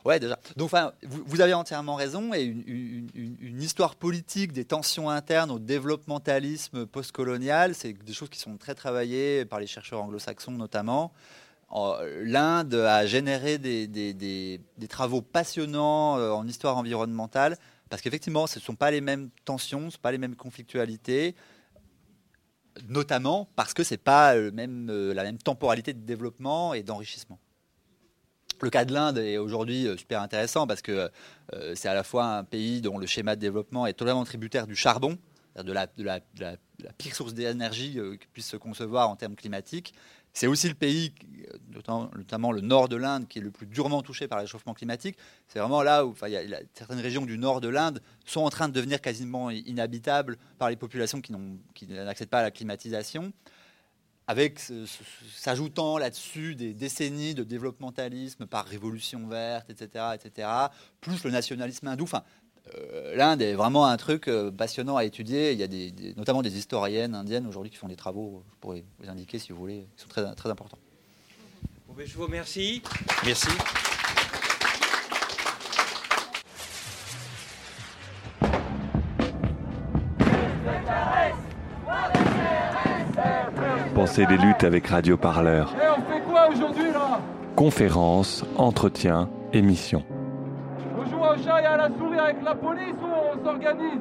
Ouais, 0.05 0.19
déjà. 0.19 0.39
Donc, 0.57 0.67
enfin, 0.67 0.93
vous, 1.03 1.41
avez 1.41 1.55
entièrement 1.55 1.95
raison. 1.95 2.33
Et 2.33 2.43
une, 2.45 3.61
histoire 3.61 3.95
politique 3.95 4.53
des 4.53 4.65
tensions 4.65 5.11
internes 5.11 5.51
au 5.51 5.59
développementalisme 5.59 6.87
postcolonial, 6.87 7.75
c'est 7.75 7.93
des 7.93 8.13
choses 8.13 8.31
qui 8.31 8.39
sont 8.39 8.57
très 8.57 8.75
travaillées 8.75 9.45
par 9.45 9.61
les 9.61 9.67
chercheurs 9.67 10.03
anglo-saxons 10.03 10.53
notamment. 10.53 11.13
L'Inde 12.23 12.75
a 12.75 13.07
généré 13.07 13.59
des, 13.59 14.61
travaux 14.89 15.23
passionnants 15.23 16.19
euh, 16.19 16.31
en 16.31 16.47
histoire 16.49 16.77
environnementale 16.77 17.57
parce 17.91 18.03
qu'effectivement, 18.03 18.47
ce 18.47 18.59
ne 18.59 18.65
sont 18.65 18.75
pas 18.75 18.91
les 18.91 19.01
mêmes 19.01 19.31
tensions, 19.45 19.81
ce 19.81 19.85
ne 19.87 19.91
sont 19.91 20.01
pas 20.01 20.13
les 20.13 20.19
mêmes 20.19 20.37
conflictualités 20.37 21.35
notamment 22.89 23.49
parce 23.57 23.75
que 23.75 23.85
ce 23.85 23.95
n'est 23.95 23.99
pas 23.99 24.35
euh, 24.35 25.15
la 25.15 25.23
même 25.23 25.39
temporalité 25.39 25.93
de 25.93 26.01
développement 26.01 26.75
et 26.75 26.83
d'enrichissement. 26.83 27.39
Le 28.63 28.69
cas 28.69 28.85
de 28.85 28.93
l'Inde 28.93 29.19
est 29.19 29.39
aujourd'hui 29.39 29.87
euh, 29.87 29.97
super 29.97 30.21
intéressant 30.21 30.67
parce 30.67 30.83
que 30.83 31.11
euh, 31.55 31.75
c'est 31.75 31.89
à 31.89 31.95
la 31.95 32.05
fois 32.05 32.27
un 32.27 32.45
pays 32.45 32.81
dont 32.81 32.99
le 32.99 33.07
schéma 33.07 33.35
de 33.35 33.41
développement 33.41 33.87
est 33.87 33.95
totalement 33.95 34.25
tributaire 34.25 34.67
du 34.67 34.77
charbon, 34.77 35.19
de 35.57 35.73
la, 35.73 35.87
de 35.87 36.05
la, 36.05 36.21
pire 36.99 37.15
source 37.15 37.33
d'énergie 37.33 37.99
euh, 37.99 38.17
qui 38.17 38.27
puisse 38.29 38.49
se 38.49 38.57
concevoir 38.57 39.09
en 39.09 39.17
termes 39.17 39.35
climatiques. 39.35 39.95
C'est 40.33 40.47
aussi 40.47 40.69
le 40.69 40.75
pays, 40.75 41.13
notamment, 42.15 42.53
le 42.53 42.61
nord 42.61 42.89
de 42.89 42.95
l'Inde, 42.95 43.27
qui 43.27 43.41
est 43.41 43.43
le 43.43 43.51
plus 43.51 43.67
durement 43.67 44.01
touché 44.01 44.29
par 44.29 44.39
le 44.39 44.43
réchauffement 44.43 44.75
climatique. 44.75 45.17
C'est 45.49 45.59
vraiment 45.59 45.83
là 45.83 46.07
où 46.07 46.15
certaines 46.73 47.01
régions 47.01 47.27
du 47.27 47.37
nord 47.37 47.61
de 47.61 47.67
l'Inde 47.67 48.01
sont 48.27 48.43
en 48.43 48.51
train 48.51 48.69
de 48.69 48.73
devenir 48.73 49.01
quasiment 49.01 49.51
inhabitables 49.51 50.37
par 50.57 50.71
les 50.71 50.77
populations 50.77 51.21
qui 51.21 51.33
n'accèdent 51.89 52.29
pas 52.29 52.39
à 52.39 52.43
la 52.43 52.53
climatisation. 52.53 53.33
Avec 54.31 54.61
s'ajoutant 55.35 55.99
là-dessus 55.99 56.55
des 56.55 56.73
décennies 56.73 57.35
de 57.35 57.43
développementalisme 57.43 58.47
par 58.47 58.65
révolution 58.65 59.27
verte, 59.27 59.69
etc., 59.71 60.05
etc., 60.15 60.49
plus 61.01 61.25
le 61.25 61.33
nationalisme 61.33 61.89
hindou. 61.89 62.05
Enfin, 62.05 62.23
euh, 62.77 63.17
l'Inde 63.17 63.43
est 63.43 63.55
vraiment 63.55 63.87
un 63.87 63.97
truc 63.97 64.29
euh, 64.29 64.53
passionnant 64.53 64.97
à 64.97 65.05
étudier. 65.05 65.51
Il 65.51 65.59
y 65.59 65.65
a 65.65 65.67
des, 65.67 66.15
notamment 66.17 66.43
des 66.43 66.57
historiennes 66.57 67.17
indiennes 67.17 67.49
aujourd'hui 67.49 67.73
qui 67.73 67.77
font 67.77 67.89
des 67.89 67.97
travaux, 67.97 68.45
je 68.53 68.59
pourrais 68.61 68.85
vous 69.01 69.11
indiquer 69.11 69.41
si 69.41 69.51
vous 69.51 69.59
voulez, 69.59 69.89
qui 69.97 70.03
sont 70.05 70.09
très, 70.09 70.33
très 70.37 70.49
importants. 70.49 70.79
Ben, 71.97 72.07
je 72.07 72.15
vous 72.15 72.23
remercie. 72.23 72.83
Merci. 73.27 73.49
Pensez 84.11 84.27
les 84.27 84.39
luttes 84.39 84.65
avec 84.65 84.89
Radio 84.89 85.17
Parleur. 85.17 85.73
Et 85.81 85.87
on 85.89 86.13
fait 86.13 86.21
quoi 86.23 86.49
aujourd'hui 86.49 86.91
là? 86.93 87.21
Conférences, 87.55 88.45
entretiens, 88.57 89.29
émissions. 89.53 90.03
On 90.99 91.05
joue 91.09 91.21
au 91.21 91.37
chat 91.45 91.63
et 91.63 91.67
à 91.67 91.77
la 91.77 91.89
souris 91.97 92.19
avec 92.19 92.43
la 92.43 92.57
police 92.57 92.97
ou 93.01 93.07
on 93.07 93.45
s'organise? 93.45 94.01